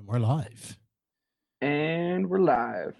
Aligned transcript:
And 0.00 0.08
we're 0.08 0.18
live. 0.18 0.78
And 1.60 2.30
we're 2.30 2.38
live. 2.38 2.96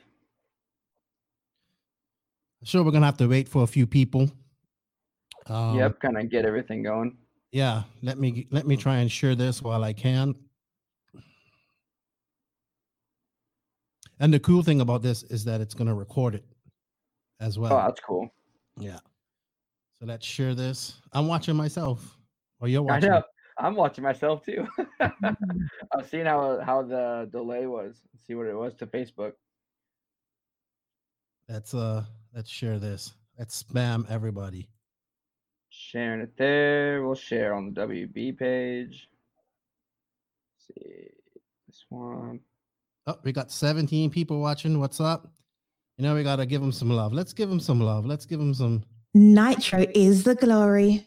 Sure, 2.63 2.85
we're 2.85 2.91
gonna 2.91 3.07
have 3.07 3.17
to 3.17 3.27
wait 3.27 3.49
for 3.49 3.63
a 3.63 3.67
few 3.67 3.87
people. 3.87 4.31
Um, 5.47 5.79
yep, 5.79 5.99
kind 5.99 6.19
of 6.19 6.29
get 6.29 6.45
everything 6.45 6.83
going. 6.83 7.17
Yeah, 7.53 7.85
let 8.03 8.19
me 8.19 8.47
let 8.51 8.67
me 8.67 8.77
try 8.77 8.99
and 8.99 9.11
share 9.11 9.35
this 9.35 9.63
while 9.63 9.83
I 9.83 9.95
can. 9.95 10.35
And 14.19 14.35
the 14.35 14.41
cool 14.41 14.63
thing 14.63 14.83
about 14.83 15.01
this 15.01 15.23
is 15.23 15.43
that 15.47 15.63
it's 15.63 15.73
gonna 15.73 15.95
record 15.95 16.35
it 16.35 16.45
as 17.41 17.59
well. 17.59 17.73
Oh, 17.73 17.77
that's 17.87 18.01
cool. 18.01 18.29
Yeah. 18.77 18.99
So 19.99 20.07
let's 20.07 20.27
share 20.27 20.55
this. 20.55 21.01
I'm 21.15 21.29
watching 21.29 21.57
myself. 21.57 22.19
Or 22.61 22.69
you're 22.69 22.83
watching. 22.83 23.11
I 23.11 23.21
know. 23.21 23.23
I'm 23.61 23.77
watching 23.77 24.03
myself 24.03 24.45
too. 24.45 24.67
I've 25.01 26.09
seen 26.09 26.27
how 26.27 26.61
how 26.65 26.83
the 26.83 27.29
delay 27.31 27.67
was. 27.67 28.01
See 28.27 28.35
what 28.35 28.47
it 28.47 28.57
was 28.57 28.75
to 28.77 28.87
Facebook. 28.87 29.33
Let's 31.49 31.75
uh 31.75 32.05
let's 32.35 32.51
share 32.51 32.79
this. 32.79 33.13
Let's 33.39 33.63
spam 33.63 34.11
everybody. 34.11 34.69
Sharing 35.69 36.21
it 36.21 36.37
there. 36.37 37.05
We'll 37.05 37.15
share 37.15 37.55
on 37.55 37.73
the 37.73 37.81
WB 37.81 38.39
page. 38.39 39.09
Let's 40.53 40.81
see 40.81 41.09
this 41.67 41.85
one. 41.89 42.41
Oh, 43.07 43.19
we 43.25 43.33
got 43.33 43.51
17 43.51 44.11
people 44.11 44.41
watching. 44.41 44.79
What's 44.79 45.01
up? 45.01 45.33
You 45.97 46.05
know, 46.05 46.15
we 46.15 46.23
got 46.23 46.37
to 46.37 46.47
give 46.47 46.61
them 46.61 46.73
some 46.73 46.91
love. 46.91 47.13
Let's 47.13 47.33
give 47.33 47.49
them 47.49 47.61
some 47.61 47.81
love. 47.81 48.05
Let's 48.05 48.27
give 48.27 48.39
them 48.39 48.55
some. 48.55 48.85
Nitro 49.15 49.87
is 49.95 50.25
the 50.25 50.35
glory. 50.35 51.07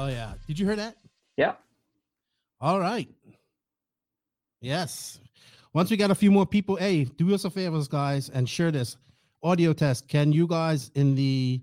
Oh 0.00 0.06
yeah. 0.06 0.32
Did 0.46 0.58
you 0.58 0.64
hear 0.64 0.76
that? 0.76 0.96
Yeah. 1.36 1.52
All 2.58 2.80
right. 2.80 3.06
Yes. 4.62 5.20
Once 5.74 5.90
we 5.90 5.98
got 5.98 6.10
a 6.10 6.14
few 6.14 6.30
more 6.30 6.46
people, 6.46 6.76
hey, 6.76 7.04
do 7.04 7.34
us 7.34 7.44
a 7.44 7.50
favor, 7.50 7.78
guys, 7.86 8.30
and 8.30 8.48
share 8.48 8.70
this 8.70 8.96
audio 9.42 9.74
test. 9.74 10.08
Can 10.08 10.32
you 10.32 10.46
guys 10.46 10.90
in 10.94 11.14
the 11.16 11.60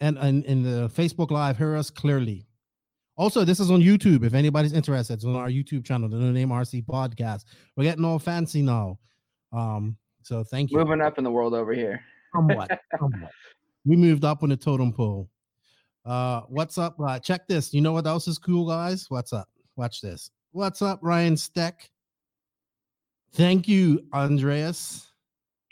and, 0.00 0.16
and 0.16 0.46
in 0.46 0.62
the 0.62 0.88
Facebook 0.88 1.30
Live 1.30 1.58
hear 1.58 1.76
us 1.76 1.90
clearly? 1.90 2.46
Also, 3.18 3.44
this 3.44 3.60
is 3.60 3.70
on 3.70 3.82
YouTube. 3.82 4.24
If 4.24 4.32
anybody's 4.32 4.72
interested, 4.72 5.12
it's 5.14 5.26
on 5.26 5.36
our 5.36 5.50
YouTube 5.50 5.84
channel, 5.84 6.08
the 6.08 6.16
No 6.16 6.32
Name 6.32 6.48
RC 6.48 6.86
Podcast. 6.86 7.44
We're 7.76 7.84
getting 7.84 8.04
all 8.06 8.18
fancy 8.18 8.62
now. 8.62 8.98
Um, 9.52 9.98
so 10.22 10.42
thank 10.42 10.70
you. 10.70 10.78
Moving 10.78 11.02
up 11.02 11.18
in 11.18 11.24
the 11.24 11.30
world 11.30 11.52
over 11.52 11.74
here. 11.74 12.00
Somewhat. 12.34 12.80
somewhat. 12.98 13.30
We 13.86 13.96
moved 13.96 14.24
up 14.24 14.42
on 14.42 14.48
the 14.48 14.56
totem 14.56 14.94
pole. 14.94 15.28
Uh, 16.04 16.42
what's 16.48 16.76
up? 16.76 16.96
Uh, 17.00 17.18
check 17.18 17.46
this. 17.48 17.72
You 17.72 17.80
know 17.80 17.92
what 17.92 18.06
else 18.06 18.28
is 18.28 18.38
cool, 18.38 18.66
guys? 18.66 19.06
What's 19.08 19.32
up? 19.32 19.48
Watch 19.76 20.00
this. 20.00 20.30
What's 20.52 20.82
up, 20.82 20.98
Ryan 21.02 21.36
Steck? 21.36 21.90
Thank 23.32 23.66
you, 23.66 24.04
Andreas. 24.12 25.08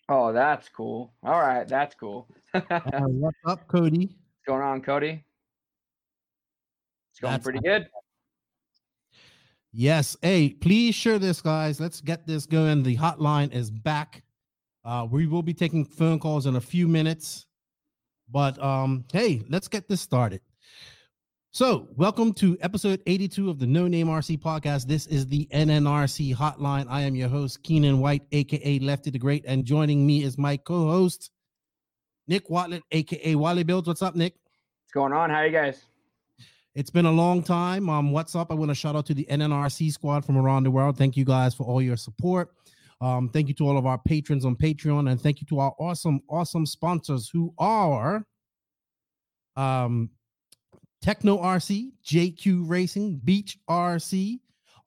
Oh, 0.08 0.32
that's 0.32 0.68
cool. 0.68 1.12
All 1.22 1.40
right, 1.40 1.66
that's 1.66 1.94
cool. 1.94 2.28
Uh, 2.54 2.80
what's 3.06 3.38
up, 3.46 3.66
Cody? 3.66 4.06
What's 4.06 4.46
going 4.46 4.60
on, 4.60 4.82
Cody? 4.82 5.24
It's 7.10 7.20
going 7.20 7.32
That's 7.32 7.44
pretty 7.44 7.60
good. 7.60 7.88
Yes. 9.72 10.18
Hey, 10.20 10.50
please 10.50 10.94
share 10.94 11.18
this, 11.18 11.40
guys. 11.40 11.80
Let's 11.80 12.02
get 12.02 12.26
this 12.26 12.44
going. 12.44 12.82
The 12.82 12.96
hotline 12.96 13.54
is 13.54 13.70
back. 13.70 14.22
Uh, 14.84 15.06
we 15.10 15.26
will 15.26 15.42
be 15.42 15.54
taking 15.54 15.82
phone 15.84 16.18
calls 16.18 16.44
in 16.44 16.56
a 16.56 16.60
few 16.60 16.86
minutes. 16.86 17.46
But 18.32 18.60
um, 18.62 19.04
hey, 19.12 19.42
let's 19.50 19.68
get 19.68 19.88
this 19.88 20.00
started. 20.00 20.40
So, 21.50 21.88
welcome 21.96 22.32
to 22.34 22.56
episode 22.62 23.02
82 23.06 23.50
of 23.50 23.58
the 23.58 23.66
No 23.66 23.86
Name 23.86 24.06
RC 24.06 24.40
podcast. 24.40 24.86
This 24.86 25.06
is 25.06 25.26
the 25.26 25.46
NNRC 25.52 26.34
hotline. 26.34 26.86
I 26.88 27.02
am 27.02 27.14
your 27.14 27.28
host, 27.28 27.62
Keenan 27.62 28.00
White, 28.00 28.22
aka 28.32 28.78
Lefty 28.78 29.10
the 29.10 29.18
Great, 29.18 29.44
and 29.46 29.66
joining 29.66 30.06
me 30.06 30.22
is 30.22 30.38
my 30.38 30.56
co-host, 30.56 31.30
Nick 32.26 32.48
Wautlet, 32.48 32.80
aka 32.90 33.34
Wallie 33.34 33.64
Builds. 33.64 33.86
What's 33.86 34.00
up, 34.00 34.16
Nick? 34.16 34.32
What's 34.84 34.92
going 34.94 35.12
on? 35.12 35.28
How 35.28 35.36
are 35.36 35.46
you 35.46 35.52
guys? 35.52 35.82
It's 36.74 36.88
been 36.88 37.04
a 37.04 37.12
long 37.12 37.42
time. 37.42 37.90
Um, 37.90 38.12
what's 38.12 38.34
up? 38.34 38.50
I 38.50 38.54
want 38.54 38.70
to 38.70 38.74
shout 38.74 38.96
out 38.96 39.04
to 39.06 39.14
the 39.14 39.26
NNRC 39.30 39.92
squad 39.92 40.24
from 40.24 40.38
around 40.38 40.62
the 40.62 40.70
world. 40.70 40.96
Thank 40.96 41.18
you 41.18 41.26
guys 41.26 41.54
for 41.54 41.64
all 41.64 41.82
your 41.82 41.98
support. 41.98 42.50
Um, 43.02 43.28
thank 43.28 43.48
you 43.48 43.54
to 43.54 43.66
all 43.66 43.76
of 43.76 43.84
our 43.84 43.98
patrons 43.98 44.44
on 44.44 44.54
Patreon, 44.54 45.10
and 45.10 45.20
thank 45.20 45.40
you 45.40 45.46
to 45.48 45.58
our 45.58 45.74
awesome, 45.80 46.20
awesome 46.30 46.64
sponsors 46.64 47.28
who 47.28 47.52
are 47.58 48.24
um 49.56 50.08
Tekno 51.04 51.42
RC, 51.42 51.90
JQ 52.06 52.68
Racing, 52.68 53.20
Beach 53.24 53.58
RC, 53.68 54.38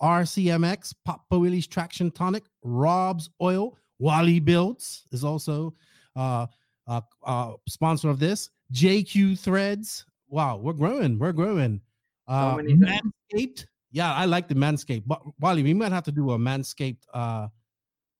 RCMX, 0.01 0.95
Papa 1.03 1.37
Willie's 1.37 1.67
Traction 1.67 2.09
Tonic, 2.09 2.43
Rob's 2.63 3.29
Oil, 3.41 3.77
Wallie 3.99 4.39
Builds 4.39 5.05
is 5.11 5.25
also 5.25 5.73
uh, 6.15 6.47
uh, 6.87 7.01
uh 7.25 7.53
sponsor 7.67 8.09
of 8.09 8.19
this. 8.19 8.49
JQ 8.73 9.37
Threads. 9.37 10.05
Wow, 10.29 10.55
we're 10.57 10.73
growing. 10.73 11.19
We're 11.19 11.33
growing. 11.33 11.81
Uh. 12.29 12.55
Manscaped. 12.55 13.65
Yeah, 13.91 14.13
I 14.13 14.23
like 14.25 14.47
the 14.47 14.55
Manscaped. 14.55 15.03
But 15.05 15.21
Wallie, 15.39 15.63
we 15.63 15.73
might 15.73 15.91
have 15.91 16.05
to 16.05 16.11
do 16.13 16.31
a 16.31 16.37
Manscaped 16.37 17.03
uh 17.13 17.47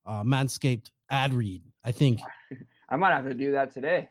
uh 0.06 0.24
Manscaped 0.24 0.90
ad 1.10 1.34
read. 1.34 1.62
I 1.84 1.92
think. 1.92 2.20
I 2.90 2.96
might 2.98 3.12
have 3.12 3.26
to 3.26 3.34
do 3.34 3.52
that 3.52 3.74
today. 3.74 4.10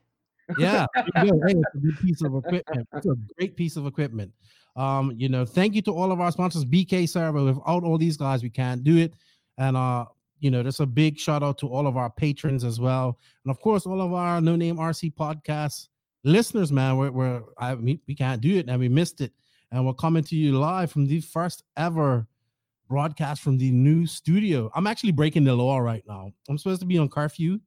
Yeah, 0.59 0.87
you. 0.97 1.41
Hey, 1.47 1.55
it's 1.55 1.75
a 1.75 1.79
good 1.79 1.99
piece 2.01 2.23
of 2.23 2.35
equipment. 2.35 2.89
It's 2.95 3.07
a 3.07 3.17
great 3.39 3.57
piece 3.57 3.77
of 3.77 3.87
equipment. 3.87 4.33
Um, 4.77 5.13
you 5.17 5.29
know, 5.29 5.45
thank 5.45 5.75
you 5.75 5.83
to 5.83 5.93
all 5.93 6.11
of 6.11 6.21
our 6.21 6.33
sponsors, 6.33 6.65
BK 6.65 7.09
Server. 7.09 7.45
Without 7.45 7.85
all 7.85 7.99
these 7.99 8.17
guys, 8.17 8.43
we 8.43 8.51
can't 8.51 8.83
do 8.83 8.97
it. 8.97 9.15
And 9.59 9.77
uh, 9.77 10.07
you 10.41 10.51
know, 10.51 10.63
there's 10.63 10.81
a 10.81 10.87
big 10.87 11.19
shout 11.19 11.43
out 11.43 11.59
to 11.59 11.69
all 11.69 11.87
of 11.87 11.97
our 11.97 12.11
patrons 12.11 12.65
as 12.65 12.81
well, 12.81 13.19
and 13.45 13.51
of 13.51 13.61
course, 13.61 13.87
all 13.87 14.01
of 14.01 14.13
our 14.13 14.41
No 14.41 14.57
Name 14.57 14.77
RC 14.77 15.15
podcast 15.15 15.89
listeners. 16.25 16.73
Man, 16.73 16.97
we're, 16.97 17.11
we're 17.11 17.43
I 17.57 17.75
we, 17.75 18.01
we 18.07 18.15
can't 18.15 18.41
do 18.41 18.57
it, 18.57 18.69
and 18.69 18.79
we 18.81 18.89
missed 18.89 19.21
it, 19.21 19.33
and 19.71 19.87
we're 19.87 19.95
coming 19.95 20.25
to 20.25 20.37
you 20.37 20.59
live 20.59 20.91
from 20.91 21.07
the 21.07 21.21
first 21.21 21.63
ever 21.77 22.27
broadcast 22.95 23.43
from 23.43 23.59
the 23.59 23.73
new 23.73 24.07
studio. 24.07 24.71
I'm 24.73 24.87
actually 24.87 25.11
breaking 25.11 25.43
the 25.43 25.53
law 25.53 25.79
right 25.79 26.05
now. 26.07 26.31
I'm 26.49 26.57
supposed 26.59 26.81
to 26.81 26.87
be 26.87 26.97
on 26.97 27.09
curfew, 27.09 27.59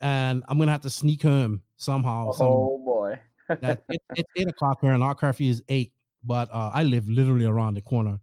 and 0.00 0.42
I'm 0.48 0.58
gonna 0.58 0.72
have 0.72 0.80
to 0.80 0.90
sneak 0.90 1.22
home 1.22 1.62
somehow. 1.76 2.32
some- 2.32 2.48
Oh 2.48 2.82
boy. 2.84 3.16
that 3.48 3.84
it, 3.88 4.02
it's 4.16 4.28
eight 4.36 4.48
o'clock 4.48 4.78
here 4.80 4.90
and 4.90 5.04
our 5.04 5.14
curfew 5.14 5.48
is 5.48 5.62
eight, 5.68 5.92
but 6.24 6.48
uh, 6.52 6.72
I 6.74 6.82
live 6.82 7.08
literally 7.08 7.46
around 7.46 7.74
the 7.74 7.80
corner. 7.80 8.18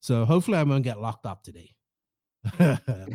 So 0.00 0.24
hopefully 0.24 0.58
I 0.58 0.64
won't 0.64 0.82
get 0.82 1.00
locked 1.00 1.26
up 1.26 1.44
today. 1.44 1.70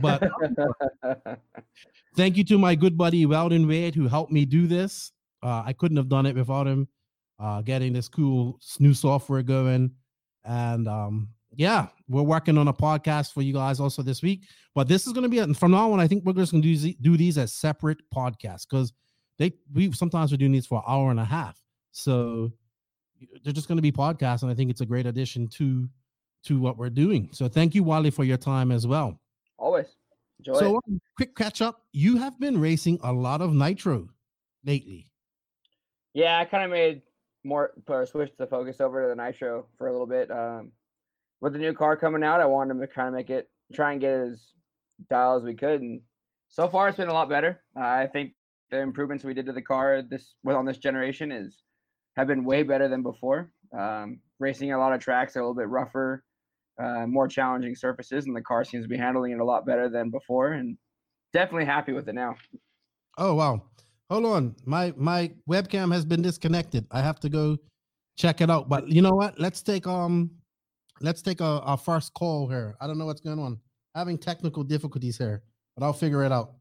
but 0.02 0.24
thank 2.16 2.38
you 2.38 2.46
to 2.46 2.58
my 2.58 2.76
good 2.76 2.98
buddy 2.98 3.26
Weldon 3.26 3.68
Wade 3.68 3.94
who 3.94 4.08
helped 4.08 4.32
me 4.32 4.46
do 4.46 4.68
this. 4.68 5.12
Uh, 5.42 5.64
I 5.66 5.74
couldn't 5.74 5.98
have 5.98 6.08
done 6.08 6.26
it 6.26 6.36
without 6.36 6.66
him 6.66 6.88
uh, 7.42 7.62
getting 7.62 7.92
this 7.92 8.08
cool 8.08 8.58
new 8.80 8.94
software 8.94 9.44
going. 9.44 9.92
And 10.46 10.88
um, 10.88 11.28
yeah, 11.56 11.88
we're 12.08 12.22
working 12.24 12.58
on 12.58 12.68
a 12.68 12.74
podcast 12.74 13.34
for 13.34 13.42
you 13.42 13.54
guys 13.54 13.80
also 13.80 14.02
this 14.02 14.22
week. 14.22 14.46
But 14.76 14.88
this 14.88 15.06
is 15.08 15.14
going 15.14 15.24
to 15.24 15.30
be 15.30 15.40
a- 15.40 15.54
from 15.54 15.72
now 15.72 15.92
on. 15.92 16.00
I 16.00 16.08
think 16.08 16.24
we're 16.26 16.34
just 16.34 16.52
going 16.52 16.62
to 16.62 16.68
do, 16.68 16.78
these- 16.78 16.96
do 16.96 17.18
these 17.18 17.38
as 17.38 17.54
separate 17.54 18.00
podcasts 18.14 18.66
because 18.70 18.94
they 19.40 19.54
we 19.74 19.92
sometimes 19.92 20.32
we're 20.32 20.38
doing 20.38 20.52
these 20.52 20.66
for 20.66 20.78
an 20.80 20.84
hour 20.88 21.12
and 21.12 21.20
a 21.20 21.26
half. 21.26 21.60
So 21.92 22.52
they're 23.44 23.54
just 23.54 23.68
going 23.68 23.78
to 23.78 23.82
be 23.82 23.92
podcasts, 23.92 24.42
and 24.44 24.52
I 24.52 24.56
think 24.56 24.70
it's 24.72 24.82
a 24.82 24.86
great 24.86 25.06
addition 25.06 25.48
to 25.50 25.88
to 26.46 26.60
what 26.60 26.78
we're 26.78 26.90
doing. 26.90 27.30
So 27.32 27.48
thank 27.48 27.74
you, 27.74 27.84
Wallie, 27.84 28.10
for 28.12 28.24
your 28.26 28.38
time 28.38 28.72
as 28.72 28.86
well. 28.86 29.20
Always. 29.58 29.88
Enjoy 30.40 30.60
So 30.60 30.78
it. 30.88 31.02
quick 31.16 31.36
catch 31.36 31.62
up. 31.62 31.84
You 31.94 32.18
have 32.18 32.38
been 32.40 32.60
racing 32.60 33.00
a 33.04 33.14
lot 33.14 33.42
of 33.42 33.54
nitro 33.54 34.10
lately. 34.66 35.10
Yeah, 36.14 36.38
I 36.38 36.46
kind 36.46 36.64
of 36.66 36.70
made 36.72 37.02
more 37.46 37.72
or 37.88 38.06
switched 38.06 38.38
the 38.38 38.48
focus 38.48 38.82
over 38.82 39.04
to 39.04 39.08
the 39.10 39.16
nitro 39.16 39.66
for 39.78 39.88
a 39.88 39.92
little 39.92 40.06
bit. 40.08 40.30
Um, 40.32 40.72
with 41.44 41.52
the 41.52 41.60
new 41.60 41.74
car 41.74 41.98
coming 41.98 42.24
out, 42.24 42.40
I 42.40 42.46
wanted 42.46 42.80
to 42.80 42.88
kind 42.88 43.10
of 43.10 43.14
make 43.14 43.30
it 43.30 43.50
try 43.74 43.92
and 43.92 44.00
get 44.00 44.14
as 44.14 44.42
dial 45.10 45.36
as 45.36 45.44
we 45.44 45.54
could, 45.54 45.82
and 45.82 46.00
so 46.48 46.70
far 46.70 46.88
it's 46.88 46.98
been 46.98 47.10
a 47.10 47.14
lot 47.14 47.28
better. 47.28 47.62
I 47.76 48.08
think 48.08 48.32
the 48.72 48.80
improvements 48.80 49.26
we 49.26 49.34
did 49.34 49.46
to 49.48 49.52
the 49.52 49.62
car 49.62 50.02
this 50.02 50.36
on 50.48 50.66
this 50.66 50.78
generation 50.78 51.34
is 51.34 51.58
have 52.16 52.28
been 52.28 52.46
way 52.46 52.64
better 52.64 52.88
than 52.88 53.04
before. 53.04 53.52
Um, 53.78 54.22
racing 54.40 54.72
a 54.72 54.78
lot 54.78 54.94
of 54.94 55.02
tracks, 55.02 55.36
a 55.36 55.40
little 55.40 55.54
bit 55.54 55.68
rougher, 55.68 56.24
uh, 56.82 57.06
more 57.08 57.28
challenging 57.28 57.76
surfaces, 57.76 58.26
and 58.26 58.34
the 58.34 58.42
car 58.42 58.64
seems 58.64 58.86
to 58.86 58.90
be 58.90 58.98
handling 58.98 59.34
it 59.34 59.40
a 59.42 59.46
lot 59.46 59.66
better 59.66 59.90
than 59.90 60.12
before. 60.12 60.54
And 60.54 60.78
definitely 61.34 61.66
happy 61.66 61.92
with 61.92 62.08
it 62.08 62.16
now. 62.16 62.36
Oh 63.18 63.36
wow. 63.36 63.64
Hold 64.10 64.26
on. 64.26 64.56
My 64.66 64.94
my 64.96 65.34
webcam 65.50 65.92
has 65.92 66.06
been 66.06 66.22
disconnected. 66.22 66.88
I 66.90 67.02
have 67.02 67.20
to 67.20 67.28
go 67.28 67.58
check 68.18 68.40
it 68.40 68.50
out. 68.50 68.70
But 68.70 68.88
you 68.88 69.02
know 69.02 69.12
what? 69.14 69.38
Let's 69.42 69.62
take 69.62 69.88
um 69.88 70.32
let's 71.02 71.22
take 71.22 71.42
a, 71.42 71.62
our 71.62 71.78
first 71.78 72.14
call 72.14 72.48
here. 72.48 72.76
I 72.80 72.88
don't 72.88 72.98
know 72.98 73.06
what's 73.06 73.22
going 73.22 73.40
on. 73.40 73.60
Having 73.96 74.20
technical 74.20 74.64
difficulties 74.64 75.18
here, 75.18 75.44
but 75.76 75.86
I'll 75.86 75.94
figure 75.94 76.24
it 76.24 76.32
out. 76.32 76.54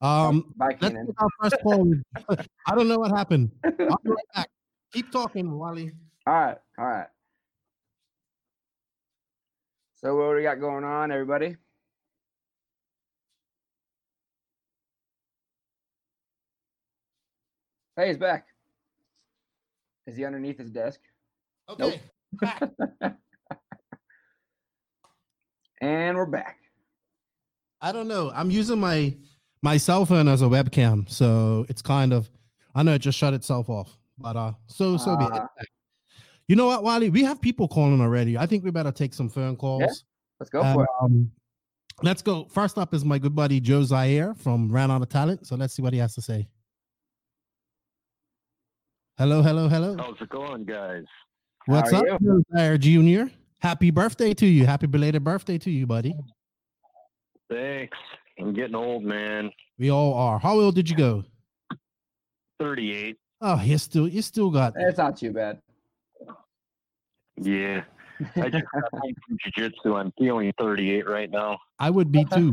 Um 0.00 0.54
Bye, 0.56 0.76
let's 0.80 0.94
take 0.94 1.20
our 1.20 1.28
first 1.42 1.56
call. 1.62 1.92
I 2.66 2.74
don't 2.74 2.86
know 2.86 2.98
what 2.98 3.10
happened. 3.10 3.50
I'll 3.64 3.72
be 3.72 4.10
right 4.10 4.24
back. 4.34 4.48
Keep 4.92 5.10
talking, 5.10 5.50
Wallie. 5.50 5.92
All 6.26 6.34
right, 6.34 6.56
all 6.78 6.86
right. 6.86 7.08
So 9.96 10.14
what 10.14 10.30
do 10.30 10.36
we 10.36 10.42
got 10.42 10.60
going 10.60 10.84
on, 10.84 11.10
everybody? 11.10 11.56
Hey, 17.96 18.06
he's 18.06 18.16
back. 18.16 18.46
Is 20.06 20.16
he 20.16 20.24
underneath 20.24 20.58
his 20.58 20.70
desk? 20.70 21.00
Okay. 21.68 21.90
back. 21.90 22.00
And 25.80 26.16
we're 26.16 26.26
back. 26.26 26.56
I 27.80 27.92
don't 27.92 28.08
know. 28.08 28.32
I'm 28.34 28.50
using 28.50 28.80
my 28.80 29.16
my 29.62 29.76
cell 29.76 30.04
phone 30.04 30.26
as 30.26 30.42
a 30.42 30.46
webcam, 30.46 31.08
so 31.08 31.66
it's 31.68 31.82
kind 31.82 32.12
of 32.12 32.28
I 32.74 32.82
know 32.82 32.94
it 32.94 32.98
just 32.98 33.16
shut 33.16 33.32
itself 33.32 33.68
off. 33.70 33.96
But 34.18 34.36
uh 34.36 34.52
so 34.66 34.96
so 34.96 35.16
be 35.16 35.24
it. 35.24 35.30
Ah. 35.32 35.46
You 36.48 36.56
know 36.56 36.66
what, 36.66 36.82
Wallie? 36.82 37.10
We 37.10 37.22
have 37.22 37.40
people 37.40 37.68
calling 37.68 38.00
already. 38.00 38.36
I 38.36 38.46
think 38.46 38.64
we 38.64 38.72
better 38.72 38.90
take 38.90 39.14
some 39.14 39.28
phone 39.28 39.54
calls. 39.54 40.04
Let's 40.40 40.50
go 40.50 40.62
And, 40.62 40.74
for 40.74 40.82
it. 40.82 40.88
um, 41.00 41.30
let's 42.02 42.22
go. 42.22 42.46
First 42.46 42.76
up 42.78 42.92
is 42.92 43.04
my 43.04 43.18
good 43.18 43.36
buddy 43.36 43.60
Joe 43.60 43.84
Zaire 43.84 44.34
from 44.34 44.72
Ran 44.72 44.90
Out 44.90 45.02
of 45.02 45.08
Talent. 45.10 45.46
So 45.46 45.54
let's 45.54 45.74
see 45.74 45.82
what 45.82 45.92
he 45.92 45.98
has 46.00 46.14
to 46.16 46.22
say. 46.22 46.48
Hello, 49.18 49.42
hello, 49.42 49.68
hello. 49.68 49.94
How's 49.98 50.20
it 50.20 50.28
going, 50.30 50.64
guys? 50.64 51.04
What's 51.68 51.92
up, 51.92 52.06
Joe 52.22 52.78
Jr.? 52.78 53.30
Happy 53.58 53.90
birthday 53.90 54.32
to 54.32 54.46
you. 54.46 54.64
Happy 54.64 54.86
belated 54.86 55.22
birthday 55.22 55.58
to 55.58 55.70
you, 55.70 55.86
buddy. 55.86 56.14
Thanks. 57.50 57.98
I'm 58.40 58.54
getting 58.54 58.74
old, 58.74 59.04
man. 59.04 59.50
We 59.78 59.90
all 59.90 60.14
are. 60.14 60.38
How 60.38 60.58
old 60.58 60.74
did 60.74 60.88
you 60.88 60.96
go? 60.96 61.24
38. 62.58 63.18
Oh, 63.42 63.60
you 63.60 63.76
still 63.76 64.08
you 64.08 64.22
still 64.22 64.48
got 64.48 64.72
It's 64.76 64.96
not 64.96 65.18
too 65.18 65.30
bad. 65.30 65.60
Yeah. 67.36 67.82
I 68.36 68.48
just 68.48 68.64
got 68.72 68.84
home 68.94 69.14
from 69.26 69.36
jiu-jitsu. 69.44 69.94
I'm 69.94 70.10
feeling 70.18 70.50
38 70.58 71.06
right 71.06 71.30
now. 71.30 71.58
I 71.78 71.90
would 71.90 72.10
be 72.10 72.24
too. 72.24 72.50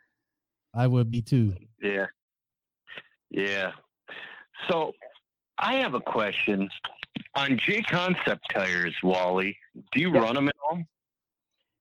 I 0.74 0.86
would 0.86 1.10
be 1.10 1.20
too. 1.20 1.54
Yeah. 1.82 2.06
Yeah. 3.28 3.72
So 4.70 4.94
I 5.58 5.74
have 5.74 5.92
a 5.92 6.00
question. 6.00 6.70
On 7.34 7.58
J 7.58 7.82
Concept 7.82 8.44
tires, 8.52 8.94
Wallie, 9.02 9.56
do 9.92 10.00
you 10.00 10.12
Yeah. 10.12 10.20
run 10.20 10.34
them 10.34 10.48
at 10.48 10.54
all? 10.68 10.78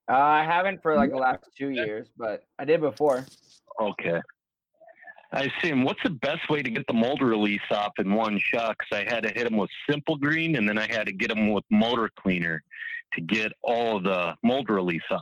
Uh, 0.10 0.14
I 0.16 0.44
haven't 0.44 0.82
for 0.82 0.96
like 0.96 1.10
the 1.12 1.18
last 1.18 1.44
two 1.58 1.70
years, 1.70 2.08
but 2.18 2.46
I 2.60 2.66
did 2.66 2.82
before. 2.82 3.26
Okay. 3.80 4.22
I 5.34 5.52
see 5.62 5.72
'em. 5.72 5.84
What's 5.84 6.02
the 6.04 6.10
best 6.10 6.50
way 6.50 6.62
to 6.64 6.70
get 6.70 6.88
the 6.88 6.94
mold 6.94 7.22
release 7.22 7.60
off 7.70 7.92
in 8.00 8.14
one 8.14 8.40
shot? 8.40 8.78
Because 8.78 9.06
I 9.06 9.14
had 9.14 9.24
to 9.24 9.30
hit 9.30 9.44
them 9.44 9.58
with 9.58 9.70
simple 9.90 10.16
green, 10.16 10.56
and 10.56 10.68
then 10.68 10.78
I 10.78 10.88
had 10.88 11.06
to 11.08 11.12
get 11.12 11.28
them 11.28 11.52
with 11.52 11.66
motor 11.70 12.10
cleaner 12.18 12.64
to 13.14 13.22
get 13.22 13.52
all 13.62 13.98
of 13.98 14.04
the 14.04 14.38
mold 14.44 14.70
release 14.70 15.04
off. 15.12 15.22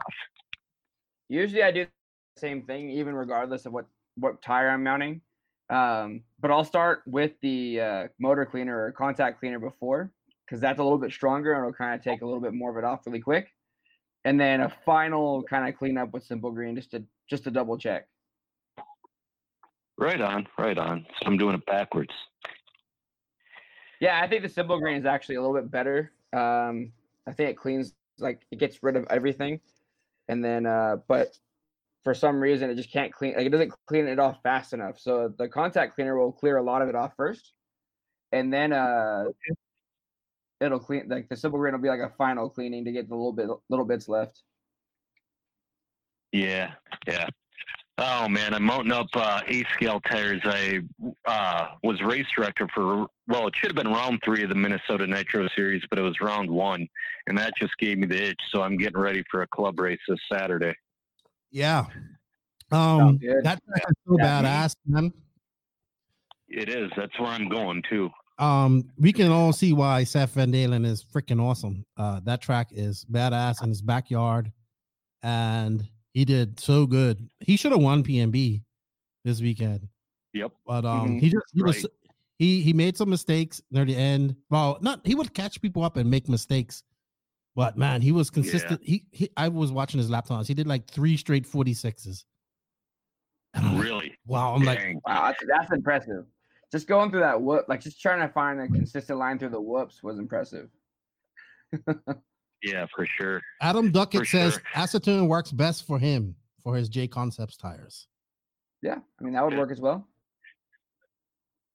Usually 1.27 1.63
I 1.63 1.71
do 1.71 1.85
the 1.85 2.39
same 2.39 2.61
thing, 2.61 2.91
even 2.91 3.15
regardless 3.15 3.65
of 3.65 3.73
what 3.73 3.87
what 4.17 4.41
tire 4.43 4.69
I'm 4.69 4.83
mounting. 4.83 5.21
Um, 5.69 6.21
but 6.39 6.51
I'll 6.51 6.63
start 6.63 7.01
with 7.05 7.31
the 7.41 7.81
uh, 7.81 8.07
motor 8.19 8.45
cleaner 8.45 8.85
or 8.85 8.91
contact 8.91 9.39
cleaner 9.39 9.59
before, 9.59 10.11
because 10.45 10.61
that's 10.61 10.79
a 10.79 10.83
little 10.83 10.99
bit 10.99 11.11
stronger 11.11 11.53
and 11.53 11.61
it'll 11.61 11.73
kind 11.73 11.95
of 11.95 12.03
take 12.03 12.21
a 12.21 12.25
little 12.25 12.41
bit 12.41 12.53
more 12.53 12.71
of 12.71 12.77
it 12.77 12.83
off 12.83 13.05
really 13.05 13.19
quick. 13.19 13.51
And 14.25 14.39
then 14.39 14.61
a 14.61 14.73
final 14.85 15.43
kind 15.43 15.67
of 15.67 15.77
cleanup 15.77 16.11
with 16.11 16.23
simple 16.23 16.51
green 16.51 16.75
just 16.75 16.91
to 16.91 17.03
just 17.29 17.43
to 17.43 17.51
double 17.51 17.77
check. 17.77 18.07
Right 19.97 20.19
on, 20.19 20.47
right 20.57 20.77
on. 20.77 21.05
So 21.19 21.27
I'm 21.27 21.37
doing 21.37 21.55
it 21.55 21.65
backwards. 21.65 22.13
Yeah, 23.99 24.19
I 24.21 24.27
think 24.27 24.43
the 24.43 24.49
simple 24.49 24.79
green 24.79 24.97
is 24.97 25.05
actually 25.05 25.35
a 25.35 25.41
little 25.41 25.55
bit 25.55 25.71
better. 25.71 26.11
Um, 26.33 26.91
I 27.27 27.31
think 27.31 27.51
it 27.51 27.57
cleans 27.57 27.93
like 28.19 28.41
it 28.51 28.59
gets 28.59 28.83
rid 28.83 28.95
of 28.95 29.05
everything, 29.09 29.61
and 30.27 30.43
then 30.43 30.65
uh, 30.65 30.97
but 31.07 31.37
for 32.05 32.13
some 32.13 32.39
reason 32.39 32.69
it 32.69 32.75
just 32.75 32.91
can't 32.91 33.11
clean 33.11 33.35
like 33.35 33.47
it 33.47 33.49
doesn't 33.49 33.73
clean 33.87 34.07
it 34.07 34.19
off 34.19 34.37
fast 34.43 34.71
enough. 34.71 34.97
So 34.97 35.33
the 35.37 35.49
contact 35.49 35.95
cleaner 35.95 36.17
will 36.17 36.31
clear 36.31 36.57
a 36.57 36.63
lot 36.63 36.81
of 36.81 36.87
it 36.87 36.95
off 36.95 37.13
first, 37.17 37.51
and 38.31 38.53
then 38.53 38.71
uh, 38.71 39.25
it'll 40.61 40.79
clean 40.79 41.09
like 41.09 41.27
the 41.27 41.35
simple 41.35 41.59
green 41.59 41.73
will 41.73 41.81
be 41.81 41.89
like 41.89 41.99
a 41.99 42.13
final 42.15 42.47
cleaning 42.47 42.85
to 42.85 42.91
get 42.91 43.09
the 43.09 43.15
little 43.15 43.33
bit 43.33 43.49
little 43.69 43.85
bits 43.85 44.07
left. 44.07 44.43
Yeah, 46.31 46.73
yeah. 47.07 47.27
Oh 47.97 48.27
man, 48.27 48.53
I'm 48.53 48.63
mounting 48.63 48.91
up 48.91 49.07
uh, 49.15 49.41
A 49.47 49.63
scale 49.73 49.99
tires. 50.01 50.41
I 50.43 50.81
uh, 51.25 51.69
was 51.81 51.99
race 52.03 52.27
director 52.37 52.67
for 52.75 53.07
well, 53.27 53.47
it 53.47 53.55
should 53.55 53.75
have 53.75 53.83
been 53.83 53.91
round 53.91 54.19
three 54.23 54.43
of 54.43 54.49
the 54.49 54.55
Minnesota 54.55 55.07
Nitro 55.07 55.47
Series, 55.55 55.81
but 55.89 55.97
it 55.97 56.03
was 56.03 56.21
round 56.21 56.51
one, 56.51 56.87
and 57.25 57.35
that 57.39 57.53
just 57.59 57.75
gave 57.79 57.97
me 57.97 58.05
the 58.05 58.29
itch. 58.29 58.39
So 58.51 58.61
I'm 58.61 58.77
getting 58.77 58.99
ready 58.99 59.23
for 59.31 59.41
a 59.41 59.47
club 59.47 59.79
race 59.79 59.99
this 60.07 60.19
Saturday. 60.31 60.75
Yeah. 61.51 61.85
Um 62.71 63.17
good. 63.17 63.43
that 63.43 63.61
track 63.65 63.83
is 63.89 63.95
so 64.07 64.15
Yeah. 64.19 64.41
badass, 64.41 64.75
man. 64.85 65.13
It 66.47 66.69
is. 66.69 66.91
That's 66.95 67.17
where 67.19 67.29
I'm 67.29 67.49
going 67.49 67.83
too. 67.89 68.09
Um, 68.37 68.89
we 68.97 69.13
can 69.13 69.31
all 69.31 69.53
see 69.53 69.71
why 69.71 70.03
Seth 70.03 70.33
Van 70.33 70.51
Dalen 70.51 70.83
is 70.85 71.03
freaking 71.03 71.41
awesome. 71.41 71.85
Uh 71.97 72.19
that 72.25 72.41
track 72.41 72.69
is 72.71 73.05
badass 73.11 73.63
in 73.63 73.69
his 73.69 73.81
backyard, 73.81 74.51
and 75.23 75.87
he 76.13 76.25
did 76.25 76.59
so 76.59 76.85
good. 76.85 77.29
He 77.39 77.55
should 77.57 77.71
have 77.71 77.81
won 77.81 78.03
PNB 78.03 78.63
this 79.23 79.41
weekend. 79.41 79.87
Yep. 80.33 80.51
But 80.65 80.85
um 80.85 81.11
Mhm. 81.11 81.19
he 81.21 81.29
just 81.29 81.45
he 81.53 81.63
was 81.63 81.85
he 82.39 82.61
he 82.61 82.73
made 82.73 82.97
some 82.97 83.09
mistakes 83.09 83.61
near 83.71 83.85
the 83.85 83.95
end. 83.95 84.35
Well, 84.49 84.77
not 84.81 85.05
he 85.05 85.15
would 85.15 85.33
catch 85.33 85.61
people 85.61 85.83
up 85.83 85.95
and 85.97 86.09
make 86.09 86.27
mistakes. 86.27 86.83
But 87.55 87.77
man, 87.77 88.01
he 88.01 88.11
was 88.11 88.29
consistent. 88.29 88.81
He, 88.83 89.05
he 89.11 89.29
I 89.37 89.47
was 89.47 89.71
watching 89.71 89.97
his 89.97 90.09
lap 90.09 90.25
times. 90.25 90.47
He 90.47 90.53
did 90.53 90.67
like 90.67 90.87
three 90.87 91.15
straight 91.15 91.45
46s. 91.49 92.25
And 93.53 93.65
I'm 93.65 93.75
like, 93.75 93.83
Really? 93.83 94.17
wow, 94.27 94.53
I'm 94.53 94.63
like, 94.63 94.79
Wow, 95.05 95.27
that's, 95.27 95.39
that's 95.47 95.71
impressive. 95.71 96.25
Just 96.71 96.87
going 96.87 97.09
through 97.11 97.21
that 97.21 97.41
whoop, 97.41 97.65
like 97.69 97.79
just 97.79 98.01
trying 98.01 98.19
to 98.27 98.33
find 98.33 98.59
a 98.59 98.67
consistent 98.67 99.17
line 99.19 99.39
through 99.39 99.49
the 99.49 99.61
whoops 99.61 100.03
was 100.03 100.19
impressive. 100.19 100.69
Yeah, 102.63 102.87
for 102.95 103.05
sure. 103.05 103.41
Adam 103.61 103.91
Duckett 103.91 104.21
For 104.21 104.25
says 104.25 104.53
sure. 104.53 104.61
acetone 104.73 105.27
works 105.27 105.51
best 105.51 105.85
for 105.85 105.99
him 105.99 106.35
for 106.63 106.75
his 106.75 106.89
J 106.89 107.07
Concepts 107.07 107.57
tires. 107.57 108.07
Yeah, 108.81 108.95
I 109.19 109.23
mean 109.23 109.33
that 109.33 109.43
would 109.43 109.53
Yeah. 109.53 109.59
work 109.59 109.71
as 109.71 109.79
well. 109.79 110.07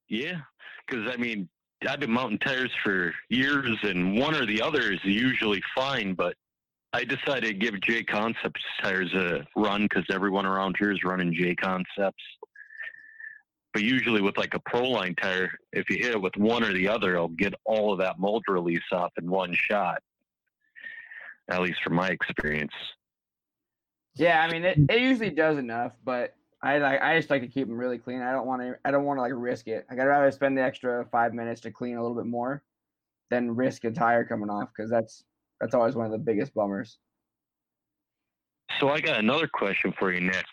Yeah, 0.09 0.41
because 0.85 1.09
I 1.09 1.17
mean, 1.17 1.49
I've 1.89 2.01
been 2.01 2.11
mounting 2.11 2.39
tires 2.39 2.71
for 2.85 3.13
years, 3.29 3.79
and 3.83 4.19
one 4.19 4.35
or 4.35 4.45
the 4.45 4.61
other 4.61 4.93
is 4.93 5.01
usually 5.03 5.63
fine. 5.75 6.15
But 6.15 6.35
I 6.93 7.05
decided 7.05 7.45
to 7.49 7.55
give 7.55 7.81
J 7.81 8.03
Concepts 8.03 8.61
tires 8.83 9.13
a 9.15 9.47
run 9.57 9.85
because 9.85 10.05
everyone 10.11 10.47
around 10.47 10.77
here 10.79 10.93
is 10.93 11.03
running 11.05 11.33
J 11.33 11.55
Concepts. 11.55 12.23
But 13.73 13.83
usually 13.83 14.21
with 14.21 14.37
like 14.37 14.55
a 14.55 14.61
Proline 14.61 15.19
tire, 15.21 15.51
if 15.73 15.89
you 15.89 15.99
hit 15.99 16.13
it 16.13 16.21
with 16.21 16.37
one 16.37 16.65
or 16.65 16.73
the 16.73 16.89
other, 16.89 17.15
it'll 17.15 17.29
get 17.29 17.55
all 17.65 17.93
of 17.93 18.01
that 18.01 18.19
mold 18.19 18.45
release 18.49 18.81
off 18.93 19.13
in 19.21 19.31
one 19.31 19.55
shot. 19.55 20.03
At 21.49 21.63
least 21.63 21.79
from 21.83 21.95
my 21.95 22.09
experience. 22.09 22.73
Yeah, 24.17 24.43
I 24.43 24.53
mean 24.53 24.65
it, 24.65 24.79
it 24.91 25.01
usually 25.01 25.31
does 25.31 25.57
enough, 25.57 25.93
but 26.05 26.35
I 26.63 26.79
like 26.79 27.01
I 27.01 27.17
just 27.17 27.31
like 27.31 27.43
to 27.43 27.49
keep 27.49 27.69
them 27.69 27.77
really 27.77 27.99
clean. 27.99 28.21
I 28.21 28.33
don't 28.33 28.47
want 28.47 28.63
to 28.63 28.77
I 28.85 28.91
don't 28.91 29.05
want 29.05 29.19
to 29.19 29.23
like 29.23 29.33
risk 29.35 29.67
it. 29.69 29.87
Like 29.91 29.99
I'd 29.99 30.05
rather 30.07 30.31
spend 30.31 30.59
the 30.59 30.63
extra 30.63 31.07
five 31.11 31.33
minutes 31.33 31.63
to 31.63 31.71
clean 31.71 31.97
a 31.97 32.03
little 32.03 32.17
bit 32.17 32.27
more 32.27 32.63
than 33.31 33.55
risk 33.55 33.85
a 33.85 33.91
tire 33.91 34.25
coming 34.25 34.51
off 34.51 34.69
because 34.77 34.91
that's 34.91 35.25
that's 35.61 35.75
always 35.75 35.95
one 35.95 36.07
of 36.07 36.13
the 36.13 36.19
biggest 36.19 36.55
bummers. 36.55 36.99
So 38.79 38.89
I 38.89 39.01
got 39.01 39.19
another 39.19 39.49
question 39.49 39.93
for 39.99 40.13
you, 40.13 40.21
Nick. 40.21 40.45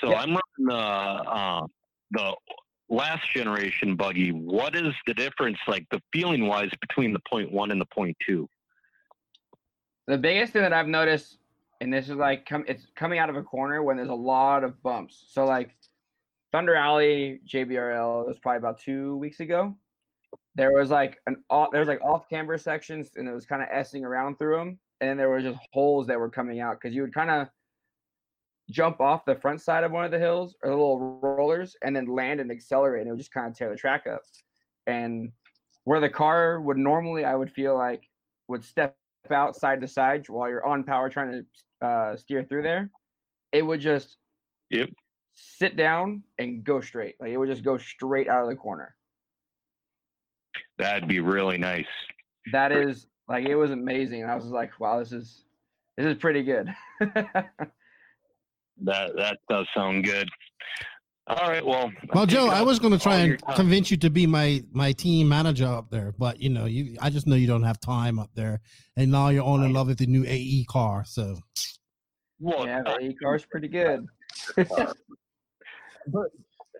So 0.00 0.10
Yeah. 0.10 0.20
I'm 0.20 0.30
running 0.30 0.40
the 0.58 0.74
uh, 0.74 1.66
the 2.10 2.34
last 2.88 3.30
generation 3.32 3.96
buggy. 3.96 4.30
What 4.30 4.74
is 4.76 4.92
the 5.06 5.14
difference, 5.14 5.58
like 5.66 5.86
the 5.90 6.00
feeling 6.12 6.46
wise, 6.46 6.70
between 6.80 7.12
the 7.12 7.20
point 7.30 7.50
one 7.50 7.70
and 7.70 7.80
the 7.80 7.86
point 7.86 8.16
two? 8.26 8.48
The 10.06 10.18
biggest 10.18 10.52
thing 10.52 10.62
that 10.62 10.72
I've 10.72 10.88
noticed, 10.88 11.38
and 11.80 11.92
this 11.92 12.08
is 12.08 12.16
like 12.16 12.46
come 12.46 12.64
it's 12.68 12.86
coming 12.96 13.18
out 13.18 13.30
of 13.30 13.36
a 13.36 13.42
corner 13.42 13.82
when 13.82 13.96
there's 13.96 14.08
a 14.08 14.14
lot 14.14 14.64
of 14.64 14.82
bumps. 14.82 15.24
So 15.28 15.44
like 15.44 15.76
Thunder 16.52 16.74
Alley 16.74 17.40
JBRL 17.46 18.26
was 18.26 18.38
probably 18.38 18.58
about 18.58 18.78
two 18.78 19.16
weeks 19.16 19.40
ago. 19.40 19.76
there 20.54 20.72
was 20.72 20.90
like 20.90 21.18
an 21.26 21.36
off, 21.50 21.70
there 21.72 21.80
was 21.80 21.88
like 21.88 22.02
off 22.02 22.28
camber 22.28 22.56
sections, 22.58 23.10
and 23.16 23.28
it 23.28 23.32
was 23.34 23.46
kind 23.46 23.62
of 23.62 23.68
s-ing 23.70 24.04
around 24.04 24.38
through 24.38 24.56
them, 24.56 24.78
and 25.00 25.10
then 25.10 25.16
there 25.16 25.30
was 25.30 25.42
just 25.42 25.58
holes 25.72 26.06
that 26.06 26.18
were 26.18 26.30
coming 26.30 26.60
out 26.60 26.80
because 26.80 26.94
you 26.94 27.02
would 27.02 27.14
kind 27.14 27.30
of 27.30 27.48
jump 28.70 29.00
off 29.00 29.24
the 29.24 29.34
front 29.34 29.60
side 29.60 29.84
of 29.84 29.92
one 29.92 30.04
of 30.04 30.10
the 30.10 30.18
hills 30.18 30.56
or 30.62 30.70
the 30.70 30.76
little 30.76 31.18
rollers, 31.20 31.76
and 31.82 31.94
then 31.94 32.06
land 32.06 32.40
and 32.40 32.50
accelerate, 32.50 33.00
and 33.00 33.08
it 33.08 33.12
would 33.12 33.18
just 33.18 33.32
kind 33.32 33.48
of 33.48 33.56
tear 33.56 33.70
the 33.70 33.76
track 33.76 34.06
up. 34.06 34.22
And 34.86 35.32
where 35.84 36.00
the 36.00 36.08
car 36.08 36.60
would 36.60 36.78
normally, 36.78 37.24
I 37.24 37.34
would 37.34 37.50
feel 37.50 37.76
like 37.76 38.08
would 38.48 38.64
step 38.64 38.96
out 39.32 39.56
side 39.56 39.80
to 39.80 39.88
side 39.88 40.28
while 40.28 40.48
you're 40.48 40.66
on 40.66 40.84
power 40.84 41.08
trying 41.08 41.44
to 41.80 41.86
uh, 41.86 42.16
steer 42.16 42.44
through 42.44 42.62
there, 42.62 42.90
it 43.52 43.62
would 43.62 43.80
just 43.80 44.18
Yep. 44.70 44.90
sit 45.34 45.76
down 45.76 46.22
and 46.38 46.64
go 46.64 46.80
straight. 46.80 47.14
Like 47.20 47.30
it 47.30 47.36
would 47.36 47.48
just 47.48 47.64
go 47.64 47.78
straight 47.78 48.28
out 48.28 48.42
of 48.42 48.48
the 48.48 48.56
corner. 48.56 48.94
That'd 50.78 51.08
be 51.08 51.20
really 51.20 51.58
nice. 51.58 51.86
That 52.52 52.72
is 52.72 53.06
like 53.28 53.46
it 53.46 53.54
was 53.56 53.70
amazing. 53.70 54.22
And 54.22 54.30
I 54.30 54.34
was 54.34 54.46
like, 54.46 54.78
wow, 54.80 54.98
this 54.98 55.12
is 55.12 55.44
this 55.96 56.06
is 56.06 56.16
pretty 56.18 56.42
good. 56.42 56.74
That 58.82 59.14
that 59.16 59.38
does 59.48 59.68
sound 59.72 60.04
good. 60.04 60.28
All 61.26 61.48
right. 61.48 61.64
Well. 61.64 61.90
Well, 62.12 62.26
Joe, 62.26 62.48
I 62.48 62.62
was 62.62 62.78
going 62.78 62.92
to 62.92 62.98
try 62.98 63.16
and 63.16 63.42
convince 63.54 63.90
you 63.90 63.96
to 63.98 64.10
be 64.10 64.26
my 64.26 64.62
my 64.72 64.92
team 64.92 65.28
manager 65.28 65.66
up 65.66 65.88
there, 65.90 66.12
but 66.18 66.40
you 66.40 66.50
know, 66.50 66.66
you 66.66 66.96
I 67.00 67.08
just 67.08 67.26
know 67.26 67.34
you 67.34 67.46
don't 67.46 67.62
have 67.62 67.80
time 67.80 68.18
up 68.18 68.30
there, 68.34 68.60
and 68.96 69.10
now 69.10 69.30
you're 69.30 69.42
all 69.42 69.62
in 69.62 69.72
love 69.72 69.86
with 69.86 69.98
the 69.98 70.06
new 70.06 70.24
AE 70.26 70.66
car. 70.68 71.04
So 71.06 71.36
Well, 72.38 72.66
yeah, 72.66 72.82
the 72.82 72.98
E 73.00 73.14
car's 73.14 73.46
pretty 73.46 73.68
good. 73.68 74.06
but 74.56 76.30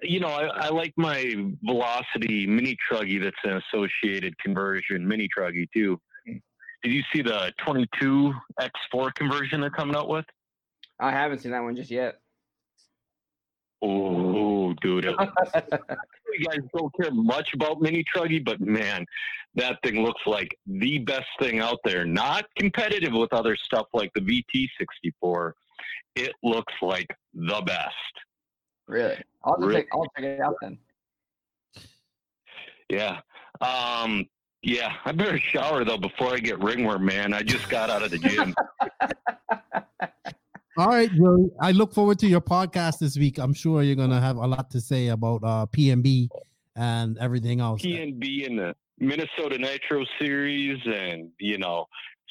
you 0.03 0.21
know, 0.21 0.29
I, 0.29 0.67
I 0.67 0.69
like 0.69 0.93
my 0.99 1.35
Velocity 1.63 2.47
mini 2.47 2.77
truggy 2.91 3.23
that's 3.23 3.37
an 3.45 3.63
associated 3.73 4.37
conversion 4.39 5.09
mini 5.09 5.27
truggy 5.37 5.67
too. 5.73 5.99
Did 6.27 6.93
you 6.93 7.03
see 7.15 7.23
the 7.23 7.51
22 7.65 8.35
X4 8.61 9.15
conversion 9.15 9.63
they're 9.63 9.71
coming 9.71 9.97
out 9.97 10.11
with? 10.11 10.27
I 11.01 11.13
haven't 11.13 11.39
seen 11.39 11.53
that 11.53 11.63
one 11.63 11.75
just 11.75 11.91
yet. 11.91 12.17
Oh, 13.87 14.73
dude. 14.81 15.05
you 15.05 16.47
guys 16.47 16.59
don't 16.75 16.93
care 17.01 17.11
much 17.13 17.53
about 17.55 17.81
mini 17.83 18.03
truggy, 18.15 18.43
but 18.45 18.61
man, 18.61 19.05
that 19.55 19.79
thing 19.85 20.03
looks 20.03 20.23
like 20.27 20.57
the 20.67 20.99
best 20.99 21.27
thing 21.39 21.61
out 21.61 21.79
there. 21.85 22.05
Not 22.05 22.47
competitive 22.59 23.13
with 23.13 23.33
other 23.33 23.57
stuff 23.57 23.87
like 23.93 24.11
the 24.15 24.21
VT64. 24.21 25.53
It 26.17 26.33
looks 26.43 26.73
like 26.81 27.09
the 27.35 27.61
best. 27.67 27.95
really? 28.87 29.17
I'll 29.45 29.57
just 29.57 29.67
Really? 29.69 29.75
take, 29.83 29.89
I'll 29.93 30.07
check 30.17 30.25
it 30.25 30.41
out 30.41 30.55
then. 30.63 30.79
Yeah. 32.89 33.21
Um, 33.61 34.27
yeah, 34.63 34.95
I 35.05 35.13
better 35.13 35.39
shower 35.39 35.85
though 35.85 35.99
before 35.99 36.29
I 36.35 36.39
get 36.39 36.59
ringworm, 36.63 37.05
man. 37.05 37.35
I 37.35 37.43
just 37.43 37.69
got 37.69 37.91
out 37.91 38.03
of 38.03 38.11
the 38.11 38.19
gym. 38.19 38.55
All 40.77 40.89
right, 40.89 41.11
Joe. 41.13 41.51
I 41.61 41.71
look 41.71 41.95
forward 41.95 42.19
to 42.21 42.27
your 42.27 42.41
podcast 42.41 42.99
this 42.99 43.17
week. 43.17 43.39
I'm 43.39 43.55
sure 43.55 43.83
you're 43.83 43.95
gonna 43.95 44.21
have 44.21 44.37
a 44.37 44.47
lot 44.47 44.71
to 44.73 44.81
say 44.81 45.09
about 45.09 45.43
uh, 45.45 45.67
PNB 45.67 46.29
and 46.75 47.17
everything 47.19 47.61
else. 47.61 47.83
PNB 47.83 48.47
in 48.47 48.57
the 48.57 48.75
Minnesota 48.99 49.57
Nitro 49.59 50.05
Series 50.21 50.81
and, 50.85 51.31
you 51.39 51.59
know, 51.59 51.87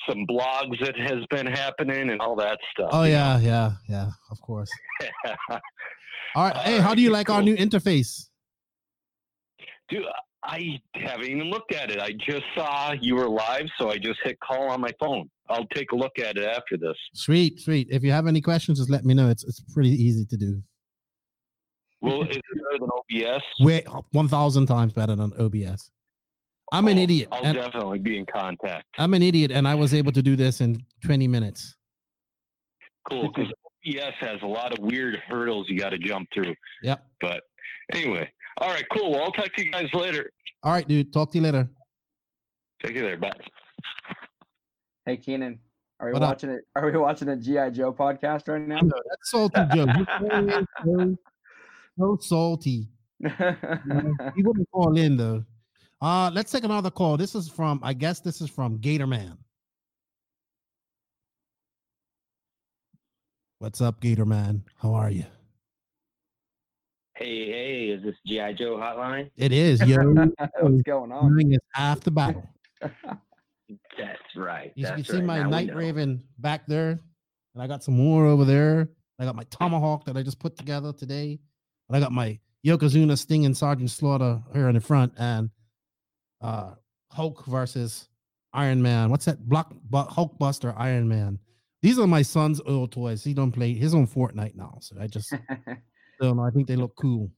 some 0.09 0.25
blogs 0.27 0.77
that 0.81 0.97
has 0.97 1.25
been 1.29 1.47
happening 1.47 2.09
and 2.09 2.19
all 2.19 2.35
that 2.35 2.59
stuff. 2.73 2.89
Oh 2.91 3.03
yeah, 3.03 3.39
yeah, 3.39 3.73
yeah. 3.87 4.09
Of 4.29 4.41
course. 4.41 4.69
All 6.35 6.45
right. 6.45 6.57
Hey, 6.57 6.79
how 6.79 6.95
do 6.95 7.01
you 7.01 7.11
like 7.11 7.29
our 7.29 7.41
new 7.41 7.55
interface? 7.55 8.27
Dude, 9.87 10.03
I 10.43 10.81
haven't 10.95 11.27
even 11.27 11.49
looked 11.49 11.73
at 11.73 11.91
it. 11.91 11.99
I 11.99 12.11
just 12.11 12.43
saw 12.55 12.91
you 12.91 13.15
were 13.15 13.29
live, 13.29 13.67
so 13.79 13.89
I 13.89 13.97
just 13.97 14.19
hit 14.23 14.39
call 14.39 14.69
on 14.69 14.81
my 14.81 14.91
phone. 14.99 15.29
I'll 15.53 15.67
take 15.73 15.91
a 15.91 15.95
look 15.95 16.17
at 16.19 16.37
it 16.37 16.43
after 16.45 16.77
this. 16.77 16.97
Sweet, 17.13 17.59
sweet. 17.59 17.87
If 17.91 18.03
you 18.03 18.11
have 18.11 18.27
any 18.27 18.41
questions, 18.41 18.79
just 18.79 18.89
let 18.89 19.05
me 19.05 19.13
know. 19.13 19.29
It's 19.29 19.43
it's 19.43 19.61
pretty 19.73 19.89
easy 19.91 20.25
to 20.25 20.37
do. 20.37 20.61
Well, 22.01 22.23
is 22.23 22.35
it 22.35 22.43
better 22.55 22.79
than 22.79 22.89
OBS? 23.29 23.43
Way 23.61 23.83
one 24.11 24.27
thousand 24.27 24.65
times 24.65 24.91
better 24.93 25.15
than 25.15 25.31
OBS. 25.39 25.89
I'm 26.71 26.87
an 26.87 26.97
Oh, 26.97 27.01
idiot. 27.01 27.27
I'll 27.31 27.43
and- 27.45 27.55
definitely 27.55 27.99
be 27.99 28.17
in 28.17 28.25
contact. 28.25 28.85
I'm 28.97 29.13
an 29.13 29.21
idiot, 29.21 29.51
and 29.51 29.67
I 29.67 29.75
was 29.75 29.93
able 29.93 30.11
to 30.13 30.21
do 30.23 30.35
this 30.35 30.59
in 30.59 30.83
20 31.05 31.27
minutes. 31.27 31.75
Cool, 33.09 33.31
because 33.31 33.51
OBS 33.85 34.15
has 34.21 34.41
a 34.41 34.47
lot 34.47 34.71
of 34.71 34.79
weird 34.83 35.17
hurdles 35.27 35.67
you 35.69 35.77
got 35.77 35.89
to 35.89 35.99
jump 35.99 36.27
through. 36.33 36.55
Yep. 36.81 37.05
But 37.21 37.43
anyway, 37.93 38.31
all 38.59 38.69
right, 38.69 38.85
cool. 38.97 39.11
Well, 39.11 39.21
I'll 39.23 39.31
talk 39.31 39.53
to 39.55 39.63
you 39.63 39.71
guys 39.71 39.87
later. 39.93 40.31
All 40.63 40.71
right, 40.71 40.87
dude. 40.87 41.13
Talk 41.13 41.31
to 41.33 41.37
you 41.37 41.43
later. 41.43 41.69
Take 42.83 42.95
you 42.95 43.01
there. 43.03 43.17
Bye. 43.17 43.31
Hey 45.05 45.17
Keenan, 45.17 45.59
are 45.99 46.07
we 46.07 46.13
What 46.13 46.23
up? 46.23 46.29
watching 46.29 46.49
it? 46.51 46.61
Are 46.77 46.89
we 46.89 46.97
watching 46.97 47.27
a 47.27 47.35
GI 47.35 47.71
Joe 47.71 47.91
podcast 47.91 48.47
right 48.47 48.65
now? 48.65 48.79
No, 48.79 48.93
That's 49.09 49.31
salty, 49.31 49.61
Joe. 49.75 49.85
You're 50.85 51.17
so, 51.17 51.17
so 51.97 52.17
salty. 52.21 52.87
He 54.35 54.43
wouldn't 54.43 54.69
call 54.71 54.97
in 54.97 55.17
though. 55.17 55.43
Uh, 56.01 56.31
let's 56.33 56.51
take 56.53 56.63
another 56.63 56.89
call. 56.89 57.17
This 57.17 57.35
is 57.35 57.49
from, 57.49 57.81
I 57.83 57.93
guess 57.93 58.21
this 58.21 58.39
is 58.39 58.49
from 58.49 58.77
Gatorman. 58.79 59.37
What's 63.59 63.81
up, 63.81 63.99
Gatorman? 64.01 64.61
How 64.77 64.93
are 64.93 65.09
you? 65.09 65.25
Hey, 67.15 67.45
hey, 67.47 67.85
is 67.89 68.03
this 68.03 68.15
GI 68.25 68.53
Joe 68.53 68.77
hotline? 68.77 69.31
It 69.37 69.51
is, 69.51 69.81
yo. 69.81 69.97
What's 70.61 70.81
going 70.83 71.11
on? 71.11 71.33
Doing 71.33 71.53
is 71.53 71.59
half 71.73 71.99
the 72.01 72.11
battle. 72.11 72.47
That's 73.97 74.35
right. 74.35 74.71
You, 74.75 74.85
that's 74.85 74.97
you 74.97 75.03
see 75.03 75.13
right. 75.17 75.23
my 75.23 75.43
Now 75.43 75.49
Night. 75.49 75.75
Raven 75.75 76.23
back 76.39 76.65
there, 76.67 76.99
and 77.53 77.63
I 77.63 77.67
got 77.67 77.83
some 77.83 77.95
more 77.95 78.25
over 78.25 78.45
there. 78.45 78.89
I 79.19 79.25
got 79.25 79.35
my 79.35 79.45
Tomahawk 79.49 80.05
that 80.05 80.17
I 80.17 80.23
just 80.23 80.39
put 80.39 80.57
together 80.57 80.93
today, 80.93 81.39
and 81.87 81.97
I 81.97 81.99
got 81.99 82.11
my 82.11 82.39
Yokozuna 82.65 83.17
Sting 83.17 83.45
and 83.45 83.55
Sergeant 83.55 83.91
Slaughter 83.91 84.41
here 84.53 84.69
in 84.69 84.75
the 84.75 84.81
front, 84.81 85.13
and 85.17 85.49
uh 86.41 86.75
Hulk 87.11 87.45
versus 87.45 88.09
Iron 88.53 88.81
Man. 88.81 89.09
What's 89.09 89.25
that? 89.25 89.47
Block 89.47 89.73
but 89.89 90.07
Hulk 90.07 90.37
Buster 90.39 90.73
Iron 90.77 91.07
Man. 91.07 91.39
These 91.81 91.99
are 91.99 92.07
my 92.07 92.21
son's 92.21 92.61
old 92.65 92.91
toys. 92.91 93.23
He 93.23 93.33
don't 93.33 93.51
play 93.51 93.73
He's 93.73 93.93
on 93.93 94.07
Fortnite 94.07 94.55
now, 94.55 94.77
so 94.81 94.95
I 94.99 95.07
just 95.07 95.33
don't. 96.21 96.39
I 96.39 96.49
think 96.49 96.67
they 96.67 96.75
look 96.75 96.95
cool. 96.95 97.29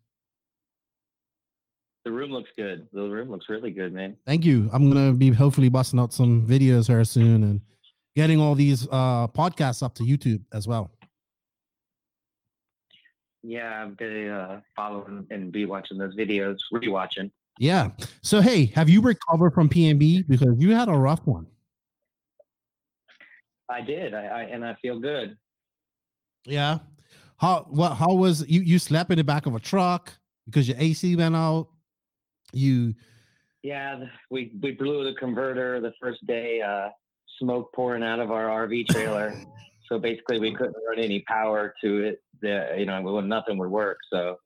The 2.05 2.11
room 2.11 2.31
looks 2.31 2.51
good. 2.55 2.87
The 2.93 3.01
room 3.01 3.31
looks 3.31 3.49
really 3.49 3.71
good, 3.71 3.91
man. 3.91 4.15
Thank 4.27 4.45
you. 4.45 4.69
I'm 4.71 4.91
gonna 4.91 5.11
be 5.11 5.31
hopefully 5.31 5.69
busting 5.69 5.99
out 5.99 6.13
some 6.13 6.45
videos 6.45 6.85
here 6.87 7.03
soon 7.03 7.43
and 7.43 7.61
getting 8.15 8.39
all 8.39 8.53
these 8.53 8.87
uh 8.91 9.27
podcasts 9.27 9.81
up 9.81 9.95
to 9.95 10.03
YouTube 10.03 10.41
as 10.53 10.67
well. 10.67 10.91
Yeah, 13.41 13.81
I'm 13.81 13.95
gonna 13.95 14.29
uh, 14.29 14.59
follow 14.75 15.25
and- 15.31 15.51
be 15.51 15.65
watching 15.65 15.97
those 15.97 16.15
videos. 16.15 16.57
Rewatching. 16.71 17.31
Yeah. 17.57 17.89
So 18.21 18.39
hey, 18.39 18.67
have 18.75 18.87
you 18.87 19.01
recovered 19.01 19.55
from 19.55 19.67
PNB 19.67 20.27
because 20.27 20.55
you 20.59 20.75
had 20.75 20.89
a 20.89 20.93
rough 20.93 21.25
one? 21.25 21.47
I 23.67 23.81
did. 23.81 24.13
I, 24.13 24.25
I 24.25 24.41
and 24.43 24.63
I 24.63 24.75
feel 24.75 24.99
good. 24.99 25.37
Yeah. 26.45 26.79
How 27.37 27.65
what 27.69 27.95
how 27.95 28.13
was 28.13 28.47
you 28.47 28.61
you 28.61 28.77
slept 28.77 29.09
in 29.09 29.17
the 29.17 29.23
back 29.23 29.47
of 29.47 29.55
a 29.55 29.59
truck 29.59 30.13
because 30.45 30.67
your 30.67 30.77
AC 30.79 31.15
went 31.15 31.35
out? 31.35 31.69
You 32.55 32.93
Yeah, 33.63 34.05
we 34.31 34.53
we 34.61 34.71
blew 34.71 35.03
the 35.03 35.13
converter 35.13 35.79
the 35.79 35.93
first 36.01 36.25
day. 36.25 36.61
Uh, 36.61 36.89
smoke 37.39 37.73
pouring 37.73 38.03
out 38.03 38.19
of 38.19 38.31
our 38.31 38.67
RV 38.67 38.87
trailer. 38.87 39.35
so 39.89 39.99
basically, 39.99 40.39
we 40.39 40.53
couldn't 40.53 40.75
run 40.87 40.99
any 40.99 41.19
power 41.27 41.73
to 41.83 42.03
it. 42.03 42.23
The 42.41 42.75
you 42.77 42.85
know, 42.85 43.01
well, 43.01 43.21
nothing 43.21 43.57
would 43.57 43.69
work. 43.69 43.97
So 44.11 44.37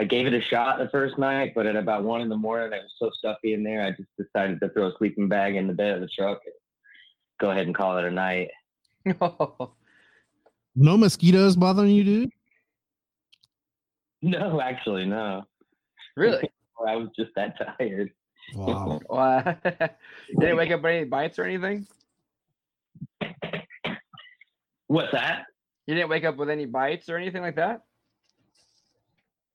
I 0.00 0.04
gave 0.04 0.26
it 0.26 0.32
a 0.32 0.40
shot 0.40 0.78
the 0.78 0.88
first 0.88 1.18
night, 1.18 1.52
but 1.54 1.66
at 1.66 1.76
about 1.76 2.04
one 2.04 2.22
in 2.22 2.30
the 2.30 2.36
morning, 2.36 2.72
I 2.72 2.78
was 2.78 2.92
so 2.98 3.10
stuffy 3.18 3.52
in 3.52 3.62
there, 3.62 3.84
I 3.84 3.90
just 3.90 4.08
decided 4.18 4.58
to 4.60 4.70
throw 4.70 4.86
a 4.86 4.92
sleeping 4.96 5.28
bag 5.28 5.56
in 5.56 5.66
the 5.66 5.74
bed 5.74 5.94
of 5.94 6.00
the 6.00 6.08
truck. 6.08 6.40
And 6.46 6.54
go 7.38 7.50
ahead 7.50 7.66
and 7.66 7.74
call 7.74 7.98
it 7.98 8.06
a 8.06 8.10
night. 8.10 8.48
no 10.74 10.96
mosquitoes 10.96 11.54
bothering 11.54 11.90
you, 11.90 12.04
dude? 12.04 12.30
No, 14.22 14.60
actually, 14.62 15.04
no. 15.04 15.44
really? 16.16 16.48
I 16.86 16.96
was 16.96 17.08
just 17.16 17.30
that 17.36 17.56
tired. 17.78 18.10
Wow. 18.54 19.00
Wow. 19.08 19.56
you 20.28 20.36
didn't 20.40 20.56
wake 20.56 20.70
up 20.70 20.82
with 20.82 20.92
any 20.92 21.04
bites 21.04 21.38
or 21.38 21.44
anything? 21.44 21.86
What's 24.86 25.12
that? 25.12 25.44
You 25.86 25.94
didn't 25.94 26.10
wake 26.10 26.24
up 26.24 26.36
with 26.36 26.50
any 26.50 26.66
bites 26.66 27.08
or 27.08 27.16
anything 27.16 27.42
like 27.42 27.56
that? 27.56 27.82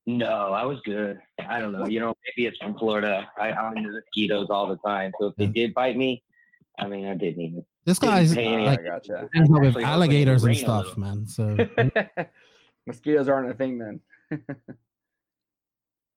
No, 0.07 0.53
I 0.53 0.63
was 0.65 0.79
good. 0.85 1.19
I 1.47 1.59
don't 1.59 1.71
know. 1.71 1.87
You 1.87 1.99
know, 1.99 2.13
maybe 2.25 2.47
it's 2.47 2.57
from 2.59 2.77
Florida. 2.77 3.27
I, 3.39 3.51
I'm 3.51 3.75
into 3.75 3.89
mosquitoes 3.91 4.47
all 4.49 4.67
the 4.67 4.77
time. 4.77 5.11
So 5.19 5.27
if 5.27 5.35
they 5.35 5.47
did 5.47 5.73
bite 5.73 5.97
me, 5.97 6.23
I 6.77 6.87
mean, 6.87 7.07
I 7.07 7.15
didn't 7.15 7.41
even. 7.41 7.65
This 7.85 7.99
guy's 7.99 8.33
Hey, 8.33 8.65
like 8.65 8.83
gotcha. 8.83 9.21
with 9.23 9.31
Actually, 9.35 9.67
hoping 9.67 9.81
it 9.81 9.85
alligators 9.85 10.43
and 10.43 10.57
stuff, 10.57 10.97
man. 10.97 11.25
So 11.27 11.57
Mosquitoes 12.85 13.27
aren't 13.27 13.49
a 13.49 13.53
thing 13.55 13.77
then. 13.79 13.99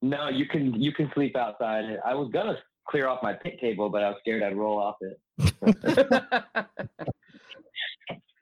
No, 0.00 0.28
you 0.28 0.46
can 0.46 0.80
you 0.80 0.92
can 0.92 1.10
sleep 1.14 1.36
outside. 1.36 1.84
I 2.04 2.14
was 2.14 2.30
gonna 2.32 2.56
clear 2.88 3.08
off 3.08 3.22
my 3.22 3.32
pit 3.34 3.58
table, 3.60 3.88
but 3.90 4.02
I 4.02 4.10
was 4.10 4.18
scared 4.20 4.42
I'd 4.42 4.56
roll 4.56 4.78
off 4.78 4.96
it. 5.00 5.20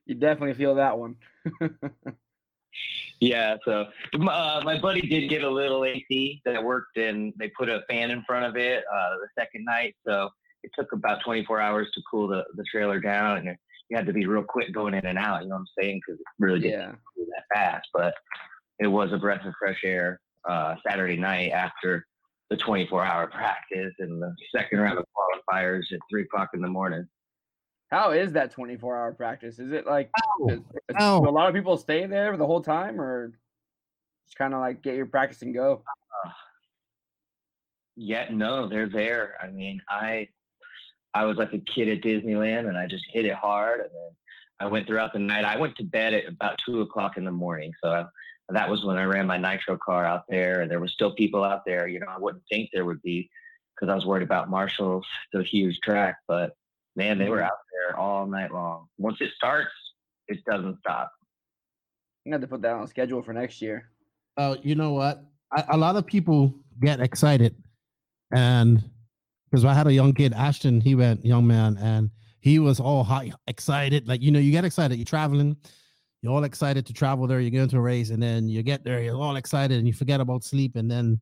you 0.06 0.14
definitely 0.14 0.54
feel 0.54 0.75
that 0.76 0.98
one. 0.98 1.16
yeah, 3.20 3.56
so 3.64 3.86
uh, 4.14 4.60
my 4.64 4.78
buddy 4.80 5.00
did 5.00 5.28
get 5.30 5.42
a 5.42 5.50
little 5.50 5.84
AC 5.84 6.42
that 6.44 6.62
worked, 6.62 6.96
and 6.98 7.32
they 7.38 7.48
put 7.48 7.68
a 7.68 7.80
fan 7.88 8.10
in 8.10 8.22
front 8.26 8.44
of 8.44 8.56
it 8.56 8.84
uh, 8.92 9.10
the 9.20 9.28
second 9.38 9.64
night. 9.64 9.96
So 10.06 10.28
it 10.62 10.70
took 10.78 10.92
about 10.92 11.22
24 11.25 11.60
hours 11.60 11.88
to 11.94 12.02
cool 12.10 12.28
the, 12.28 12.44
the 12.54 12.64
trailer 12.70 13.00
down, 13.00 13.38
and 13.38 13.56
you 13.88 13.96
had 13.96 14.06
to 14.06 14.12
be 14.12 14.26
real 14.26 14.44
quick 14.44 14.72
going 14.75 14.94
in 14.94 15.06
and 15.06 15.18
out. 15.18 15.42
You 15.42 15.48
know 15.48 15.54
what 15.56 15.60
I'm 15.60 15.66
saying? 15.82 16.00
Because 16.06 16.20
it 16.20 16.26
really 16.38 16.60
didn't 16.60 16.80
Yeah. 16.80 16.92
cool 17.16 17.26
that 17.26 17.44
fast, 17.54 17.88
but 17.94 18.14
it 18.78 18.86
was 18.88 19.12
a 19.12 19.18
breath 19.18 19.44
of 19.46 19.54
fresh 19.58 19.80
air 19.84 20.20
uh, 20.49 20.76
Saturday 20.87 21.17
night 21.17 21.50
after 21.50 22.07
the 22.50 22.57
24 22.57 23.05
hour 23.05 23.26
practice 23.33 23.93
and 23.99 24.21
the 24.23 24.35
second 24.55 24.81
round 24.81 24.99
of 24.99 25.05
qualifiers 25.50 25.83
at 25.93 25.99
three 26.11 26.23
o'clock 26.23 26.50
in 26.55 26.61
the 26.61 26.69
morning. 26.69 27.07
How 27.91 28.11
is 28.11 28.33
that 28.33 28.50
24 28.50 28.97
hour 28.97 29.12
practice? 29.12 29.59
Is 29.59 29.73
it 29.73 29.87
like 29.87 30.11
is- 30.49 30.59
is- 30.59 30.97
Ow. 31.00 31.21
do 31.21 31.29
a 31.29 31.31
lot 31.31 31.49
of 31.49 31.55
people 31.55 31.76
stay 31.76 32.07
there 32.07 32.37
the 32.37 32.47
whole 32.47 32.61
time 32.62 33.00
or 33.00 33.33
just 34.26 34.37
kind 34.37 34.55
of 34.55 34.61
like 34.61 34.83
get 34.83 34.97
your 34.97 35.07
practice 35.07 35.43
and 35.43 35.55
go? 35.55 35.83
Yeah, 37.97 38.26
no, 38.31 38.69
they're 38.69 38.88
there. 38.88 39.35
I 39.43 39.49
mean, 39.49 39.81
I 39.88 40.29
I 41.15 41.25
was 41.25 41.38
like 41.38 41.53
a 41.55 41.59
kid 41.59 41.88
at 41.88 42.03
Disneyland, 42.03 42.69
and 42.69 42.76
I 42.76 42.87
just 42.87 43.05
hit 43.11 43.25
it 43.25 43.35
hard. 43.35 43.81
And 43.81 43.88
then 43.88 44.11
I 44.61 44.67
went 44.67 44.87
throughout 44.87 45.12
the 45.15 45.19
night. 45.19 45.45
I 45.47 45.57
went 45.57 45.76
to 45.76 45.85
bed 45.85 46.12
at 46.12 46.29
about 46.29 46.59
two 46.67 46.83
o'clock 46.83 47.17
in 47.17 47.25
the 47.25 47.31
morning. 47.31 47.73
So 47.83 47.88
I, 47.91 48.05
that 48.49 48.71
was 48.71 48.85
when 48.85 48.97
I 48.97 49.05
ran 49.05 49.26
my 49.26 49.38
nitro 49.38 49.76
car 49.76 50.05
out 50.05 50.25
there, 50.29 50.61
and 50.61 50.71
there 50.71 50.81
were 50.81 50.88
still 50.88 51.15
people 51.15 51.43
out 51.43 51.65
there. 51.67 51.88
You 51.88 52.00
know, 52.00 52.07
I 52.09 52.19
wouldn't 52.19 52.45
think 52.50 52.71
there 52.73 52.85
would 52.85 53.03
be 53.03 53.29
because 53.75 53.91
I 53.91 53.95
was 53.95 54.07
worried 54.07 54.23
about 54.23 54.49
Marshall's, 54.49 55.07
the 55.33 55.43
huge 55.43 55.79
track. 55.81 56.17
But 56.29 56.57
man, 56.95 57.19
they 57.19 57.29
were 57.29 57.38
mm-hmm. 57.38 57.47
out 57.47 57.59
there 57.73 57.99
all 57.99 58.26
night 58.26 58.53
long. 58.53 58.87
Once 58.99 59.19
it 59.21 59.31
starts, 59.37 59.73
it 60.29 60.45
doesn't 60.45 60.79
stop. 60.81 61.12
I'm 62.25 62.33
gonna 62.33 62.41
have 62.41 62.49
to 62.49 62.55
put 62.55 62.62
that 62.62 62.75
on 62.75 62.87
schedule 62.87 63.23
for 63.23 63.33
next 63.33 63.61
year. 63.61 63.91
Oh, 64.37 64.57
you 64.62 64.75
know 64.75 64.93
what? 64.93 65.25
A, 65.57 65.65
a 65.71 65.76
lot 65.76 65.97
of 65.97 66.07
people 66.07 66.55
get 66.81 67.00
excited, 67.00 67.57
and 68.33 68.83
because 69.50 69.65
I 69.65 69.75
had 69.75 69.87
a 69.87 69.93
young 69.93 70.12
kid, 70.12 70.33
Ashton, 70.33 70.81
he 70.81 70.95
went 70.95 71.25
young 71.25 71.47
man, 71.47 71.79
and 71.79 72.11
he 72.41 72.59
was 72.59 72.81
all 72.81 73.05
high, 73.05 73.33
excited. 73.47 74.07
Like 74.07 74.23
you 74.23 74.31
know, 74.31 74.38
you 74.38 74.53
get 74.53 74.65
excited. 74.65 74.97
You're 74.99 75.05
traveling, 75.05 75.57
you're 76.26 76.35
all 76.35 76.42
excited 76.42 76.85
to 76.85 76.92
travel 76.92 77.28
there. 77.28 77.38
You're 77.38 77.52
going 77.52 77.68
to 77.68 77.76
a 77.76 77.80
race, 77.80 78.11
and 78.11 78.21
then 78.21 78.49
you 78.49 78.61
get 78.64 78.83
there, 78.83 79.00
you're 79.00 79.14
all 79.14 79.37
excited, 79.37 79.78
and 79.78 79.87
you 79.87 79.92
forget 79.92 80.21
about 80.21 80.42
sleep, 80.42 80.75
and 80.75 80.90
then 80.90 81.21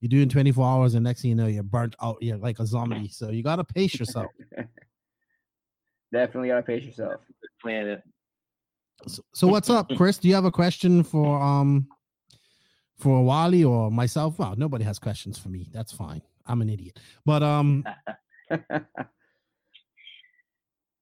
you're 0.00 0.08
doing 0.08 0.26
24 0.26 0.66
hours, 0.66 0.94
and 0.94 1.04
next 1.04 1.20
thing 1.20 1.28
you 1.28 1.34
know, 1.34 1.48
you're 1.48 1.62
burnt 1.62 1.94
out. 2.02 2.16
You're 2.22 2.38
like 2.38 2.58
a 2.58 2.64
zombie. 2.64 3.08
So 3.08 3.30
you 3.30 3.42
gotta 3.42 3.62
pace 3.62 3.98
yourself. 4.00 4.30
Definitely 6.14 6.48
gotta 6.48 6.62
pace 6.62 6.82
yourself. 6.82 7.20
Planet. 7.60 8.02
So, 9.06 9.22
so 9.34 9.46
what's 9.48 9.68
up, 9.68 9.90
Chris? 9.98 10.16
Do 10.16 10.28
you 10.28 10.34
have 10.34 10.46
a 10.46 10.50
question 10.50 11.02
for 11.02 11.38
um 11.42 11.86
for 12.96 13.22
Wally 13.22 13.64
or 13.64 13.90
myself? 13.90 14.38
Well, 14.38 14.54
nobody 14.56 14.84
has 14.84 14.98
questions 14.98 15.38
for 15.38 15.50
me. 15.50 15.68
That's 15.74 15.92
fine. 15.92 16.22
I'm 16.46 16.62
an 16.62 16.70
idiot. 16.70 16.98
But 17.26 17.42
um 17.42 17.84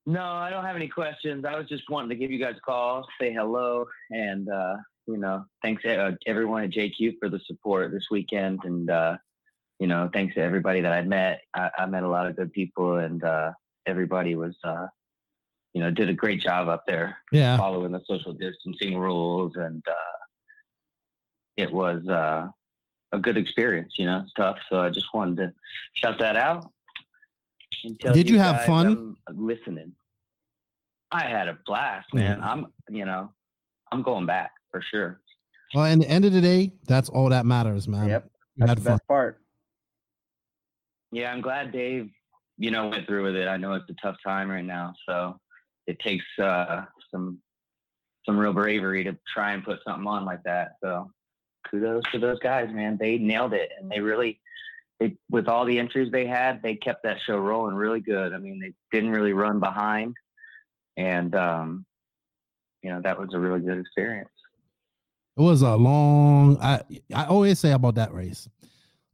No, 0.07 0.25
I 0.25 0.51
don't 0.51 0.65
have 0.65 0.77
any 0.77 0.89
questions. 0.89 1.45
I 1.45 1.59
was 1.59 1.69
just 1.69 1.91
wanting 1.91 2.11
to 2.11 2.15
give 2.17 2.31
you 2.31 2.39
guys 2.39 2.55
a 2.57 2.61
call, 2.61 3.07
say 3.21 3.33
hello, 3.33 3.87
and 4.11 4.49
uh, 4.49 4.77
you 5.07 5.17
know, 5.17 5.45
thanks 5.63 5.85
uh, 5.85 6.13
everyone 6.27 6.63
at 6.63 6.71
JQ 6.71 7.15
for 7.19 7.29
the 7.29 7.41
support 7.41 7.91
this 7.91 8.07
weekend, 8.11 8.61
and 8.63 8.89
uh, 8.89 9.17
you 9.81 9.89
know, 9.89 10.09
thanks 10.13 10.35
to 10.35 10.43
everybody 10.43 10.81
that 10.81 10.93
I 10.93 11.03
met. 11.03 11.41
I, 11.55 11.71
I 11.79 11.87
met 11.87 12.05
a 12.05 12.09
lot 12.09 12.27
of 12.27 12.37
good 12.37 12.53
people, 12.53 12.99
and 12.99 13.23
uh, 13.25 13.53
everybody 13.87 14.37
was, 14.37 14.57
uh, 14.63 14.87
you 15.75 15.83
know, 15.83 15.91
did 15.91 16.09
a 16.09 16.15
great 16.15 16.41
job 16.41 16.69
up 16.69 16.85
there 16.87 17.19
yeah. 17.33 17.57
following 17.57 17.93
the 17.93 18.01
social 18.07 18.33
distancing 18.33 18.97
rules, 18.97 19.57
and 19.57 19.83
uh, 19.89 20.19
it 21.57 21.73
was 21.73 22.07
uh, 22.09 22.49
a 23.13 23.19
good 23.19 23.37
experience. 23.37 23.95
You 23.99 24.07
know, 24.07 24.23
it's 24.25 24.33
tough, 24.35 24.59
so 24.71 24.81
I 24.81 24.91
just 24.91 25.13
wanted 25.13 25.37
to 25.39 25.53
shout 25.95 26.19
that 26.21 26.37
out. 26.37 26.71
Did 28.13 28.31
you 28.31 28.39
have 28.39 28.57
guys 28.57 28.67
fun? 28.67 29.17
I'm 29.29 29.47
listening. 29.47 29.93
I 31.13 31.27
had 31.27 31.49
a 31.49 31.59
blast, 31.67 32.13
man. 32.15 32.39
Yeah. 32.39 32.49
I'm, 32.51 32.67
you 32.89 33.05
know, 33.05 33.31
I'm 33.93 34.03
going 34.03 34.27
back 34.27 34.51
for 34.71 34.83
sure. 34.91 35.21
Well, 35.75 35.85
in 35.85 35.99
the 36.01 36.09
end 36.09 36.25
of 36.25 36.33
the 36.33 36.41
day, 36.41 36.73
that's 36.87 37.09
all 37.09 37.29
that 37.31 37.47
matters, 37.47 37.87
man. 37.89 38.09
yep, 38.09 38.31
You 38.57 38.67
that's 38.67 38.81
the 38.81 38.85
fun. 38.85 38.95
best 38.95 39.09
part. 39.09 39.41
Yeah, 41.13 41.33
I'm 41.33 41.41
glad 41.41 41.73
Dave, 41.73 42.09
you 42.59 42.71
know, 42.71 42.89
went 42.89 43.07
through 43.07 43.25
with 43.25 43.37
it. 43.37 43.49
I 43.49 43.57
know 43.57 43.75
it's 43.75 43.89
a 43.91 43.95
tough 44.03 44.17
time 44.25 44.51
right 44.51 44.65
now, 44.65 44.95
so 45.09 45.39
it 45.87 45.99
takes 46.01 46.25
uh, 46.41 46.83
some 47.13 47.39
some 48.25 48.37
real 48.37 48.53
bravery 48.53 49.05
to 49.05 49.17
try 49.33 49.53
and 49.53 49.65
put 49.65 49.79
something 49.87 50.07
on 50.07 50.25
like 50.25 50.43
that. 50.45 50.73
So 50.83 51.11
kudos 51.71 52.03
to 52.13 52.19
those 52.19 52.41
guys, 52.41 52.69
man. 52.73 52.97
They 53.01 53.19
nailed 53.19 53.53
it, 53.55 53.71
and 53.81 53.91
they 53.91 54.01
really, 54.01 54.41
they 54.99 55.17
with 55.31 55.47
all 55.49 55.65
the 55.65 55.79
entries 55.79 56.11
they 56.11 56.27
had, 56.27 56.61
they 56.63 56.75
kept 56.75 57.05
that 57.05 57.19
show 57.25 57.39
rolling 57.39 57.77
really 57.77 58.01
good. 58.01 58.33
I 58.33 58.39
mean, 58.39 58.59
they 58.61 58.73
didn't 58.97 59.13
really 59.13 59.33
run 59.33 59.61
behind, 59.61 60.15
and 60.97 61.35
um, 61.35 61.87
you 62.83 62.91
know 62.91 63.01
that 63.03 63.19
was 63.19 63.31
a 63.35 63.39
really 63.39 63.61
good 63.61 63.79
experience. 63.79 64.31
It 65.37 65.43
was 65.43 65.63
a 65.63 65.77
long 65.77 66.59
I 66.61 66.83
I 67.15 67.27
always 67.27 67.59
say 67.59 67.73
about 67.73 67.97
that 67.97 68.13
race. 68.13 68.49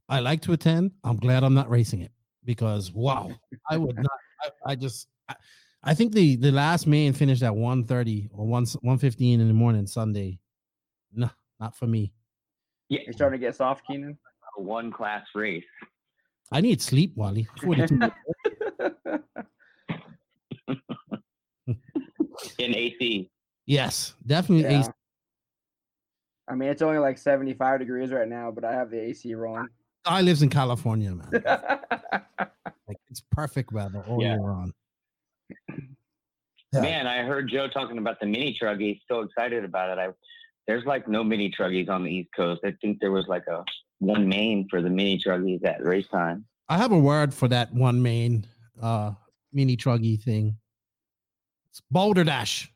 I 0.09 0.21
like 0.21 0.43
to 0.43 0.53
attend. 0.53 0.93
I'm 1.05 1.17
glad 1.17 1.43
I'm 1.43 1.55
not 1.55 1.71
racing 1.71 2.01
it 2.01 2.13
because 2.45 2.93
wow, 2.93 3.31
I 3.69 3.77
would 3.77 3.97
not 3.97 4.19
I, 4.43 4.73
I 4.73 4.75
just 4.75 5.09
I, 5.29 5.35
I 5.83 5.95
think 5.95 6.13
the 6.13 6.37
the 6.37 6.53
last 6.53 6.87
main 6.87 7.13
finished 7.13 7.43
at 7.43 7.53
1:30 7.53 8.31
or 8.33 8.47
1 8.47 8.67
115 8.83 9.41
in 9.41 9.49
the 9.49 9.55
morning 9.55 9.87
Sunday. 9.87 10.39
No, 11.13 11.31
not 11.61 11.77
for 11.77 11.87
me. 11.87 12.13
Yeah, 12.89 13.01
You're 13.05 13.13
starting 13.15 13.41
to 13.41 13.47
get 13.47 13.57
soft, 13.57 13.87
Keenan. 13.87 14.19
a 14.59 14.63
one 14.63 14.93
class 14.93 15.25
race. 15.35 15.65
I 16.51 16.61
need 16.61 16.83
sleep, 16.83 17.17
Wallie. 17.17 17.49
42 22.33 22.55
minutes. 22.59 22.59
in 22.59 22.75
AC. 22.75 23.31
yes, 23.67 24.15
definitely 24.27 24.65
Yeah. 24.65 24.81
AC. 24.81 24.91
I 26.49 26.55
mean, 26.55 26.69
it's 26.71 26.83
only 26.83 26.99
like 26.99 27.19
75 27.19 27.79
degrees 27.81 28.11
right 28.11 28.29
now, 28.29 28.51
but 28.51 28.65
I 28.65 28.73
have 28.73 28.91
the 28.91 29.01
AC 29.01 29.35
rolling. 29.35 29.69
I 30.05 30.21
lives 30.23 30.43
in 30.43 30.49
California, 30.51 31.15
man. 31.15 31.31
Like 32.89 32.99
it's 33.09 33.23
perfect 33.31 33.73
weather 33.73 34.05
all 34.09 34.21
Yeah. 34.21 34.35
year 34.35 34.41
round. 34.43 34.73
Yeah. 36.73 36.81
Man, 36.81 37.07
I 37.07 37.23
heard 37.23 37.49
Joe 37.49 37.69
talking 37.69 37.97
about 37.99 38.19
the 38.21 38.27
mini 38.27 38.57
truggy. 38.61 39.01
So 39.09 39.21
excited 39.21 39.65
about 39.65 39.97
it. 39.97 40.01
I 40.01 40.09
there's 40.67 40.85
like 40.85 41.07
no 41.09 41.23
mini 41.25 41.51
truggies 41.51 41.89
on 41.89 42.05
the 42.05 42.11
East 42.11 42.31
Coast. 42.37 42.63
I 42.65 42.73
think 42.81 42.99
there 43.01 43.13
was 43.13 43.27
like 43.29 43.47
a 43.47 43.65
one 44.01 44.29
main 44.29 44.69
for 44.69 44.83
the 44.83 44.91
mini 44.91 45.19
truggies 45.19 45.65
at 45.65 45.83
race 45.85 46.09
time. 46.09 46.45
I 46.69 46.77
have 46.79 46.93
a 46.93 46.99
word 46.99 47.33
for 47.33 47.49
that 47.49 47.73
one 47.73 48.03
main 48.03 48.47
uh 48.83 49.13
mini 49.53 49.77
truggy 49.77 50.21
thing. 50.21 50.57
It's 51.73 51.81
boulder 51.91 52.23
dash. 52.23 52.71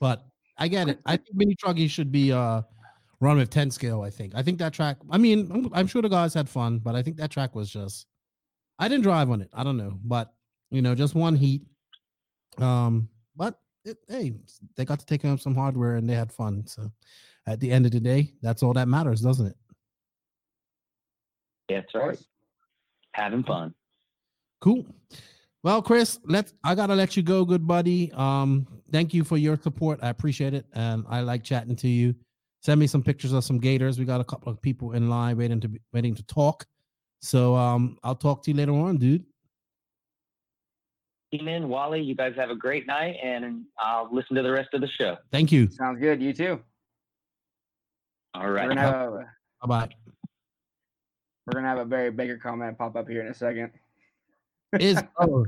But 0.00 0.24
I 0.56 0.68
get 0.68 0.88
it. 0.88 1.00
I 1.04 1.16
think 1.16 1.28
mini 1.34 1.54
truggy 1.54 1.88
should 1.88 2.10
be 2.10 2.32
uh 2.32 2.62
run 3.20 3.36
with 3.36 3.50
10 3.50 3.70
scale, 3.70 4.00
I 4.02 4.10
think. 4.10 4.34
I 4.34 4.42
think 4.42 4.58
that 4.58 4.72
track, 4.72 4.96
I 5.10 5.16
mean, 5.16 5.48
I'm, 5.52 5.70
I'm 5.72 5.86
sure 5.86 6.02
the 6.02 6.08
guys 6.08 6.34
had 6.34 6.48
fun, 6.48 6.80
but 6.80 6.96
I 6.96 7.02
think 7.02 7.16
that 7.18 7.30
track 7.30 7.54
was 7.54 7.70
just 7.70 8.06
I 8.78 8.88
didn't 8.88 9.04
drive 9.04 9.30
on 9.30 9.42
it. 9.42 9.50
I 9.52 9.62
don't 9.62 9.76
know, 9.76 9.98
but 10.02 10.32
you 10.70 10.80
know, 10.80 10.94
just 10.94 11.14
one 11.14 11.36
heat. 11.36 11.62
Um, 12.58 13.08
but 13.36 13.60
it, 13.84 13.98
hey, 14.08 14.32
they 14.76 14.86
got 14.86 14.98
to 14.98 15.06
take 15.06 15.22
home 15.22 15.38
some 15.38 15.54
hardware 15.54 15.96
and 15.96 16.08
they 16.08 16.14
had 16.14 16.32
fun. 16.32 16.66
So 16.66 16.90
at 17.46 17.60
the 17.60 17.70
end 17.70 17.84
of 17.84 17.92
the 17.92 18.00
day, 18.00 18.32
that's 18.40 18.62
all 18.62 18.72
that 18.72 18.88
matters, 18.88 19.20
doesn't 19.20 19.46
it? 19.46 19.56
Yeah, 21.68 21.80
that's 21.80 21.94
right. 21.94 22.18
Having 23.12 23.44
fun. 23.44 23.74
Cool. 24.60 24.86
Well, 25.64 25.80
Chris, 25.80 26.18
let's 26.24 26.54
I 26.64 26.74
gotta 26.74 26.94
let 26.94 27.16
you 27.16 27.22
go, 27.22 27.44
good 27.44 27.66
buddy. 27.66 28.10
Um, 28.12 28.66
thank 28.90 29.14
you 29.14 29.22
for 29.22 29.36
your 29.36 29.56
support. 29.56 30.00
I 30.02 30.08
appreciate 30.08 30.54
it. 30.54 30.66
And 30.74 31.04
I 31.08 31.20
like 31.20 31.44
chatting 31.44 31.76
to 31.76 31.88
you. 31.88 32.14
Send 32.62 32.80
me 32.80 32.86
some 32.86 33.02
pictures 33.02 33.32
of 33.32 33.44
some 33.44 33.58
gators. 33.58 33.98
We 33.98 34.04
got 34.04 34.20
a 34.20 34.24
couple 34.24 34.50
of 34.52 34.60
people 34.60 34.92
in 34.92 35.08
line 35.08 35.36
waiting 35.36 35.60
to 35.60 35.68
be, 35.68 35.80
waiting 35.92 36.14
to 36.14 36.22
talk. 36.24 36.64
So 37.20 37.54
um, 37.54 37.96
I'll 38.02 38.16
talk 38.16 38.42
to 38.44 38.50
you 38.50 38.56
later 38.56 38.72
on, 38.72 38.98
dude. 38.98 39.24
Keenan, 41.32 41.68
Wallie, 41.68 42.02
you 42.02 42.14
guys 42.14 42.34
have 42.36 42.50
a 42.50 42.54
great 42.56 42.86
night, 42.86 43.16
and 43.22 43.64
I'll 43.78 44.08
listen 44.12 44.36
to 44.36 44.42
the 44.42 44.52
rest 44.52 44.68
of 44.74 44.80
the 44.80 44.88
show. 44.88 45.16
Thank 45.30 45.50
you. 45.50 45.70
Sounds 45.70 45.98
good. 46.00 46.20
You 46.20 46.32
too. 46.32 46.60
All 48.34 48.50
right. 48.50 48.64
We're 48.68 48.74
gonna 48.74 48.80
have 48.80 49.12
a, 49.12 49.28
Bye 49.62 49.66
bye. 49.66 49.88
we're 51.46 51.54
gonna 51.54 51.68
have 51.68 51.78
a 51.78 51.84
Barry 51.84 52.10
Baker 52.10 52.36
comment 52.36 52.76
pop 52.76 52.96
up 52.96 53.08
here 53.08 53.22
in 53.22 53.28
a 53.28 53.34
second. 53.34 53.70
Is 54.80 55.02
oh, 55.20 55.44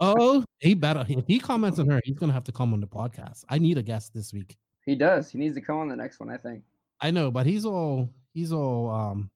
oh 0.00 0.44
he 0.60 0.74
better 0.74 1.04
if 1.08 1.26
he 1.26 1.38
comments 1.38 1.78
on 1.78 1.88
her, 1.88 2.00
he's 2.04 2.16
gonna 2.18 2.32
have 2.32 2.44
to 2.44 2.52
come 2.52 2.72
on 2.72 2.80
the 2.80 2.86
podcast. 2.86 3.44
I 3.48 3.58
need 3.58 3.78
a 3.78 3.82
guest 3.82 4.14
this 4.14 4.32
week. 4.32 4.56
He 4.86 4.94
does. 4.94 5.30
He 5.30 5.38
needs 5.38 5.54
to 5.54 5.60
come 5.60 5.78
on 5.78 5.88
the 5.88 5.96
next 5.96 6.20
one. 6.20 6.30
I 6.30 6.36
think. 6.36 6.62
I 7.00 7.10
know, 7.10 7.30
but 7.30 7.46
he's 7.46 7.64
all 7.64 8.08
he's 8.34 8.52
all 8.52 8.90
um 8.90 9.30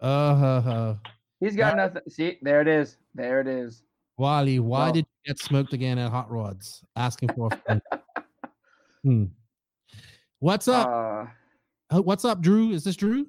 Uh 0.00 0.34
huh. 0.34 0.60
huh. 0.60 0.94
He's 1.40 1.56
got 1.56 1.76
nothing. 1.76 2.02
See, 2.08 2.38
there 2.42 2.60
it 2.60 2.68
is. 2.68 2.96
There 3.14 3.40
it 3.40 3.48
is. 3.48 3.82
Wallie, 4.16 4.58
why 4.60 4.84
Well- 4.84 4.92
did 4.92 5.06
you 5.24 5.32
get 5.34 5.38
smoked 5.40 5.72
again 5.72 5.98
at 5.98 6.10
Hot 6.10 6.30
Rods? 6.30 6.84
Asking 6.96 7.30
for 7.30 7.48
a 7.52 7.56
friend. 7.56 7.82
hmm. 9.02 9.24
What's 10.38 10.68
up? 10.68 10.86
Uh, 10.88 11.26
Uh, 11.96 12.02
What's 12.02 12.24
up, 12.24 12.40
Drew? 12.40 12.70
Is 12.70 12.84
this 12.84 12.96
Drew? 12.96 13.26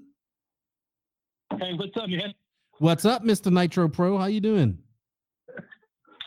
Hey, 1.59 1.73
what's 1.73 1.95
up, 1.97 2.09
man? 2.09 2.33
What's 2.79 3.05
up, 3.05 3.23
Mr. 3.23 3.51
Nitro 3.51 3.87
Pro? 3.87 4.17
How 4.17 4.25
you 4.25 4.41
doing? 4.41 4.77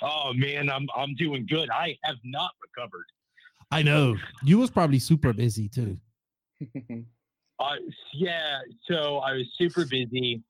Oh 0.02 0.32
man, 0.34 0.70
I'm 0.70 0.86
I'm 0.94 1.14
doing 1.14 1.46
good. 1.46 1.70
I 1.70 1.96
have 2.04 2.16
not 2.24 2.50
recovered. 2.62 3.06
I 3.70 3.82
know 3.82 4.16
you 4.44 4.58
was 4.58 4.70
probably 4.70 4.98
super 4.98 5.32
busy 5.32 5.68
too. 5.68 5.98
Uh, 7.58 7.76
yeah, 8.12 8.58
so 8.86 9.16
I 9.20 9.32
was 9.32 9.46
super 9.56 9.86
busy, 9.86 10.42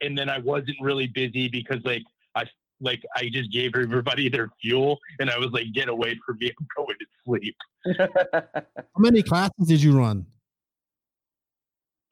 and 0.00 0.16
then 0.16 0.28
I 0.28 0.38
wasn't 0.38 0.76
really 0.80 1.08
busy 1.08 1.48
because 1.48 1.80
like 1.84 2.04
I 2.36 2.44
like 2.80 3.02
I 3.16 3.28
just 3.32 3.50
gave 3.50 3.72
everybody 3.74 4.28
their 4.28 4.48
fuel, 4.60 5.00
and 5.18 5.28
I 5.28 5.38
was 5.38 5.50
like, 5.50 5.72
"Get 5.72 5.88
away 5.88 6.16
from 6.24 6.38
me! 6.38 6.52
I'm 6.60 6.66
going 6.76 6.96
to 7.00 7.06
sleep." 7.26 7.56
How 7.98 9.00
many 9.00 9.24
classes 9.24 9.66
did 9.66 9.82
you 9.82 9.98
run? 9.98 10.24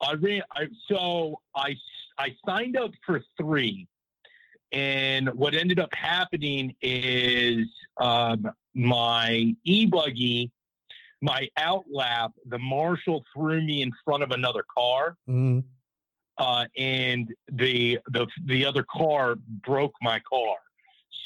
I 0.01 0.15
ran. 0.15 0.41
I 0.51 0.67
so 0.89 1.39
I 1.55 1.73
I 2.17 2.35
signed 2.45 2.77
up 2.77 2.91
for 3.05 3.21
three, 3.37 3.87
and 4.71 5.29
what 5.33 5.53
ended 5.53 5.79
up 5.79 5.93
happening 5.93 6.75
is 6.81 7.67
um, 7.99 8.49
my 8.73 9.53
e 9.63 9.85
buggy, 9.85 10.51
my 11.21 11.47
outlap, 11.59 12.31
the 12.47 12.57
marshal 12.59 13.23
threw 13.33 13.61
me 13.61 13.81
in 13.81 13.91
front 14.03 14.23
of 14.23 14.31
another 14.31 14.63
car, 14.75 15.17
Mhm. 15.27 15.63
uh, 16.37 16.65
and 16.77 17.33
the 17.51 17.99
the 18.07 18.27
the 18.45 18.65
other 18.65 18.83
car 18.83 19.35
broke 19.35 19.93
my 20.01 20.19
car. 20.21 20.57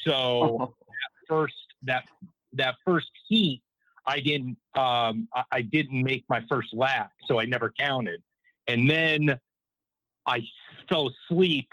So 0.04 0.74
first 1.28 1.54
that 1.82 2.04
that 2.52 2.76
first 2.84 3.10
heat, 3.28 3.62
I 4.06 4.20
didn't 4.20 4.56
um, 4.74 5.28
I, 5.34 5.44
I 5.52 5.62
didn't 5.62 6.02
make 6.02 6.24
my 6.28 6.44
first 6.48 6.72
lap, 6.74 7.12
so 7.26 7.38
I 7.38 7.44
never 7.44 7.72
counted. 7.78 8.22
And 8.68 8.90
then 8.90 9.38
I 10.26 10.42
fell 10.88 11.10
asleep, 11.30 11.68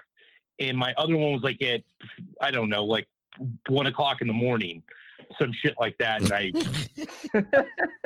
and 0.60 0.78
my 0.78 0.93
other 0.97 1.15
one 1.17 1.34
was 1.34 1.43
like 1.43 1.62
at 1.62 1.82
I 2.41 2.52
don't 2.52 2.69
know, 2.69 2.84
like 2.84 3.08
one 3.67 3.88
o'clock 3.88 4.21
in 4.21 4.28
the 4.28 4.34
morning, 4.34 4.84
some 5.39 5.52
shit 5.54 5.76
like 5.80 5.97
that. 5.99 6.21
And 6.21 6.32
I 6.32 6.52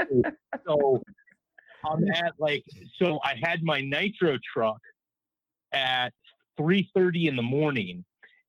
so 0.67 1.01
I'm 1.85 2.07
at 2.11 2.33
like 2.39 2.63
so 3.01 3.19
I 3.23 3.35
had 3.41 3.63
my 3.63 3.81
nitro 3.81 4.37
truck 4.53 4.79
at 5.73 6.13
3:30 6.59 7.27
in 7.27 7.35
the 7.35 7.41
morning 7.41 8.03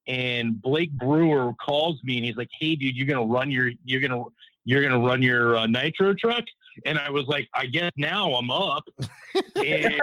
and 0.08 0.60
Blake 0.60 0.90
Brewer 0.92 1.52
calls 1.64 2.02
me 2.02 2.16
and 2.16 2.24
he's 2.24 2.36
like, 2.36 2.48
"Hey 2.58 2.74
dude, 2.74 2.96
you're 2.96 3.06
to 3.06 3.32
run 3.32 3.50
your 3.50 3.70
you're 3.84 4.00
to 4.00 4.32
you're 4.64 4.82
to 4.88 4.98
run 4.98 5.22
your 5.22 5.56
uh, 5.56 5.66
nitro 5.66 6.14
truck?" 6.14 6.44
And 6.86 6.98
I 6.98 7.10
was 7.10 7.26
like, 7.26 7.48
"I 7.54 7.66
guess 7.66 7.92
now 7.96 8.32
I'm 8.32 8.50
up." 8.50 8.88
and 9.56 10.00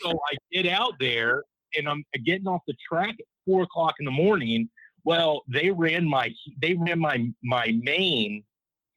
so 0.00 0.10
I 0.10 0.36
get 0.52 0.66
out 0.66 0.94
there 1.00 1.42
and 1.76 1.88
I'm 1.88 2.04
getting 2.24 2.46
off 2.46 2.62
the 2.66 2.74
track 2.88 3.10
at 3.10 3.26
four 3.46 3.62
o'clock 3.62 3.94
in 3.98 4.04
the 4.04 4.10
morning. 4.10 4.68
Well, 5.04 5.42
they 5.48 5.70
ran 5.70 6.08
my 6.08 6.32
they 6.60 6.74
ran 6.74 6.98
my 6.98 7.30
my 7.42 7.78
main 7.82 8.44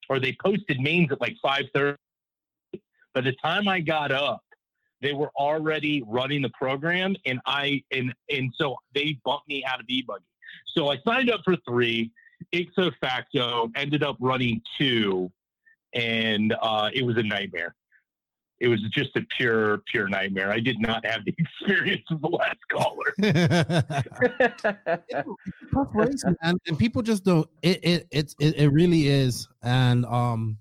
or 0.10 0.20
they 0.20 0.36
posted 0.44 0.80
mains 0.80 1.12
at 1.12 1.20
like 1.20 1.36
five 1.42 1.66
thirty. 1.74 1.98
By 3.14 3.22
the 3.22 3.34
time 3.44 3.68
I 3.68 3.80
got 3.80 4.12
up, 4.12 4.42
they 5.02 5.14
were 5.14 5.32
already 5.36 6.04
running 6.08 6.42
the 6.42 6.52
program 6.60 7.16
and 7.26 7.40
I 7.46 7.84
and 7.92 8.14
and 8.30 8.54
so 8.56 8.76
they 8.94 9.20
bumped 9.26 9.48
me 9.48 9.64
out 9.66 9.80
of 9.80 9.86
e 9.90 10.04
buggy. 10.08 10.24
So 10.76 10.90
I 10.90 10.98
signed 11.06 11.30
up 11.30 11.42
for 11.44 11.56
three. 11.68 12.12
Ipso 12.52 12.92
facto 13.02 13.70
ended 13.76 14.04
up 14.04 14.16
running 14.20 14.62
two, 14.78 15.32
and 15.94 16.56
uh, 16.62 16.90
it 16.94 17.04
was 17.04 17.18
a 17.18 17.24
nightmare. 17.24 17.76
It 18.60 18.70
was 18.70 18.82
just 18.92 19.16
a 19.16 19.22
pure, 19.38 19.84
pure 19.92 20.08
nightmare. 20.08 20.52
I 20.52 20.60
did 20.60 20.80
not 20.80 21.06
have 21.06 21.24
the 21.26 21.36
experience 21.38 22.06
of 22.10 22.22
the 22.22 22.28
last 22.28 22.58
caller. 22.72 23.14
tough 25.74 25.88
race. 25.94 26.24
And 26.42 26.80
people 26.80 27.02
just 27.02 27.24
don't. 27.24 27.48
It 27.62 27.80
it 27.84 28.08
it, 28.12 28.36
it 28.40 28.70
really 28.70 29.08
is. 29.08 29.48
And 29.62 30.06
um, 30.06 30.58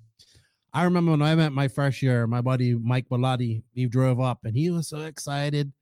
I 0.74 0.84
remember 0.84 1.12
when 1.12 1.22
I 1.22 1.34
met 1.34 1.52
my 1.52 1.68
first 1.68 2.02
year, 2.02 2.26
my 2.26 2.42
buddy 2.42 2.74
Mike 2.74 3.08
Bellotti, 3.08 3.62
he 3.72 3.86
drove 3.86 4.20
up 4.20 4.40
and 4.44 4.54
he 4.54 4.68
was 4.68 4.88
so 4.88 4.98
excited. 4.98 5.72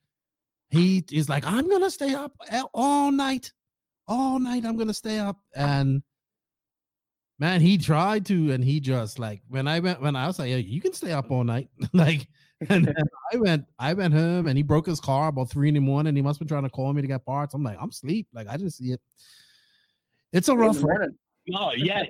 He 0.70 1.04
is 1.10 1.28
like, 1.28 1.44
I'm 1.44 1.68
gonna 1.68 1.90
stay 1.90 2.14
up 2.14 2.32
all 2.72 3.10
night, 3.10 3.52
all 4.06 4.38
night. 4.38 4.64
I'm 4.64 4.76
gonna 4.76 4.94
stay 4.94 5.18
up. 5.18 5.40
And 5.56 6.04
man, 7.38 7.60
he 7.60 7.78
tried 7.78 8.26
to, 8.26 8.52
and 8.52 8.64
he 8.64 8.80
just 8.80 9.18
like 9.18 9.42
when 9.48 9.68
I 9.68 9.80
went 9.80 10.00
when 10.00 10.16
I 10.16 10.26
was 10.26 10.38
like, 10.38 10.50
yeah, 10.50 10.56
you 10.56 10.80
can 10.80 10.92
stay 10.92 11.12
up 11.12 11.30
all 11.30 11.44
night, 11.44 11.68
like. 11.92 12.28
And 12.70 12.86
then 12.86 12.94
I 13.32 13.36
went, 13.36 13.64
I 13.78 13.92
went 13.92 14.14
home, 14.14 14.46
and 14.46 14.56
he 14.56 14.62
broke 14.62 14.86
his 14.86 15.00
car 15.00 15.28
about 15.28 15.50
three 15.50 15.68
in 15.68 15.74
the 15.74 15.80
morning. 15.80 16.16
He 16.16 16.22
must 16.22 16.38
be 16.38 16.46
trying 16.46 16.62
to 16.62 16.70
call 16.70 16.92
me 16.92 17.02
to 17.02 17.08
get 17.08 17.26
parts. 17.26 17.52
I'm 17.52 17.64
like, 17.64 17.76
I'm 17.80 17.90
asleep. 17.90 18.28
Like 18.32 18.48
I 18.48 18.56
didn't 18.56 18.70
see 18.72 18.92
it. 18.92 19.00
It's 20.32 20.48
a 20.48 20.56
rough. 20.56 20.82
race. 20.82 21.10
No, 21.46 21.72
yeah, 21.76 22.04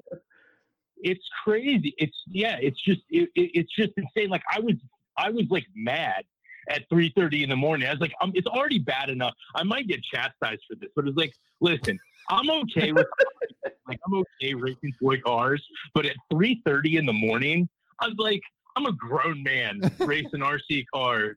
it's 1.04 1.24
crazy. 1.44 1.94
It's 1.98 2.16
yeah, 2.26 2.56
it's 2.60 2.80
just 2.82 3.02
it, 3.10 3.28
it, 3.34 3.50
it's 3.54 3.72
just 3.76 3.92
insane. 3.96 4.30
Like 4.30 4.42
I 4.52 4.60
was 4.60 4.74
I 5.16 5.30
was 5.30 5.44
like 5.50 5.66
mad 5.74 6.24
at 6.70 6.88
three 6.88 7.12
thirty 7.16 7.42
in 7.42 7.50
the 7.50 7.56
morning. 7.56 7.86
I 7.86 7.92
was 7.92 8.00
like, 8.00 8.14
um, 8.20 8.32
it's 8.34 8.46
already 8.46 8.78
bad 8.78 9.10
enough. 9.10 9.34
I 9.54 9.62
might 9.62 9.86
get 9.86 10.02
chastised 10.02 10.62
for 10.68 10.76
this, 10.76 10.90
but 10.96 11.06
it's 11.06 11.16
like, 11.16 11.34
listen, 11.60 11.98
I'm 12.30 12.50
okay 12.50 12.92
with 12.92 13.06
like 13.88 13.98
I'm 14.06 14.14
okay 14.14 14.54
racing 14.54 14.92
toy 15.00 15.20
cars, 15.20 15.64
but 15.94 16.06
at 16.06 16.16
three 16.30 16.62
thirty 16.66 16.96
in 16.96 17.06
the 17.06 17.12
morning, 17.12 17.68
I 18.00 18.08
was 18.08 18.16
like, 18.18 18.42
I'm 18.76 18.86
a 18.86 18.92
grown 18.92 19.42
man 19.42 19.80
racing 20.00 20.40
RC 20.40 20.84
cars 20.92 21.36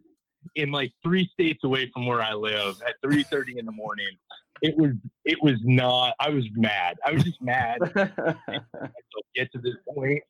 in 0.56 0.72
like 0.72 0.92
three 1.04 1.30
states 1.34 1.64
away 1.64 1.90
from 1.94 2.06
where 2.06 2.22
I 2.22 2.34
live 2.34 2.82
at 2.88 2.96
three 3.04 3.24
thirty 3.24 3.58
in 3.60 3.66
the 3.66 3.72
morning. 3.72 4.10
It 4.62 4.76
was 4.76 4.92
it 5.26 5.38
was 5.42 5.58
not. 5.64 6.14
I 6.20 6.30
was 6.30 6.46
mad. 6.56 6.98
I 7.06 7.12
was 7.12 7.24
just 7.24 7.42
mad. 7.42 7.78
myself 7.96 9.26
get 9.36 9.52
to 9.52 9.60
this 9.60 9.76
point 9.94 10.22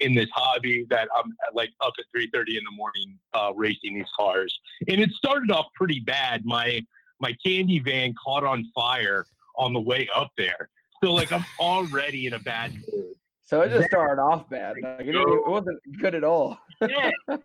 in 0.00 0.14
this 0.14 0.28
hobby 0.34 0.86
that 0.90 1.08
I'm 1.16 1.32
at, 1.46 1.54
like 1.54 1.70
up 1.80 1.92
at 1.98 2.04
3:30 2.18 2.58
in 2.58 2.64
the 2.64 2.74
morning 2.74 3.18
uh, 3.34 3.52
racing 3.54 3.94
these 3.94 4.10
cars. 4.18 4.56
And 4.88 5.00
it 5.00 5.10
started 5.12 5.50
off 5.50 5.66
pretty 5.74 6.00
bad. 6.00 6.44
My 6.44 6.84
my 7.20 7.34
candy 7.44 7.78
van 7.78 8.12
caught 8.22 8.44
on 8.44 8.64
fire 8.74 9.24
on 9.56 9.72
the 9.72 9.80
way 9.80 10.08
up 10.14 10.30
there. 10.36 10.68
So 11.02 11.12
like 11.12 11.32
I'm 11.32 11.44
already 11.60 12.26
in 12.26 12.34
a 12.34 12.38
bad 12.38 12.72
mood. 12.74 13.14
so 13.44 13.60
it 13.62 13.68
just 13.70 13.88
started 13.88 14.20
off 14.20 14.48
bad. 14.48 14.76
Like, 14.82 15.06
it, 15.06 15.14
it 15.14 15.48
wasn't 15.48 15.78
good 16.00 16.14
at 16.14 16.24
all. 16.24 16.58
Yeah. 16.88 17.10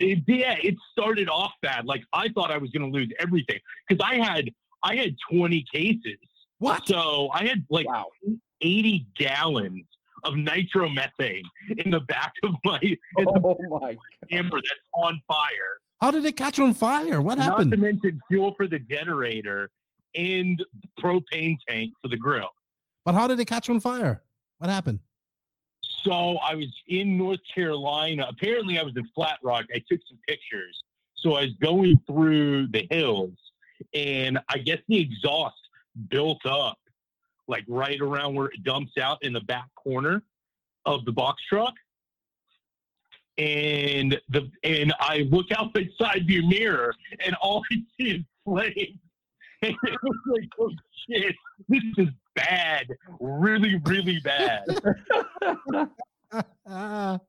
It, 0.00 0.24
yeah, 0.26 0.56
it 0.60 0.74
started 0.90 1.28
off 1.28 1.52
bad. 1.62 1.86
Like 1.86 2.02
I 2.12 2.28
thought 2.30 2.50
I 2.50 2.58
was 2.58 2.70
going 2.70 2.90
to 2.90 2.98
lose 2.98 3.08
everything 3.20 3.60
because 3.88 4.04
I 4.04 4.16
had 4.16 4.50
I 4.82 4.96
had 4.96 5.14
20 5.32 5.64
cases. 5.72 6.18
What? 6.58 6.86
So 6.88 7.30
I 7.32 7.44
had 7.46 7.64
like 7.70 7.86
Wow. 7.88 8.06
80 8.60 9.06
gallons 9.16 9.84
of 10.24 10.34
nitromethane 10.34 11.42
in 11.78 11.92
the 11.92 12.00
back 12.00 12.32
of 12.42 12.54
my 12.64 12.80
in 12.82 12.96
the 13.18 13.40
Oh 13.44 13.78
my. 13.80 13.96
camper 14.28 14.56
that's 14.56 14.80
on 14.94 15.20
fire. 15.28 15.78
How 16.00 16.10
did 16.10 16.24
it 16.24 16.36
catch 16.36 16.58
on 16.58 16.74
fire? 16.74 17.22
What 17.22 17.38
Not 17.38 17.44
to 17.44 17.50
happened? 17.52 17.78
mention 17.80 18.20
fuel 18.28 18.52
for 18.56 18.66
the 18.66 18.80
generator 18.80 19.70
and 20.14 20.64
propane 21.00 21.56
tank 21.68 21.92
for 22.02 22.08
the 22.08 22.16
grill. 22.16 22.50
But 23.04 23.14
how 23.14 23.26
did 23.26 23.38
it 23.40 23.46
catch 23.46 23.68
on 23.68 23.80
fire? 23.80 24.22
What 24.58 24.70
happened? 24.70 25.00
So 26.02 26.36
I 26.38 26.54
was 26.54 26.68
in 26.88 27.16
North 27.16 27.40
Carolina. 27.54 28.26
Apparently, 28.28 28.78
I 28.78 28.82
was 28.82 28.94
in 28.96 29.08
Flat 29.14 29.38
Rock. 29.42 29.64
I 29.74 29.78
took 29.90 30.00
some 30.08 30.18
pictures. 30.28 30.82
So 31.16 31.34
I 31.34 31.42
was 31.42 31.54
going 31.62 31.98
through 32.06 32.68
the 32.68 32.86
hills, 32.90 33.32
and 33.94 34.38
I 34.50 34.58
guess 34.58 34.78
the 34.88 35.00
exhaust 35.00 35.56
built 36.10 36.44
up 36.44 36.78
like 37.48 37.64
right 37.68 38.00
around 38.00 38.34
where 38.34 38.46
it 38.46 38.62
dumps 38.62 38.98
out 38.98 39.22
in 39.22 39.32
the 39.32 39.40
back 39.40 39.68
corner 39.74 40.22
of 40.86 41.04
the 41.04 41.12
box 41.12 41.42
truck. 41.48 41.74
And 43.38 44.20
the 44.28 44.50
and 44.62 44.94
I 45.00 45.26
look 45.30 45.46
out 45.56 45.74
the 45.74 45.88
side 45.98 46.26
view 46.26 46.46
mirror, 46.46 46.94
and 47.24 47.34
all 47.36 47.62
I 47.72 47.76
see 47.98 48.10
is 48.10 48.22
flames. 48.44 48.98
And 49.64 49.76
it 49.84 49.98
was 50.02 50.18
like, 50.26 50.48
oh 50.60 50.70
shit, 51.08 51.34
this 51.68 51.82
is 51.98 52.08
bad, 52.34 52.86
really, 53.20 53.80
really 53.86 54.20
bad. 54.20 54.64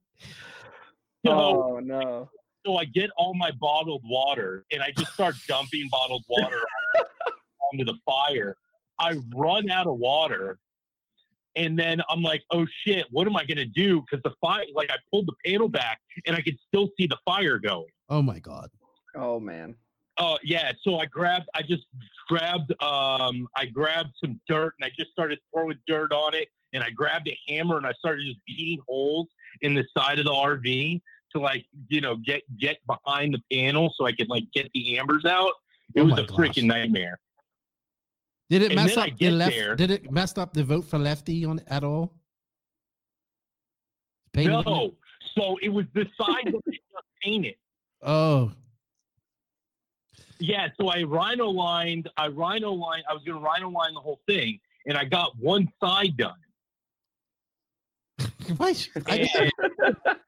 So, 1.25 1.31
Oh 1.33 1.79
no. 1.79 2.29
so 2.65 2.75
I 2.77 2.85
get 2.85 3.09
all 3.17 3.33
my 3.33 3.51
bottled 3.59 4.03
water 4.05 4.63
and 4.71 4.81
I 4.83 4.91
just 4.95 5.11
start 5.13 5.33
dumping 5.47 5.87
bottled 5.91 6.23
water 6.29 6.59
onto 7.73 7.83
the 7.83 7.95
fire. 8.05 8.55
I 8.99 9.15
run 9.35 9.69
out 9.71 9.87
of 9.87 9.97
water. 9.97 10.59
And 11.55 11.79
then 11.79 12.01
I'm 12.09 12.21
like, 12.21 12.43
oh 12.51 12.65
shit, 12.85 13.05
what 13.11 13.25
am 13.27 13.35
I 13.37 13.45
going 13.45 13.57
to 13.57 13.65
do? 13.65 14.01
Because 14.01 14.21
the 14.23 14.33
fire, 14.41 14.65
like 14.75 14.89
I 14.91 14.97
pulled 15.09 15.25
the 15.27 15.33
panel 15.49 15.67
back 15.69 15.99
and 16.27 16.35
I 16.35 16.41
could 16.41 16.57
still 16.67 16.89
see 16.99 17.07
the 17.07 17.17
fire 17.25 17.57
going. 17.59 17.85
oh 18.09 18.21
my 18.21 18.39
god. 18.39 18.69
Oh 19.15 19.39
man. 19.39 19.75
Oh 20.17 20.37
yeah, 20.43 20.71
so 20.81 20.97
I 20.99 21.05
grabbed, 21.07 21.47
I 21.55 21.61
just 21.61 21.83
grabbed, 22.29 22.71
um, 22.81 23.47
I 23.55 23.65
grabbed 23.65 24.11
some 24.23 24.39
dirt 24.47 24.73
and 24.79 24.85
I 24.85 24.91
just 24.97 25.11
started 25.11 25.39
throwing 25.53 25.77
dirt 25.87 26.13
on 26.13 26.33
it, 26.33 26.47
and 26.73 26.81
I 26.83 26.89
grabbed 26.89 27.27
a 27.27 27.37
hammer 27.49 27.77
and 27.77 27.85
I 27.85 27.91
started 27.99 28.25
just 28.25 28.39
beating 28.47 28.79
holes 28.87 29.27
in 29.61 29.73
the 29.73 29.83
side 29.97 30.19
of 30.19 30.25
the 30.25 30.31
RV 30.31 31.01
to 31.33 31.39
like, 31.41 31.65
you 31.89 31.99
know, 31.99 32.15
get 32.15 32.43
get 32.57 32.77
behind 32.87 33.33
the 33.33 33.41
panel 33.55 33.93
so 33.97 34.05
I 34.05 34.13
could 34.13 34.29
like 34.29 34.45
get 34.53 34.69
the 34.73 34.97
ambers 34.97 35.25
out. 35.25 35.51
It 35.95 36.01
Oh 36.01 36.05
was 36.05 36.19
a 36.19 36.23
gosh. 36.23 36.37
freaking 36.37 36.63
nightmare. 36.65 37.19
Did 38.49 38.61
it 38.61 38.71
And 38.71 38.75
mess 38.75 38.95
up 38.95 39.09
the 39.17 39.31
left? 39.31 39.51
there- 39.53 39.75
Did 39.75 39.91
it 39.91 40.11
mess 40.11 40.37
up 40.37 40.53
the 40.53 40.63
vote 40.63 40.85
for 40.85 40.97
lefty 40.97 41.43
on 41.45 41.59
at 41.67 41.83
all? 41.83 42.13
Painted 44.33 44.53
on 44.53 44.61
it? 44.61 44.65
No, 44.65 44.93
so 45.37 45.57
it 45.61 45.69
was 45.69 45.85
the 45.93 46.05
side 46.19 46.45
that 46.45 46.53
was 46.53 46.63
just 46.67 46.79
painted. 47.21 47.55
Oh, 48.01 48.51
Yeah, 50.39 50.67
so 50.79 50.89
I 50.89 51.03
rhino 51.03 51.47
lined, 51.47 52.09
I 52.17 52.27
rhino 52.27 52.71
lined, 52.71 53.03
I 53.09 53.13
was 53.13 53.23
gonna 53.23 53.39
rhino 53.39 53.69
line 53.69 53.93
the 53.93 54.01
whole 54.01 54.19
thing, 54.27 54.59
and 54.85 54.97
I 54.97 55.05
got 55.05 55.37
one 55.37 55.71
side 55.81 56.17
done. 56.17 56.33
why? 58.57 58.73
should- 58.73 59.03
I, 59.07 59.49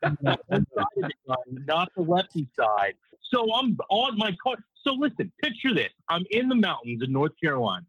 And 0.02 0.18
side 0.22 0.38
of 0.54 1.04
it 1.04 1.12
done, 1.28 1.66
not 1.66 1.92
the 1.96 2.04
lefty 2.04 2.48
side. 2.56 2.94
So 3.32 3.54
I'm 3.54 3.78
on 3.90 4.18
my 4.18 4.36
car. 4.42 4.56
So 4.84 4.94
listen, 4.94 5.32
picture 5.44 5.74
this: 5.74 5.92
I'm 6.08 6.24
in 6.32 6.48
the 6.48 6.56
mountains 6.56 7.04
in 7.04 7.12
North 7.12 7.34
Carolina, 7.42 7.86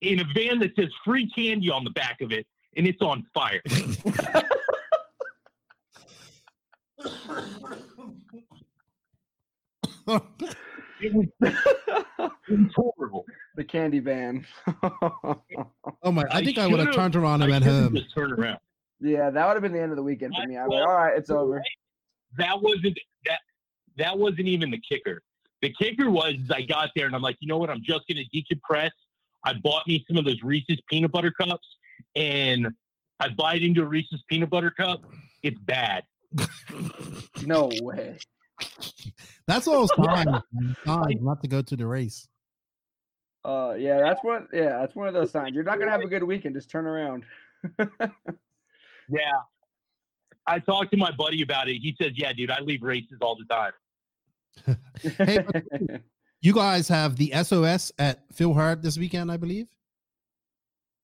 in 0.00 0.18
a 0.20 0.24
van 0.34 0.58
that 0.58 0.74
says 0.74 0.88
"free 1.04 1.30
candy" 1.30 1.70
on 1.70 1.84
the 1.84 1.90
back 1.90 2.20
of 2.20 2.32
it, 2.32 2.46
and 2.76 2.86
it's 2.86 3.00
on 3.00 3.24
fire. 3.32 3.62
It 11.00 11.14
was, 11.14 11.26
horrible. 12.74 13.24
the 13.56 13.62
candy 13.64 14.00
van. 14.00 14.44
oh 14.82 16.10
my! 16.10 16.22
I 16.30 16.38
I 16.38 16.44
think 16.44 16.58
I 16.58 16.66
would 16.66 16.80
have 16.80 16.92
turned 16.94 17.14
around 17.14 17.42
and 17.42 17.50
went 17.52 17.64
should've 17.64 17.82
home. 17.84 17.94
just 17.94 18.14
turned 18.14 18.32
around. 18.32 18.58
yeah, 19.00 19.30
that 19.30 19.46
would 19.46 19.54
have 19.54 19.62
been 19.62 19.72
the 19.72 19.80
end 19.80 19.92
of 19.92 19.96
the 19.96 20.02
weekend 20.02 20.34
for 20.34 20.46
me. 20.48 20.56
I 20.56 20.66
was 20.66 20.74
like, 20.74 20.88
all 20.88 20.94
right, 20.96 21.16
it's 21.16 21.30
over. 21.30 21.62
that 22.38 22.60
wasn't 22.60 22.98
that 23.26 23.38
that 23.96 24.18
wasn't 24.18 24.48
even 24.48 24.70
the 24.70 24.80
kicker. 24.90 25.22
The 25.62 25.72
kicker 25.80 26.10
was 26.10 26.34
I 26.50 26.62
got 26.62 26.90
there 26.96 27.06
and 27.06 27.14
I'm 27.14 27.22
like, 27.22 27.36
you 27.40 27.48
know 27.48 27.58
what? 27.58 27.70
I'm 27.70 27.82
just 27.82 28.00
gonna 28.08 28.22
decompress. 28.34 28.90
I 29.44 29.54
bought 29.62 29.86
me 29.86 30.04
some 30.08 30.16
of 30.16 30.24
those 30.24 30.42
Reese's 30.42 30.80
peanut 30.90 31.12
butter 31.12 31.30
cups, 31.30 31.66
and 32.16 32.68
I 33.20 33.28
bite 33.28 33.62
into 33.62 33.82
a 33.82 33.86
Reese's 33.86 34.22
peanut 34.28 34.50
butter 34.50 34.70
cup. 34.72 35.02
It's 35.42 35.58
bad. 35.60 36.02
No 37.46 37.70
way. 37.80 38.18
That's 39.46 39.66
all 39.66 39.88
signs. 39.88 40.26
man. 40.52 40.76
Signs 40.84 41.22
not 41.22 41.42
to 41.42 41.48
go 41.48 41.62
to 41.62 41.76
the 41.76 41.86
race. 41.86 42.28
Uh, 43.44 43.74
yeah, 43.78 44.00
that's 44.00 44.22
one. 44.22 44.46
Yeah, 44.52 44.80
that's 44.80 44.94
one 44.94 45.08
of 45.08 45.14
those 45.14 45.30
signs. 45.30 45.54
You're 45.54 45.64
not 45.64 45.78
gonna 45.78 45.90
have 45.92 46.02
a 46.02 46.08
good 46.08 46.22
weekend. 46.24 46.54
Just 46.54 46.68
turn 46.70 46.86
around. 46.86 47.24
Yeah. 49.08 49.32
I 50.46 50.58
talked 50.58 50.90
to 50.92 50.96
my 50.96 51.10
buddy 51.10 51.42
about 51.42 51.68
it. 51.68 51.78
He 51.80 51.94
says, 52.00 52.12
"Yeah, 52.14 52.32
dude, 52.32 52.50
I 52.50 52.60
leave 52.60 52.82
races 52.82 53.18
all 53.20 53.36
the 53.36 53.44
time." 53.44 53.72
Hey, 55.16 55.44
You 56.40 56.52
guys 56.52 56.88
have 56.88 57.16
the 57.16 57.32
SOS 57.42 57.92
at 57.98 58.24
Phil 58.32 58.54
Hard 58.54 58.82
this 58.82 58.96
weekend, 58.98 59.30
I 59.30 59.36
believe. 59.36 59.68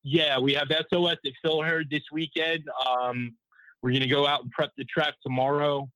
Yeah, 0.02 0.38
we 0.38 0.54
have 0.54 0.68
SOS 0.90 1.16
at 1.24 1.32
Phil 1.42 1.62
Herd 1.62 1.88
this 1.90 2.02
weekend. 2.12 2.64
Um, 2.86 3.34
we're 3.82 3.90
going 3.90 4.02
to 4.02 4.08
go 4.08 4.26
out 4.26 4.42
and 4.42 4.50
prep 4.50 4.70
the 4.76 4.84
track 4.84 5.14
tomorrow. 5.22 5.88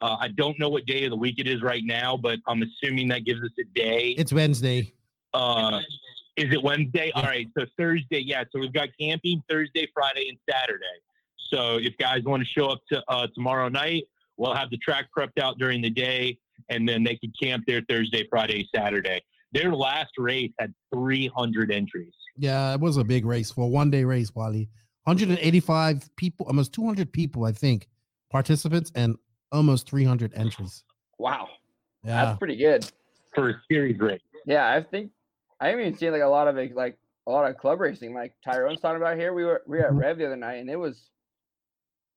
Uh, 0.00 0.16
I 0.20 0.28
don't 0.28 0.58
know 0.58 0.68
what 0.68 0.86
day 0.86 1.04
of 1.04 1.10
the 1.10 1.16
week 1.16 1.36
it 1.38 1.46
is 1.46 1.62
right 1.62 1.82
now, 1.84 2.16
but 2.16 2.38
I'm 2.46 2.62
assuming 2.62 3.08
that 3.08 3.24
gives 3.24 3.40
us 3.42 3.50
a 3.58 3.64
day. 3.74 4.14
It's 4.18 4.32
Wednesday. 4.32 4.92
Uh, 5.32 5.80
is 6.36 6.52
it 6.52 6.62
Wednesday? 6.62 7.12
Yeah. 7.14 7.20
All 7.20 7.26
right, 7.26 7.48
so 7.56 7.64
Thursday, 7.78 8.20
yeah. 8.20 8.44
So 8.52 8.60
we've 8.60 8.72
got 8.72 8.88
camping 9.00 9.42
Thursday, 9.48 9.88
Friday, 9.94 10.28
and 10.28 10.38
Saturday. 10.50 10.84
So 11.52 11.78
if 11.78 11.96
guys 11.98 12.22
want 12.24 12.42
to 12.42 12.48
show 12.48 12.66
up 12.66 12.80
to 12.90 13.02
uh, 13.08 13.28
tomorrow 13.34 13.68
night, 13.68 14.04
we'll 14.36 14.54
have 14.54 14.70
the 14.70 14.78
track 14.78 15.06
prepped 15.16 15.40
out 15.40 15.58
during 15.58 15.80
the 15.80 15.90
day, 15.90 16.38
and 16.68 16.88
then 16.88 17.04
they 17.04 17.16
can 17.16 17.32
camp 17.40 17.64
there 17.66 17.82
Thursday, 17.88 18.26
Friday, 18.28 18.68
Saturday. 18.74 19.22
Their 19.52 19.72
last 19.72 20.12
race 20.18 20.50
had 20.58 20.74
300 20.92 21.70
entries. 21.70 22.12
Yeah, 22.36 22.74
it 22.74 22.80
was 22.80 22.96
a 22.96 23.04
big 23.04 23.24
race 23.24 23.52
for 23.52 23.64
a 23.64 23.68
one 23.68 23.90
day 23.90 24.04
race, 24.04 24.34
Wallie. 24.34 24.68
185 25.04 26.08
people, 26.16 26.46
almost 26.46 26.72
200 26.72 27.12
people, 27.12 27.44
I 27.44 27.52
think, 27.52 27.88
participants, 28.30 28.90
and 28.94 29.16
almost 29.52 29.88
300 29.88 30.32
entries. 30.34 30.84
wow, 31.18 31.48
Yeah. 32.04 32.24
that's 32.24 32.38
pretty 32.38 32.56
good. 32.56 32.90
for 33.34 33.50
a 33.50 33.54
series 33.70 33.98
race. 33.98 34.20
Yeah, 34.46 34.72
I 34.72 34.80
think 34.82 35.10
I 35.60 35.68
haven't 35.68 35.80
even 35.86 35.98
seen 35.98 36.12
like 36.12 36.22
a 36.22 36.26
lot 36.26 36.46
of 36.46 36.54
like 36.74 36.96
a 37.26 37.30
lot 37.30 37.50
of 37.50 37.56
club 37.56 37.80
racing. 37.80 38.14
Like 38.14 38.34
Tyrone's 38.44 38.80
talking 38.80 38.98
about 39.02 39.16
here. 39.18 39.32
We 39.34 39.44
were 39.44 39.62
we 39.66 39.78
were 39.78 39.86
at 39.86 39.92
Mhm. 39.92 40.00
Rev 40.00 40.18
the 40.18 40.26
other 40.26 40.36
night, 40.36 40.56
and 40.56 40.70
it 40.70 40.76
was 40.76 41.10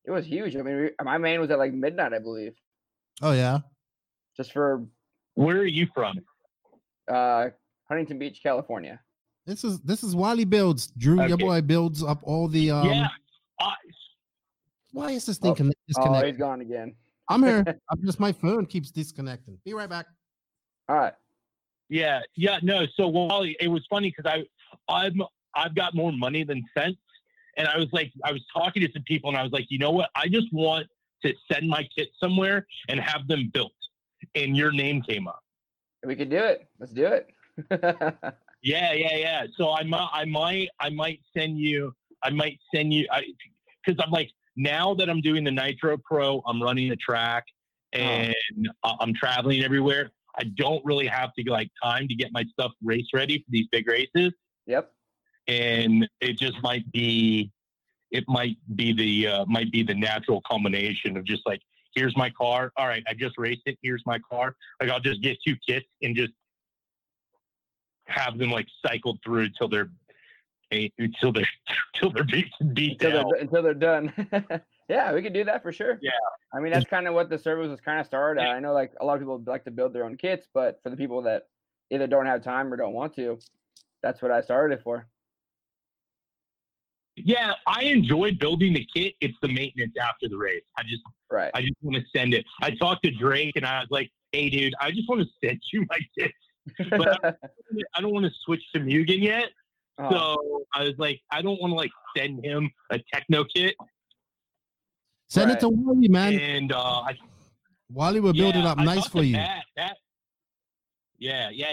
it 0.05 0.11
was 0.11 0.25
huge. 0.27 0.55
I 0.55 0.61
mean, 0.61 0.75
we, 0.81 0.91
my 1.03 1.17
main 1.17 1.39
was 1.39 1.49
at 1.49 1.57
like 1.57 1.73
midnight, 1.73 2.13
I 2.13 2.19
believe, 2.19 2.53
Oh, 3.21 3.31
yeah. 3.31 3.59
just 4.35 4.51
for 4.53 4.85
Where 5.35 5.57
are 5.57 5.65
you 5.65 5.87
from? 5.93 6.19
uh, 7.07 7.49
Huntington 7.87 8.19
Beach, 8.19 8.41
California. 8.43 8.99
This 9.47 9.63
is 9.63 9.79
this 9.81 10.03
is 10.03 10.15
Wallie 10.15 10.45
builds. 10.45 10.87
Drew, 10.97 11.25
your 11.25 11.37
boy 11.37 11.61
builds 11.61 12.03
up 12.03 12.19
all 12.23 12.47
the 12.47 12.69
um 12.71 12.87
yeah, 12.87 13.07
I, 13.59 13.73
why 14.91 15.11
is 15.11 15.25
this 15.25 15.37
thing 15.39 15.51
Oh, 15.51 15.55
conne- 15.55 15.71
Oh, 15.97 16.21
he's 16.25 16.37
gone 16.37 16.61
again. 16.61 16.93
I'm 17.29 17.43
here. 17.43 17.63
I'm 17.89 18.05
just 18.05 18.19
my 18.19 18.31
phone 18.31 18.65
keeps 18.65 18.91
disconnecting. 18.91 19.57
Be 19.65 19.73
right 19.73 19.89
back. 19.89 20.07
All 20.89 20.95
right. 20.97 21.13
yeah, 21.89 22.21
yeah. 22.35 22.59
No, 22.61 22.85
so 22.95 23.07
Wallie, 23.07 23.57
it 23.59 23.67
was 23.67 23.85
funny 23.89 24.13
because 24.15 24.31
I, 24.31 24.45
I'm, 24.91 25.21
I've 25.55 25.75
got 25.75 25.95
more 25.95 26.11
money 26.11 26.43
than 26.43 26.63
sense, 26.77 26.97
and 27.57 27.67
I 27.67 27.77
was 27.77 27.87
like, 27.91 28.11
I 28.23 28.31
was 28.31 28.43
talking 28.53 28.81
to 28.83 28.91
some 28.93 29.03
people, 29.03 29.29
and 29.29 29.37
I 29.37 29.43
was 29.43 29.51
like, 29.51 29.65
you 29.69 29.79
know 29.79 29.91
what? 29.91 30.09
I 30.15 30.27
just 30.27 30.47
want 30.53 30.87
to 31.25 31.33
send 31.51 31.67
my 31.67 31.87
kit 31.97 32.09
somewhere 32.21 32.65
and 32.87 32.99
have 32.99 33.27
them 33.27 33.49
built, 33.53 33.73
and 34.35 34.55
your 34.55 34.71
name 34.71 35.01
came 35.01 35.27
up. 35.27 35.43
We 36.05 36.15
could 36.15 36.29
do 36.29 36.37
it. 36.37 36.67
Let's 36.79 36.93
do 36.93 37.07
it. 37.07 37.27
Yeah, 38.61 38.93
yeah, 38.93 39.15
yeah. 39.15 39.45
So 39.55 39.71
I 39.71 39.83
might, 39.83 40.09
I 40.11 40.25
might, 40.25 40.69
I 40.79 40.89
might 40.89 41.21
send 41.35 41.59
you. 41.59 41.93
I 42.23 42.31
might 42.31 42.59
send 42.73 42.93
you. 42.93 43.07
I 43.11 43.23
because 43.85 44.03
I'm 44.03 44.11
like 44.11 44.31
now 44.57 44.95
that 44.95 45.09
I'm 45.09 45.21
doing 45.21 45.43
the 45.43 45.51
Nitro 45.51 45.97
Pro, 45.97 46.41
I'm 46.45 46.61
running 46.61 46.89
the 46.89 46.95
track 46.97 47.45
and 47.93 48.35
I- 48.83 48.95
I'm 48.99 49.13
traveling 49.13 49.63
everywhere. 49.63 50.11
I 50.37 50.43
don't 50.55 50.83
really 50.83 51.07
have 51.07 51.33
to 51.35 51.49
like 51.49 51.69
time 51.81 52.07
to 52.07 52.15
get 52.15 52.31
my 52.31 52.43
stuff 52.51 52.71
race 52.83 53.07
ready 53.13 53.39
for 53.39 53.45
these 53.49 53.67
big 53.71 53.87
races, 53.87 54.33
yep. 54.65 54.91
and 55.47 56.07
it 56.21 56.37
just 56.37 56.61
might 56.61 56.91
be, 56.91 57.51
it 58.11 58.23
might 58.27 58.57
be 58.75 58.93
the 58.93 59.27
uh, 59.27 59.45
might 59.45 59.71
be 59.71 59.81
the 59.81 59.95
natural 59.95 60.41
culmination 60.41 61.17
of 61.17 61.23
just 61.23 61.41
like 61.47 61.61
here's 61.95 62.15
my 62.15 62.29
car. 62.29 62.71
All 62.77 62.87
right, 62.87 63.03
I 63.07 63.15
just 63.15 63.35
raced 63.37 63.63
it. 63.65 63.79
Here's 63.81 64.03
my 64.05 64.19
car. 64.19 64.55
Like 64.79 64.91
I'll 64.91 64.99
just 64.99 65.21
get 65.23 65.37
two 65.45 65.55
kits 65.67 65.87
and 66.03 66.15
just 66.15 66.33
have 68.05 68.37
them 68.37 68.51
like 68.51 68.67
cycled 68.85 69.19
through 69.23 69.49
till 69.57 69.67
they're 69.67 69.89
until 70.71 71.31
they're 71.31 71.47
till 71.95 72.11
they're 72.11 72.23
beat, 72.23 72.47
beat 72.73 72.93
Until 73.03 73.11
down. 73.23 73.31
they're, 73.31 73.41
until 73.41 73.63
they're 73.63 73.73
done. 73.73 74.13
yeah, 74.89 75.13
we 75.13 75.21
could 75.21 75.33
do 75.33 75.43
that 75.45 75.63
for 75.63 75.71
sure. 75.71 75.97
Yeah. 76.01 76.11
I 76.53 76.59
mean, 76.59 76.71
that's 76.71 76.85
kind 76.85 77.07
of 77.07 77.13
what 77.13 77.29
the 77.29 77.37
service 77.37 77.69
was 77.69 77.79
kind 77.81 77.99
of 77.99 78.05
started. 78.05 78.41
at. 78.41 78.49
I 78.49 78.59
know 78.59 78.73
like 78.73 78.93
a 78.99 79.05
lot 79.05 79.15
of 79.15 79.19
people 79.21 79.41
like 79.45 79.63
to 79.65 79.71
build 79.71 79.93
their 79.93 80.05
own 80.05 80.17
kits, 80.17 80.47
but 80.53 80.79
for 80.83 80.89
the 80.89 80.97
people 80.97 81.21
that 81.23 81.47
either 81.89 82.07
don't 82.07 82.25
have 82.25 82.43
time 82.43 82.71
or 82.73 82.77
don't 82.77 82.93
want 82.93 83.15
to, 83.15 83.39
that's 84.03 84.21
what 84.21 84.31
I 84.31 84.41
started 84.41 84.75
it 84.79 84.83
for. 84.83 85.07
Yeah, 87.15 87.53
I 87.65 87.83
enjoy 87.85 88.33
building 88.33 88.73
the 88.73 88.85
kit. 88.93 89.15
It's 89.21 89.33
the 89.41 89.47
maintenance 89.47 89.93
after 89.99 90.29
the 90.29 90.37
race. 90.37 90.63
I 90.77 90.83
just 90.83 91.01
Right. 91.29 91.51
I 91.53 91.61
just 91.61 91.73
want 91.81 91.97
to 91.97 92.03
send 92.15 92.33
it. 92.33 92.45
I 92.61 92.71
talked 92.71 93.03
to 93.03 93.11
Drake 93.11 93.55
and 93.57 93.65
I 93.65 93.79
was 93.79 93.87
like, 93.89 94.09
"Hey, 94.31 94.49
dude, 94.49 94.73
I 94.79 94.91
just 94.91 95.09
want 95.09 95.21
to 95.21 95.27
send 95.47 95.59
you 95.73 95.85
my 95.89 95.99
kit. 96.17 96.31
But 96.89 97.19
I 97.95 98.01
don't 98.01 98.13
want 98.13 98.25
to 98.25 98.31
switch 98.45 98.61
to 98.73 98.79
Mugen 98.79 99.21
yet." 99.21 99.49
Oh, 99.99 100.09
So 100.11 100.65
I 100.73 100.83
was 100.83 100.93
like, 100.97 101.21
"I 101.31 101.41
don't 101.41 101.59
want 101.61 101.71
to 101.71 101.75
like 101.75 101.91
send 102.15 102.45
him 102.45 102.69
a 102.91 102.99
Tekno 103.13 103.45
kit." 103.53 103.75
Send 105.29 105.51
it 105.51 105.59
to 105.61 105.69
Wallie, 105.69 106.07
man. 106.07 106.33
And 106.39 106.71
uh, 106.71 107.01
I 107.01 107.17
Wallie 107.91 108.19
will 108.19 108.33
build 108.33 108.55
it 108.55 108.65
up 108.65 108.77
I 108.79 108.83
nice 108.85 109.07
for 109.07 109.19
to 109.19 109.25
you. 109.25 109.35
Pat, 109.35 109.63
Pat- 109.77 109.97
yeah, 111.19 111.49
yeah, 111.51 111.71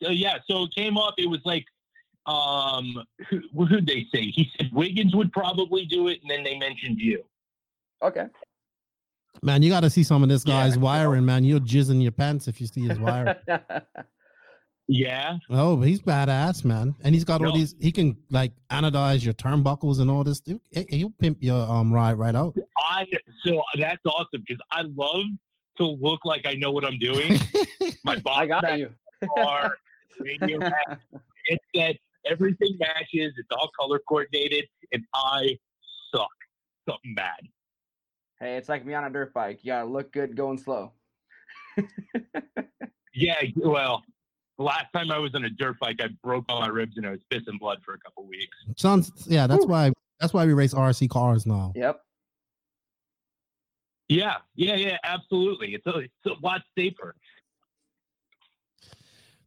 yeah, 0.00 0.08
uh, 0.08 0.10
yeah. 0.12 0.38
So 0.48 0.64
it 0.64 0.74
came 0.74 0.96
up. 0.96 1.14
It 1.18 1.28
was 1.28 1.40
like, 1.44 1.64
um, 2.26 3.02
who, 3.28 3.40
what 3.52 3.68
did 3.68 3.86
they 3.86 4.06
say? 4.14 4.22
He 4.30 4.50
said 4.56 4.70
Wiggins 4.72 5.14
would 5.14 5.32
probably 5.32 5.84
do 5.86 6.08
it, 6.08 6.20
and 6.22 6.30
then 6.30 6.42
they 6.44 6.58
mentioned 6.58 6.98
you. 7.00 7.22
okay. 8.02 8.26
Man, 9.42 9.62
you 9.62 9.68
got 9.68 9.80
to 9.80 9.90
see 9.90 10.02
some 10.02 10.22
of 10.22 10.30
this 10.30 10.42
guy's 10.44 10.74
so- 10.74 10.80
wiring, 10.80 11.26
man. 11.26 11.44
You'll 11.44 11.60
jizz 11.60 11.90
in 11.90 12.00
your 12.00 12.12
pants 12.12 12.48
if 12.48 12.58
you 12.60 12.66
see 12.66 12.88
his 12.88 12.98
wire. 12.98 13.36
Yeah, 14.88 15.38
oh, 15.50 15.80
he's 15.80 16.00
badass, 16.00 16.64
man. 16.64 16.94
And 17.02 17.12
he's 17.14 17.24
got 17.24 17.44
all 17.44 17.52
these. 17.52 17.74
He 17.80 17.90
can 17.90 18.16
like 18.30 18.52
anodize 18.70 19.24
your 19.24 19.34
turnbuckles 19.34 19.98
and 20.00 20.08
all 20.08 20.22
this. 20.22 20.40
He- 20.44 20.60
he- 20.70 20.86
He'll 20.98 21.10
pimp 21.18 21.38
your 21.40 21.60
um 21.68 21.92
ride 21.92 22.14
right 22.14 22.34
out. 22.36 22.56
I 22.78 23.04
so 23.44 23.60
that's 23.76 24.00
awesome 24.06 24.44
because 24.46 24.60
I 24.70 24.82
love 24.82 25.24
to 25.78 25.86
look 25.86 26.24
like 26.24 26.46
I 26.46 26.54
know 26.54 26.70
what 26.70 26.84
I'm 26.84 26.98
doing. 27.00 27.36
My 28.04 28.16
box 28.20 28.38
I 28.42 28.46
got 28.46 28.78
you. 28.78 28.90
car, 29.36 29.76
radio 30.20 30.58
back, 30.60 31.00
headset, 31.48 31.96
everything 32.24 32.76
matches. 32.78 33.32
It's 33.36 33.48
all 33.50 33.70
color 33.78 34.00
coordinated, 34.08 34.66
and 34.92 35.02
I 35.14 35.58
suck 36.14 36.30
something 36.88 37.14
bad. 37.16 37.40
Hey, 38.38 38.56
it's 38.56 38.68
like 38.68 38.86
me 38.86 38.94
on 38.94 39.02
a 39.02 39.10
dirt 39.10 39.34
bike. 39.34 39.58
You 39.62 39.72
gotta 39.72 39.88
look 39.88 40.12
good 40.12 40.36
going 40.36 40.58
slow. 40.58 40.92
Yeah, 43.18 43.36
well, 43.56 44.02
the 44.58 44.64
last 44.64 44.86
time 44.92 45.10
I 45.10 45.18
was 45.18 45.34
on 45.34 45.44
a 45.44 45.50
dirt 45.50 45.78
bike, 45.78 46.00
I 46.00 46.08
broke 46.22 46.44
all 46.48 46.60
my 46.60 46.68
ribs 46.68 46.96
and 46.96 47.06
I 47.06 47.10
was 47.10 47.20
pissing 47.32 47.58
blood 47.58 47.78
for 47.84 47.94
a 47.94 47.98
couple 47.98 48.26
weeks. 48.26 48.56
Sounds 48.76 49.12
yeah, 49.26 49.46
that's 49.46 49.66
why 49.66 49.92
that's 50.20 50.32
why 50.32 50.46
we 50.46 50.52
race 50.54 50.74
RC 50.74 51.10
cars 51.10 51.46
now. 51.46 51.72
Yep. 51.74 52.00
Yeah, 54.08 54.36
yeah, 54.54 54.76
yeah, 54.76 54.98
absolutely. 55.02 55.74
It's 55.74 55.86
a, 55.86 55.98
it's 55.98 56.12
a 56.26 56.34
lot 56.40 56.62
safer, 56.78 57.16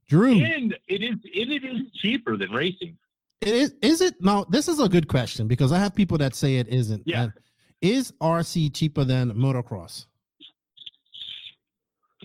Drew, 0.08 0.34
and 0.44 0.78
it 0.88 1.02
is 1.02 1.12
and 1.12 1.52
it 1.52 1.64
is 1.64 1.82
cheaper 1.96 2.36
than 2.36 2.52
racing. 2.52 2.98
it 3.42 3.48
is 3.48 3.76
is 3.82 4.02
it 4.02 4.16
now 4.20 4.44
this 4.50 4.68
is 4.68 4.80
a 4.80 4.90
good 4.90 5.08
question 5.08 5.48
because 5.48 5.72
I 5.72 5.80
have 5.80 5.96
people 5.96 6.18
that 6.18 6.36
say 6.36 6.58
it 6.58 6.68
isn't. 6.68 7.04
Yeah. 7.06 7.24
And 7.24 7.34
Is 7.82 8.12
RC 8.22 8.74
cheaper 8.74 9.06
than 9.06 9.32
motocross? 9.32 10.08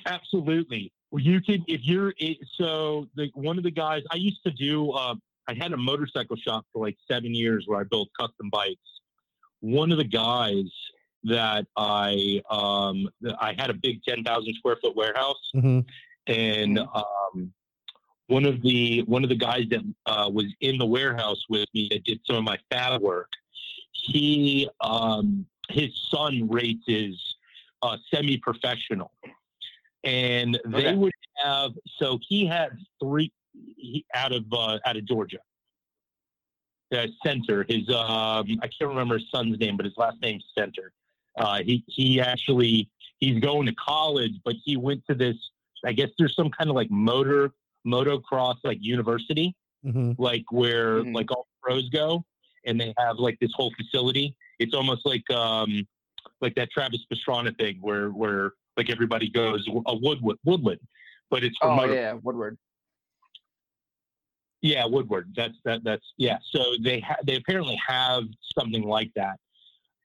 Absolutely. 0.07 0.93
You 1.17 1.41
can 1.41 1.65
if 1.69 1.83
you're 1.85 2.13
it, 2.19 2.39
so 2.55 3.07
the 3.15 3.31
one 3.35 3.57
of 3.59 3.65
the 3.65 3.71
guys 3.71 4.03
I 4.11 4.17
used 4.17 4.43
to 4.45 4.51
do. 4.51 4.91
Uh, 4.93 5.15
I 5.47 5.55
had 5.55 5.73
a 5.73 5.77
motorcycle 5.77 6.37
shop 6.37 6.65
for 6.73 6.85
like 6.87 6.97
seven 7.11 7.35
years 7.35 7.65
where 7.67 7.79
I 7.79 7.85
built 7.85 8.09
custom 8.19 8.49
bikes. 8.51 8.81
One 9.61 9.93
of 9.93 9.99
the 9.99 10.05
guys 10.05 10.65
that 11.25 11.67
I 11.77 12.43
um, 12.51 13.09
I 13.39 13.55
had 13.59 13.71
a 13.71 13.75
big 13.75 14.03
ten 14.03 14.25
thousand 14.25 14.55
square 14.55 14.77
foot 14.83 14.97
warehouse, 14.97 15.51
Mm-hmm. 15.55 15.81
and 16.27 16.79
um, 16.79 17.53
one 18.29 18.47
of 18.47 18.63
the 18.63 19.03
one 19.03 19.23
of 19.23 19.29
the 19.29 19.37
guys 19.37 19.65
that 19.71 19.83
uh, 20.07 20.31
was 20.33 20.47
in 20.61 20.79
the 20.79 20.87
warehouse 20.87 21.45
with 21.51 21.69
me 21.75 21.89
that 21.91 22.05
did 22.05 22.21
some 22.27 22.37
of 22.37 22.45
my 22.45 22.59
fab 22.71 23.03
work. 23.03 23.29
He 23.93 24.69
um, 24.81 25.47
his 25.71 25.91
son 26.11 26.49
races 26.49 27.37
uh, 27.83 27.97
semi 28.11 28.39
professional, 28.39 29.13
and 30.05 30.59
they 30.67 30.87
Okay. 30.89 30.95
would 30.95 31.13
have 31.43 31.73
so 31.99 32.19
he 32.29 32.47
had 32.47 32.79
three 33.03 33.33
he, 33.77 34.05
out 34.15 34.33
of 34.33 34.45
uh, 34.53 34.79
out 34.85 34.97
of 34.97 35.05
Georgia. 35.05 35.39
The 36.91 37.09
center, 37.25 37.65
his 37.69 37.89
um, 37.89 38.47
I 38.63 38.69
can't 38.69 38.89
remember 38.89 39.19
his 39.19 39.29
son's 39.31 39.59
name, 39.59 39.77
but 39.77 39.85
his 39.85 39.97
last 39.97 40.21
name's 40.23 40.45
Center. 40.57 40.93
Uh, 41.37 41.61
he 41.65 41.83
he 41.89 42.21
actually 42.21 42.89
he's 43.19 43.41
going 43.41 43.67
to 43.67 43.75
college, 43.75 44.33
but 44.45 44.55
he 44.65 44.77
went 44.77 45.03
to 45.09 45.15
this. 45.15 45.37
I 45.85 45.93
guess 45.93 46.11
there's 46.19 46.35
some 46.37 46.51
kind 46.51 46.71
of 46.71 46.77
like 46.77 46.91
motor 46.91 47.53
motocross 47.87 48.57
like 48.65 48.79
university, 48.81 49.55
Mm-hmm. 49.85 50.13
like 50.23 50.45
where 50.51 51.03
Mhm. 51.03 51.15
like 51.15 51.31
all 51.31 51.47
pros 51.63 51.89
go, 51.91 52.25
and 52.65 52.81
they 52.81 52.95
have 52.99 53.19
like 53.19 53.39
this 53.41 53.53
whole 53.55 53.73
facility. 53.77 54.35
It's 54.59 54.75
almost 54.75 55.05
like 55.05 55.29
um 55.31 55.87
like 56.41 56.55
that 56.55 56.71
Travis 56.71 57.05
Pastrana 57.13 57.57
thing 57.59 57.79
where 57.81 58.11
where 58.11 58.53
like 58.85 58.93
everybody 58.93 59.29
goes 59.29 59.67
a 59.87 59.97
woodwood 59.97 60.39
woodland, 60.45 60.81
but 61.31 61.43
it's 61.45 61.57
Oh 61.63 61.75
motor- 61.75 61.95
yeah, 61.95 62.13
Woodward. 62.23 62.59
yeah, 64.63 64.85
Woodward. 64.87 65.33
That's 65.37 65.55
that. 65.65 65.85
That's 65.85 66.05
yeah. 66.17 66.39
So 66.51 66.61
they 66.83 67.01
ha- 67.01 67.17
they 67.27 67.37
apparently 67.37 67.81
have 67.87 68.25
something 68.59 68.83
like 68.83 69.11
that. 69.17 69.39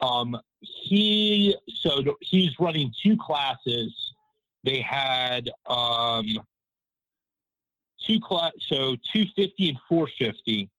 Um, 0.02 0.38
he 0.62 1.56
so 1.76 2.18
he's 2.22 2.52
running 2.60 2.94
two 3.04 3.18
classes. 3.18 4.14
They 4.64 4.82
had 4.82 5.50
um, 5.68 6.26
two 8.06 8.20
class 8.20 8.52
so 8.68 8.96
two 9.12 9.26
fifty 9.36 9.70
and 9.70 9.78
four 9.88 10.08
fifty. 10.18 10.70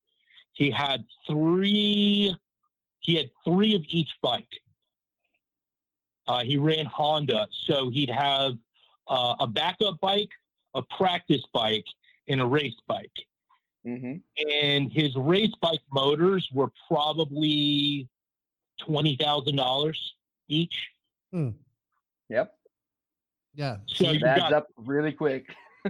He 0.53 0.71
had 0.71 1.05
three. 1.27 2.35
He 3.01 3.15
had 3.15 3.31
three 3.47 3.75
of 3.75 3.83
each 3.89 4.11
bike. 4.23 4.49
Uh, 6.31 6.45
he 6.45 6.57
ran 6.57 6.87
Honda, 6.87 7.49
so 7.67 7.91
he'd 7.91 8.09
have 8.11 8.53
uh, 9.09 9.35
a 9.41 9.47
backup 9.49 9.99
bike, 10.01 10.31
a 10.75 10.83
practice 10.97 11.43
bike, 11.53 11.87
and 12.29 12.41
a 12.41 12.47
race 12.47 12.81
bike 12.87 13.19
Mm-hmm. 13.87 14.15
and 14.63 14.93
his 14.93 15.17
race 15.17 15.55
bike 15.63 15.81
motors 15.91 16.47
were 16.53 16.71
probably 16.87 18.07
twenty 18.79 19.17
thousand 19.17 19.57
dollars 19.57 19.99
each. 20.49 20.77
Yep. 21.33 22.55
Yeah, 23.55 23.77
So 23.87 24.05
It 24.11 24.23
adds 24.23 24.41
got 24.41 24.53
up 24.53 24.67
really 24.77 25.13
quick. 25.13 25.47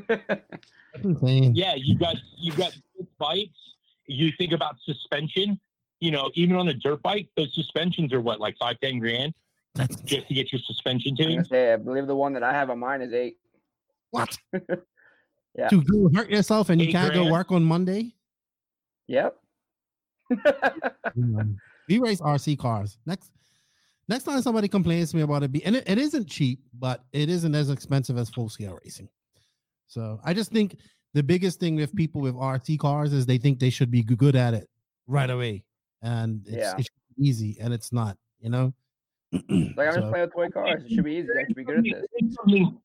that's 0.09 1.05
insane. 1.05 1.55
yeah, 1.55 1.75
you 1.75 1.99
got 1.99 2.17
you 2.37 2.53
got 2.53 2.73
bikes. 3.19 3.59
You 4.07 4.31
think 4.39 4.53
about 4.53 4.77
suspension. 4.85 5.59
You 5.99 6.13
know, 6.13 6.31
even 6.35 6.57
on 6.57 6.69
a 6.69 6.75
dirt 6.75 7.03
bike, 7.03 7.29
those 7.37 7.53
suspensions 7.55 8.13
are 8.13 8.21
what 8.21 8.39
like 8.41 8.57
five 8.59 8.79
ten 8.81 8.99
grand 9.01 9.35
That's 9.75 9.97
just 10.03 10.29
to 10.29 10.35
get 10.35 10.53
your 10.53 10.61
suspension 10.67 11.13
I'm 11.19 11.25
gonna 11.25 11.35
tuned. 11.37 11.47
say, 11.47 11.73
I 11.73 11.77
believe 11.77 12.07
the 12.07 12.17
one 12.17 12.33
that 12.33 12.43
I 12.43 12.53
have 12.53 12.71
on 12.71 12.79
mine 12.79 13.03
is 13.03 13.13
eight. 13.13 13.37
what? 14.11 14.37
Yeah. 15.59 15.67
To 15.69 15.83
go 15.83 16.09
hurt 16.15 16.31
yourself 16.31 16.71
and 16.71 16.81
you 16.81 16.93
can't 16.93 17.13
go 17.13 17.29
work 17.29 17.51
on 17.51 17.65
Monday? 17.65 18.15
Yep. 19.09 19.37
We 21.89 21.99
race 21.99 22.21
RC 22.21 22.57
cars. 22.57 22.99
Next 23.05 23.33
next 24.09 24.23
time 24.25 24.41
somebody 24.43 24.69
complains 24.69 25.11
to 25.11 25.17
me 25.17 25.23
about 25.23 25.43
it, 25.43 25.51
be 25.51 25.65
and 25.65 25.75
it, 25.75 25.89
it 25.89 25.99
isn't 25.99 26.29
cheap, 26.29 26.61
but 26.79 27.03
it 27.13 27.29
isn't 27.29 27.53
as 27.53 27.69
expensive 27.69 28.17
as 28.17 28.31
full 28.31 28.49
scale 28.49 28.79
racing. 28.85 29.09
So 29.89 30.21
I 30.25 30.35
just 30.35 30.53
think 30.53 30.77
the 31.15 31.23
biggest 31.25 31.59
thing 31.59 31.75
with 31.75 31.93
people 31.97 32.21
with 32.21 32.35
RC 32.37 32.79
cars 32.79 33.13
is 33.13 33.27
they 33.27 33.39
think 33.39 33.59
they 33.59 33.71
should 33.71 33.91
be 33.91 34.05
good 34.05 34.37
at 34.37 34.55
it 34.55 34.69
right 35.09 35.31
away. 35.31 35.65
And 36.03 36.47
it's, 36.47 36.57
Yeah. 36.57 36.75
it 36.79 36.83
should 36.85 37.17
be 37.19 37.29
easy 37.29 37.57
and 37.61 37.75
it's 37.75 37.93
not, 37.93 38.17
you 38.39 38.51
know? 38.51 38.73
like 39.33 39.89
I'm 39.89 39.95
just 39.95 40.11
playing 40.11 40.13
with 40.27 40.33
toy 40.35 40.49
cars. 40.49 40.83
It 40.85 40.93
should 40.95 41.05
be 41.05 41.15
easy. 41.17 41.29
I 41.39 41.45
should 41.47 41.57
be 41.57 41.65
good 41.65 41.79
at 41.79 41.85
this. 41.85 41.93
There 41.93 42.29
is 42.29 42.35
something- 42.35 42.79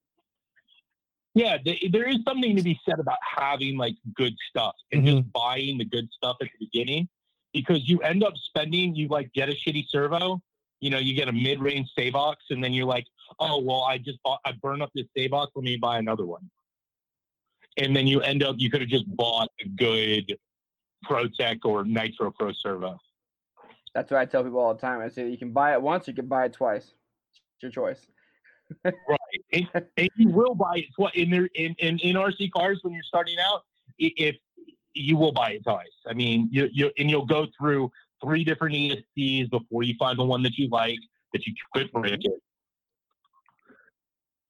Yeah, 1.34 1.58
there 1.92 2.08
is 2.08 2.18
something 2.28 2.56
to 2.56 2.62
be 2.64 2.80
said 2.88 3.00
about 3.00 3.18
having 3.36 3.78
like 3.78 3.96
good 4.16 4.36
stuff 4.50 4.76
and 4.92 5.04
Mm-hmm. 5.04 5.18
just 5.18 5.34
buying 5.34 5.78
the 5.78 5.86
good 5.86 6.08
stuff 6.12 6.38
at 6.42 6.48
the 6.60 6.66
beginning 6.66 7.08
because 7.54 7.88
you 7.90 8.00
end 8.02 8.24
up 8.24 8.34
spending, 8.38 8.96
you 8.96 9.08
like 9.08 9.32
get 9.34 9.50
a 9.50 9.54
shitty 9.54 9.86
servo, 9.90 10.42
you 10.82 10.90
know, 10.90 10.98
you 11.00 11.14
get 11.16 11.28
a 11.28 11.32
mid 11.34 11.62
range 11.62 11.90
Savox, 11.98 12.36
and 12.52 12.64
then 12.64 12.74
you're 12.74 12.86
like, 12.86 13.06
oh, 13.40 13.60
well, 13.62 13.84
I 13.84 13.98
just 13.98 14.22
bought, 14.24 14.40
I 14.46 14.52
burned 14.62 14.82
up 14.84 14.92
this 14.94 15.06
Savox, 15.18 15.48
let 15.56 15.64
me 15.64 15.78
buy 15.78 15.98
another 15.98 16.26
one. 16.26 16.50
And 17.78 17.96
then 17.96 18.08
you 18.08 18.22
end 18.22 18.44
up, 18.44 18.56
you 18.60 18.70
could 18.70 18.82
have 18.82 18.90
just 18.90 19.06
bought 19.16 19.50
a 19.62 19.68
good 19.68 20.38
ProTech 21.06 21.60
or 21.66 21.84
Nitro 21.86 22.32
Pro 22.32 22.52
servo. 22.54 22.98
That's 23.96 24.12
what 24.12 24.20
I 24.20 24.26
tell 24.26 24.44
people 24.44 24.60
all 24.60 24.74
the 24.74 24.82
time. 24.82 25.00
I 25.00 25.08
say 25.08 25.30
you 25.30 25.38
can 25.38 25.52
buy 25.52 25.74
it 25.74 25.82
once, 25.82 26.08
you 26.08 26.14
can 26.14 26.28
buy 26.28 26.46
it 26.46 26.54
twice. 26.54 26.94
It's 27.56 27.64
your 27.64 27.72
choice. 27.72 28.06
Right. 28.84 29.44
And, 29.54 29.86
and 29.96 30.10
you 30.18 30.30
will 30.30 30.56
buy 30.56 30.78
it 30.78 30.86
twi- 30.96 31.12
in 31.14 31.30
there 31.30 31.48
in, 31.54 31.76
in, 31.80 32.00
in 32.00 32.16
RC 32.16 32.52
cars 32.52 32.80
when 32.82 32.94
you're 32.94 33.04
starting 33.04 33.38
out. 33.40 33.62
If 34.00 34.36
you 34.94 35.18
will 35.18 35.32
buy 35.32 35.52
it 35.52 35.64
twice, 35.64 35.88
I 36.08 36.14
mean, 36.14 36.50
you 36.52 36.68
you 36.74 36.92
and 36.98 37.10
you'll 37.10 37.28
go 37.28 37.46
through 37.58 37.92
three 38.24 38.44
different 38.44 38.76
ESCs 38.76 39.52
before 39.52 39.84
you 39.84 39.94
find 40.00 40.18
the 40.18 40.26
one 40.26 40.42
that 40.44 40.58
you 40.58 40.68
like 40.70 40.98
that 41.32 41.46
you 41.46 41.54
quit 41.72 41.94
break 41.94 42.26
it. 42.26 42.42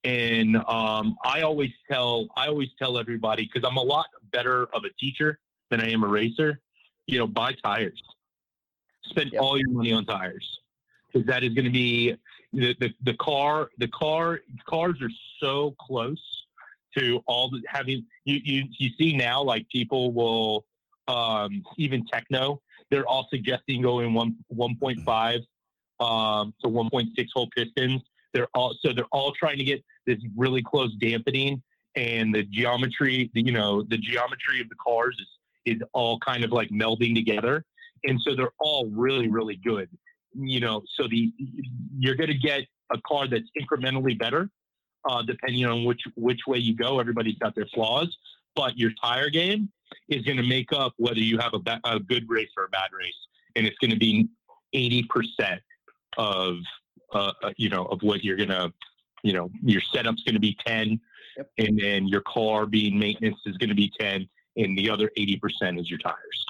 And 0.05 0.55
um, 0.67 1.17
I 1.25 1.41
always 1.41 1.71
tell 1.91 2.27
I 2.37 2.47
always 2.47 2.69
tell 2.79 2.97
everybody 2.97 3.49
because 3.51 3.67
I'm 3.69 3.77
a 3.77 3.83
lot 3.83 4.07
better 4.31 4.67
of 4.73 4.85
a 4.85 4.89
teacher 4.97 5.39
than 5.69 5.81
I 5.81 5.89
am 5.91 6.03
a 6.03 6.07
racer. 6.07 6.61
You 7.05 7.19
know, 7.19 7.27
buy 7.27 7.53
tires. 7.61 8.01
Spend 9.09 9.31
Yep. 9.33 9.41
all 9.41 9.57
your 9.57 9.69
money 9.69 9.93
on 9.93 10.05
tires 10.05 10.59
because 11.11 11.25
that 11.27 11.43
is 11.43 11.53
going 11.53 11.65
to 11.65 11.71
be 11.71 12.15
the, 12.53 12.75
the 12.79 12.93
the 13.03 13.13
car 13.15 13.69
the 13.77 13.87
car 13.89 14.41
cars 14.67 14.95
are 15.01 15.11
so 15.39 15.75
close 15.79 16.45
to 16.97 17.21
all 17.27 17.49
the 17.49 17.61
having 17.67 18.05
you 18.23 18.39
you 18.43 18.63
you 18.77 18.89
see 18.97 19.15
now 19.15 19.41
like 19.41 19.67
people 19.69 20.13
will 20.13 20.65
um 21.07 21.63
even 21.77 22.05
Tekno 22.05 22.59
they're 22.89 23.05
all 23.05 23.27
suggesting 23.29 23.81
going 23.81 24.13
one 24.13 24.35
1.5 24.53 25.35
um 25.99 26.53
to 26.61 26.67
1.6 26.67 27.27
hole 27.33 27.49
pistons 27.55 28.01
they're 28.33 28.47
all 28.53 28.75
so 28.81 28.93
they're 28.93 29.05
all 29.11 29.31
trying 29.33 29.57
to 29.57 29.63
get 29.63 29.83
this 30.05 30.19
really 30.35 30.61
close 30.61 30.93
dampening 30.95 31.61
and 31.95 32.33
the 32.33 32.43
geometry 32.43 33.29
the, 33.33 33.41
you 33.41 33.51
know 33.51 33.81
the 33.83 33.97
geometry 33.97 34.61
of 34.61 34.69
the 34.69 34.75
cars 34.75 35.17
is 35.19 35.75
is 35.75 35.81
all 35.93 36.19
kind 36.19 36.43
of 36.43 36.51
like 36.51 36.69
melding 36.69 37.15
together 37.15 37.65
and 38.03 38.19
so 38.21 38.35
they're 38.35 38.53
all 38.59 38.87
really 38.87 39.27
really 39.27 39.55
good 39.55 39.89
you 40.33 40.59
know 40.59 40.81
so 40.95 41.07
the 41.07 41.31
you're 41.97 42.15
going 42.15 42.29
to 42.29 42.37
get 42.37 42.61
a 42.93 43.01
car 43.07 43.27
that's 43.27 43.49
incrementally 43.59 44.17
better 44.17 44.49
uh, 45.09 45.21
depending 45.21 45.65
on 45.65 45.85
which 45.85 46.01
which 46.15 46.41
way 46.47 46.57
you 46.57 46.75
go 46.75 46.99
everybody's 46.99 47.37
got 47.37 47.55
their 47.55 47.67
flaws 47.73 48.15
but 48.55 48.77
your 48.77 48.91
tire 49.01 49.29
game 49.29 49.69
is 50.09 50.23
going 50.23 50.37
to 50.37 50.43
make 50.43 50.71
up 50.73 50.93
whether 50.97 51.19
you 51.19 51.37
have 51.37 51.53
a, 51.53 51.59
ba- 51.59 51.81
a 51.85 51.99
good 51.99 52.25
race 52.29 52.49
or 52.57 52.65
a 52.65 52.69
bad 52.69 52.89
race 52.97 53.13
and 53.55 53.65
it's 53.65 53.77
going 53.77 53.91
to 53.91 53.97
be 53.97 54.27
80% 54.73 55.59
of 56.17 56.57
uh, 57.13 57.31
uh, 57.43 57.51
you 57.57 57.69
know 57.69 57.85
of 57.85 58.01
what 58.01 58.23
you're 58.23 58.37
going 58.37 58.49
to 58.49 58.73
you 59.25 59.33
know, 59.33 59.49
your 59.63 59.81
setup's 59.81 60.23
going 60.23 60.35
to 60.35 60.39
be 60.39 60.55
10 60.65 60.99
Yep. 61.37 61.49
and 61.57 61.77
then 61.77 62.07
your 62.07 62.21
car 62.21 62.65
being 62.65 62.97
maintenance 62.97 63.35
is 63.45 63.57
going 63.57 63.67
to 63.67 63.75
be 63.75 63.91
10 63.99 64.25
and 64.55 64.77
the 64.77 64.89
other 64.89 65.11
80% 65.17 65.77
is 65.77 65.89
your 65.89 65.99
tires. 65.99 66.45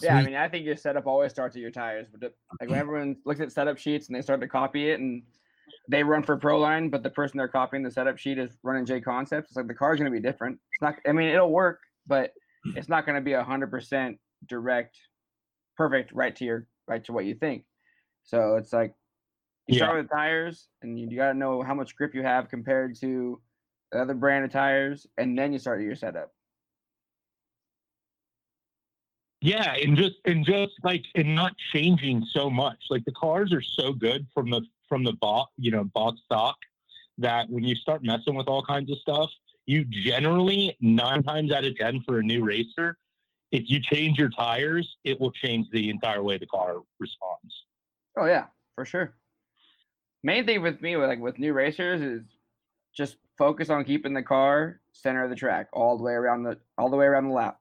Yeah, 0.00 0.16
I 0.16 0.24
mean, 0.24 0.34
I 0.34 0.48
think 0.48 0.64
your 0.64 0.76
setup 0.76 1.06
always 1.06 1.30
starts 1.30 1.54
at 1.56 1.62
your 1.62 1.70
tires. 1.70 2.08
But 2.10 2.32
like 2.60 2.68
when 2.68 2.78
everyone 2.78 3.16
looks 3.24 3.40
at 3.40 3.52
setup 3.52 3.78
sheets 3.78 4.08
and 4.08 4.16
they 4.16 4.22
start 4.22 4.40
to 4.40 4.48
copy 4.48 4.90
it, 4.90 4.98
and 4.98 5.22
they 5.88 6.02
run 6.02 6.22
for 6.22 6.36
Proline, 6.36 6.90
but 6.90 7.02
the 7.02 7.10
person 7.10 7.38
they're 7.38 7.48
copying 7.48 7.82
the 7.82 7.90
setup 7.90 8.18
sheet 8.18 8.38
is 8.38 8.50
running 8.62 8.86
J 8.86 9.00
Concepts. 9.00 9.50
It's 9.50 9.56
like 9.56 9.68
the 9.68 9.74
car's 9.74 9.98
going 9.98 10.10
to 10.10 10.16
be 10.18 10.22
different. 10.22 10.58
It's 10.72 10.82
not. 10.82 10.96
I 11.06 11.12
mean, 11.12 11.28
it'll 11.28 11.50
work, 11.50 11.80
but 12.06 12.32
hmm. 12.64 12.76
it's 12.76 12.88
not 12.88 13.06
going 13.06 13.16
to 13.16 13.22
be 13.22 13.34
a 13.34 13.44
hundred 13.44 13.70
percent 13.70 14.18
direct, 14.48 14.96
perfect, 15.76 16.12
right 16.12 16.34
to 16.36 16.44
your 16.44 16.66
right 16.88 17.04
to 17.04 17.12
what 17.12 17.24
you 17.24 17.34
think. 17.34 17.64
So 18.24 18.56
it's 18.56 18.72
like 18.72 18.94
you 19.68 19.76
start 19.76 19.96
with 19.96 20.10
tires, 20.10 20.68
and 20.82 20.98
you, 20.98 21.08
you 21.10 21.16
got 21.16 21.32
to 21.32 21.38
know 21.38 21.62
how 21.62 21.74
much 21.74 21.96
grip 21.96 22.14
you 22.14 22.22
have 22.22 22.48
compared 22.48 22.98
to 23.00 23.40
the 23.92 24.00
other 24.00 24.14
brand 24.14 24.44
of 24.44 24.50
tires, 24.50 25.06
and 25.18 25.38
then 25.38 25.52
you 25.52 25.58
start 25.58 25.82
your 25.82 25.94
setup. 25.94 26.32
Yeah, 29.44 29.74
and 29.74 29.94
just 29.94 30.14
and 30.24 30.42
just 30.42 30.72
like 30.84 31.04
and 31.14 31.34
not 31.34 31.54
changing 31.70 32.24
so 32.30 32.48
much. 32.48 32.78
Like 32.88 33.04
the 33.04 33.12
cars 33.12 33.52
are 33.52 33.60
so 33.60 33.92
good 33.92 34.26
from 34.32 34.48
the 34.48 34.62
from 34.88 35.04
the 35.04 35.12
bought 35.12 35.50
you 35.58 35.70
know 35.70 35.84
bought 35.84 36.14
stock 36.24 36.56
that 37.18 37.50
when 37.50 37.62
you 37.62 37.74
start 37.74 38.02
messing 38.02 38.36
with 38.36 38.48
all 38.48 38.64
kinds 38.64 38.90
of 38.90 38.96
stuff, 38.96 39.28
you 39.66 39.84
generally 39.84 40.74
nine 40.80 41.22
times 41.22 41.52
out 41.52 41.66
of 41.66 41.76
ten 41.76 42.02
for 42.06 42.20
a 42.20 42.22
new 42.22 42.42
racer, 42.42 42.96
if 43.52 43.64
you 43.66 43.80
change 43.80 44.16
your 44.16 44.30
tires, 44.30 44.96
it 45.04 45.20
will 45.20 45.32
change 45.32 45.66
the 45.72 45.90
entire 45.90 46.22
way 46.22 46.38
the 46.38 46.46
car 46.46 46.76
responds. 46.98 47.54
Oh 48.16 48.24
yeah, 48.24 48.46
for 48.74 48.86
sure. 48.86 49.12
Main 50.22 50.46
thing 50.46 50.62
with 50.62 50.80
me 50.80 50.96
like 50.96 51.20
with 51.20 51.38
new 51.38 51.52
racers 51.52 52.00
is 52.00 52.22
just 52.96 53.18
focus 53.36 53.68
on 53.68 53.84
keeping 53.84 54.14
the 54.14 54.22
car 54.22 54.80
center 54.92 55.22
of 55.22 55.28
the 55.28 55.36
track 55.36 55.68
all 55.74 55.98
the 55.98 56.02
way 56.02 56.12
around 56.12 56.44
the 56.44 56.56
all 56.78 56.88
the 56.88 56.96
way 56.96 57.04
around 57.04 57.28
the 57.28 57.34
lap. 57.34 57.60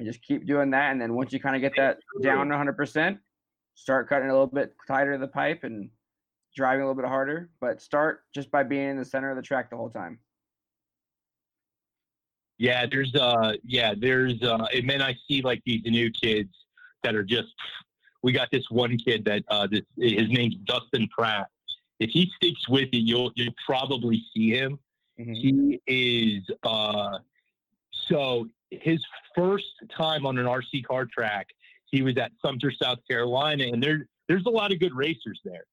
And 0.00 0.06
just 0.06 0.22
keep 0.22 0.46
doing 0.46 0.70
that. 0.70 0.92
And 0.92 0.98
then 1.00 1.12
once 1.12 1.30
you 1.30 1.38
kind 1.38 1.54
of 1.54 1.60
get 1.60 1.74
that 1.76 1.98
down 2.22 2.48
100%, 2.48 3.18
start 3.74 4.08
cutting 4.08 4.30
a 4.30 4.32
little 4.32 4.46
bit 4.46 4.74
tighter 4.88 5.18
the 5.18 5.28
pipe 5.28 5.62
and 5.62 5.90
driving 6.56 6.80
a 6.80 6.86
little 6.86 7.00
bit 7.02 7.06
harder. 7.06 7.50
But 7.60 7.82
start 7.82 8.22
just 8.34 8.50
by 8.50 8.62
being 8.62 8.88
in 8.88 8.96
the 8.96 9.04
center 9.04 9.28
of 9.28 9.36
the 9.36 9.42
track 9.42 9.68
the 9.68 9.76
whole 9.76 9.90
time. 9.90 10.18
Yeah, 12.56 12.86
there's 12.90 13.14
uh 13.14 13.56
yeah, 13.62 13.92
there's 13.94 14.42
uh 14.42 14.66
and 14.74 14.88
then 14.88 15.02
I 15.02 15.14
see 15.28 15.42
like 15.42 15.60
these 15.66 15.82
new 15.84 16.10
kids 16.10 16.48
that 17.02 17.14
are 17.14 17.22
just 17.22 17.48
we 18.22 18.32
got 18.32 18.50
this 18.50 18.70
one 18.70 18.96
kid 18.96 19.26
that 19.26 19.44
uh 19.48 19.66
this 19.66 19.82
his 19.98 20.30
name's 20.30 20.56
Dustin 20.64 21.08
Pratt. 21.08 21.48
If 21.98 22.08
he 22.08 22.30
sticks 22.36 22.66
with 22.70 22.88
it, 22.92 22.96
you'll 22.96 23.32
you'll 23.34 23.54
probably 23.66 24.22
see 24.34 24.50
him. 24.50 24.78
Mhm. 25.18 25.36
He 25.36 25.80
is 25.86 26.50
uh 26.62 27.18
so 28.10 28.48
his 28.70 29.04
first 29.34 29.72
time 29.96 30.26
on 30.26 30.38
an 30.38 30.46
RC 30.46 30.84
car 30.84 31.06
track, 31.06 31.48
he 31.86 32.02
was 32.02 32.16
at 32.16 32.32
Sumter, 32.44 32.72
South 32.72 32.98
Carolina, 33.08 33.64
and 33.64 33.82
there 33.82 34.06
there's 34.28 34.46
a 34.46 34.50
lot 34.50 34.72
of 34.72 34.78
good 34.78 34.94
racers 34.94 35.40
there. 35.44 35.64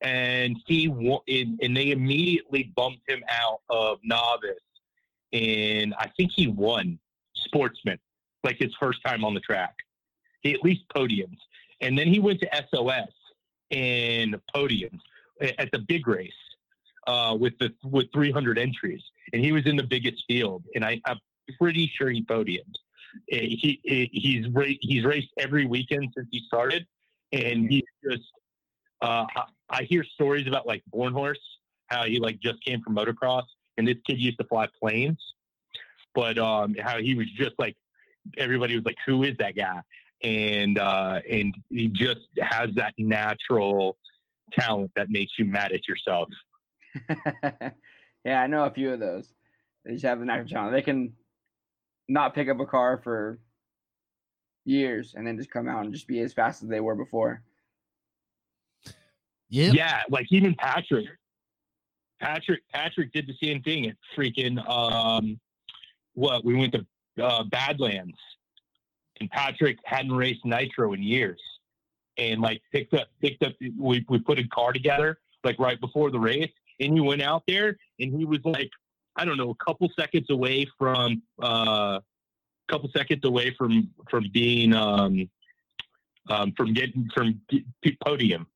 And 0.00 0.56
he 0.66 0.88
wa- 0.88 1.22
and, 1.28 1.76
they 1.76 1.90
immediately 1.90 2.72
bumped 2.74 3.02
him 3.08 3.22
out 3.28 3.60
of 3.68 3.98
novice 4.04 4.60
and 5.32 5.94
I 5.98 6.08
think 6.16 6.32
he 6.34 6.46
won 6.46 6.98
sportsman, 7.34 7.98
like 8.44 8.56
his 8.58 8.74
first 8.80 9.00
time 9.04 9.24
on 9.24 9.34
the 9.34 9.40
track. 9.40 9.74
He 10.42 10.54
at 10.54 10.62
least 10.62 10.82
podiums, 10.94 11.38
and 11.80 11.98
then 11.98 12.08
he 12.08 12.20
went 12.20 12.40
to 12.40 12.48
SOS 12.70 13.10
and 13.70 14.36
podiums 14.54 15.00
at 15.40 15.70
the 15.72 15.80
big 15.80 16.06
race 16.06 16.32
uh, 17.06 17.36
with 17.38 17.58
the 17.58 17.72
with 17.84 18.06
300 18.12 18.58
entries, 18.58 19.02
and 19.32 19.44
he 19.44 19.52
was 19.52 19.66
in 19.66 19.76
the 19.76 19.82
biggest 19.82 20.24
field, 20.26 20.64
and 20.74 20.84
I, 20.84 21.00
I'm 21.04 21.18
pretty 21.58 21.90
sure 21.96 22.10
he 22.10 22.22
podiumed. 22.22 22.74
Eh, 23.32 23.40
He, 23.40 23.80
he 23.84 24.10
he's 24.12 24.46
ra- 24.52 24.78
he's 24.80 25.04
raced 25.04 25.28
every 25.38 25.66
weekend 25.66 26.08
since 26.16 26.28
he 26.30 26.42
started, 26.46 26.86
and 27.32 27.70
he's 27.70 27.82
just. 28.08 28.24
Uh, 29.00 29.24
I, 29.36 29.44
I 29.70 29.82
hear 29.84 30.02
stories 30.02 30.46
about 30.48 30.66
like 30.66 30.82
Bornhorse, 30.92 31.34
how 31.86 32.04
he 32.04 32.18
like 32.18 32.40
just 32.40 32.62
came 32.64 32.82
from 32.82 32.96
motocross, 32.96 33.44
and 33.76 33.86
this 33.86 33.96
kid 34.06 34.18
used 34.18 34.38
to 34.38 34.44
fly 34.44 34.66
planes, 34.80 35.18
but 36.14 36.38
um, 36.38 36.74
how 36.80 36.98
he 36.98 37.14
was 37.14 37.26
just 37.36 37.54
like 37.58 37.76
everybody 38.36 38.74
was 38.74 38.84
like, 38.84 38.96
"Who 39.06 39.22
is 39.22 39.36
that 39.38 39.56
guy?" 39.56 39.80
And 40.22 40.78
uh, 40.78 41.20
and 41.30 41.54
he 41.70 41.88
just 41.88 42.26
has 42.40 42.70
that 42.74 42.94
natural 42.98 43.96
talent 44.52 44.90
that 44.96 45.10
makes 45.10 45.32
you 45.38 45.44
mad 45.44 45.72
at 45.72 45.86
yourself. 45.86 46.28
yeah, 48.24 48.42
I 48.42 48.46
know 48.46 48.64
a 48.64 48.70
few 48.70 48.92
of 48.92 49.00
those. 49.00 49.32
They 49.84 49.92
just 49.92 50.04
have 50.04 50.18
the 50.18 50.24
natural 50.24 50.48
talent. 50.48 50.72
They 50.72 50.82
can 50.82 51.12
not 52.08 52.34
pick 52.34 52.48
up 52.48 52.60
a 52.60 52.66
car 52.66 53.00
for 53.02 53.38
years 54.64 55.14
and 55.16 55.26
then 55.26 55.36
just 55.36 55.50
come 55.50 55.68
out 55.68 55.84
and 55.84 55.92
just 55.92 56.06
be 56.06 56.20
as 56.20 56.32
fast 56.32 56.62
as 56.62 56.68
they 56.68 56.80
were 56.80 56.94
before. 56.94 57.42
Yeah. 59.48 59.70
Yeah, 59.72 60.00
like 60.10 60.26
even 60.30 60.54
Patrick. 60.54 61.06
Patrick 62.20 62.62
Patrick 62.72 63.12
did 63.12 63.26
the 63.26 63.34
same 63.40 63.62
thing 63.62 63.88
at 63.88 63.96
freaking 64.16 64.58
um 64.68 65.38
what 66.14 66.44
we 66.44 66.56
went 66.56 66.72
to 66.74 66.84
uh, 67.24 67.44
Badlands 67.44 68.18
and 69.20 69.30
Patrick 69.30 69.78
hadn't 69.84 70.12
raced 70.12 70.44
nitro 70.44 70.92
in 70.94 71.02
years 71.02 71.40
and 72.16 72.40
like 72.40 72.60
picked 72.72 72.94
up 72.94 73.06
picked 73.20 73.44
up 73.44 73.52
we, 73.78 74.04
we 74.08 74.18
put 74.18 74.38
a 74.38 74.48
car 74.48 74.72
together 74.72 75.18
like 75.44 75.58
right 75.60 75.80
before 75.80 76.10
the 76.10 76.18
race 76.18 76.50
and 76.80 76.92
he 76.92 77.00
went 77.00 77.22
out 77.22 77.44
there 77.46 77.76
and 78.00 78.12
he 78.12 78.24
was 78.24 78.40
like 78.44 78.70
I 79.18 79.24
don't 79.24 79.36
know 79.36 79.50
a 79.50 79.64
couple 79.64 79.90
seconds 79.98 80.30
away 80.30 80.66
from 80.78 81.22
uh 81.42 81.98
couple 82.70 82.88
seconds 82.96 83.24
away 83.24 83.54
from 83.58 83.90
from 84.10 84.28
being 84.32 84.72
um 84.74 85.28
um 86.30 86.52
from 86.56 86.72
getting 86.72 87.08
from 87.14 87.40
podium 88.04 88.46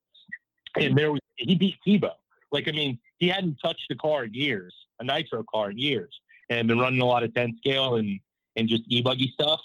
and 0.77 0.97
there 0.97 1.11
was 1.13 1.21
he 1.37 1.55
beat 1.57 1.77
Tebo. 1.87 2.13
Like 2.53 2.69
I 2.69 2.73
mean, 2.73 2.99
he 3.19 3.29
hadn't 3.29 3.57
touched 3.63 3.91
a 3.91 3.97
car 3.97 4.25
in 4.25 4.35
years, 4.35 4.75
a 5.01 5.05
nitro 5.05 5.45
car 5.53 5.71
in 5.71 5.79
years, 5.79 6.15
and 6.51 6.69
been 6.69 6.79
running 6.79 7.01
a 7.01 7.05
lot 7.07 7.23
of 7.25 7.35
10 7.35 7.57
scale 7.59 7.97
and 7.97 8.21
and 8.57 8.69
just 8.69 8.83
e 8.89 9.03
buggy 9.03 9.33
stuff, 9.35 9.61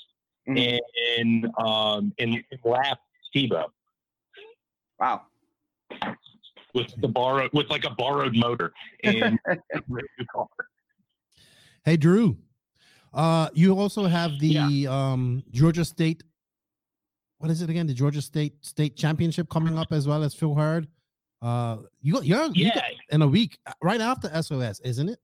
Mhm. 0.48 0.80
and 1.20 1.46
um 1.58 2.14
and, 2.18 2.44
and 2.52 2.60
laughed 2.64 3.02
Tebo 3.36 3.66
Wow. 5.00 5.24
with 6.74 6.94
the 7.02 7.08
borrowed 7.08 7.52
with 7.54 7.70
like 7.70 7.86
a 7.86 7.92
borrowed 7.92 8.36
motor 8.36 8.74
and 9.04 9.38
a 9.48 9.82
new 9.90 10.26
car. 10.34 10.48
Hey, 11.86 11.98
Drew. 11.98 12.38
Uh, 13.14 13.50
you 13.54 13.78
also 13.78 14.06
have 14.06 14.38
the 14.40 14.88
um 14.88 15.44
Georgia 15.52 15.86
State. 15.86 16.24
What 17.40 17.52
is 17.52 17.62
it 17.62 17.70
again? 17.70 17.88
The 17.88 17.94
Georgia 17.94 18.22
State 18.22 18.64
State 18.66 18.96
Championship 18.96 19.50
coming 19.50 19.78
up 19.78 19.92
as 19.92 20.08
well 20.08 20.24
as 20.24 20.34
Phil 20.34 20.54
Hurd. 20.56 20.88
Uh, 21.42 21.78
you 22.02 22.14
got 22.14 22.26
you're 22.26 22.46
you 22.48 22.66
Yeah, 22.68 22.76
got- 22.76 22.84
in 23.12 23.22
a 23.22 23.28
week 23.28 23.58
uh, 23.66 23.74
right 23.82 24.02
after 24.02 24.30
SOS, 24.42 24.80
isn't 24.82 25.10
it? 25.10 25.20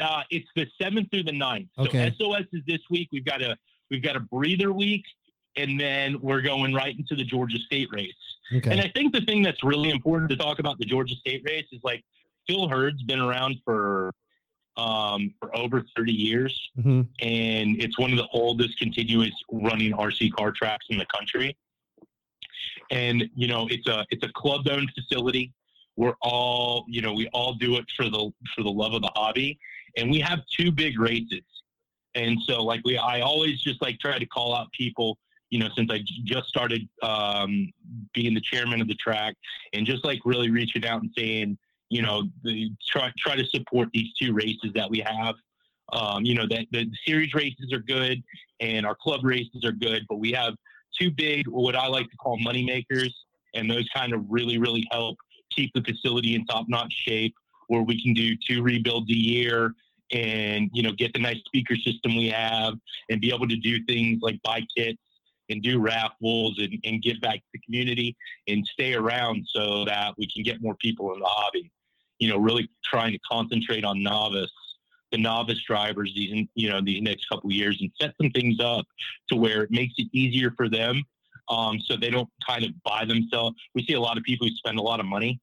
uh, 0.00 0.22
it's 0.30 0.46
the 0.54 0.66
seventh 0.80 1.08
through 1.10 1.24
the 1.24 1.32
ninth. 1.32 1.68
So 1.76 1.82
Okay. 1.82 2.14
SOS 2.16 2.44
is 2.52 2.62
this 2.66 2.78
week. 2.90 3.08
We've 3.12 3.24
got 3.24 3.42
a 3.42 3.56
we've 3.90 4.02
got 4.02 4.14
a 4.16 4.20
breather 4.20 4.72
week, 4.72 5.04
and 5.56 5.78
then 5.80 6.20
we're 6.20 6.42
going 6.42 6.72
right 6.72 6.96
into 6.96 7.16
the 7.16 7.24
Georgia 7.24 7.58
State 7.58 7.88
race. 7.90 8.12
Okay. 8.54 8.70
And 8.70 8.80
I 8.80 8.88
think 8.94 9.12
the 9.12 9.20
thing 9.22 9.42
that's 9.42 9.62
really 9.64 9.90
important 9.90 10.30
to 10.30 10.36
talk 10.36 10.60
about 10.60 10.78
the 10.78 10.84
Georgia 10.84 11.14
State 11.16 11.42
race 11.44 11.66
is 11.72 11.80
like 11.82 12.04
Phil 12.46 12.68
Hurd's 12.68 13.02
been 13.02 13.20
around 13.20 13.56
for 13.64 14.12
um, 14.80 15.34
for 15.38 15.54
over 15.56 15.84
30 15.96 16.12
years, 16.12 16.70
Mhm. 16.78 17.06
and 17.20 17.82
it's 17.82 17.98
one 17.98 18.10
of 18.12 18.18
the 18.18 18.28
oldest 18.32 18.78
continuous 18.78 19.34
running 19.52 19.92
RC 19.92 20.30
car 20.30 20.52
tracks 20.52 20.86
in 20.90 20.98
the 20.98 21.06
country. 21.06 21.56
And 22.90 23.28
you 23.34 23.46
know, 23.46 23.66
it's 23.70 23.86
a 23.86 24.04
it's 24.10 24.24
a 24.24 24.32
club 24.32 24.66
owned 24.68 24.90
facility. 24.94 25.52
We're 25.96 26.16
all 26.22 26.84
you 26.88 27.02
know 27.02 27.12
we 27.12 27.28
all 27.28 27.54
do 27.54 27.76
it 27.76 27.86
for 27.96 28.04
the 28.08 28.32
for 28.54 28.62
the 28.62 28.70
love 28.70 28.94
of 28.94 29.02
the 29.02 29.12
hobby, 29.14 29.58
and 29.96 30.10
we 30.10 30.18
have 30.20 30.40
two 30.56 30.70
big 30.72 30.98
races. 30.98 31.44
And 32.14 32.38
so 32.42 32.62
like 32.64 32.80
we 32.84 32.96
I 32.98 33.20
always 33.20 33.60
just 33.62 33.80
like 33.82 33.98
try 34.00 34.18
to 34.18 34.26
call 34.26 34.54
out 34.54 34.70
people 34.72 35.18
you 35.52 35.58
know, 35.58 35.68
since 35.76 35.90
I 35.90 35.98
just 36.22 36.46
started 36.48 36.88
um, 37.02 37.72
being 38.14 38.34
the 38.34 38.40
chairman 38.40 38.80
of 38.80 38.86
the 38.86 38.94
track, 38.94 39.34
and 39.72 39.84
just 39.84 40.04
like 40.04 40.20
really 40.24 40.48
reaching 40.48 40.86
out 40.86 41.02
and 41.02 41.10
saying, 41.18 41.58
you 41.90 42.02
know, 42.02 42.22
the, 42.42 42.70
try 42.86 43.12
try 43.18 43.36
to 43.36 43.44
support 43.44 43.88
these 43.92 44.12
two 44.14 44.32
races 44.32 44.70
that 44.74 44.88
we 44.88 45.00
have. 45.00 45.34
Um, 45.92 46.24
you 46.24 46.34
know, 46.34 46.46
that 46.48 46.66
the 46.70 46.88
series 47.04 47.34
races 47.34 47.72
are 47.72 47.80
good 47.80 48.22
and 48.60 48.86
our 48.86 48.94
club 48.94 49.24
races 49.24 49.64
are 49.64 49.72
good, 49.72 50.06
but 50.08 50.20
we 50.20 50.30
have 50.30 50.54
two 50.98 51.10
big, 51.10 51.48
what 51.48 51.74
I 51.74 51.88
like 51.88 52.08
to 52.10 52.16
call 52.16 52.38
money 52.38 52.64
makers, 52.64 53.12
and 53.54 53.68
those 53.68 53.88
kind 53.94 54.12
of 54.12 54.24
really, 54.28 54.58
really 54.58 54.86
help 54.92 55.18
keep 55.50 55.72
the 55.74 55.82
facility 55.82 56.36
in 56.36 56.46
top 56.46 56.66
notch 56.68 56.92
shape, 56.92 57.34
where 57.66 57.82
we 57.82 58.00
can 58.00 58.14
do 58.14 58.36
two 58.36 58.62
rebuilds 58.62 59.10
a 59.10 59.16
year 59.16 59.74
and 60.12 60.70
you 60.72 60.82
know 60.82 60.92
get 60.92 61.12
the 61.12 61.20
nice 61.20 61.38
speaker 61.46 61.76
system 61.76 62.16
we 62.16 62.28
have 62.28 62.74
and 63.10 63.20
be 63.20 63.32
able 63.32 63.46
to 63.46 63.56
do 63.56 63.84
things 63.84 64.18
like 64.22 64.40
buy 64.42 64.60
kits 64.76 64.98
and 65.50 65.62
do 65.62 65.80
raffles 65.80 66.58
and, 66.58 66.78
and 66.84 67.02
give 67.02 67.20
back 67.20 67.36
to 67.36 67.46
the 67.52 67.58
community 67.60 68.16
and 68.48 68.66
stay 68.66 68.94
around 68.94 69.44
so 69.48 69.84
that 69.84 70.14
we 70.16 70.26
can 70.26 70.42
get 70.42 70.62
more 70.62 70.74
people 70.76 71.12
in 71.12 71.20
the 71.20 71.26
hobby. 71.26 71.70
You 72.20 72.28
know, 72.28 72.38
really 72.38 72.70
trying 72.84 73.12
to 73.12 73.18
concentrate 73.30 73.84
on 73.84 74.02
novice, 74.02 74.52
the 75.10 75.18
novice 75.18 75.58
drivers 75.66 76.12
these 76.14 76.46
you 76.54 76.68
know 76.68 76.80
these 76.80 77.02
next 77.02 77.26
couple 77.28 77.48
of 77.50 77.54
years 77.54 77.78
and 77.80 77.90
set 78.00 78.14
some 78.20 78.30
things 78.30 78.60
up 78.60 78.86
to 79.30 79.36
where 79.36 79.62
it 79.62 79.70
makes 79.70 79.94
it 79.96 80.08
easier 80.12 80.52
for 80.56 80.68
them, 80.68 81.02
um, 81.48 81.80
so 81.80 81.96
they 81.96 82.10
don't 82.10 82.28
kind 82.46 82.64
of 82.64 82.70
buy 82.84 83.04
themselves. 83.04 83.56
We 83.74 83.84
see 83.84 83.94
a 83.94 84.00
lot 84.00 84.16
of 84.16 84.22
people 84.22 84.46
who 84.46 84.54
spend 84.54 84.78
a 84.78 84.82
lot 84.82 85.00
of 85.00 85.06
money 85.06 85.40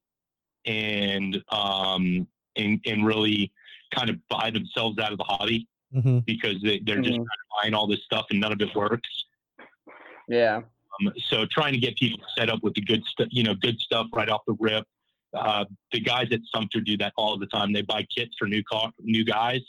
and 0.64 1.42
um, 1.50 2.26
and 2.56 2.80
and 2.86 3.04
really 3.04 3.52
kind 3.92 4.08
of 4.08 4.16
buy 4.28 4.50
themselves 4.50 4.98
out 4.98 5.12
of 5.12 5.18
the 5.18 5.24
hobby 5.24 5.66
Mhm. 5.94 6.24
because 6.26 6.60
they, 6.62 6.78
they're 6.80 7.00
just 7.00 7.18
Mhm. 7.18 7.26
buying 7.60 7.74
all 7.74 7.86
this 7.86 8.02
stuff 8.04 8.26
and 8.30 8.38
none 8.38 8.52
of 8.52 8.60
it 8.60 8.74
works. 8.74 9.24
Yeah. 10.28 10.56
Um, 11.00 11.12
so 11.28 11.46
trying 11.46 11.72
to 11.72 11.78
get 11.78 11.96
people 11.96 12.20
set 12.36 12.50
up 12.50 12.62
with 12.62 12.74
the 12.74 12.82
good 12.82 13.02
stuff, 13.04 13.28
you 13.30 13.42
know, 13.42 13.54
good 13.54 13.80
stuff 13.80 14.08
right 14.12 14.28
off 14.28 14.42
the 14.46 14.56
rip. 14.60 14.86
Uh, 15.36 15.64
the 15.92 16.00
guys 16.00 16.26
at 16.32 16.40
Sumter 16.54 16.80
do 16.80 16.96
that 16.98 17.12
all 17.16 17.38
the 17.38 17.46
time. 17.46 17.72
They 17.72 17.82
buy 17.82 18.06
kits 18.14 18.34
for 18.38 18.46
new 18.46 18.62
car, 18.64 18.90
new 19.00 19.24
guys 19.24 19.60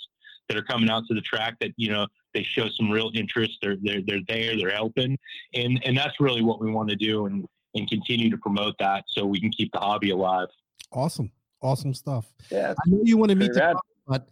that 0.47 0.57
are 0.57 0.63
coming 0.63 0.89
out 0.89 1.03
to 1.07 1.13
the 1.13 1.21
track 1.21 1.55
that 1.59 1.71
you 1.77 1.89
know 1.89 2.07
they 2.33 2.43
show 2.43 2.67
some 2.69 2.89
real 2.89 3.11
interest. 3.13 3.57
They're 3.61 3.77
they're 3.81 4.01
they're 4.05 4.21
there. 4.27 4.57
They're 4.57 4.71
helping, 4.71 5.17
and 5.53 5.81
and 5.85 5.97
that's 5.97 6.19
really 6.19 6.41
what 6.41 6.61
we 6.61 6.71
want 6.71 6.89
to 6.89 6.95
do 6.95 7.25
and 7.25 7.45
and 7.75 7.89
continue 7.89 8.29
to 8.29 8.37
promote 8.37 8.75
that 8.79 9.03
so 9.07 9.25
we 9.25 9.39
can 9.39 9.51
keep 9.51 9.71
the 9.71 9.79
hobby 9.79 10.09
alive. 10.11 10.47
Awesome. 10.91 11.31
Awesome 11.61 11.93
stuff. 11.93 12.25
Yeah. 12.49 12.71
I 12.71 12.89
know 12.89 13.01
you 13.03 13.17
want 13.17 13.29
to 13.29 13.35
meet 13.35 13.51
Pretty 13.53 13.59
the 13.59 13.79
but 14.07 14.27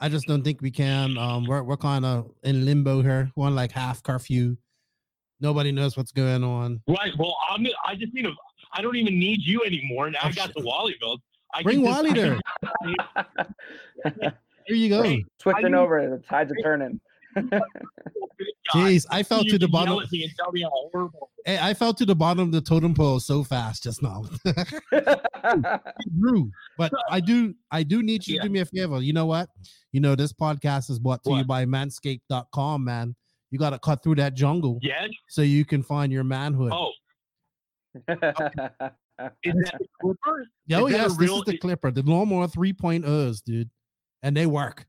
I 0.00 0.08
just 0.08 0.26
don't 0.26 0.42
think 0.42 0.62
we 0.62 0.70
can. 0.70 1.16
Um, 1.16 1.46
we're 1.46 1.62
we're 1.62 1.76
kind 1.76 2.04
of 2.04 2.30
in 2.42 2.64
limbo 2.64 3.02
here. 3.02 3.30
We're 3.36 3.46
on 3.46 3.54
like 3.54 3.72
half 3.72 4.02
curfew. 4.02 4.56
Nobody 5.40 5.72
knows 5.72 5.96
what's 5.96 6.12
going 6.12 6.42
on. 6.42 6.80
Right. 6.88 7.12
Well, 7.18 7.36
I'm. 7.50 7.66
I 7.84 7.94
just 7.94 8.14
need 8.14 8.26
a. 8.26 8.32
I 8.72 8.82
don't 8.82 8.96
even 8.96 9.18
need 9.18 9.40
you 9.42 9.62
anymore. 9.64 10.10
Now 10.10 10.20
Oh, 10.24 10.28
I 10.28 10.32
got 10.32 10.46
shit. 10.48 10.56
the 10.56 10.62
Wallie 10.64 10.96
build. 11.00 11.20
I 11.54 11.62
Bring 11.62 11.82
can 11.82 11.86
just- 11.86 12.02
Wallie 12.02 12.12
there. 12.12 12.38
Here 14.66 14.76
you 14.76 14.88
go. 14.88 15.02
Hey, 15.02 15.24
Switching 15.40 15.74
I- 15.74 15.78
over, 15.78 16.08
the 16.08 16.18
tides 16.26 16.52
are 16.52 16.62
turning. 16.62 17.00
Jeez, 18.74 19.04
I 19.10 19.22
fell 19.22 19.42
You 19.42 19.50
to 19.52 19.58
the 19.58 19.68
bottom. 19.68 19.98
at 19.98 20.10
me 20.12 20.22
and 20.24 20.32
tell 20.38 20.52
me 20.52 20.62
how 20.62 20.70
horrible. 20.70 21.30
Hey, 21.44 21.58
I 21.60 21.74
fell 21.74 21.92
to 21.94 22.04
the 22.06 22.14
bottom 22.14 22.40
of 22.44 22.52
the 22.52 22.60
totem 22.60 22.94
pole 22.94 23.20
so 23.20 23.42
fast 23.44 23.82
just 23.82 24.02
now. 24.02 24.24
Drew, 26.18 26.50
but 26.78 26.92
I 27.10 27.20
do 27.20 27.54
I 27.70 27.82
do 27.82 28.02
need 28.02 28.26
you 28.26 28.34
to 28.34 28.36
Yeah. 28.36 28.42
do 28.44 28.48
me 28.50 28.60
a 28.60 28.64
favor. 28.64 29.00
You 29.02 29.12
know 29.12 29.26
what? 29.26 29.48
You 29.92 30.00
know 30.00 30.14
this 30.14 30.32
podcast 30.32 30.90
is 30.90 30.98
brought 30.98 31.22
to 31.24 31.34
you 31.36 31.44
by 31.44 31.64
manscaped.com, 31.66 32.84
man. 32.84 33.14
You 33.50 33.58
got 33.58 33.70
to 33.70 33.78
cut 33.78 34.02
through 34.02 34.14
that 34.16 34.34
jungle 34.34 34.78
yeah, 34.82 35.06
so 35.28 35.42
you 35.42 35.64
can 35.66 35.82
find 35.82 36.10
your 36.12 36.24
manhood. 36.24 36.72
Oh, 36.74 36.92
is 38.08 38.16
that 38.20 38.94
the 39.44 39.88
Clipper? 40.00 40.16
oh 40.26 40.40
is 40.40 40.46
that 40.68 40.84
a 40.84 40.90
yes, 40.90 41.16
this 41.16 41.30
is 41.30 41.42
the 41.44 41.58
Clipper, 41.58 41.90
the 41.90 42.02
Lawnmower 42.02 42.46
3.0s, 42.48 43.42
dude, 43.44 43.68
and 44.22 44.34
they 44.36 44.46
work. 44.46 44.86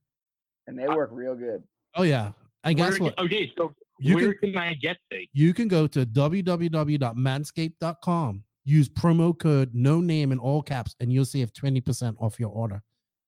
and 0.68 0.78
they 0.80 0.88
work 0.88 1.10
real 1.12 1.36
good. 1.36 1.64
Oh 1.96 2.04
yeah, 2.04 2.32
and 2.64 2.78
guess 2.78 2.94
Where- 3.00 3.10
what? 3.12 3.20
Okay, 3.20 3.52
so 3.58 3.74
You 4.00 4.16
where 4.16 4.34
can 4.36 4.54
can, 4.54 4.62
I 4.62 4.74
get 4.76 4.98
things? 5.10 5.28
you 5.34 5.54
can 5.54 5.68
go 5.68 5.88
to 5.88 6.06
www.manscaped.com, 6.06 8.44
use 8.66 8.88
promo 8.90 9.38
code 9.38 9.72
no 9.74 10.00
name 10.00 10.32
in 10.32 10.40
all 10.40 10.62
caps, 10.62 10.96
and 11.00 11.12
you'll 11.12 11.26
save 11.26 11.52
20% 11.54 12.16
off 12.20 12.40
your 12.40 12.50
order. 12.50 12.82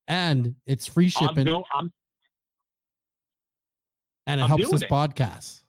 And 0.08 0.54
it's 0.66 0.86
free 0.86 1.12
I'm, 1.16 1.28
shipping 1.28 1.48
I'm 1.74 1.92
and 4.28 4.40
it 4.40 4.44
I'm 4.44 4.48
helps 4.48 4.70
this 4.70 4.82
it. 4.82 4.88
podcast. 4.88 5.62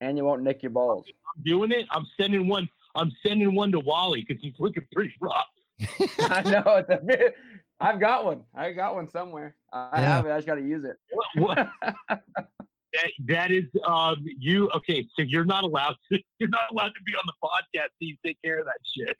And 0.00 0.16
you 0.16 0.24
won't 0.24 0.42
nick 0.42 0.62
your 0.62 0.70
balls. 0.70 1.04
I'm 1.36 1.42
doing 1.44 1.70
it. 1.72 1.86
I'm 1.90 2.06
sending 2.20 2.46
one. 2.48 2.68
I'm 2.98 3.10
sending 3.26 3.54
one 3.54 3.72
to 3.72 3.80
Wallie 3.80 4.24
because 4.26 4.42
he's 4.42 4.54
looking 4.58 4.84
pretty 4.92 5.14
rough. 5.20 5.46
I 6.18 6.42
know 6.42 6.62
it's 6.76 6.90
a 6.90 7.00
bit. 7.04 7.34
I've 7.80 8.00
got 8.00 8.24
one. 8.24 8.42
I 8.56 8.72
got 8.72 8.94
one 8.96 9.08
somewhere. 9.08 9.54
I 9.72 10.00
Yeah. 10.00 10.16
have 10.16 10.26
it. 10.26 10.32
I 10.32 10.36
just 10.38 10.46
got 10.48 10.56
to 10.56 10.62
use 10.62 10.84
it. 10.84 10.96
What, 11.12 11.26
what, 11.36 11.68
that, 12.08 13.10
that 13.26 13.50
is 13.52 13.64
um 13.86 14.16
you 14.38 14.68
okay? 14.70 15.06
So 15.14 15.22
you're 15.22 15.44
not 15.44 15.62
allowed 15.64 15.94
to. 16.10 16.18
You're 16.40 16.48
not 16.50 16.70
allowed 16.72 16.88
to 16.94 17.02
be 17.04 17.12
on 17.14 17.22
the 17.26 17.34
podcast. 17.42 17.88
So 17.90 18.00
you 18.00 18.16
take 18.24 18.38
care 18.42 18.58
of 18.60 18.66
that 18.66 18.80
shit. 18.84 19.16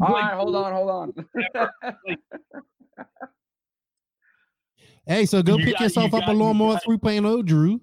All 0.00 0.12
Like, 0.12 0.22
right, 0.24 0.34
hold 0.34 0.56
on, 0.56 0.72
hold 0.72 0.90
on. 0.90 1.12
hey, 5.06 5.26
so 5.26 5.42
go 5.42 5.56
You 5.58 5.64
pick 5.64 5.74
got- 5.74 5.82
yourself 5.82 6.12
you 6.12 6.18
up 6.18 6.24
a 6.24 6.26
got- 6.26 6.32
you 6.32 6.38
lawnmower 6.38 6.74
got- 6.74 6.84
3.0, 6.84 7.44
Drew. 7.44 7.80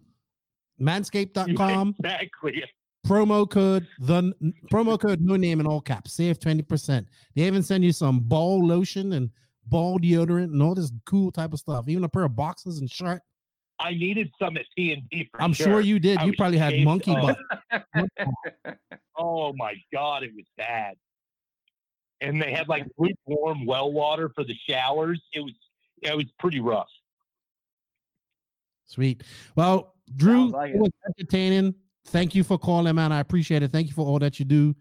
Manscaped.com. 0.80 1.96
exactly. 2.04 2.64
Promo 3.06 3.50
code 3.50 3.88
the 4.00 4.34
promo 4.72 5.00
code 5.00 5.20
no 5.22 5.36
name 5.36 5.60
in 5.60 5.66
all 5.66 5.82
caps 5.82 6.14
save 6.14 6.40
20% 6.40 7.06
they 7.36 7.44
even 7.44 7.64
send 7.64 7.84
you 7.84 7.92
some 7.92 8.20
ball 8.20 8.66
lotion 8.66 9.14
and 9.14 9.32
ball 9.68 9.98
deodorant 10.00 10.46
and 10.46 10.62
all 10.62 10.76
this 10.76 10.92
cool 11.06 11.32
type 11.32 11.52
of 11.54 11.60
stuff 11.60 11.88
even 11.88 12.04
a 12.04 12.10
pair 12.10 12.24
of 12.24 12.36
boxes 12.36 12.80
and 12.80 12.90
shirt 12.90 13.22
I 13.80 13.94
needed 13.96 14.30
some 14.38 14.58
at 14.58 14.66
T 14.78 14.94
and 14.94 15.02
D. 15.10 15.28
i'm 15.40 15.54
sure. 15.54 15.82
you 15.82 15.98
did 15.98 16.20
I 16.20 16.26
you 16.26 16.34
probably 16.38 16.60
had 16.60 16.84
monkey 16.84 17.16
up. 17.16 17.36
butt 17.94 18.08
Oh 19.18 19.54
my 19.56 19.76
god, 19.94 20.24
it 20.24 20.32
was 20.36 20.46
bad. 20.58 20.96
And 22.22 22.42
they 22.42 22.52
had 22.52 22.68
like 22.68 22.88
lukewarm 22.98 23.68
well 23.68 23.92
water 23.92 24.32
for 24.34 24.44
the 24.44 24.56
showers. 24.68 25.22
It 25.34 25.42
was 25.42 25.54
it 26.02 26.16
was 26.16 26.26
pretty 26.40 26.60
rough. 26.60 26.90
sweet 28.86 29.24
well 29.56 29.94
drew 30.16 30.50
like 30.50 30.72
it 30.72 30.76
it. 30.76 30.80
was 30.82 30.92
entertaining 31.08 31.74
thank 32.08 32.34
you 32.36 32.44
for 32.44 32.58
calling 32.58 32.96
man 32.96 33.12
i 33.12 33.20
appreciate 33.20 33.64
it 33.64 33.72
thank 33.72 33.88
you 33.88 33.94
for 33.94 34.06
all 34.06 34.20
that 34.20 34.40
you 34.40 34.46
do 34.46 34.76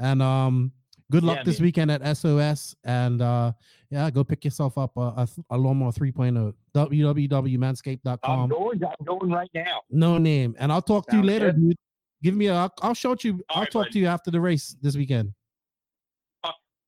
and 0.00 0.22
um 0.22 0.72
good 1.10 1.22
luck 1.22 1.38
Yeah, 1.38 1.42
this 1.44 1.58
man. 1.60 1.64
weekend 1.66 1.90
at 1.90 2.16
sos 2.16 2.74
and 2.84 3.20
uh 3.20 3.52
yeah 3.90 4.10
go 4.10 4.24
pick 4.24 4.44
yourself 4.44 4.78
up 4.78 4.96
a, 4.96 5.00
a, 5.00 5.28
a 5.50 5.56
lawnmower 5.58 5.88
oh. 5.88 6.00
3.0 6.00 6.54
I'm 6.74 6.88
www.manscaped.com 6.88 8.48
going. 8.48 8.80
I'm 8.84 9.04
going 9.04 9.30
right 9.30 9.50
now. 9.54 9.82
No 9.90 10.18
name. 10.18 10.56
And 10.58 10.72
I'll 10.72 10.80
talk 10.82 11.06
to 11.08 11.16
you 11.16 11.22
later, 11.22 11.52
good. 11.52 11.60
dude. 11.60 11.76
Give 12.22 12.34
me 12.34 12.46
a. 12.46 12.54
I'll, 12.54 12.72
I'll 12.80 12.94
shout 12.94 13.24
you. 13.24 13.34
All 13.50 13.56
I'll 13.56 13.62
right, 13.62 13.70
talk 13.70 13.86
bud. 13.86 13.92
to 13.92 13.98
you 13.98 14.06
after 14.06 14.30
the 14.30 14.40
race 14.40 14.74
this 14.80 14.96
weekend. 14.96 15.32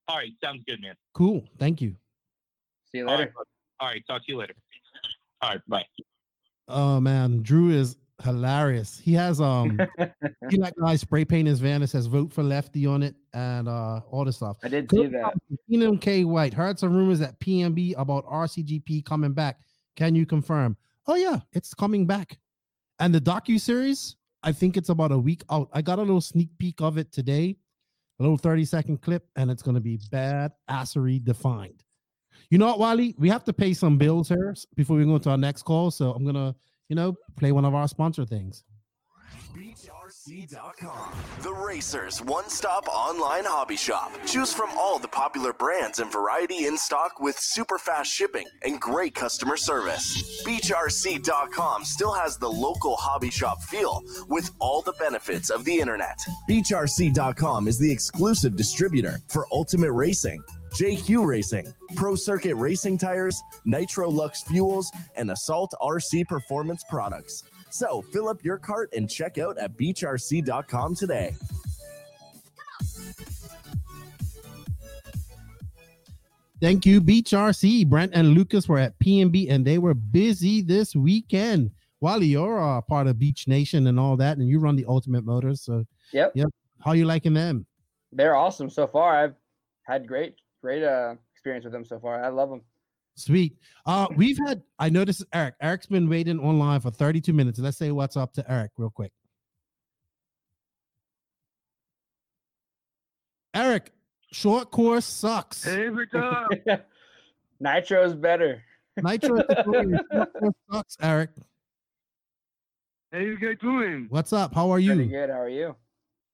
All 0.07 0.17
right, 0.17 0.31
sounds 0.43 0.63
good, 0.67 0.81
man. 0.83 0.95
Cool. 1.15 1.45
Thank 1.59 1.81
you. 1.81 1.97
See 2.93 2.99
you 2.99 3.07
later. 3.07 3.19
right, 3.25 3.35
bud. 3.35 3.45
all 3.81 3.89
right, 3.89 4.03
talk 4.07 4.25
to 4.27 4.33
you 4.33 4.39
later. 4.39 4.55
All 5.43 5.51
right, 5.51 5.61
bye. 5.69 5.85
Oh 6.69 7.01
man, 7.01 7.43
Drew 7.43 7.71
is 7.71 7.97
hilarious. 8.23 9.01
He 9.03 9.13
has 9.15 9.41
um. 9.41 9.79
he 10.51 10.57
like 10.57 10.75
guys 10.81 11.01
spray 11.01 11.25
paint 11.25 11.49
his 11.49 11.61
van 11.61 11.81
that 11.81 11.89
says 11.89 12.07
"Vote 12.07 12.33
for 12.33 12.43
Lefty" 12.43 12.87
on 12.87 13.03
it 13.03 13.15
and 13.33 13.69
uh 13.69 14.01
all 14.11 14.25
this 14.25 14.37
stuff. 14.37 14.59
I 14.63 14.69
did 14.69 14.91
see 14.91 15.07
that. 15.07 15.35
Keenan 15.69 15.99
K. 15.99 16.25
White 16.25 16.55
heard 16.55 16.79
some 16.79 16.95
rumors 16.95 17.21
at 17.21 17.39
PNB 17.41 17.95
about 17.99 18.27
RCGP 18.27 19.05
coming 19.05 19.33
back. 19.33 19.59
Can 19.97 20.15
you 20.15 20.27
confirm? 20.27 20.77
Oh 21.07 21.17
yeah, 21.17 21.41
it's 21.53 21.75
coming 21.75 22.07
back. 22.07 22.39
And 22.99 23.15
the 23.15 23.21
docu 23.21 23.61
series, 23.61 24.17
I 24.43 24.53
think 24.53 24.77
it's 24.77 24.89
about 24.89 25.13
a 25.13 25.19
week 25.19 25.43
out. 25.51 25.69
I 25.73 25.83
got 25.83 25.99
a 25.99 26.03
little 26.03 26.21
sneak 26.21 26.51
peek 26.59 26.81
of 26.81 26.99
it 26.99 27.13
today, 27.13 27.57
a 28.19 28.23
little 28.23 28.39
30 28.39 28.65
second 28.65 29.03
clip, 29.03 29.27
and 29.37 29.51
it's 29.51 29.63
going 29.63 29.75
to 29.75 29.81
be 29.81 29.99
bad 30.11 30.53
assery 30.71 31.23
defined. 31.23 31.83
You 32.51 32.59
know 32.59 32.67
what, 32.67 32.79
Wallie? 32.79 33.15
We 33.19 33.29
have 33.31 33.45
to 33.45 33.53
pay 33.53 33.75
some 33.75 33.99
bills 33.99 34.29
here 34.29 34.55
before 34.77 34.97
we 34.97 35.05
go 35.05 35.19
to 35.19 35.31
our 35.31 35.39
next 35.39 35.63
call. 35.63 35.91
So 35.91 36.13
I'm 36.13 36.23
going 36.23 36.35
to, 36.35 36.55
you 36.89 36.97
know, 36.97 37.15
play 37.37 37.53
one 37.53 37.65
of 37.65 37.75
our 37.75 37.89
sponsor 37.89 38.25
things. 38.25 38.65
BeachRC.com, 39.57 41.13
the 41.43 41.53
Racers 41.53 42.21
one 42.21 42.49
stop 42.49 42.89
online 42.89 43.45
hobby 43.45 43.77
shop. 43.77 44.13
Choose 44.27 44.53
from 44.53 44.71
all 44.77 44.99
the 44.99 45.09
popular 45.09 45.53
brands 45.53 46.01
and 46.01 46.11
variety 46.11 46.67
in 46.67 46.77
stock 46.77 47.21
with 47.21 47.39
super 47.39 47.79
fast 47.79 48.11
shipping 48.13 48.47
and 48.63 48.81
great 48.81 49.15
customer 49.15 49.57
service. 49.57 50.43
BeachRC.com 50.45 51.85
still 51.85 52.13
has 52.13 52.37
the 52.37 52.51
local 52.51 52.97
hobby 52.97 53.31
shop 53.31 53.63
feel 53.63 54.03
with 54.29 54.51
all 54.59 54.83
the 54.83 54.95
benefits 54.99 55.51
of 55.51 55.65
the 55.65 55.79
internet. 55.79 56.19
BeachRC.com 56.51 57.69
is 57.69 57.79
the 57.79 57.91
exclusive 57.91 58.57
distributor 58.57 59.21
for 59.29 59.47
Ultimate 59.53 59.93
Racing. 59.93 60.43
JQ 60.79 61.25
Racing, 61.27 61.73
Pro 61.95 62.15
Circuit 62.17 62.55
Racing 62.57 62.99
Tires, 62.99 63.41
Nitro 63.65 64.11
Lux 64.11 64.43
Fuels, 64.43 64.91
and 65.17 65.31
Assault 65.31 65.73
RC 65.81 66.27
Performance 66.27 66.83
products. 66.89 67.45
So 67.71 68.03
fill 68.03 68.29
up 68.29 68.45
your 68.45 68.59
cart 68.59 68.93
and 68.97 69.09
check 69.09 69.39
out 69.39 69.57
at 69.59 69.77
beachrc.com 69.77 70.95
today. 70.97 71.35
Thank 76.61 76.87
you, 76.87 77.01
Beach 77.01 77.31
RC. 77.33 77.89
Brent 77.89 78.13
and 78.15 78.29
Lucas 78.31 78.69
were 78.69 78.79
at 78.79 78.99
PNB 78.99 79.51
and 79.51 79.65
they 79.67 79.79
were 79.79 79.95
busy 79.95 80.63
this 80.63 80.95
weekend. 80.97 81.71
Wallie, 82.01 82.27
you're 82.27 82.59
a 82.59 82.81
part 82.83 83.07
of 83.07 83.19
Beach 83.19 83.49
Nation 83.49 83.87
and 83.87 83.99
all 83.99 84.17
that, 84.17 84.37
and 84.37 84.49
you 84.49 84.59
run 84.59 84.77
the 84.77 84.85
Ultimate 84.87 85.25
Motors. 85.25 85.63
So, 85.63 85.85
Yep. 86.13 86.33
Yep. 86.35 86.49
how 86.85 86.93
you 86.93 87.07
liking 87.07 87.35
them? 87.35 87.67
They're 88.13 88.37
awesome 88.37 88.71
so 88.71 88.87
far. 88.87 89.17
I've 89.17 89.35
had 89.83 90.07
great, 90.07 90.37
great 90.65 90.83
uh, 90.83 91.15
experience 91.35 91.63
with 91.65 91.75
them 91.75 91.85
so 91.85 91.99
far. 92.01 92.25
I 92.25 92.29
love 92.29 92.49
them. 92.49 92.63
Sweet. 93.17 93.59
Uh, 93.85 94.07
we've 94.17 94.39
had. 94.47 94.63
I 94.79 94.89
noticed 94.89 95.23
Eric. 95.33 95.55
Eric's 95.61 95.85
been 95.87 96.09
waiting 96.09 96.41
online 96.41 96.81
for 96.81 96.91
32 96.91 97.35
minutes. 97.35 97.59
Let's 97.59 97.77
say 97.77 97.91
what's 97.93 98.17
up 98.17 98.33
to 98.35 98.51
Eric 98.51 98.71
real 98.79 98.89
quick. 98.89 99.13
Eric, 103.53 103.93
short 104.33 104.71
course 104.71 105.05
sucks. 105.05 105.65
Hey, 105.65 105.91
what's 105.91 106.15
up? 106.15 106.51
Nitro's 107.61 108.15
better. 108.15 108.63
Nitro 108.97 109.43
tutorial, 109.43 110.01
short 110.11 110.33
course 110.41 110.55
sucks. 110.73 110.97
Eric, 111.01 111.31
How 113.13 113.19
you 113.19 113.39
guys 113.39 113.57
doing? 113.61 114.07
what's 114.09 114.33
up? 114.33 114.55
How 114.55 114.71
are 114.71 114.77
Pretty 114.81 115.05
you? 115.05 115.11
good. 115.11 115.29
How 115.31 115.41
are 115.43 115.49
you? 115.49 115.77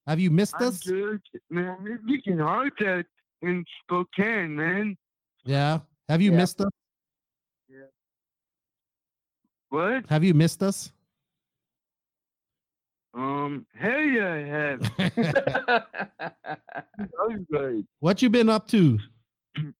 Have 0.06 0.20
you 0.20 0.30
missed 0.30 0.54
I'm 0.60 0.68
us? 0.68 0.78
good, 0.82 1.20
man. 1.50 1.76
It's 1.84 2.04
freaking 2.04 2.40
hard 2.40 2.72
out 2.86 3.04
in 3.42 3.64
Spokane, 3.82 4.54
man. 4.56 4.96
Yeah. 5.44 5.80
Have 6.08 6.20
you 6.22 6.30
Yeah. 6.32 6.36
missed 6.38 6.60
us? 6.60 6.70
Yeah. 7.68 7.86
What? 9.70 10.08
Have 10.08 10.22
you 10.24 10.34
missed 10.34 10.62
us? 10.62 10.92
Um, 13.12 13.66
hell 13.76 14.00
yeah, 14.00 14.32
I 14.32 14.44
have. 14.46 14.80
Good. 17.50 17.84
what 17.98 18.22
you 18.22 18.30
been 18.30 18.48
up 18.48 18.68
to? 18.68 18.98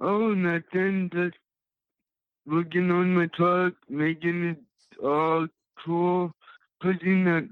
Oh, 0.00 0.34
nothing. 0.34 1.08
Just 1.14 1.36
working 2.46 2.90
on 2.90 3.14
my 3.14 3.26
truck, 3.28 3.74
making 3.88 4.44
it 4.44 4.58
all 5.02 5.46
cool, 5.86 6.32
putting 6.82 7.24
the 7.24 7.48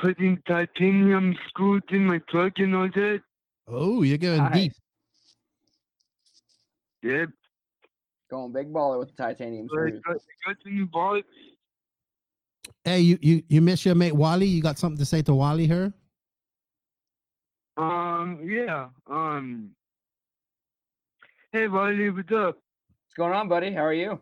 putting 0.00 0.42
titanium 0.48 1.36
screws 1.48 1.82
in 1.90 2.06
my 2.06 2.18
truck 2.30 2.54
and 2.56 2.74
all 2.74 2.88
that. 2.94 3.22
Oh, 3.66 4.02
you're 4.02 4.18
going 4.18 4.38
Nice. 4.42 4.52
deep. 4.54 4.72
Yep. 7.02 7.28
Going 8.30 8.52
big 8.52 8.72
baller 8.72 8.98
with 8.98 9.14
the 9.14 9.22
titanium 9.22 9.68
So 9.68 9.76
I 9.78 9.88
screws. 9.88 10.02
got, 10.06 10.16
I 10.16 10.52
got 10.52 10.62
some 10.62 10.74
new 10.74 10.86
balls. 10.86 11.22
Hey, 12.84 13.00
you 13.00 13.18
you 13.20 13.42
you 13.48 13.60
miss 13.60 13.84
your 13.84 13.94
mate 13.94 14.12
Wallie? 14.14 14.46
You 14.46 14.62
got 14.62 14.78
something 14.78 14.98
to 14.98 15.04
say 15.04 15.22
to 15.22 15.34
Wallie 15.34 15.66
here? 15.66 15.92
Um, 17.76 18.40
yeah. 18.44 18.88
Um. 19.06 19.70
Hey, 21.52 21.68
Wallie, 21.68 22.10
what's 22.10 22.32
up? 22.32 22.56
What's 22.56 23.14
going 23.16 23.32
on, 23.32 23.48
buddy? 23.48 23.72
How 23.72 23.84
are 23.84 23.92
you? 23.94 24.18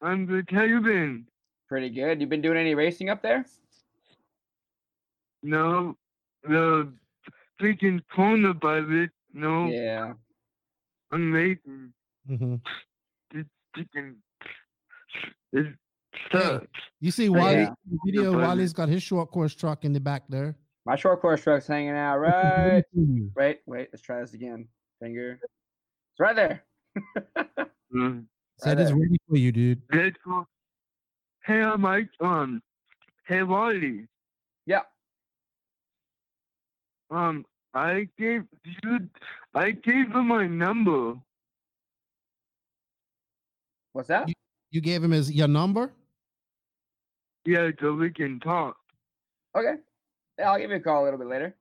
I'm 0.00 0.26
good. 0.26 0.48
How 0.50 0.62
you 0.62 0.80
been? 0.80 1.26
Pretty 1.68 1.90
good. 1.90 2.20
You 2.20 2.26
been 2.26 2.40
doing 2.40 2.56
any 2.56 2.74
racing 2.74 3.10
up 3.10 3.20
there? 3.20 3.44
No, 5.42 5.96
the 6.44 6.92
freaking 7.60 8.00
coronavirus. 8.14 9.10
No, 9.32 9.66
Yeah. 9.68 10.14
I'm 11.10 11.30
making 11.30 11.92
hmm 12.26 12.56
this 13.32 13.46
freaking. 13.76 14.16
It 15.52 15.74
sucks. 16.30 16.66
You 17.00 17.10
see 17.10 17.28
Wallie 17.28 17.62
Yeah. 17.62 17.74
the 17.90 17.98
video. 18.04 18.32
Wallie's 18.38 18.72
got 18.72 18.88
his 18.88 19.02
short 19.02 19.30
course 19.30 19.54
truck 19.54 19.84
in 19.84 19.92
the 19.92 20.00
back 20.00 20.24
there. 20.28 20.56
My 20.84 20.96
short 20.96 21.20
course 21.20 21.42
truck's 21.42 21.66
hanging 21.66 21.90
out 21.90 22.18
right. 22.18 22.84
Wait, 23.36 23.60
wait. 23.66 23.88
Let's 23.92 24.02
try 24.02 24.20
this 24.20 24.34
again. 24.34 24.68
Finger. 25.00 25.38
It's 25.42 26.20
right 26.20 26.36
there. 26.36 26.64
Mm, 27.94 28.26
Said 28.58 28.76
Right 28.76 28.82
it's 28.82 28.92
ready 28.92 29.16
for 29.26 29.38
you, 29.38 29.50
dude. 29.50 29.80
Let's 29.90 30.18
go. 30.22 30.46
Hey, 31.42 31.64
Mike. 31.78 32.10
Um. 32.20 32.60
Hey, 33.26 33.42
Wallie. 33.42 34.06
Yeah. 34.66 34.82
Um. 37.10 37.44
I 37.74 38.08
gave 38.18 38.44
you. 38.64 39.08
I 39.54 39.70
gave 39.72 40.10
him 40.10 40.28
my 40.28 40.46
number. 40.46 41.14
What's 43.92 44.08
that? 44.08 44.28
You 44.70 44.80
gave 44.80 45.02
him 45.04 45.10
his 45.12 45.30
your 45.30 45.48
number. 45.48 45.92
Yeah, 47.44 47.70
so 47.80 47.94
we 47.94 48.10
can 48.10 48.40
talk. 48.40 48.76
Okay. 49.56 49.74
Yeah, 50.38 50.50
I'll 50.50 50.58
give 50.58 50.70
you 50.70 50.76
a 50.76 50.80
call 50.80 51.02
a 51.02 51.04
little 51.04 51.18
bit 51.18 51.28
later. 51.28 51.54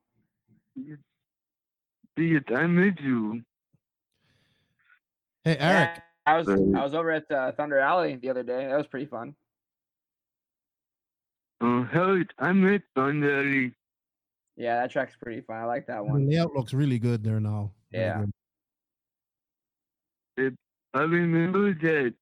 Because 2.15 2.43
I 2.55 2.67
miss 2.67 2.93
you. 2.99 3.41
Hey 5.43 5.57
Eric, 5.57 5.89
Yeah, 5.95 5.99
I 6.25 6.37
was 6.37 6.49
I 6.49 6.83
was 6.83 6.93
over 6.93 7.11
at 7.11 7.31
uh, 7.31 7.51
Thunder 7.53 7.79
Alley 7.79 8.15
the 8.15 8.29
other 8.29 8.43
day. 8.43 8.67
That 8.67 8.77
was 8.77 8.87
pretty 8.87 9.05
fun. 9.05 9.35
Oh, 11.61 11.83
hell, 11.83 12.21
I 12.37 12.51
miss 12.53 12.81
Thunder 12.95 13.71
Yeah, 14.57 14.81
that 14.81 14.91
track's 14.91 15.15
pretty 15.21 15.41
fun. 15.41 15.57
I 15.57 15.65
like 15.65 15.85
that 15.87 16.03
one. 16.03 16.07
the 16.07 16.19
one. 16.25 16.29
layout 16.29 16.53
looks 16.55 16.73
really 16.73 16.97
good 16.99 17.23
there 17.23 17.39
now. 17.39 17.71
Really 17.93 18.05
Yeah. 18.05 18.25
good. 20.37 20.57
I 20.93 21.01
remember 21.01 21.73
that 21.75 22.13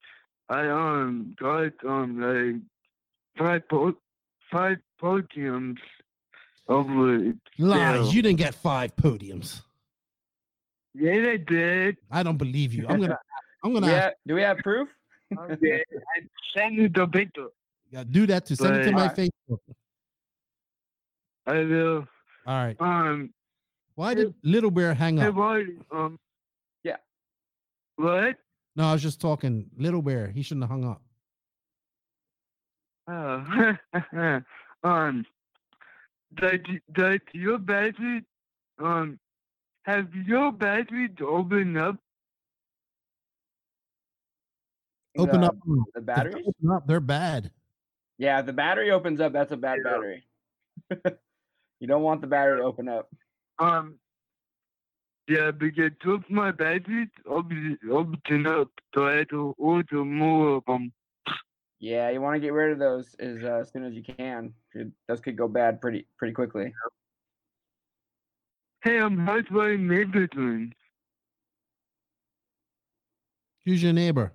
I 0.49 0.67
um 0.69 1.33
got 1.39 1.71
um 1.85 2.19
like 2.19 2.61
five 3.37 3.67
po- 3.69 3.97
five 4.51 4.77
podiums 5.01 5.77
over 6.67 7.15
it. 7.15 7.35
Lies. 7.57 8.07
Yeah. 8.07 8.11
You 8.11 8.21
didn't 8.21 8.37
get 8.39 8.53
five 8.55 8.95
podiums. 8.97 9.61
Yeah, 10.93 11.13
I 11.33 11.37
did. 11.37 11.97
I 12.11 12.23
don't 12.23 12.37
believe 12.37 12.73
you. 12.73 12.85
I'm 12.87 12.99
gonna 12.99 13.17
I'm 13.63 13.71
Do 13.73 13.79
gonna 13.79 13.87
we, 13.87 13.93
ask, 13.93 14.03
have, 14.03 14.13
do 14.27 14.35
we 14.35 14.41
have 14.41 14.57
proof? 14.57 14.89
I 15.39 15.55
did. 15.55 15.83
I 15.93 16.21
sent 16.55 16.73
you 16.73 16.89
the 16.89 17.07
picture. 17.07 17.47
yeah, 17.91 18.03
do 18.03 18.25
that 18.27 18.45
to 18.47 18.55
send 18.55 18.75
it 18.77 18.85
to 18.85 18.91
my 18.91 19.07
Alright. 19.09 19.31
Facebook. 19.49 19.59
I 21.47 21.59
will. 21.63 22.07
All 22.45 22.53
right. 22.55 22.75
Um, 22.79 23.33
Why 23.95 24.13
did 24.13 24.33
Little 24.43 24.71
Bear 24.71 24.93
hang 24.93 25.19
up? 25.19 25.33
what? 25.35 25.65
Um. 25.91 26.19
Yeah. 26.83 26.97
What? 27.95 28.35
No, 28.75 28.85
I 28.85 28.93
was 28.93 29.01
just 29.01 29.19
talking. 29.21 29.69
Little 29.77 30.01
Bear. 30.01 30.27
He 30.27 30.41
shouldn't 30.43 30.63
have 30.63 30.69
hung 30.69 30.85
up. 30.85 31.01
Uh, 33.07 34.39
um, 34.83 35.25
does, 36.33 36.59
does 36.91 37.19
your 37.33 37.59
battery, 37.59 38.23
um, 38.83 39.19
have 39.83 40.07
your 40.13 40.51
battery 40.51 41.09
opened 41.21 41.77
up? 41.77 41.97
Open 45.17 45.41
The- 45.41 45.47
up. 45.47 45.55
The 45.65 45.83
If 45.87 45.93
they 45.93 46.01
batteries? 46.01 46.45
Open 46.47 46.71
up. 46.71 46.87
They're 46.87 46.99
bad. 46.99 47.51
Yeah, 48.17 48.39
if 48.39 48.45
the 48.47 48.53
battery 48.53 48.91
opens 48.91 49.21
up, 49.21 49.33
that's 49.33 49.51
a 49.51 49.57
bad 49.57 49.79
Yeah. 49.85 49.91
battery. 49.91 50.23
you 51.79 51.87
don't 51.87 52.03
want 52.03 52.21
the 52.21 52.27
battery 52.27 52.59
to 52.59 52.63
open 52.63 52.87
up. 52.87 53.09
Um, 53.59 53.95
yeah, 55.27 55.51
because 55.51 55.91
two 56.01 56.13
of 56.13 56.29
my 56.29 56.51
batteries 56.51 57.09
open, 57.25 57.77
open 57.89 58.47
up, 58.47 58.69
so 58.93 59.07
I 59.07 59.13
had 59.13 59.29
to 59.29 59.55
order 59.57 60.05
more 60.05 60.57
of 60.57 60.65
them. 60.65 60.91
Yeah, 61.79 62.09
you 62.09 62.21
want 62.21 62.35
to 62.35 62.39
get 62.39 62.53
rid 62.53 62.71
of 62.71 62.79
those 62.79 63.15
as, 63.19 63.43
uh, 63.43 63.59
as 63.61 63.71
soon 63.71 63.83
as 63.85 63.93
you 63.93 64.03
can. 64.03 64.53
Those 65.07 65.19
could 65.19 65.37
go 65.37 65.47
bad 65.47 65.81
pretty 65.81 66.07
pretty 66.17 66.33
quickly. 66.33 66.73
Hey, 68.83 68.99
I'm 68.99 69.17
how's 69.17 69.43
my 69.49 69.75
neighbor 69.75 70.27
doing? 70.27 70.73
Who's 73.65 73.81
your 73.81 73.93
neighbor? 73.93 74.31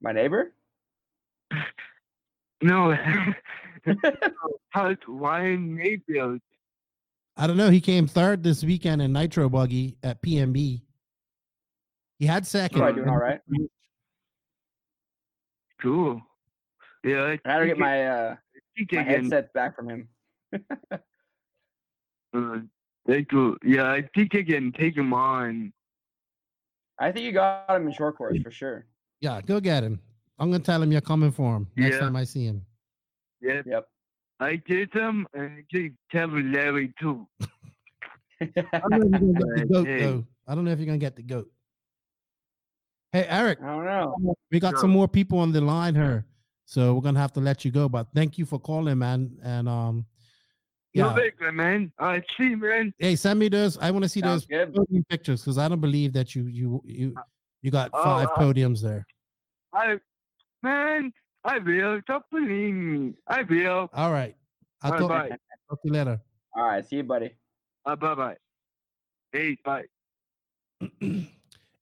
My 0.00 0.12
neighbor? 0.12 0.52
No, 2.60 2.92
how's 4.70 4.96
Ryan 5.06 5.76
Maifield? 5.76 6.40
I 7.36 7.46
don't 7.46 7.56
know. 7.56 7.70
He 7.70 7.80
came 7.80 8.06
third 8.06 8.42
this 8.42 8.64
weekend 8.64 9.00
in 9.02 9.12
Nitro 9.12 9.48
Buggy 9.48 9.96
at 10.02 10.20
PNB. 10.22 10.82
He 12.18 12.26
had 12.26 12.46
second. 12.46 12.78
Probably 12.78 12.96
doing 13.00 13.08
all 13.08 13.16
right. 13.18 13.40
Cool. 15.80 16.20
Yeah, 17.04 17.24
I 17.24 17.36
gotta 17.44 17.66
get 17.66 17.78
my 17.78 18.06
uh, 18.06 18.36
it- 18.74 18.92
my 18.92 19.02
headset 19.02 19.52
back 19.52 19.76
from 19.76 19.88
him. 19.88 20.08
Uh, 22.34 22.58
they 23.06 23.22
go. 23.22 23.56
Yeah, 23.64 23.90
I 23.90 24.02
think 24.14 24.34
I 24.34 24.42
can 24.42 24.70
take 24.70 24.94
him 24.94 25.14
on. 25.14 25.72
I 26.98 27.10
think 27.10 27.24
you 27.24 27.32
got 27.32 27.70
him 27.70 27.86
in 27.86 27.92
short 27.94 28.18
course 28.18 28.36
for 28.42 28.50
sure. 28.50 28.84
Yeah, 29.22 29.40
go 29.40 29.60
get 29.60 29.82
him. 29.82 29.98
I'm 30.38 30.50
gonna 30.50 30.62
tell 30.62 30.82
him 30.82 30.92
you're 30.92 31.00
coming 31.00 31.30
for 31.32 31.56
him 31.56 31.68
next 31.74 31.94
Yeah. 31.94 32.00
time 32.00 32.16
I 32.16 32.24
see 32.24 32.44
him. 32.44 32.66
Yep. 33.40 33.66
Yep. 33.66 33.88
I 34.40 34.56
did 34.56 34.92
him, 34.92 35.26
and 35.34 35.44
I 35.44 35.64
did 35.70 35.96
tell 36.12 36.28
Larry 36.28 36.92
too. 37.00 37.26
I 38.40 38.46
don't 38.88 39.10
know 39.10 39.16
if 39.16 39.22
you're 39.22 39.32
gonna 39.32 39.48
get 39.56 39.56
the 39.56 39.66
goat 39.72 39.86
hey. 39.86 40.00
though. 40.00 40.24
I 40.46 40.54
don't 40.54 40.64
know 40.64 40.70
if 40.70 40.78
you're 40.78 40.86
gonna 40.86 40.98
get 40.98 41.16
the 41.16 41.22
goat. 41.22 41.50
Hey 43.12 43.26
Eric, 43.28 43.58
I 43.62 43.66
don't 43.66 43.84
know. 43.84 44.34
we 44.52 44.60
got 44.60 44.78
some 44.78 44.90
more 44.90 45.08
people 45.08 45.38
on 45.38 45.50
the 45.50 45.60
line 45.60 45.94
here, 45.94 46.26
so 46.66 46.94
we're 46.94 47.00
gonna 47.00 47.18
have 47.18 47.32
to 47.32 47.40
let 47.40 47.64
you 47.64 47.70
go. 47.70 47.88
But 47.88 48.08
thank 48.14 48.38
you 48.38 48.44
for 48.44 48.58
calling, 48.58 48.98
man. 48.98 49.36
And 49.42 49.68
um, 49.68 50.06
You're 50.92 51.06
yeah. 51.06 51.14
welcome, 51.14 51.56
man. 51.56 51.92
I 51.98 52.22
see, 52.36 52.54
man. 52.54 52.92
Hey, 52.98 53.16
send 53.16 53.40
me 53.40 53.48
those. 53.48 53.76
I 53.78 53.90
want 53.90 54.04
to 54.04 54.08
see 54.08 54.20
Sounds 54.20 54.46
those 54.46 54.66
good. 54.66 54.74
podium 54.74 55.04
pictures 55.08 55.40
because 55.40 55.58
I 55.58 55.68
don't 55.68 55.80
believe 55.80 56.12
that 56.12 56.34
you 56.34 56.44
you 56.46 56.82
you 56.84 57.14
you 57.62 57.70
got 57.70 57.90
five 57.92 58.28
uh, 58.28 58.34
podiums 58.36 58.82
there. 58.82 59.06
I, 59.72 59.98
man, 60.62 61.12
I 61.48 61.58
will. 61.58 62.00
Stop 62.02 62.26
believe 62.30 62.74
me. 62.74 63.14
I 63.26 63.42
will. 63.42 63.88
All 63.94 64.12
right. 64.12 64.36
I'll 64.82 64.90
Bye 64.92 64.98
talk, 64.98 65.08
bye. 65.08 65.28
talk 65.68 65.82
to 65.82 65.88
you 65.88 65.92
later. 65.92 66.20
All 66.54 66.64
right, 66.66 66.86
see 66.86 66.96
you, 66.96 67.02
buddy. 67.04 67.34
Uh, 67.86 67.96
bye 67.96 68.14
bye. 68.14 68.36
Hey, 69.32 69.56
bye. 69.64 69.84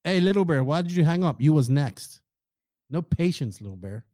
Hey, 0.05 0.21
little 0.21 0.45
bear, 0.45 0.63
why 0.63 0.83
did 0.83 0.93
you 0.93 1.05
hang 1.05 1.25
up? 1.25 1.41
You 1.41 1.53
was 1.53 1.69
next. 1.69 2.21
No 2.91 3.03
patience, 3.03 3.61
little 3.61 3.77
bear. 3.77 4.05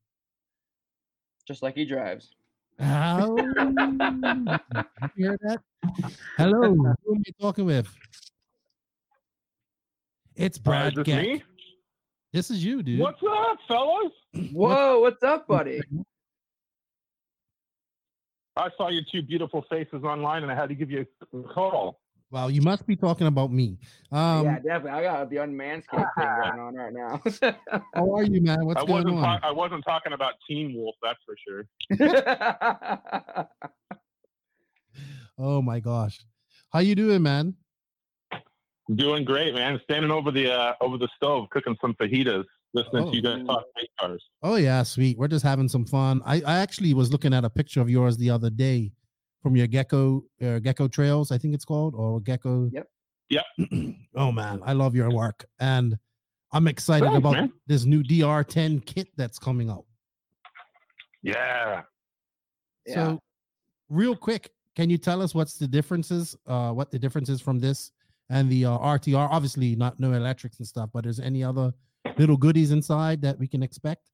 Just 1.47 1.63
like 1.63 1.75
he 1.75 1.85
drives. 1.85 2.31
How? 2.79 3.37
you 3.37 3.47
hear 5.19 5.37
that? 5.43 5.61
Hello, 6.39 6.63
who 6.63 7.15
am 7.15 7.23
I 7.29 7.31
talking 7.39 7.67
with? 7.67 7.95
It's 10.35 10.57
Uh, 10.57 10.63
Brad 10.63 10.97
is 10.97 11.43
this 12.33 12.49
Geck. 12.49 12.51
me? 12.51 12.57
This 12.57 12.59
is 12.59 12.65
you, 12.65 12.83
dude. 12.83 13.01
What's 13.01 13.23
up, 13.29 13.59
fellas? 13.69 14.13
Whoa, 14.53 15.01
what's 15.01 15.23
up, 15.23 15.47
buddy? 15.47 15.81
I 18.57 18.69
saw 18.77 18.89
your 18.91 19.03
two 19.11 19.23
beautiful 19.23 19.65
faces 19.71 20.05
online, 20.05 20.43
and 20.43 20.53
I 20.53 20.55
had 20.55 20.69
to 20.69 20.75
give 20.75 20.91
you 20.91 21.07
a 21.33 21.43
call. 21.43 22.01
Wow, 22.31 22.49
you 22.49 22.63
must 22.63 22.87
be 22.87 22.97
talking 22.97 23.27
about 23.27 23.53
me. 23.53 23.79
Um, 24.11 24.45
yeah, 24.45 24.57
definitely. 24.57 24.91
I 24.91 25.03
got 25.03 25.31
the 25.31 25.37
unmanscaped 25.37 26.15
thing 26.17 26.27
going 26.43 26.61
on 26.61 26.75
right 26.75 26.93
now. 26.93 27.23
how 27.95 28.15
are 28.15 28.23
you, 28.23 28.41
man? 28.41 28.65
What's 28.65 28.83
I 28.83 28.87
going 28.87 29.05
wasn't. 29.05 29.25
on? 29.25 29.41
ta- 29.41 29.49
I 29.49 29.53
wasn't 29.53 29.85
talking 29.85 30.15
about 30.15 30.35
Teen 30.49 30.75
Wolf, 30.75 30.97
that's 31.03 31.19
for 31.27 31.37
sure. 31.47 31.67
Oh 35.39 35.63
my 35.63 35.81
gosh, 35.81 36.21
how 36.73 36.81
you 36.81 36.95
doing, 36.95 37.23
man? 37.23 37.55
Doing 38.95 39.25
great, 39.25 39.55
man. 39.55 39.81
Standing 39.85 40.11
over 40.11 40.31
the 40.31 40.53
uh, 40.53 40.75
over 40.81 40.99
the 40.99 41.09
stove, 41.17 41.49
cooking 41.51 41.77
some 41.81 41.95
fajitas, 41.95 42.45
listening 42.75 43.05
Oh. 43.05 43.11
to 43.11 43.17
you 43.17 43.23
guys 43.23 43.45
talk 43.47 43.65
race 43.77 43.87
cars. 44.01 44.25
Oh 44.43 44.57
yeah, 44.57 44.83
sweet. 44.83 45.17
We're 45.19 45.29
just 45.29 45.45
having 45.45 45.69
some 45.69 45.85
fun. 45.85 46.21
I, 46.27 46.43
I 46.45 46.59
actually 46.59 46.93
was 46.93 47.13
looking 47.13 47.33
at 47.33 47.45
a 47.45 47.51
picture 47.51 47.81
of 47.81 47.89
yours 47.89 48.17
the 48.17 48.31
other 48.31 48.51
day 48.51 48.93
from 49.41 49.57
your 49.57 49.67
gecko 49.69 50.25
uh, 50.45 50.59
gecko 50.59 50.89
trails, 50.89 51.31
I 51.31 51.39
think 51.39 51.55
it's 51.55 51.65
called, 51.65 51.95
or 51.95 52.21
gecko. 52.21 52.71
Yep. 52.73 52.89
Yep. 53.31 53.45
oh 54.17 54.33
man, 54.33 54.61
I 54.65 54.73
love 54.73 54.95
your 54.97 55.11
work, 55.11 55.45
and 55.61 55.97
I'm 56.53 56.67
excited 56.67 57.07
Thanks, 57.07 57.19
about 57.19 57.33
man. 57.35 57.53
this 57.69 57.85
new 57.85 58.03
DR10 58.03 58.85
kit 58.85 59.09
that's 59.17 59.39
coming 59.39 59.71
out. 59.71 59.85
Yeah. 61.23 61.83
yeah. 62.85 62.95
So, 62.95 63.21
real 63.89 64.17
quick, 64.17 64.51
can 64.77 64.91
you 64.91 64.99
tell 64.99 65.23
us 65.23 65.35
what's 65.35 65.55
the 65.57 65.69
differences? 65.69 66.37
Uh, 66.47 66.73
what 66.73 66.91
the 66.91 66.99
differences 66.99 67.41
from 67.41 67.59
this 67.61 67.93
and 68.31 68.51
the 68.51 68.65
uh, 68.65 68.79
RTR? 68.79 69.29
Obviously, 69.31 69.77
not 69.77 69.99
no 70.01 70.13
electrics 70.13 70.59
and 70.59 70.67
stuff, 70.67 70.91
but 70.93 71.07
is 71.07 71.21
any 71.21 71.43
other 71.45 71.73
little 72.19 72.37
goodies 72.37 72.71
inside 72.71 73.23
that 73.23 73.39
we 73.39 73.47
can 73.47 73.63
expect? 73.63 74.11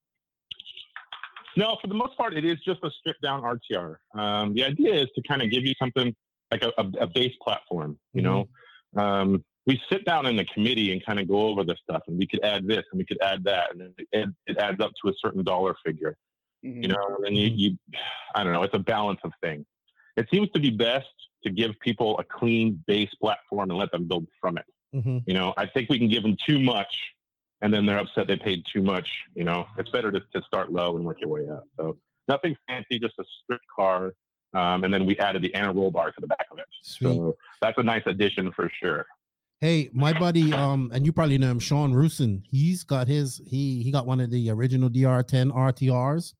No, 1.56 1.76
for 1.80 1.88
the 1.88 1.94
most 1.94 2.16
part, 2.16 2.34
it 2.34 2.44
is 2.44 2.58
just 2.64 2.80
a 2.84 2.90
stripped 3.00 3.22
down 3.22 3.42
RTR. 3.42 3.96
Um, 4.14 4.54
the 4.54 4.64
idea 4.64 4.94
is 4.94 5.08
to 5.16 5.22
kind 5.26 5.42
of 5.42 5.50
give 5.50 5.64
you 5.64 5.74
something 5.80 6.14
like 6.52 6.62
a, 6.62 6.72
a, 6.78 6.86
a 7.00 7.06
base 7.06 7.34
platform. 7.42 7.98
You 8.12 8.22
know, 8.22 8.48
um, 8.96 9.44
we 9.66 9.80
sit 9.90 10.04
down 10.04 10.26
in 10.26 10.36
the 10.36 10.44
committee 10.46 10.92
and 10.92 11.04
kind 11.04 11.18
of 11.18 11.28
go 11.28 11.48
over 11.48 11.64
the 11.64 11.76
stuff, 11.82 12.02
and 12.06 12.16
we 12.16 12.26
could 12.26 12.44
add 12.44 12.66
this 12.66 12.84
and 12.92 12.98
we 12.98 13.04
could 13.04 13.18
add 13.22 13.44
that, 13.44 13.72
and 13.72 13.92
it, 14.12 14.28
it 14.46 14.56
adds 14.58 14.80
up 14.80 14.92
to 15.02 15.10
a 15.10 15.12
certain 15.20 15.42
dollar 15.42 15.74
figure. 15.84 16.16
Mhm. 16.64 16.82
You 16.82 16.88
know, 16.88 17.18
and 17.24 17.36
you, 17.36 17.50
you, 17.54 17.78
I 18.34 18.42
don't 18.42 18.52
know, 18.52 18.62
it's 18.62 18.74
a 18.74 18.80
balance 18.80 19.20
of 19.24 19.32
things. 19.42 19.64
It 20.16 20.26
seems 20.32 20.48
to 20.50 20.60
be 20.60 20.70
best 20.70 21.06
to 21.44 21.50
give 21.50 21.72
people 21.80 22.18
a 22.18 22.24
clean 22.24 22.82
base 22.86 23.10
platform 23.20 23.70
and 23.70 23.78
let 23.78 23.90
them 23.92 24.06
build 24.08 24.26
from 24.40 24.58
it. 24.58 24.64
Mhm. 24.94 25.22
You 25.26 25.34
know, 25.34 25.54
I 25.56 25.66
think 25.66 25.88
we 25.90 25.98
can 25.98 26.08
give 26.08 26.22
them 26.22 26.36
too 26.46 26.58
much 26.58 26.94
and 27.60 27.72
then 27.72 27.86
they're 27.86 27.98
upset 27.98 28.26
they 28.26 28.36
paid 28.36 28.62
too 28.72 28.82
much. 28.82 29.08
You 29.34 29.44
know, 29.44 29.66
it's 29.76 29.90
better 29.90 30.10
to, 30.12 30.20
to 30.20 30.42
start 30.46 30.72
low 30.72 30.96
and 30.96 31.04
work 31.04 31.20
your 31.20 31.30
way 31.30 31.48
up. 31.48 31.64
So 31.76 31.96
nothing 32.28 32.56
fancy, 32.68 32.98
just 32.98 33.14
a 33.18 33.24
stripped 33.42 33.66
car. 33.74 34.14
Um, 34.54 34.84
and 34.84 34.92
then 34.94 35.04
we 35.04 35.18
added 35.18 35.42
the 35.42 35.54
anti 35.54 35.72
roll 35.72 35.90
bar 35.90 36.10
to 36.10 36.20
the 36.20 36.26
back 36.26 36.46
of 36.50 36.58
it. 36.58 36.64
Sweet. 36.82 37.14
So 37.14 37.36
that's 37.60 37.76
a 37.78 37.82
nice 37.82 38.02
addition 38.06 38.50
for 38.52 38.70
sure. 38.80 39.06
Hey, 39.60 39.90
my 39.92 40.12
buddy, 40.16 40.52
um, 40.54 40.90
and 40.94 41.04
you 41.04 41.12
probably 41.12 41.36
know 41.36 41.50
him, 41.50 41.58
Sean 41.58 41.92
Rusin. 41.92 42.42
He's 42.48 42.84
got 42.84 43.08
his 43.08 43.42
he 43.44 43.82
he 43.82 43.90
got 43.90 44.06
one 44.06 44.20
of 44.20 44.30
the 44.30 44.50
original 44.50 44.88
DR10 44.88 45.50
RTRs, 45.52 46.32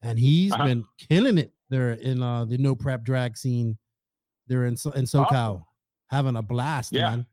and 0.00 0.16
he's 0.18 0.52
Uh-huh. 0.52 0.64
been 0.64 0.84
killing 0.96 1.38
it 1.38 1.52
there 1.70 1.90
in 1.92 2.22
uh 2.22 2.44
the 2.44 2.56
no 2.56 2.74
prep 2.76 3.02
drag 3.02 3.36
scene. 3.36 3.76
There 4.48 4.64
in 4.66 4.76
So- 4.76 4.92
in 4.92 5.04
SoCal, 5.04 5.32
Awesome. 5.32 5.64
having 6.10 6.36
a 6.36 6.42
blast, 6.42 6.92
Yeah. 6.92 7.10
man. 7.10 7.26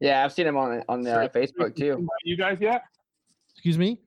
Yeah, 0.00 0.24
I've 0.24 0.32
seen 0.32 0.46
him 0.46 0.56
on 0.56 0.82
on 0.88 1.02
the 1.02 1.22
uh, 1.22 1.28
Facebook 1.28 1.74
too. 1.76 2.06
You 2.24 2.36
guys 2.36 2.58
yet? 2.60 2.82
Excuse 3.52 3.78
me. 3.78 4.00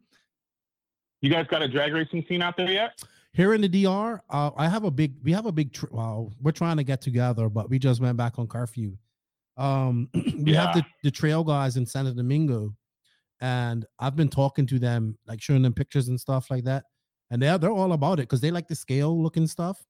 You 1.21 1.31
guys 1.31 1.47
got 1.47 1.61
a 1.63 1.67
drag 1.67 1.93
racing 1.93 2.23
scene 2.27 2.41
out 2.43 2.57
there 2.57 2.69
yet? 2.71 3.01
Here 3.33 3.53
in 3.53 3.61
the 3.61 3.69
DR, 3.69 4.21
uh, 4.29 4.51
I 4.55 4.67
have 4.67 4.83
a 4.83 4.91
big. 4.91 5.15
We 5.23 5.31
have 5.31 5.45
a 5.45 5.51
big. 5.51 5.73
Tr- 5.73 5.87
well, 5.91 6.33
we're 6.41 6.51
trying 6.51 6.77
to 6.77 6.83
get 6.83 7.01
together, 7.01 7.49
but 7.49 7.69
we 7.69 7.79
just 7.79 7.99
went 8.01 8.17
back 8.17 8.37
on 8.37 8.47
curfew. 8.47 8.95
Um, 9.57 10.09
we 10.43 10.53
have 10.53 10.75
the 10.75 10.85
the 11.03 11.11
trail 11.11 11.43
guys 11.43 11.77
in 11.77 11.85
Santo 11.85 12.13
Domingo, 12.13 12.75
and 13.41 13.85
I've 13.99 14.15
been 14.15 14.29
talking 14.29 14.67
to 14.67 14.77
them, 14.79 15.17
like 15.25 15.41
showing 15.41 15.63
them 15.63 15.73
pictures 15.73 16.09
and 16.09 16.19
stuff 16.19 16.51
like 16.51 16.63
that, 16.65 16.83
and 17.31 17.41
they're 17.41 17.57
they're 17.57 17.71
all 17.71 17.93
about 17.93 18.19
it 18.19 18.23
because 18.23 18.41
they 18.41 18.51
like 18.51 18.67
the 18.67 18.75
scale 18.75 19.19
looking 19.21 19.47
stuff. 19.47 19.83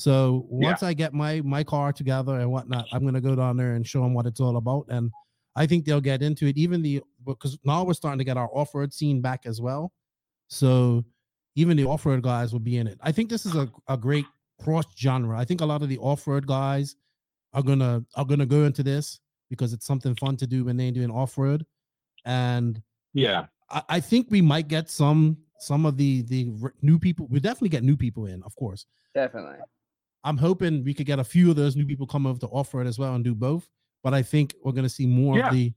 So 0.00 0.46
once 0.48 0.82
I 0.82 0.94
get 0.94 1.12
my 1.12 1.42
my 1.42 1.62
car 1.62 1.92
together 1.92 2.40
and 2.40 2.50
whatnot, 2.50 2.86
I'm 2.90 3.04
gonna 3.04 3.20
go 3.20 3.36
down 3.36 3.58
there 3.58 3.74
and 3.74 3.86
show 3.86 4.02
them 4.02 4.14
what 4.14 4.24
it's 4.24 4.40
all 4.40 4.56
about, 4.56 4.86
and 4.88 5.10
I 5.56 5.66
think 5.66 5.84
they'll 5.84 6.00
get 6.00 6.22
into 6.22 6.46
it. 6.46 6.56
Even 6.56 6.80
the 6.80 7.02
because 7.26 7.58
now 7.64 7.84
we're 7.84 7.92
starting 7.92 8.18
to 8.18 8.24
get 8.24 8.38
our 8.38 8.48
off 8.54 8.74
road 8.74 8.94
scene 8.94 9.20
back 9.20 9.44
as 9.44 9.60
well. 9.60 9.92
So 10.48 11.04
even 11.54 11.76
the 11.76 11.84
off 11.84 12.06
road 12.06 12.22
guys 12.22 12.50
will 12.50 12.60
be 12.60 12.78
in 12.78 12.86
it. 12.86 12.98
I 13.02 13.12
think 13.12 13.28
this 13.28 13.44
is 13.44 13.54
a, 13.54 13.70
a 13.88 13.96
great 13.98 14.24
cross 14.62 14.86
genre. 14.98 15.38
I 15.38 15.44
think 15.44 15.60
a 15.60 15.66
lot 15.66 15.82
of 15.82 15.90
the 15.90 15.98
off 15.98 16.26
road 16.26 16.46
guys 16.46 16.96
are 17.52 17.62
gonna 17.62 18.02
are 18.14 18.24
gonna 18.24 18.46
go 18.46 18.64
into 18.64 18.82
this 18.82 19.20
because 19.50 19.74
it's 19.74 19.86
something 19.86 20.14
fun 20.14 20.34
to 20.38 20.46
do 20.46 20.64
when 20.64 20.78
they're 20.78 20.92
doing 20.92 21.10
off 21.10 21.36
road, 21.36 21.66
and 22.24 22.80
Yeah. 23.12 23.46
I, 23.68 23.82
I 23.96 24.00
think 24.00 24.28
we 24.30 24.40
might 24.40 24.68
get 24.68 24.88
some 24.88 25.36
some 25.58 25.84
of 25.84 25.98
the 25.98 26.22
the 26.22 26.50
new 26.80 26.98
people. 26.98 27.26
We 27.28 27.38
definitely 27.38 27.68
get 27.68 27.84
new 27.84 27.98
people 27.98 28.24
in, 28.24 28.42
of 28.44 28.56
course. 28.56 28.86
Definitely. 29.14 29.58
I'm 30.24 30.36
hoping 30.36 30.84
we 30.84 30.92
could 30.94 31.06
get 31.06 31.18
a 31.18 31.24
few 31.24 31.50
of 31.50 31.56
those 31.56 31.76
new 31.76 31.86
people 31.86 32.06
come 32.06 32.26
over 32.26 32.38
to 32.40 32.46
off 32.48 32.74
road 32.74 32.86
as 32.86 32.98
well 32.98 33.14
and 33.14 33.24
do 33.24 33.34
both. 33.34 33.68
But 34.02 34.14
I 34.14 34.22
think 34.22 34.54
we're 34.64 34.72
gonna 34.72 34.88
see 34.88 35.06
more 35.06 35.38
Yeah. 35.38 35.48
of 35.48 35.54
the 35.54 35.72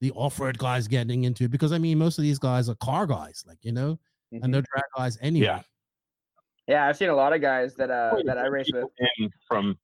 the 0.00 0.10
off 0.12 0.38
road 0.40 0.58
guys 0.58 0.86
getting 0.88 1.24
into 1.24 1.44
it 1.44 1.50
because 1.50 1.72
I 1.72 1.78
mean 1.78 1.96
most 1.98 2.18
of 2.18 2.22
these 2.22 2.38
guys 2.38 2.68
are 2.68 2.74
car 2.76 3.06
guys, 3.06 3.44
like 3.46 3.58
you 3.62 3.72
know, 3.72 3.98
Mhm. 4.32 4.42
and 4.42 4.54
they're 4.54 4.62
drag 4.62 4.84
guys 4.96 5.18
anyway. 5.22 5.46
Yeah. 5.46 5.62
Yeah, 6.66 6.86
I've 6.86 6.96
seen 6.96 7.08
a 7.10 7.14
lot 7.14 7.32
of 7.32 7.40
guys 7.40 7.74
that 7.76 7.90
uh 7.90 8.20
that 8.26 8.36
I 8.38 8.46
race 8.46 8.70
with. 8.72 8.86
people 8.98 9.30
from. 9.48 9.78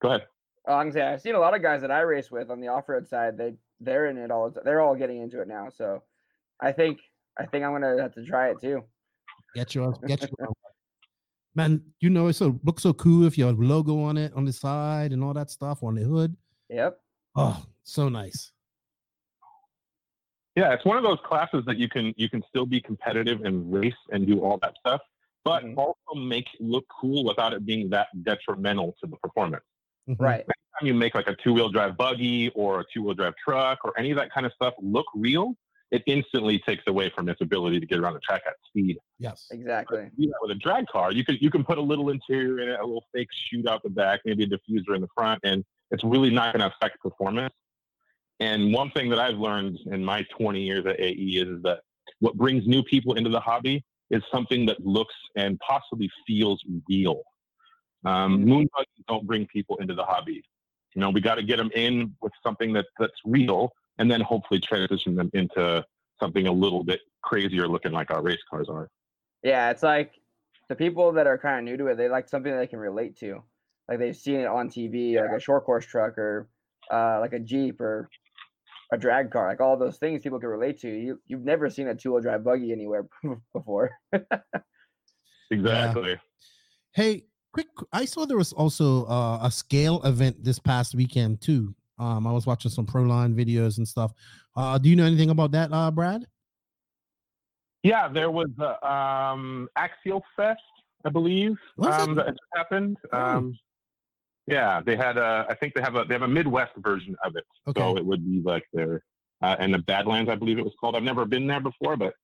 Go 0.00 0.08
ahead. 0.08 0.26
Oh, 0.66 0.74
I'm 0.74 0.86
gonna 0.86 0.92
say 0.92 1.02
I've 1.02 1.20
seen 1.20 1.34
a 1.34 1.38
lot 1.40 1.54
of 1.54 1.62
guys 1.62 1.80
that 1.80 1.90
I 1.90 2.00
race 2.00 2.30
with 2.30 2.50
on 2.50 2.60
the 2.60 2.68
off-road 2.68 3.08
side. 3.08 3.36
They 3.38 3.54
they're 3.80 4.06
in 4.06 4.18
it 4.18 4.30
all. 4.30 4.50
They're 4.50 4.80
all 4.80 4.94
getting 4.94 5.20
into 5.20 5.40
it 5.40 5.48
now. 5.48 5.68
So 5.70 6.02
I 6.60 6.70
think 6.72 7.00
I 7.38 7.46
think 7.46 7.64
I'm 7.64 7.72
gonna 7.72 8.00
have 8.00 8.14
to 8.14 8.24
try 8.24 8.50
it 8.50 8.60
too. 8.60 8.84
Get 9.54 9.74
your 9.74 9.92
get 10.06 10.20
your 10.22 10.51
man. 11.54 11.82
You 12.00 12.10
know 12.10 12.28
it 12.28 12.34
so 12.34 12.58
looks 12.64 12.82
so 12.82 12.92
cool 12.92 13.24
if 13.26 13.36
your 13.38 13.52
logo 13.52 14.00
on 14.02 14.16
it 14.16 14.32
on 14.34 14.44
the 14.44 14.52
side 14.52 15.12
and 15.12 15.22
all 15.22 15.34
that 15.34 15.50
stuff 15.50 15.82
on 15.82 15.94
the 15.94 16.02
hood. 16.02 16.36
Yep. 16.68 16.98
Oh, 17.36 17.64
so 17.82 18.08
nice. 18.08 18.52
Yeah, 20.54 20.74
it's 20.74 20.84
one 20.84 20.98
of 20.98 21.02
those 21.02 21.18
classes 21.24 21.64
that 21.66 21.78
you 21.78 21.88
can 21.88 22.12
you 22.16 22.28
can 22.28 22.42
still 22.48 22.66
be 22.66 22.80
competitive 22.80 23.42
and 23.44 23.72
race 23.72 23.94
and 24.10 24.26
do 24.26 24.40
all 24.40 24.58
that 24.58 24.74
stuff, 24.78 25.00
but 25.44 25.64
Mhm. 25.64 25.78
also 25.78 26.14
make 26.20 26.46
it 26.54 26.60
look 26.60 26.84
cool 27.00 27.24
without 27.24 27.54
it 27.54 27.64
being 27.64 27.88
that 27.90 28.08
detrimental 28.22 28.94
to 29.00 29.06
the 29.06 29.16
performance. 29.16 29.64
Mhm. 30.08 30.20
Right. 30.20 30.40
Anytime 30.40 30.86
you 30.86 30.94
make 30.94 31.14
like 31.14 31.26
a 31.28 31.36
two 31.36 31.54
wheel 31.54 31.70
drive 31.70 31.96
buggy 31.96 32.50
or 32.50 32.80
a 32.80 32.84
two 32.92 33.02
wheel 33.02 33.14
drive 33.14 33.34
truck 33.42 33.78
or 33.84 33.98
any 33.98 34.10
of 34.10 34.16
that 34.18 34.30
kind 34.30 34.44
of 34.44 34.52
stuff 34.52 34.74
look 34.78 35.06
real, 35.14 35.56
it 35.92 36.02
instantly 36.06 36.58
takes 36.58 36.82
away 36.88 37.12
from 37.14 37.28
its 37.28 37.40
ability 37.42 37.78
to 37.78 37.86
get 37.86 37.98
around 37.98 38.14
the 38.14 38.20
track 38.20 38.40
at 38.46 38.54
speed. 38.66 38.96
Yes. 39.18 39.46
Exactly. 39.52 40.08
do 40.18 40.26
that 40.26 40.38
with 40.40 40.50
a 40.50 40.58
drag 40.58 40.86
car. 40.86 41.12
You 41.12 41.24
can 41.24 41.36
you 41.40 41.50
can 41.50 41.62
put 41.62 41.78
a 41.78 41.82
little 41.82 42.08
interior 42.08 42.60
in 42.60 42.70
it, 42.70 42.80
a 42.80 42.84
little 42.84 43.04
fake 43.14 43.28
chute 43.30 43.68
out 43.68 43.82
the 43.82 43.90
back, 43.90 44.20
maybe 44.24 44.44
a 44.44 44.46
diffuser 44.46 44.96
in 44.96 45.02
the 45.02 45.08
front, 45.14 45.40
and 45.44 45.62
it's 45.90 46.02
really 46.02 46.30
not 46.30 46.54
going 46.54 46.68
to 46.68 46.74
affect 46.74 46.98
performance. 47.00 47.54
And 48.40 48.72
one 48.72 48.90
thing 48.90 49.10
that 49.10 49.20
I've 49.20 49.36
learned 49.36 49.78
in 49.86 50.02
my 50.02 50.26
20 50.36 50.62
years 50.62 50.84
at 50.86 50.98
AE 50.98 51.12
is, 51.12 51.48
is 51.48 51.62
that 51.62 51.80
what 52.20 52.34
brings 52.36 52.66
new 52.66 52.82
people 52.82 53.14
into 53.14 53.30
the 53.30 53.38
hobby 53.38 53.84
is 54.10 54.22
something 54.32 54.66
that 54.66 54.84
looks 54.84 55.14
and 55.36 55.58
possibly 55.60 56.10
feels 56.26 56.60
real. 56.88 57.22
Um, 58.04 58.44
moon 58.44 58.68
buggies 58.74 59.04
don't 59.06 59.26
bring 59.26 59.46
people 59.46 59.76
into 59.76 59.94
the 59.94 60.04
hobby. 60.04 60.42
You 60.94 61.00
know, 61.00 61.10
we 61.10 61.20
got 61.20 61.36
to 61.36 61.42
get 61.42 61.58
them 61.58 61.70
in 61.74 62.14
with 62.20 62.32
something 62.42 62.72
that 62.72 62.86
that's 62.98 63.12
real, 63.24 63.72
and 63.98 64.10
then 64.10 64.20
hopefully 64.20 64.60
transition 64.60 65.14
them 65.14 65.30
into 65.34 65.84
something 66.20 66.46
a 66.46 66.52
little 66.52 66.84
bit 66.84 67.00
crazier 67.22 67.68
looking 67.68 67.92
like 67.92 68.10
our 68.10 68.22
race 68.22 68.42
cars 68.50 68.68
are. 68.68 68.88
Yeah, 69.42 69.70
it's 69.70 69.82
like 69.82 70.12
the 70.68 70.76
people 70.76 71.12
that 71.12 71.26
are 71.26 71.38
kind 71.38 71.58
of 71.58 71.64
new 71.64 71.76
to 71.76 71.90
it. 71.90 71.96
They 71.96 72.08
like 72.08 72.28
something 72.28 72.54
they 72.56 72.66
can 72.66 72.78
relate 72.78 73.16
to. 73.18 73.42
Like 73.88 73.98
they've 73.98 74.16
seen 74.16 74.40
it 74.40 74.46
on 74.46 74.68
TV, 74.68 75.20
like 75.20 75.36
a 75.36 75.40
short 75.40 75.64
course 75.64 75.84
truck 75.84 76.16
or 76.16 76.48
uh, 76.90 77.18
like 77.20 77.32
a 77.32 77.40
Jeep 77.40 77.80
or 77.80 78.08
a 78.92 78.98
drag 78.98 79.30
car. 79.30 79.48
Like 79.48 79.60
all 79.60 79.76
those 79.76 79.98
things 79.98 80.22
people 80.22 80.38
can 80.38 80.48
relate 80.48 80.80
to. 80.80 80.88
You 80.88 81.20
you've 81.26 81.44
never 81.44 81.68
seen 81.68 81.88
a 81.88 81.94
two 81.94 82.12
wheel 82.12 82.22
drive 82.22 82.44
buggy 82.44 82.72
anywhere 82.72 83.06
before. 83.52 83.90
Exactly. 85.52 86.18
Hey, 86.94 87.24
quick! 87.52 87.66
I 87.92 88.06
saw 88.06 88.24
there 88.24 88.38
was 88.38 88.54
also 88.54 89.04
uh, 89.04 89.40
a 89.42 89.50
scale 89.50 90.02
event 90.02 90.42
this 90.42 90.58
past 90.58 90.94
weekend 90.94 91.42
too. 91.42 91.74
Um, 92.02 92.26
I 92.26 92.32
was 92.32 92.46
watching 92.46 92.70
some 92.70 92.84
Proline 92.84 93.32
videos 93.34 93.78
and 93.78 93.86
stuff. 93.86 94.12
Uh, 94.56 94.76
do 94.76 94.88
you 94.88 94.96
know 94.96 95.04
anything 95.04 95.30
about 95.30 95.52
that, 95.52 95.72
uh, 95.72 95.90
Brad? 95.90 96.26
Yeah, 97.84 98.08
there 98.08 98.30
was 98.30 98.50
uh, 98.58 98.84
um, 98.86 99.68
Axial 99.76 100.22
Fest, 100.36 100.60
I 101.04 101.10
believe, 101.10 101.56
Was 101.76 102.00
um, 102.02 102.14
that 102.16 102.36
happened. 102.54 102.96
Oh. 103.12 103.18
Um, 103.18 103.58
yeah, 104.48 104.80
they 104.84 104.96
had 104.96 105.16
a. 105.16 105.46
I 105.48 105.54
think 105.54 105.74
they 105.74 105.80
have 105.80 105.94
a 105.94 106.04
they 106.04 106.14
have 106.14 106.22
a 106.22 106.28
Midwest 106.28 106.72
version 106.78 107.14
of 107.24 107.36
it, 107.36 107.44
Okay. 107.68 107.80
so 107.80 107.96
it 107.96 108.04
would 108.04 108.24
be 108.24 108.42
like 108.44 108.64
their 108.72 109.04
uh, 109.40 109.54
and 109.60 109.72
the 109.72 109.78
Badlands, 109.78 110.28
I 110.30 110.34
believe 110.34 110.58
it 110.58 110.64
was 110.64 110.74
called. 110.80 110.96
I've 110.96 111.04
never 111.04 111.24
been 111.24 111.46
there 111.46 111.60
before, 111.60 111.96
but 111.96 112.14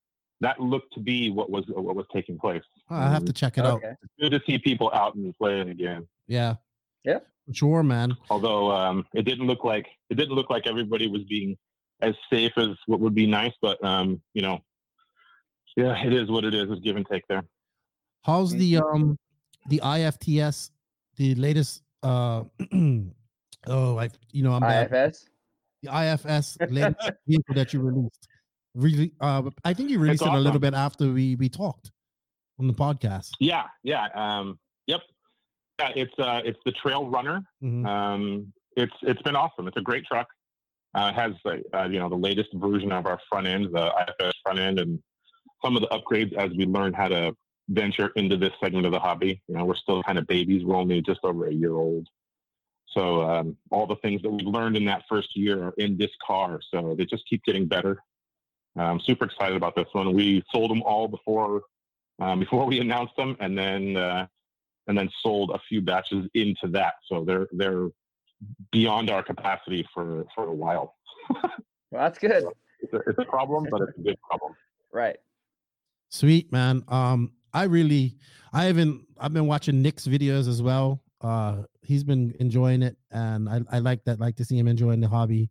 that 0.40 0.58
looked 0.60 0.92
to 0.94 1.00
be 1.00 1.30
what 1.30 1.48
was 1.48 1.64
what 1.68 1.94
was 1.94 2.06
taking 2.12 2.36
place. 2.36 2.62
I 2.90 3.08
have 3.08 3.24
to 3.24 3.32
check 3.32 3.56
it 3.56 3.64
out. 3.64 3.74
Okay. 3.74 3.94
It's 4.02 4.12
good 4.20 4.30
to 4.30 4.40
see 4.46 4.58
people 4.58 4.90
out 4.92 5.14
and 5.14 5.32
playing 5.38 5.68
again. 5.68 6.08
Yeah. 6.26 6.54
Yeah. 7.04 7.20
For 7.48 7.54
Sure, 7.54 7.82
man. 7.82 8.16
Although 8.30 8.70
um, 8.70 9.06
it 9.14 9.22
didn't 9.22 9.46
look 9.46 9.64
like 9.64 9.86
it 10.10 10.14
didn't 10.14 10.34
look 10.34 10.50
like 10.50 10.66
everybody 10.66 11.08
was 11.08 11.22
being 11.24 11.56
as 12.00 12.14
safe 12.30 12.52
as 12.56 12.68
what 12.86 13.00
would 13.00 13.14
be 13.14 13.26
nice, 13.26 13.52
but 13.60 13.82
um, 13.84 14.20
you 14.34 14.42
know, 14.42 14.60
yeah, 15.76 15.96
it 16.04 16.12
is 16.12 16.30
what 16.30 16.44
it 16.44 16.54
is. 16.54 16.70
It's 16.70 16.80
give 16.80 16.96
and 16.96 17.06
take 17.10 17.26
there. 17.28 17.42
How's 18.24 18.52
the 18.52 18.78
um 18.78 19.18
the 19.68 19.80
IFTS, 19.82 20.70
the 21.16 21.34
latest 21.36 21.82
uh 22.02 22.44
oh 23.66 23.98
I 23.98 24.10
you 24.32 24.42
know 24.42 24.52
I'm 24.52 24.60
bad. 24.60 24.92
IFS. 24.92 25.26
the 25.82 25.90
IFS 25.90 26.58
latest 26.70 27.10
vehicle 27.26 27.54
that 27.54 27.72
you 27.72 27.80
released. 27.80 28.28
Really 28.74 29.12
uh 29.20 29.42
I 29.64 29.72
think 29.72 29.90
you 29.90 29.98
released 29.98 30.22
it 30.22 30.28
a 30.28 30.38
little 30.38 30.60
bit 30.60 30.74
after 30.74 31.12
we 31.12 31.36
we 31.36 31.48
talked 31.48 31.90
on 32.58 32.66
the 32.66 32.74
podcast. 32.74 33.30
Yeah, 33.40 33.64
yeah. 33.82 34.08
Um, 34.14 34.48
yep. 34.48 34.56
Yeah, 35.78 35.90
it's 35.94 36.18
uh, 36.18 36.40
it's 36.44 36.58
the 36.64 36.72
Trail 36.72 37.08
Runner. 37.08 37.42
Mhm. 37.62 37.86
Um, 37.86 38.52
it's 38.76 38.94
it's 39.02 39.22
been 39.22 39.36
awesome. 39.36 39.68
It's 39.68 39.76
a 39.76 39.82
great 39.82 40.04
truck. 40.04 40.28
Uh, 40.94 41.12
it 41.14 41.20
has 41.20 41.32
uh, 41.44 41.78
uh, 41.78 41.88
you 41.88 41.98
know 41.98 42.08
the 42.08 42.16
latest 42.16 42.50
version 42.54 42.90
of 42.92 43.06
our 43.06 43.20
front 43.28 43.46
end, 43.46 43.66
the 43.72 43.92
IFS 44.20 44.34
front 44.42 44.58
end, 44.58 44.80
and 44.80 45.00
some 45.64 45.76
of 45.76 45.82
the 45.82 45.88
upgrades 45.88 46.32
as 46.34 46.50
we 46.56 46.66
learn 46.66 46.92
how 46.92 47.08
to 47.08 47.34
venture 47.68 48.08
into 48.16 48.36
this 48.36 48.52
segment 48.62 48.86
of 48.86 48.92
the 48.92 48.98
hobby. 48.98 49.40
You 49.46 49.56
know, 49.56 49.64
we're 49.64 49.76
still 49.76 50.02
kind 50.02 50.18
of 50.18 50.26
babies. 50.26 50.64
We're 50.64 50.76
only 50.76 51.00
just 51.02 51.20
over 51.22 51.46
a 51.46 51.52
year 51.52 51.74
old. 51.74 52.08
So 52.88 53.22
um, 53.22 53.56
all 53.70 53.86
the 53.86 53.96
things 53.96 54.22
that 54.22 54.30
we 54.30 54.42
learned 54.42 54.76
in 54.76 54.84
that 54.86 55.02
first 55.08 55.36
year 55.36 55.62
are 55.64 55.74
in 55.76 55.96
this 55.98 56.10
car. 56.26 56.60
So 56.72 56.94
they 56.96 57.04
just 57.04 57.28
keep 57.28 57.44
getting 57.44 57.66
better. 57.66 58.02
I'm 58.76 59.00
super 59.00 59.24
excited 59.24 59.56
about 59.56 59.74
this 59.76 59.88
one. 59.92 60.14
We 60.14 60.42
sold 60.52 60.70
them 60.70 60.82
all 60.82 61.08
before 61.08 61.62
um, 62.20 62.40
before 62.44 62.64
we 62.66 62.80
announced 62.80 63.14
them, 63.16 63.36
and 63.40 63.56
then 63.56 63.96
uh, 63.96 64.26
and 64.88 64.98
then 64.98 65.08
sold 65.22 65.50
a 65.50 65.58
few 65.68 65.80
batches 65.80 66.26
into 66.34 66.66
that. 66.68 66.94
So 67.06 67.24
they're 67.24 67.46
they're 67.52 67.88
beyond 68.72 69.10
our 69.10 69.22
capacity 69.22 69.86
for 69.94 70.24
for 70.34 70.44
a 70.48 70.54
while. 70.54 70.96
Well, 71.90 72.02
that's 72.02 72.18
good. 72.18 72.44
It's 72.80 72.92
a, 72.92 72.98
it's 73.06 73.18
a 73.18 73.24
problem, 73.24 73.66
but 73.70 73.80
it's 73.80 73.96
a 73.98 74.02
good 74.02 74.20
problem. 74.20 74.52
Right. 74.92 75.16
Sweet 76.10 76.52
man. 76.52 76.82
Um, 76.88 77.32
I 77.54 77.62
really, 77.64 78.18
I 78.52 78.64
haven't. 78.64 79.06
I've 79.18 79.32
been 79.32 79.46
watching 79.46 79.80
Nick's 79.80 80.06
videos 80.06 80.48
as 80.48 80.60
well. 80.60 81.02
Uh, 81.22 81.62
he's 81.80 82.04
been 82.04 82.34
enjoying 82.40 82.82
it, 82.82 82.98
and 83.10 83.48
I, 83.48 83.62
I 83.72 83.78
like 83.78 84.04
that. 84.04 84.20
Like 84.20 84.36
to 84.36 84.44
see 84.44 84.58
him 84.58 84.68
enjoying 84.68 85.00
the 85.00 85.08
hobby. 85.08 85.48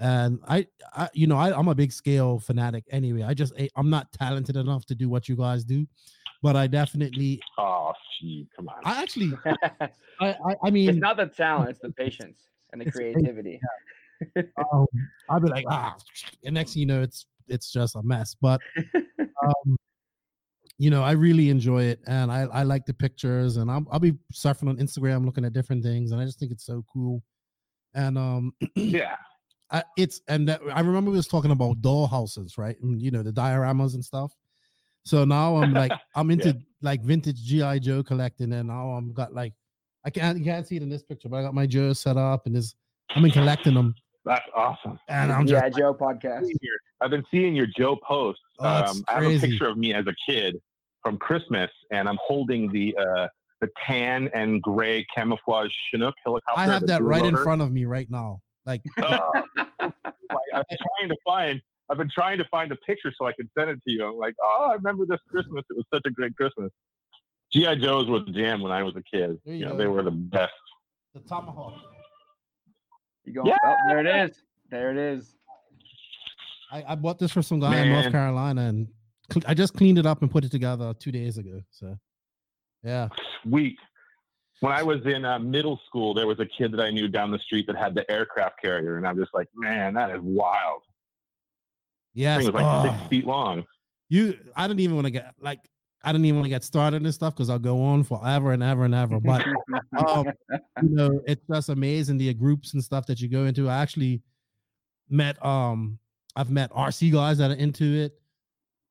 And 0.00 0.40
I, 0.48 0.66
I, 0.94 1.08
you 1.12 1.28
know, 1.28 1.36
I, 1.36 1.56
I'm 1.56 1.68
a 1.68 1.76
big 1.76 1.92
scale 1.92 2.40
fanatic 2.40 2.82
anyway. 2.90 3.22
I 3.22 3.34
just, 3.34 3.52
I- 3.56 3.70
I'm 3.76 3.88
not 3.88 4.10
talented 4.12 4.56
enough 4.56 4.84
to 4.86 4.96
do 4.96 5.08
what 5.08 5.28
you 5.28 5.36
guys 5.36 5.62
do, 5.64 5.86
but 6.42 6.56
I 6.56 6.66
definitely, 6.66 7.40
Oh, 7.58 7.92
gee, 8.20 8.48
come 8.54 8.68
on. 8.68 8.76
I 8.84 9.02
actually, 9.02 9.32
I, 9.46 9.90
I, 10.20 10.54
I 10.64 10.70
mean, 10.70 10.88
it's 10.90 10.98
not 10.98 11.16
the 11.16 11.26
talent, 11.26 11.70
it's 11.70 11.80
the 11.80 11.90
patience 11.90 12.48
and 12.72 12.80
the 12.80 12.86
It's 12.86 12.96
the 12.96 13.12
creativity. 13.12 13.60
um, 14.36 14.86
I'll 15.28 15.40
be 15.40 15.48
like, 15.48 15.64
ah, 15.68 15.96
and 16.44 16.54
next 16.54 16.74
thing 16.74 16.80
you 16.80 16.86
know, 16.86 17.02
it's 17.02 17.26
it's 17.46 17.72
just 17.72 17.96
a 17.96 18.02
mess. 18.02 18.36
But 18.40 18.60
um, 18.96 19.76
you 20.78 20.90
know, 20.90 21.02
I 21.02 21.12
really 21.12 21.50
enjoy 21.50 21.84
it, 21.84 22.00
and 22.06 22.30
I 22.30 22.42
I 22.42 22.62
like 22.62 22.86
the 22.86 22.94
pictures, 22.94 23.56
and 23.56 23.70
I'll 23.70 23.86
I'll 23.90 24.00
be 24.00 24.14
surfing 24.32 24.68
on 24.68 24.76
Instagram 24.78 25.24
looking 25.24 25.44
at 25.44 25.52
different 25.52 25.82
things, 25.82 26.12
and 26.12 26.20
I 26.20 26.24
just 26.24 26.38
think 26.38 26.52
it's 26.52 26.66
so 26.66 26.84
cool. 26.92 27.22
And 27.94 28.18
um, 28.18 28.52
yeah, 28.74 29.16
I, 29.70 29.82
it's 29.96 30.20
and 30.28 30.48
that, 30.48 30.60
I 30.72 30.80
remember 30.80 31.10
we 31.10 31.16
was 31.16 31.28
talking 31.28 31.50
about 31.50 31.80
doll 31.80 32.06
houses, 32.06 32.58
right? 32.58 32.76
And 32.82 33.00
you 33.00 33.10
know 33.10 33.22
the 33.22 33.32
dioramas 33.32 33.94
and 33.94 34.04
stuff. 34.04 34.32
So 35.08 35.24
now 35.24 35.56
I'm 35.56 35.72
like 35.72 35.92
I'm 36.14 36.30
into 36.30 36.58
like 36.82 37.02
vintage 37.02 37.42
GI 37.42 37.80
Joe 37.80 38.02
collecting, 38.02 38.52
and 38.52 38.68
now 38.68 38.90
I'm 38.90 39.12
got 39.12 39.32
like 39.34 39.54
I 40.04 40.10
can't 40.10 40.38
you 40.38 40.44
can't 40.44 40.66
see 40.66 40.76
it 40.76 40.82
in 40.82 40.90
this 40.90 41.02
picture, 41.02 41.28
but 41.28 41.38
I 41.38 41.42
got 41.42 41.54
my 41.54 41.66
Joe 41.66 41.94
set 41.94 42.18
up, 42.18 42.44
and 42.44 42.54
this 42.54 42.74
I've 43.16 43.22
been 43.22 43.32
collecting 43.32 43.72
them, 43.72 43.94
that's 44.26 44.44
awesome. 44.54 44.98
and 45.08 45.32
I'm 45.32 45.46
just 45.46 45.62
yeah, 45.62 45.70
Joe 45.70 45.94
podcast. 45.94 46.46
I've 47.00 47.10
been 47.10 47.24
seeing 47.30 47.56
your 47.56 47.66
Joe 47.66 47.96
posts. 48.06 48.42
Oh, 48.58 48.66
um, 48.68 49.04
I 49.08 49.14
have 49.14 49.22
a 49.22 49.26
crazy. 49.26 49.48
picture 49.48 49.68
of 49.68 49.78
me 49.78 49.94
as 49.94 50.04
a 50.06 50.14
kid 50.30 50.60
from 51.02 51.16
Christmas, 51.16 51.70
and 51.90 52.06
I'm 52.06 52.18
holding 52.22 52.70
the 52.70 52.94
uh, 52.98 53.28
the 53.62 53.68
tan 53.86 54.28
and 54.34 54.60
gray 54.60 55.06
camouflage 55.14 55.70
Chinook 55.90 56.14
helicopter. 56.22 56.60
I 56.60 56.66
have 56.66 56.86
that 56.86 56.98
dual 56.98 57.08
right 57.08 57.24
in 57.24 57.36
front 57.36 57.62
of 57.62 57.72
me 57.72 57.86
right 57.86 58.10
now. 58.10 58.42
Like, 58.66 58.82
Uh, 59.02 59.18
like, 59.80 59.92
I'm 60.52 60.64
trying 60.68 61.08
to 61.08 61.16
find. 61.24 61.62
I've 61.90 61.96
been 61.98 62.10
trying 62.12 62.38
to 62.38 62.44
find 62.50 62.70
a 62.72 62.76
picture 62.76 63.12
so 63.18 63.26
I 63.26 63.32
can 63.32 63.48
send 63.56 63.70
it 63.70 63.76
to 63.86 63.92
you. 63.92 64.04
I'm 64.06 64.16
like, 64.16 64.34
oh, 64.42 64.68
I 64.70 64.74
remember 64.74 65.06
this 65.06 65.20
Christmas. 65.30 65.64
It 65.70 65.76
was 65.76 65.86
such 65.92 66.02
a 66.06 66.10
great 66.10 66.36
Christmas. 66.36 66.70
GI 67.52 67.76
Joes 67.76 68.08
was 68.08 68.24
the 68.26 68.32
jam 68.32 68.60
when 68.60 68.72
I 68.72 68.82
was 68.82 68.94
a 68.96 69.02
kid. 69.02 69.38
There 69.44 69.54
You 69.54 69.60
you 69.60 69.64
know, 69.64 69.72
go. 69.72 69.78
they 69.78 69.86
were 69.86 70.02
the 70.02 70.10
best. 70.10 70.52
the 71.14 71.20
tomahawk. 71.20 71.74
You 73.24 73.32
go. 73.32 73.42
Oh, 73.46 73.74
there 73.88 74.00
it 74.06 74.30
is. 74.30 74.42
There 74.70 74.90
it 74.90 74.98
is. 74.98 75.34
I, 76.70 76.84
I 76.88 76.94
bought 76.94 77.18
this 77.18 77.32
for 77.32 77.40
some 77.42 77.60
guy 77.60 77.76
in 77.78 77.90
North 77.92 78.10
Carolina, 78.12 78.62
and 78.66 78.88
cl- 79.32 79.44
I 79.46 79.54
just 79.54 79.72
cleaned 79.74 79.98
it 79.98 80.04
up 80.04 80.20
and 80.20 80.30
put 80.30 80.44
it 80.44 80.50
together 80.50 80.92
two 80.98 81.10
days 81.10 81.38
ago. 81.38 81.62
So, 81.70 81.96
yeah, 82.82 83.08
Sweet. 83.42 83.78
When 84.60 84.72
I 84.72 84.82
was 84.82 84.98
in 85.06 85.24
uh, 85.24 85.38
middle 85.38 85.80
school, 85.86 86.12
there 86.14 86.26
was 86.26 86.40
a 86.40 86.46
kid 86.46 86.72
that 86.72 86.80
I 86.80 86.90
knew 86.90 87.06
down 87.08 87.30
the 87.30 87.38
street 87.38 87.66
that 87.68 87.76
had 87.76 87.94
the 87.94 88.08
aircraft 88.10 88.60
carrier, 88.60 88.96
and 88.98 89.06
I'm 89.06 89.16
just 89.16 89.32
like, 89.32 89.46
man, 89.54 89.94
that 89.94 90.10
is 90.10 90.20
wild. 90.20 90.82
Yes. 92.18 92.44
Thing 92.44 92.52
was 92.52 92.62
like 92.62 92.90
six 92.90 93.08
feet 93.08 93.26
long. 93.26 93.64
you, 94.08 94.38
I 94.56 94.66
didn't 94.66 94.80
even 94.80 94.96
want 94.96 95.06
to 95.06 95.10
get 95.10 95.34
like, 95.40 95.60
I 96.02 96.12
didn't 96.12 96.26
even 96.26 96.36
want 96.36 96.46
to 96.46 96.50
get 96.50 96.64
started 96.64 97.02
and 97.02 97.14
stuff 97.14 97.34
because 97.34 97.50
I'll 97.50 97.58
go 97.58 97.82
on 97.82 98.04
forever 98.04 98.52
and 98.52 98.62
ever 98.62 98.84
and 98.84 98.94
ever. 98.94 99.20
But 99.20 99.44
um, 100.06 100.26
you 100.82 100.90
know, 100.90 101.20
it's 101.26 101.42
just 101.50 101.68
amazing 101.68 102.18
the 102.18 102.32
groups 102.34 102.74
and 102.74 102.82
stuff 102.82 103.06
that 103.06 103.20
you 103.20 103.28
go 103.28 103.44
into. 103.44 103.68
I 103.68 103.78
actually 103.78 104.22
met 105.10 105.44
um 105.44 105.98
I've 106.36 106.50
met 106.50 106.70
RC 106.70 107.12
guys 107.12 107.38
that 107.38 107.50
are 107.50 107.54
into 107.54 107.84
it. 107.84 108.12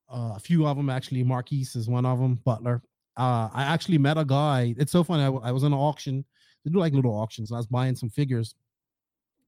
Uh, 0.10 0.34
a 0.36 0.40
few 0.40 0.68
of 0.68 0.76
them 0.76 0.90
actually. 0.90 1.24
Marquise 1.24 1.76
is 1.76 1.88
one 1.88 2.06
of 2.06 2.20
them. 2.20 2.36
Butler. 2.44 2.82
Uh, 3.16 3.50
I 3.54 3.64
actually 3.64 3.98
met 3.98 4.18
a 4.18 4.26
guy. 4.26 4.76
It's 4.78 4.92
so 4.92 5.04
funny. 5.04 5.24
I 5.24 5.52
was 5.52 5.64
in 5.64 5.74
an 5.74 5.80
auction. 5.80 6.24
They 6.64 6.72
do 6.72 6.80
like 6.80 6.94
little 6.94 7.18
auctions. 7.18 7.52
I 7.52 7.58
was 7.58 7.68
buying 7.68 7.96
some 7.96 8.10
figures, 8.10 8.54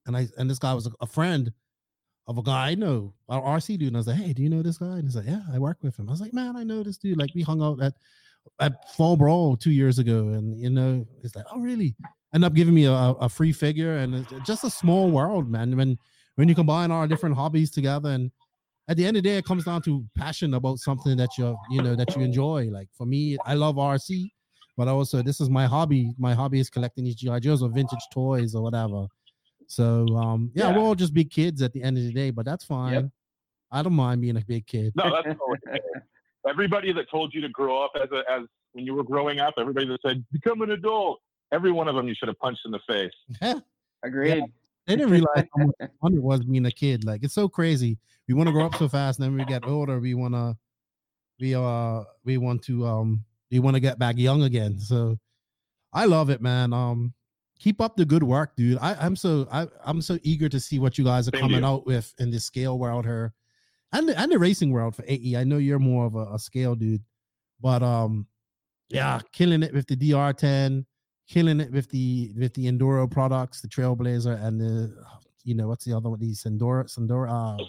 and 0.05 0.15
I 0.15 0.27
and 0.37 0.49
this 0.49 0.59
guy 0.59 0.73
was 0.73 0.87
a, 0.87 0.91
a 1.01 1.07
friend 1.07 1.51
of 2.29 2.37
a 2.37 2.43
guy 2.43 2.69
I 2.69 2.75
know, 2.75 3.11
our 3.27 3.41
RC 3.57 3.79
dude. 3.79 3.87
And 3.87 3.97
I 3.97 3.99
was 3.99 4.07
like, 4.07 4.17
"Hey, 4.17 4.33
do 4.33 4.43
you 4.43 4.49
know 4.49 4.61
this 4.61 4.77
guy?" 4.77 4.97
And 4.99 5.03
he's 5.03 5.15
like, 5.15 5.25
"Yeah, 5.25 5.41
I 5.51 5.57
work 5.57 5.79
with 5.81 5.97
him." 5.97 6.07
I 6.07 6.11
was 6.11 6.21
like, 6.21 6.31
"Man, 6.31 6.55
I 6.55 6.63
know 6.63 6.83
this 6.83 6.97
dude. 6.97 7.17
Like, 7.17 7.31
we 7.33 7.41
hung 7.41 7.61
out 7.61 7.81
at 7.81 7.95
at 8.59 8.93
Fall 8.95 9.17
Brawl 9.17 9.57
two 9.57 9.71
years 9.71 9.97
ago, 9.99 10.29
and 10.29 10.57
you 10.61 10.69
know, 10.69 11.05
it's 11.23 11.35
like, 11.35 11.45
oh, 11.51 11.59
really?" 11.59 11.95
End 12.33 12.45
up 12.45 12.53
giving 12.53 12.75
me 12.75 12.85
a, 12.85 12.93
a 12.93 13.27
free 13.27 13.51
figure, 13.51 13.97
and 13.97 14.13
it's 14.13 14.31
just 14.45 14.63
a 14.63 14.69
small 14.69 15.09
world, 15.09 15.49
man. 15.49 15.75
When 15.75 15.97
when 16.35 16.47
you 16.47 16.53
combine 16.53 16.91
our 16.91 17.07
different 17.07 17.35
hobbies 17.35 17.71
together, 17.71 18.09
and 18.11 18.31
at 18.87 18.95
the 18.95 19.07
end 19.07 19.17
of 19.17 19.23
the 19.23 19.29
day, 19.29 19.37
it 19.37 19.45
comes 19.45 19.65
down 19.65 19.81
to 19.83 20.05
passion 20.15 20.53
about 20.53 20.77
something 20.77 21.17
that 21.17 21.29
you 21.39 21.57
you 21.71 21.81
know 21.81 21.95
that 21.95 22.15
you 22.15 22.21
enjoy. 22.21 22.69
Like 22.69 22.89
for 22.95 23.07
me, 23.07 23.37
I 23.43 23.55
love 23.55 23.77
RC, 23.77 24.29
but 24.77 24.87
also 24.87 25.23
this 25.23 25.41
is 25.41 25.49
my 25.49 25.65
hobby. 25.65 26.13
My 26.19 26.35
hobby 26.35 26.59
is 26.59 26.69
collecting 26.69 27.05
these 27.05 27.15
GI 27.15 27.39
Joes 27.39 27.63
or 27.63 27.69
vintage 27.69 28.07
toys 28.13 28.53
or 28.53 28.61
whatever. 28.61 29.07
So 29.69 30.07
um, 30.17 30.51
yeah, 30.55 30.69
Yeah. 30.69 30.75
we'll 30.75 30.85
all 30.87 30.95
just 30.95 31.13
be 31.13 31.23
kids 31.23 31.61
at 31.61 31.73
the 31.73 31.83
end 31.83 31.97
of 31.97 32.03
the 32.03 32.11
day, 32.11 32.31
but 32.31 32.43
that's 32.45 32.65
fine. 32.65 33.11
I 33.71 33.83
don't 33.83 33.93
mind 33.93 34.21
being 34.21 34.35
a 34.37 34.41
big 34.41 34.65
kid. 34.65 34.93
No, 34.95 35.03
that's 35.11 35.37
totally 35.39 35.79
everybody 36.47 36.91
that 36.93 37.09
told 37.09 37.33
you 37.33 37.41
to 37.41 37.49
grow 37.49 37.83
up 37.83 37.91
as 37.95 38.09
a, 38.11 38.23
as 38.31 38.41
when 38.73 38.85
you 38.85 38.93
were 38.95 39.03
growing 39.03 39.39
up, 39.39 39.53
everybody 39.59 39.87
that 39.87 39.99
said 40.05 40.25
become 40.31 40.61
an 40.61 40.71
adult, 40.71 41.19
every 41.51 41.71
one 41.71 41.87
of 41.87 41.95
them 41.95 42.07
you 42.07 42.15
should 42.15 42.27
have 42.27 42.39
punched 42.39 42.61
in 42.65 42.71
the 42.71 42.79
face. 42.87 43.11
Yeah. 43.41 43.59
Agreed. 44.03 44.43
They 44.87 44.95
didn't 44.95 45.11
realize 45.11 45.45
how 45.55 45.65
much 45.65 45.91
fun 46.01 46.13
it 46.15 46.23
was 46.23 46.39
being 46.45 46.65
a 46.65 46.71
kid. 46.71 47.03
Like 47.03 47.23
it's 47.23 47.33
so 47.33 47.47
crazy. 47.47 47.99
We 48.27 48.33
want 48.33 48.47
to 48.47 48.53
grow 48.53 48.65
up 48.65 48.75
so 48.75 48.87
fast, 48.87 49.19
and 49.19 49.25
then 49.25 49.37
we 49.37 49.45
get 49.45 49.67
older, 49.67 49.99
we 49.99 50.13
wanna 50.15 50.57
we 51.39 51.53
uh 51.53 52.03
we 52.23 52.37
want 52.37 52.63
to 52.63 52.87
um 52.87 53.23
we 53.51 53.59
want 53.59 53.75
to 53.75 53.79
get 53.81 53.99
back 53.99 54.17
young 54.17 54.41
again. 54.43 54.79
So 54.79 55.19
I 55.93 56.05
love 56.05 56.29
it, 56.31 56.41
man. 56.41 56.73
Um 56.73 57.13
keep 57.59 57.81
up 57.81 57.95
the 57.95 58.05
good 58.05 58.23
work, 58.23 58.55
dude. 58.55 58.77
I, 58.81 58.95
I'm 58.95 59.15
so 59.15 59.47
I, 59.51 59.67
I'm 59.85 60.01
so 60.01 60.17
eager 60.23 60.49
to 60.49 60.59
see 60.59 60.79
what 60.79 60.97
you 60.97 61.03
guys 61.03 61.27
are 61.27 61.31
Same 61.31 61.41
coming 61.41 61.57
here. 61.57 61.65
out 61.65 61.85
with 61.85 62.13
in 62.19 62.31
the 62.31 62.39
scale 62.39 62.79
world 62.79 63.05
here. 63.05 63.33
And 63.91 64.07
the, 64.07 64.19
and 64.19 64.31
the 64.31 64.37
racing 64.39 64.71
world 64.71 64.95
for 64.95 65.03
AE. 65.07 65.35
I 65.35 65.43
know 65.43 65.57
you're 65.57 65.79
more 65.79 66.05
of 66.05 66.15
a, 66.15 66.33
a 66.33 66.39
scale 66.39 66.75
dude, 66.75 67.03
but 67.61 67.83
um 67.83 68.25
yeah, 68.89 69.19
killing 69.33 69.61
it 69.61 69.73
with 69.73 69.85
the 69.87 69.95
DR10, 69.95 70.83
killing 71.27 71.59
it 71.59 71.71
with 71.71 71.89
the 71.89 72.31
with 72.37 72.53
the 72.55 72.65
enduro 72.65 73.09
products, 73.09 73.61
the 73.61 73.67
Trailblazer, 73.67 74.43
and 74.43 74.59
the 74.59 74.95
you 75.43 75.55
know, 75.55 75.67
what's 75.67 75.85
the 75.85 75.93
other 75.95 76.09
one? 76.09 76.19
These 76.19 76.43
Sandora, 76.43 76.85
Sandora, 76.85 77.29
uh, 77.59 77.63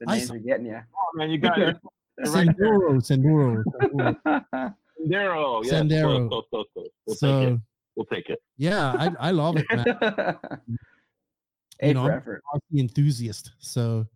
The 0.00 0.06
names 0.06 0.26
saw- 0.28 0.34
are 0.34 0.38
getting 0.38 0.66
you. 0.66 0.76
Oh, 0.94 1.16
man, 1.16 1.30
you 1.30 1.38
got 1.38 1.58
it. 1.58 1.76
right 2.28 2.48
there. 2.58 2.78
Sandoro, 2.78 3.00
Sandoro. 3.00 3.64
Sandoro. 3.80 4.74
Sandero. 5.00 5.64
Yeah, 5.64 5.72
Sandero. 5.72 6.28
Close, 6.28 6.44
close, 6.50 6.50
close, 6.50 6.66
close. 6.74 6.88
We'll 7.06 7.16
so 7.16 7.40
it. 7.42 7.58
We'll 8.00 8.06
take 8.06 8.30
it. 8.30 8.38
yeah, 8.56 8.92
I, 9.20 9.28
I 9.28 9.30
love 9.30 9.58
it, 9.58 9.66
man. 9.70 9.86
A 11.82 11.88
You 11.88 11.92
know, 11.94 12.04
for 12.06 12.10
I'm- 12.12 12.18
effort. 12.18 12.42
RC 12.54 12.80
enthusiast. 12.80 13.50
So 13.58 14.06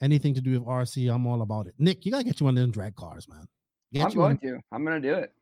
anything 0.00 0.32
to 0.34 0.40
do 0.40 0.52
with 0.52 0.66
RC, 0.66 1.14
I'm 1.14 1.26
all 1.26 1.42
about 1.42 1.66
it. 1.66 1.74
Nick, 1.78 2.06
you 2.06 2.12
gotta 2.12 2.24
get 2.24 2.40
you 2.40 2.44
one 2.46 2.56
of 2.56 2.62
them 2.62 2.70
drag 2.70 2.96
cars, 2.96 3.28
man. 3.28 3.44
Get 3.92 4.06
I'm 4.06 4.10
you 4.12 4.20
one. 4.20 4.36
going 4.36 4.54
to. 4.54 4.60
I'm 4.72 4.84
gonna 4.86 5.00
do 5.02 5.12
it. 5.14 5.32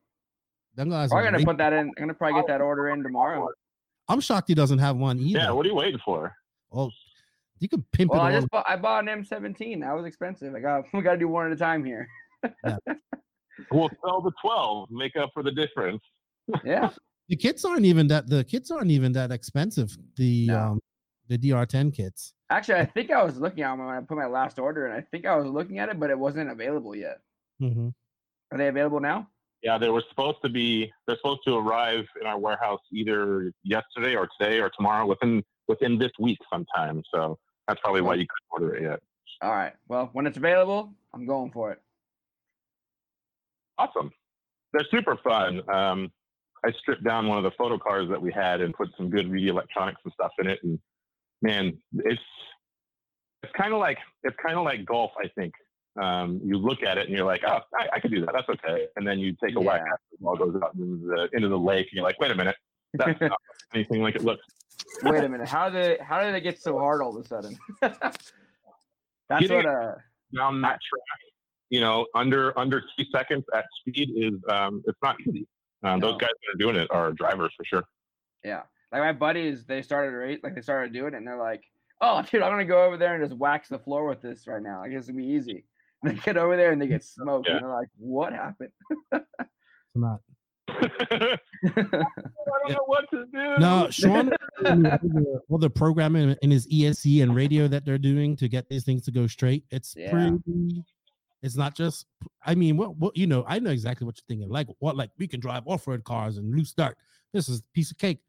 Them 0.74 0.90
guys 0.90 1.12
I'm 1.12 1.22
gonna 1.22 1.44
put 1.44 1.56
that 1.58 1.72
in. 1.72 1.78
I'm 1.86 1.92
gonna 1.96 2.14
probably 2.14 2.40
get 2.40 2.48
that 2.48 2.60
order 2.60 2.88
in 2.88 3.00
tomorrow. 3.04 3.48
I'm 4.08 4.18
shocked 4.20 4.48
he 4.48 4.54
doesn't 4.56 4.80
have 4.80 4.96
one 4.96 5.20
either. 5.20 5.38
Yeah, 5.38 5.50
what 5.52 5.64
are 5.64 5.68
you 5.68 5.76
waiting 5.76 6.00
for? 6.04 6.32
Oh, 6.72 6.90
you 7.60 7.68
can 7.68 7.84
pimp 7.92 8.10
Well, 8.10 8.20
it 8.22 8.30
I 8.30 8.32
just 8.32 8.50
bought, 8.50 8.66
I 8.68 8.74
bought 8.74 9.08
an 9.08 9.22
M17. 9.24 9.82
That 9.82 9.94
was 9.94 10.04
expensive. 10.04 10.52
I 10.52 10.58
got 10.58 10.82
we 10.92 11.00
got 11.00 11.12
to 11.12 11.18
do 11.18 11.28
one 11.28 11.46
at 11.46 11.52
a 11.52 11.56
time 11.56 11.84
here. 11.84 12.08
We'll 13.70 13.88
sell 14.04 14.20
the 14.20 14.32
12, 14.42 14.90
make 14.90 15.14
up 15.14 15.30
for 15.32 15.44
the 15.44 15.52
difference. 15.52 16.02
Yeah. 16.64 16.90
The 17.28 17.36
kits 17.36 17.64
aren't 17.64 17.86
even 17.86 18.06
that. 18.08 18.28
The 18.28 18.44
kits 18.44 18.70
aren't 18.70 18.90
even 18.90 19.12
that 19.12 19.30
expensive. 19.32 19.96
The 20.16 20.46
No. 20.48 20.58
um, 20.60 20.80
the 21.28 21.38
DR10 21.38 21.94
kits. 21.94 22.34
Actually, 22.50 22.80
I 22.80 22.84
think 22.84 23.10
I 23.10 23.22
was 23.24 23.38
looking 23.38 23.62
at 23.64 23.70
them 23.70 23.78
when 23.86 23.88
I 23.94 24.00
put 24.00 24.18
my 24.18 24.26
last 24.26 24.58
order, 24.58 24.86
and 24.86 24.94
I 24.94 25.00
think 25.10 25.24
I 25.24 25.34
was 25.36 25.46
looking 25.46 25.78
at 25.78 25.88
it, 25.88 25.98
but 25.98 26.10
it 26.10 26.18
wasn't 26.18 26.50
available 26.50 26.94
yet. 26.94 27.20
hmm 27.58 27.88
Are 28.52 28.58
they 28.58 28.68
available 28.68 29.00
now? 29.00 29.28
Yeah, 29.62 29.78
they 29.78 29.88
were 29.88 30.02
supposed 30.10 30.38
to 30.42 30.50
be. 30.50 30.92
They're 31.06 31.16
supposed 31.16 31.40
to 31.46 31.54
arrive 31.56 32.04
in 32.20 32.26
our 32.26 32.38
warehouse 32.38 32.80
either 32.92 33.50
yesterday 33.62 34.14
or 34.14 34.28
today 34.38 34.60
or 34.60 34.70
tomorrow, 34.76 35.06
within 35.06 35.42
within 35.66 35.98
this 35.98 36.12
week 36.18 36.36
sometime. 36.52 37.02
So 37.14 37.38
that's 37.66 37.80
probably 37.80 38.02
why 38.02 38.16
you 38.16 38.26
couldn't 38.28 38.68
order 38.68 38.76
it 38.76 38.82
yet. 38.82 39.00
All 39.40 39.52
right. 39.52 39.72
Well, 39.88 40.10
when 40.12 40.26
it's 40.26 40.36
available, 40.36 40.92
I'm 41.14 41.24
going 41.24 41.50
for 41.50 41.72
it. 41.72 41.80
Awesome. 43.78 44.10
They're 44.74 44.86
super 44.90 45.16
fun. 45.24 45.62
Um, 45.70 46.12
I 46.64 46.72
stripped 46.80 47.04
down 47.04 47.26
one 47.28 47.38
of 47.38 47.44
the 47.44 47.50
photo 47.58 47.78
cars 47.78 48.08
that 48.08 48.20
we 48.20 48.32
had 48.32 48.60
and 48.60 48.72
put 48.74 48.88
some 48.96 49.10
good 49.10 49.30
read 49.30 49.48
electronics 49.48 50.00
and 50.04 50.12
stuff 50.12 50.32
in 50.38 50.46
it, 50.46 50.60
and 50.62 50.78
man, 51.42 51.76
it's 51.92 52.22
it's 53.42 53.52
kind 53.52 53.72
of 53.74 53.80
like 53.80 53.98
it's 54.22 54.36
kind 54.44 54.56
of 54.58 54.64
like 54.64 54.84
golf. 54.84 55.12
I 55.22 55.28
think 55.28 55.52
um, 56.00 56.40
you 56.44 56.56
look 56.56 56.82
at 56.82 56.96
it 56.98 57.06
and 57.06 57.16
you're 57.16 57.26
like, 57.26 57.42
oh, 57.46 57.60
I, 57.78 57.88
I 57.94 58.00
could 58.00 58.10
do 58.10 58.24
that. 58.24 58.32
That's 58.32 58.48
okay. 58.48 58.86
And 58.96 59.06
then 59.06 59.18
you 59.18 59.36
take 59.44 59.56
a 59.56 59.60
whack 59.60 59.82
Yeah. 59.84 59.92
after 59.92 60.04
the 60.12 60.18
ball 60.24 60.36
goes 60.36 60.54
out 60.62 60.74
into 60.74 61.06
the 61.06 61.28
into 61.32 61.48
the 61.48 61.58
lake, 61.58 61.86
and 61.90 61.96
you're 61.96 62.04
like, 62.04 62.18
wait 62.18 62.30
a 62.30 62.34
minute, 62.34 62.56
that's 62.94 63.20
not 63.20 63.38
anything 63.74 64.02
like 64.02 64.16
it 64.16 64.24
looks. 64.24 64.42
Wait 65.02 65.22
a 65.22 65.28
minute. 65.28 65.48
How 65.48 65.68
did 65.68 66.00
how 66.00 66.22
did 66.22 66.34
it 66.34 66.40
get 66.40 66.60
so 66.60 66.78
hard 66.78 67.02
all 67.02 67.16
of 67.16 67.24
a 67.24 67.28
sudden? 67.28 67.56
That's 69.28 69.40
Getting 69.40 69.56
what 69.56 69.66
uh 69.66 69.94
Down 70.34 70.60
that 70.62 70.78
track, 70.88 71.20
you 71.70 71.80
know, 71.80 72.06
under 72.14 72.56
under 72.58 72.80
two 72.80 73.04
seconds 73.12 73.44
at 73.54 73.64
speed 73.80 74.10
is 74.16 74.34
um, 74.48 74.82
it's 74.86 74.98
not 75.02 75.16
easy. 75.20 75.46
Um, 75.84 76.00
No. 76.00 76.08
Those 76.12 76.20
guys 76.20 76.30
that 76.30 76.54
are 76.54 76.58
doing 76.58 76.76
it 76.76 76.88
are 76.90 77.12
drivers 77.12 77.52
for 77.56 77.64
sure. 77.64 77.84
yeah. 78.44 78.62
Like 78.92 79.02
my 79.02 79.12
buddies, 79.12 79.64
they 79.64 79.82
started 79.82 80.10
rate 80.16 80.42
like 80.44 80.54
they 80.54 80.60
started 80.60 80.92
doing 80.92 81.14
it 81.14 81.16
and 81.16 81.26
they're 81.26 81.36
like, 81.38 81.62
Oh 82.00 82.22
dude, 82.22 82.42
I'm 82.42 82.52
gonna 82.52 82.64
go 82.64 82.84
over 82.84 82.96
there 82.96 83.14
and 83.16 83.24
just 83.28 83.36
wax 83.38 83.68
the 83.68 83.78
floor 83.78 84.06
with 84.08 84.22
this 84.22 84.46
right 84.46 84.62
now. 84.62 84.82
I 84.82 84.88
guess 84.88 85.08
it'll 85.08 85.18
be 85.18 85.26
easy. 85.26 85.64
And 86.02 86.12
they 86.16 86.20
get 86.22 86.36
over 86.36 86.56
there 86.56 86.72
and 86.72 86.80
they 86.80 86.86
get 86.86 87.02
smoked 87.16 87.48
Yeah. 87.48 87.56
and 87.56 87.64
they're 87.64 87.72
like, 87.72 87.88
What 87.98 88.32
happened? 88.32 88.70
It's 89.12 89.24
not. 89.96 90.20
I 90.68 91.38
don't 91.76 92.70
know 92.70 92.84
what 92.86 93.08
to 93.10 93.24
do. 93.32 93.58
No, 93.58 93.88
Sean, 93.90 94.30
all 94.64 94.76
the- 94.76 95.38
all 95.48 95.68
programming 95.70 96.36
in 96.42 96.50
his 96.50 96.66
ESC 96.68 97.22
and 97.22 97.34
radio 97.34 97.68
that 97.68 97.84
they're 97.84 97.98
doing 97.98 98.36
to 98.36 98.48
get 98.48 98.68
these 98.68 98.84
things 98.84 99.02
to 99.04 99.10
go 99.10 99.26
straight. 99.26 99.64
It's 99.70 99.94
Yeah. 99.96 100.10
pretty. 100.10 100.84
It's 101.44 101.56
not 101.56 101.76
just. 101.76 102.06
I 102.44 102.54
mean, 102.54 102.76
what 102.78 102.96
what 102.96 103.16
you 103.16 103.26
know? 103.26 103.44
I 103.46 103.58
know 103.58 103.70
exactly 103.70 104.06
what 104.06 104.16
you're 104.16 104.24
thinking. 104.26 104.50
Like 104.50 104.66
what? 104.78 104.96
Like 104.96 105.10
we 105.18 105.26
can 105.28 105.40
drive 105.40 105.62
off 105.66 105.86
road 105.86 106.02
cars 106.04 106.38
and 106.38 106.54
loose 106.56 106.72
dirt. 106.72 106.96
This 107.34 107.48
is 107.50 107.60
a 107.60 107.62
piece 107.74 107.90
of 107.90 107.98
cake. 107.98 108.20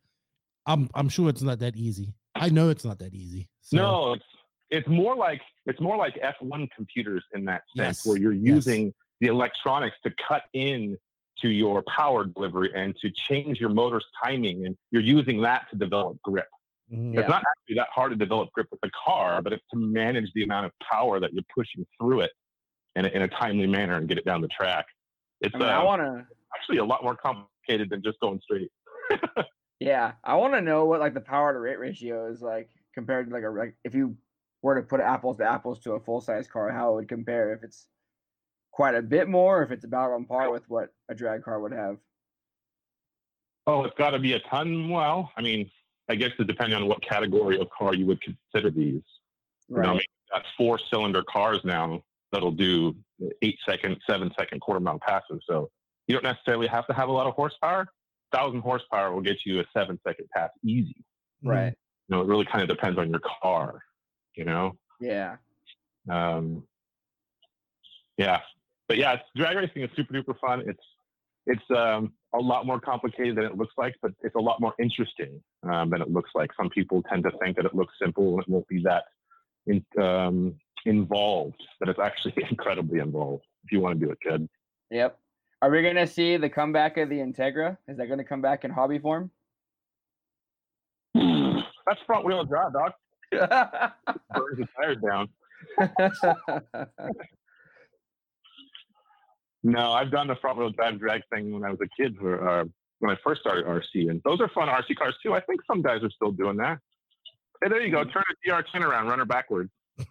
I'm 0.65 0.89
I'm 0.93 1.07
sure 1.07 1.29
it's 1.29 1.41
not 1.41 1.59
that 1.59 1.77
easy. 1.77 2.13
I 2.35 2.49
know 2.49 2.69
it's 2.69 2.83
not 2.83 2.99
that 2.99 3.13
easy. 3.13 3.47
So, 3.61 3.77
No, 3.77 4.13
it's 4.13 4.25
it's 4.69 4.87
more 4.89 5.15
like 5.15 5.41
it's 5.65 5.79
more 5.79 5.95
like 5.95 6.15
F1 6.21 6.69
computers 6.75 7.23
in 7.33 7.45
that 7.45 7.61
sense, 7.77 7.99
Yes, 7.99 8.05
where 8.05 8.17
you're 8.17 8.33
yes. 8.33 8.43
using 8.55 8.93
the 9.21 9.27
electronics 9.27 9.95
to 10.03 10.11
cut 10.27 10.43
in 10.53 10.97
to 11.41 11.49
your 11.49 11.83
power 11.83 12.25
delivery 12.25 12.71
and 12.75 12.95
to 12.97 13.09
change 13.11 13.59
your 13.61 13.69
motor's 13.69 14.05
timing, 14.21 14.65
and 14.65 14.75
you're 14.91 15.01
using 15.01 15.41
that 15.43 15.69
to 15.69 15.77
develop 15.77 16.21
grip. 16.21 16.47
mhm. 16.91 17.13
Yeah. 17.13 17.21
It's 17.21 17.29
not 17.29 17.43
actually 17.51 17.75
that 17.75 17.87
hard 17.95 18.11
to 18.11 18.17
develop 18.17 18.51
grip 18.51 18.67
with 18.71 18.79
a 18.83 18.91
car, 19.05 19.41
but 19.41 19.53
it's 19.53 19.63
to 19.73 19.77
manage 19.79 20.31
the 20.33 20.43
amount 20.43 20.65
of 20.65 20.73
power 20.79 21.19
that 21.21 21.31
you're 21.33 21.43
pushing 21.55 21.85
through 21.97 22.21
it 22.21 22.31
in 22.95 23.05
a, 23.05 23.09
in 23.09 23.21
a 23.23 23.27
timely 23.27 23.67
manner 23.67 23.95
and 23.97 24.07
get 24.07 24.17
it 24.17 24.25
down 24.25 24.41
the 24.41 24.47
track. 24.47 24.85
It's 25.41 25.53
I 25.55 25.57
mean, 25.57 25.67
uh, 25.67 25.71
I 25.71 25.83
wanna 25.83 26.25
actually 26.55 26.77
a 26.77 26.85
lot 26.85 27.03
more 27.03 27.15
complicated 27.15 27.89
than 27.89 28.01
just 28.03 28.19
going 28.19 28.39
straight. 28.41 28.71
yeah, 29.79 30.13
I 30.23 30.35
wanna 30.35 30.61
know 30.61 30.85
what 30.85 30.99
like 30.99 31.13
the 31.13 31.21
power 31.21 31.53
to 31.53 31.59
rate 31.59 31.79
ratio 31.79 32.27
is 32.31 32.41
like 32.41 32.69
compared 32.93 33.27
to 33.27 33.33
like 33.33 33.43
a 33.43 33.49
like 33.49 33.75
if 33.83 33.93
you 33.93 34.15
were 34.61 34.75
to 34.75 34.81
put 34.81 34.99
apples 34.99 35.37
to 35.37 35.45
apples 35.45 35.79
to 35.79 35.93
a 35.93 35.99
full 35.99 36.21
size 36.21 36.47
car, 36.47 36.71
how 36.71 36.93
it 36.93 36.95
would 36.95 37.09
compare 37.09 37.53
if 37.53 37.63
it's 37.63 37.87
quite 38.71 38.95
a 38.95 39.01
bit 39.01 39.29
more, 39.29 39.59
or 39.59 39.63
if 39.63 39.71
it's 39.71 39.85
about 39.85 40.11
on 40.11 40.25
par 40.25 40.51
with 40.51 40.63
what 40.69 40.89
a 41.09 41.15
drag 41.15 41.43
car 41.43 41.59
would 41.59 41.71
have. 41.71 41.97
Oh, 43.67 43.83
it's 43.83 43.97
got 43.97 44.11
to 44.11 44.19
be 44.19 44.33
a 44.33 44.39
ton. 44.39 44.89
Well, 44.89 45.31
I 45.37 45.41
mean, 45.41 45.69
I 46.09 46.15
guess 46.15 46.31
it 46.37 46.47
depends 46.47 46.75
on 46.75 46.87
what 46.87 47.01
category 47.01 47.59
of 47.59 47.67
car 47.69 47.93
you 47.93 48.05
would 48.05 48.19
consider 48.21 48.69
these. 48.69 49.01
You 49.69 49.77
know, 49.77 49.89
I 49.89 49.93
mean, 49.93 50.01
got 50.31 50.43
four 50.57 50.79
cylinder 50.91 51.23
cars 51.23 51.59
now 51.63 52.03
that'll 52.35 52.51
do 52.51 52.93
eight 53.41 53.57
second, 53.67 53.97
seven 54.07 54.29
second 54.37 54.59
quarter 54.59 54.79
mile 54.81 54.99
passes. 54.99 55.41
So 55.49 55.69
you 56.07 56.13
don't 56.13 56.23
necessarily 56.23 56.67
have 56.67 56.85
to 56.87 56.93
have 56.93 57.07
a 57.09 57.11
lot 57.11 57.27
of 57.27 57.33
horsepower. 57.33 57.87
Thousand 58.33 58.59
horsepower 58.59 59.13
will 59.13 59.21
get 59.21 59.37
you 59.45 59.61
a 59.61 59.63
seven 59.75 59.99
second 60.05 60.27
pass 60.35 60.49
easy. 60.63 61.03
Right. 61.43 61.73
You 62.07 62.15
know, 62.15 62.21
it 62.21 62.27
really 62.27 62.45
kind 62.45 62.61
of 62.61 62.67
depends 62.67 62.99
on 62.99 63.09
your 63.09 63.21
car. 63.41 63.81
You 64.35 64.43
know, 64.43 64.77
Yeah. 64.99 65.37
um, 66.09 66.63
yeah, 68.17 68.41
but 68.87 68.97
yeah, 68.97 69.13
it's, 69.13 69.23
drag 69.35 69.55
racing 69.55 69.83
is 69.83 69.89
super 69.95 70.13
duper 70.13 70.37
fun. 70.39 70.63
It's 70.67 70.83
it's 71.47 71.63
um, 71.77 72.11
a 72.33 72.39
lot 72.39 72.65
more 72.65 72.79
complicated 72.79 73.37
than 73.37 73.45
it 73.45 73.55
looks 73.55 73.73
like, 73.77 73.95
but 74.01 74.11
it's 74.23 74.35
a 74.35 74.39
lot 74.41 74.59
more 74.59 74.73
interesting 74.79 75.41
um, 75.63 75.89
than 75.91 76.01
it 76.01 76.09
looks 76.09 76.31
like. 76.35 76.49
Some 76.57 76.69
people 76.69 77.01
tend 77.03 77.23
to 77.23 77.31
think 77.41 77.55
that 77.57 77.65
it 77.65 77.75
looks 77.75 77.93
simple 78.01 78.33
and 78.33 78.39
it 78.41 78.49
won't 78.49 78.67
be 78.67 78.81
that 78.83 79.03
in, 79.67 79.85
um, 80.03 80.55
involved, 80.85 81.61
but 81.79 81.89
it's 81.89 81.99
actually 81.99 82.33
incredibly 82.49 82.99
involved 82.99 83.45
if 83.63 83.71
you 83.71 83.79
want 83.79 83.99
to 83.99 84.05
do 84.05 84.11
it 84.11 84.17
good. 84.23 84.47
Yep. 84.91 85.17
Are 85.61 85.69
we 85.69 85.81
gonna 85.81 86.05
see 86.05 86.37
the 86.37 86.49
comeback 86.49 86.97
of 86.97 87.09
the 87.09 87.15
Integra? 87.15 87.77
Is 87.87 87.97
that 87.97 88.07
gonna 88.07 88.23
come 88.23 88.41
back 88.41 88.65
in 88.65 88.71
hobby 88.71 88.99
form? 88.99 89.31
That's 91.13 92.01
front 92.05 92.25
wheel 92.25 92.43
drive, 92.43 92.73
dog. 92.73 92.91
Burns 93.31 94.57
the 94.57 94.67
tires 94.77 94.97
down. 95.01 95.29
No, 99.65 99.93
I've 99.93 100.11
done 100.11 100.27
the 100.27 100.35
front 100.35 100.59
wheel 100.59 100.69
drive 100.69 100.99
drag 100.99 101.23
thing 101.33 101.51
when 101.51 101.63
I 101.63 101.71
was 101.71 101.79
a 101.81 101.87
kid 101.99 102.15
for 102.19 102.47
uh, 102.47 102.65
when 102.99 103.09
I 103.11 103.17
first 103.23 103.41
started 103.41 103.65
RC, 103.65 104.11
and 104.11 104.21
those 104.23 104.39
are 104.39 104.47
fun 104.49 104.67
RC 104.67 104.95
cars 104.95 105.15
too. 105.23 105.33
I 105.33 105.39
think 105.39 105.59
some 105.65 105.81
guys 105.81 106.03
are 106.03 106.11
still 106.11 106.31
doing 106.31 106.55
that. 106.57 106.77
Hey, 107.63 107.69
there 107.69 107.81
you 107.81 107.89
go. 107.89 108.03
Turn 108.03 108.21
a 108.29 108.47
DR10 108.47 108.81
around, 108.81 109.07
run 109.07 109.17
her 109.17 109.25
backwards. 109.25 109.71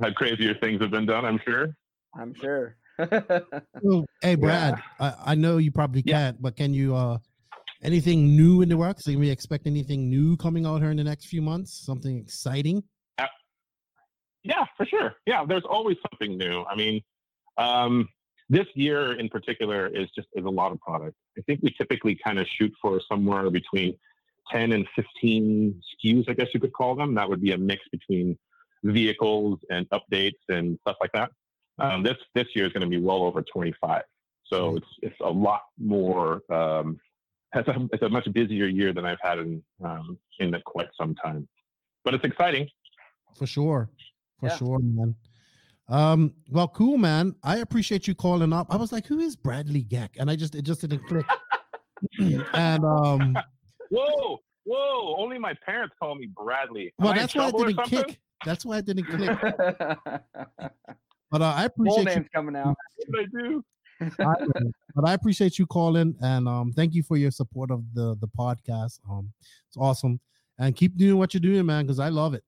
Had 0.00 0.14
crazier 0.14 0.54
things 0.60 0.80
have 0.80 0.90
been 0.90 1.06
done, 1.06 1.24
I'm 1.24 1.40
sure. 1.44 1.74
I'm 2.14 2.34
sure. 2.40 2.76
Hey 4.22 4.36
Brad, 4.36 4.80
I, 4.98 5.14
I 5.26 5.34
know 5.34 5.58
you 5.58 5.70
probably 5.70 6.02
can't, 6.02 6.40
but 6.40 6.56
can 6.56 6.72
you 6.72 6.96
uh 6.96 7.18
anything 7.82 8.34
new 8.34 8.62
in 8.62 8.70
the 8.70 8.76
works? 8.76 9.02
Can 9.02 9.18
we 9.18 9.28
expect 9.28 9.66
anything 9.66 10.08
new 10.08 10.36
coming 10.38 10.64
out 10.64 10.80
here 10.80 10.90
in 10.90 10.96
the 10.96 11.04
next 11.04 11.26
few 11.26 11.42
months? 11.42 11.72
Something 11.72 12.18
exciting? 12.18 12.82
Yeah, 14.46 14.64
for 14.76 14.86
sure. 14.86 15.14
Yeah, 15.26 15.44
there's 15.44 15.64
always 15.68 15.96
something 16.08 16.38
new. 16.38 16.64
I 16.64 16.76
mean, 16.76 17.02
um, 17.58 18.08
this 18.48 18.66
year 18.74 19.18
in 19.18 19.28
particular 19.28 19.86
is 19.88 20.08
just 20.14 20.28
is 20.34 20.44
a 20.44 20.48
lot 20.50 20.72
of 20.72 20.80
product. 20.80 21.16
I 21.38 21.42
think 21.42 21.60
we 21.62 21.70
typically 21.76 22.18
kind 22.22 22.38
of 22.38 22.46
shoot 22.46 22.72
for 22.80 23.00
somewhere 23.08 23.50
between 23.50 23.98
10 24.52 24.72
and 24.72 24.86
15 24.94 25.82
SKUs, 26.04 26.28
I 26.28 26.34
guess 26.34 26.48
you 26.54 26.60
could 26.60 26.72
call 26.72 26.94
them. 26.94 27.14
That 27.14 27.28
would 27.28 27.42
be 27.42 27.52
a 27.52 27.58
mix 27.58 27.82
between 27.90 28.38
vehicles 28.84 29.58
and 29.70 29.88
updates 29.90 30.38
and 30.48 30.78
stuff 30.82 30.96
like 31.00 31.10
that. 31.12 31.30
Um, 31.78 32.02
this 32.02 32.16
this 32.34 32.46
year 32.54 32.66
is 32.66 32.72
going 32.72 32.82
to 32.82 32.88
be 32.88 32.98
well 32.98 33.24
over 33.24 33.42
25. 33.42 34.02
So 34.44 34.76
it's 34.76 34.86
it's 35.02 35.20
a 35.20 35.30
lot 35.30 35.62
more. 35.78 36.40
Um, 36.50 36.98
it's 37.54 37.68
a, 37.68 37.88
it's 37.92 38.02
a 38.02 38.08
much 38.08 38.30
busier 38.32 38.66
year 38.66 38.92
than 38.92 39.04
I've 39.04 39.18
had 39.22 39.38
in 39.40 39.62
um, 39.84 40.18
in 40.38 40.54
quite 40.64 40.88
some 40.98 41.14
time. 41.16 41.48
But 42.04 42.14
it's 42.14 42.24
exciting. 42.24 42.68
For 43.36 43.46
sure. 43.46 43.90
For 44.40 44.46
Yeah. 44.46 44.56
sure, 44.56 44.78
man. 44.78 45.16
Um, 45.88 46.34
well, 46.50 46.68
cool, 46.68 46.98
man. 46.98 47.34
I 47.42 47.58
appreciate 47.58 48.08
you 48.08 48.14
calling 48.14 48.52
up. 48.52 48.66
I 48.70 48.76
was 48.76 48.92
like, 48.92 49.06
who 49.06 49.20
is 49.20 49.36
Bradley 49.36 49.82
Geck? 49.82 50.16
And 50.18 50.30
I 50.30 50.36
just 50.36 50.54
it 50.54 50.62
just 50.62 50.80
didn't 50.80 51.06
click. 51.06 51.26
and 52.54 52.84
um 52.84 53.36
Whoa, 53.90 54.40
whoa! 54.64 55.14
Only 55.16 55.38
my 55.38 55.54
parents 55.64 55.94
call 56.00 56.16
me 56.16 56.28
Bradley. 56.36 56.92
Am 56.98 57.04
well 57.04 57.14
I 57.14 57.18
that's 57.18 57.34
why 57.34 57.46
I 57.46 57.50
didn't 57.52 57.74
something? 57.76 58.04
kick. 58.04 58.20
That's 58.44 58.66
why 58.66 58.78
I 58.78 58.80
didn't 58.80 59.04
click. 59.10 59.38
But 61.28 61.42
uh, 61.42 61.54
I 61.56 61.64
appreciate 61.64 61.98
you 61.98 62.04
name's 62.04 62.28
coming 62.32 62.54
out. 62.54 62.76
I 63.18 63.26
do. 63.36 63.64
I, 64.00 64.34
but 64.94 65.08
I 65.08 65.14
appreciate 65.14 65.58
you 65.58 65.66
calling 65.66 66.14
and 66.20 66.46
um 66.46 66.72
thank 66.72 66.94
you 66.94 67.02
for 67.02 67.16
your 67.16 67.30
support 67.30 67.70
of 67.70 67.82
the 67.94 68.16
the 68.20 68.28
podcast. 68.28 69.00
Um 69.10 69.32
it's 69.68 69.76
awesome. 69.76 70.20
And 70.58 70.74
keep 70.76 70.96
doing 70.96 71.18
what 71.18 71.34
you're 71.34 71.40
doing, 71.40 71.66
man, 71.66 71.84
because 71.84 71.98
I 71.98 72.08
love 72.10 72.34
it. 72.34 72.44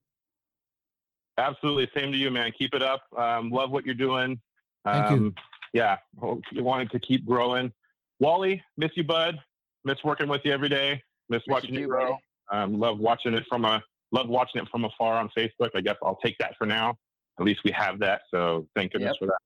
Absolutely. 1.39 1.89
Same 1.95 2.13
to 2.13 2.19
you, 2.19 2.31
man. 2.31 2.53
Keep 2.59 2.75
it 2.75 2.83
up. 2.83 3.03
Um, 3.17 3.51
love 3.51 3.71
what 3.71 3.87
you're 3.87 3.95
doing. 3.95 4.39
Thank 4.85 5.11
you. 5.11 5.17
Um, 5.17 5.35
Yeah. 5.73 5.99
Hope 6.19 6.43
you 6.51 6.65
wanted 6.65 6.91
to 6.91 6.99
keep 6.99 7.25
growing. 7.27 7.73
Wallie, 8.21 8.63
miss 8.77 8.91
you, 8.97 9.05
bud. 9.05 9.39
Miss 9.85 9.99
working 10.03 10.29
with 10.29 10.41
you 10.45 10.53
every 10.53 10.69
day. 10.69 11.01
Miss, 11.29 11.43
Miss 11.47 11.53
watching 11.55 11.75
you 11.75 11.81
too, 11.83 11.87
grow. 11.89 12.17
Um, 12.51 12.79
love 12.81 12.99
watching 12.99 13.35
it 13.35 13.45
from 13.49 13.65
a 13.65 13.83
love 14.11 14.29
watching 14.29 14.63
it 14.63 14.69
from 14.71 14.85
afar 14.87 15.15
on 15.17 15.29
Facebook. 15.37 15.71
I 15.75 15.81
guess 15.83 15.97
I'll 16.03 16.17
take 16.25 16.37
that 16.39 16.57
for 16.57 16.67
now. 16.67 16.97
At 17.39 17.45
least 17.45 17.61
we 17.65 17.71
have 17.73 17.99
that. 18.01 18.23
So 18.31 18.67
thank 18.75 18.93
goodness 18.93 19.11
Yep. 19.15 19.19
for 19.21 19.27
that. 19.27 19.39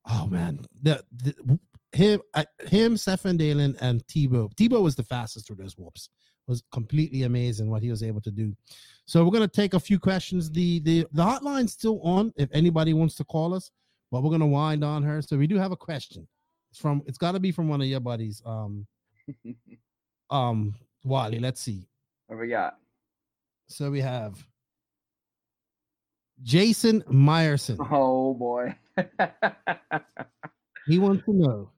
Oh 0.07 0.27
man, 0.27 0.59
the, 0.83 1.03
the 1.23 1.59
him, 1.95 2.21
I, 2.33 2.45
him, 2.67 2.97
Stefan 2.97 3.37
Dalen, 3.37 3.75
and 3.79 4.05
Tebo. 4.07 4.53
Tebo 4.55 4.81
was 4.81 4.95
the 4.95 5.03
fastest 5.03 5.47
through 5.47 5.55
those 5.57 5.77
whoops. 5.77 6.09
Was 6.47 6.61
completely 6.71 7.23
amazing 7.23 7.71
what 7.71 7.81
he 7.81 7.89
was 7.89 8.03
able 8.03 8.21
to 8.21 8.29
do. 8.29 8.53
So 9.05 9.23
we're 9.23 9.31
gonna 9.31 9.47
take 9.47 9.73
a 9.73 9.79
few 9.79 9.97
questions. 9.97 10.51
The 10.51 10.79
the 10.81 11.07
the 11.11 11.23
hotline's 11.23 11.73
still 11.73 11.99
on 12.01 12.31
if 12.35 12.49
anybody 12.53 12.93
wants 12.93 13.15
to 13.15 13.23
call 13.23 13.55
us, 13.55 13.71
but 14.11 14.21
we're 14.21 14.29
gonna 14.29 14.45
wind 14.45 14.83
on 14.83 15.01
her. 15.01 15.23
So 15.23 15.37
we 15.37 15.47
do 15.47 15.57
have 15.57 15.71
a 15.71 15.75
question. 15.75 16.27
It's 16.69 16.79
from 16.79 17.01
it's 17.07 17.17
gotta 17.17 17.39
be 17.39 17.51
from 17.51 17.67
one 17.67 17.81
of 17.81 17.87
your 17.87 17.99
buddies. 17.99 18.43
Um 18.45 18.85
um 20.29 20.75
Wallie. 21.03 21.39
Let's 21.39 21.61
see. 21.61 21.87
What 22.27 22.39
we 22.39 22.49
got? 22.49 22.77
So 23.67 23.89
we 23.89 24.01
have 24.01 24.45
Jason 26.43 27.01
Meyerson. 27.03 27.77
Oh 27.89 28.35
boy. 28.35 28.75
He 30.87 30.99
wants 30.99 31.25
to 31.25 31.33
know, 31.33 31.71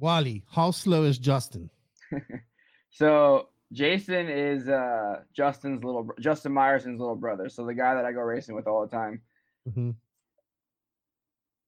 Wallie, 0.00 0.42
how 0.50 0.72
slow 0.72 1.04
is 1.04 1.16
Justin? 1.16 1.70
so 2.90 3.48
Jason 3.72 4.28
is 4.28 4.68
uh 4.68 5.20
Justin's 5.32 5.84
little 5.84 6.02
br- 6.04 6.20
Justin 6.20 6.52
Myerson's 6.52 6.98
little 6.98 7.14
brother. 7.14 7.48
So 7.48 7.64
the 7.64 7.74
guy 7.74 7.94
that 7.94 8.04
I 8.04 8.10
go 8.12 8.20
racing 8.20 8.56
with 8.56 8.66
all 8.66 8.80
the 8.84 8.90
time. 8.90 9.20
Mhm. 9.68 9.94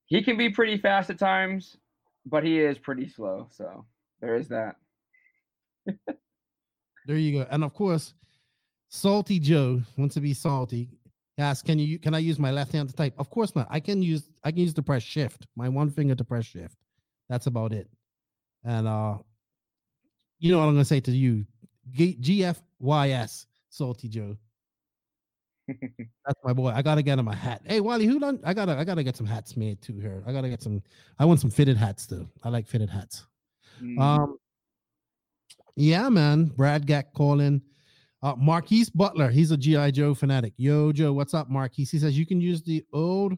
He 0.07 0.23
can 0.23 0.37
be 0.37 0.51
pretty 0.51 0.79
fast 0.79 1.11
at 1.11 1.19
times, 1.19 1.77
but 2.27 2.43
he 2.43 2.59
is 2.59 2.77
pretty 2.77 3.09
slow. 3.09 3.47
So 3.53 3.87
there 4.21 4.35
is 4.35 4.49
that. 4.49 4.77
There 7.07 7.17
you 7.17 7.39
go. 7.41 7.47
And 7.51 7.65
of 7.65 7.73
course, 7.73 8.13
Salty 8.91 9.41
Joe 9.41 9.81
wants 9.97 10.15
to 10.15 10.21
be 10.21 10.35
salty. 10.35 10.91
Asks, 11.41 11.63
can 11.63 11.79
you 11.79 11.99
can 11.99 12.15
I 12.15 12.19
use 12.19 12.39
my 12.39 12.51
left 12.51 12.73
hand 12.73 12.89
to 12.89 12.95
type? 12.95 13.15
Of 13.19 13.31
course 13.31 13.55
not. 13.57 13.67
I 13.71 13.81
can 13.81 14.03
use 14.03 14.29
I 14.45 14.51
can 14.51 14.61
use 14.61 14.75
to 14.75 14.83
press 14.83 15.03
shift, 15.03 15.47
my 15.57 15.69
one 15.69 15.91
finger 15.91 16.15
to 16.15 16.25
press 16.25 16.45
shift. 16.45 16.77
That's 17.29 17.47
about 17.47 17.73
it. 17.73 17.89
And 18.65 18.87
uh 18.87 19.19
you 20.39 20.53
know 20.53 20.59
what 20.59 20.65
I'm 20.67 20.75
gonna 20.75 20.85
say 20.85 21.01
to 21.01 21.11
you. 21.11 21.45
G- 21.91 22.17
GFYS, 22.21 23.47
Salty 23.69 24.09
Joe. 24.09 24.37
That's 25.69 26.41
my 26.45 26.53
boy. 26.53 26.71
I 26.71 26.83
gotta 26.83 27.03
get 27.03 27.19
him 27.19 27.29
a 27.29 27.35
hat. 27.35 27.63
Hey 27.65 27.81
Wallie, 27.81 28.07
who 28.07 28.19
done? 28.21 28.41
I 28.45 28.53
gotta 28.55 28.77
I 28.77 28.85
gotta 28.85 29.03
get 29.03 29.17
some 29.17 29.27
hats 29.27 29.57
made 29.57 29.81
too 29.81 29.99
here. 29.99 30.23
I 30.27 30.33
gotta 30.33 30.49
get 30.49 30.63
some. 30.63 30.83
I 31.19 31.25
want 31.25 31.41
some 31.41 31.51
fitted 31.51 31.77
hats 31.77 32.07
too. 32.07 32.29
I 32.43 32.49
like 32.49 32.67
fitted 32.67 32.91
hats. 32.91 33.27
Mm, 33.83 33.99
Um, 34.01 34.37
yeah, 35.77 36.09
man. 36.09 36.47
Brad 36.47 36.87
Gack 36.87 37.15
calling. 37.15 37.63
Uh, 38.23 38.35
Marquise 38.37 38.91
Butler, 38.91 39.31
he's 39.31 39.51
a 39.51 39.57
GI 39.57 39.93
Joe 39.93 40.15
fanatic. 40.15 40.53
Yo, 40.59 40.93
Joe, 40.93 41.13
what's 41.13 41.33
up, 41.33 41.49
Marquise? 41.49 41.91
He 41.91 41.99
says 41.99 42.19
you 42.19 42.27
can 42.27 42.41
use 42.41 42.63
the 42.63 42.85
old 42.93 43.37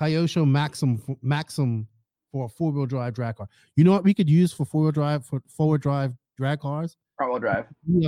Kyosho 0.00 0.48
Maxim 0.48 0.98
for, 0.98 1.16
Maxim 1.22 1.86
for 2.32 2.46
a 2.46 2.48
four 2.48 2.72
wheel 2.72 2.86
drive 2.86 3.14
drag 3.14 3.36
car. 3.36 3.48
You 3.76 3.84
know 3.84 3.92
what 3.92 4.02
we 4.04 4.12
could 4.14 4.28
use 4.28 4.52
for 4.52 4.64
four 4.64 4.82
wheel 4.82 4.92
drive 4.92 5.24
for 5.24 5.40
forward 5.48 5.80
drive 5.82 6.12
drag 6.36 6.60
cars? 6.60 6.96
front 7.16 7.32
wheel 7.32 7.40
drive. 7.40 7.66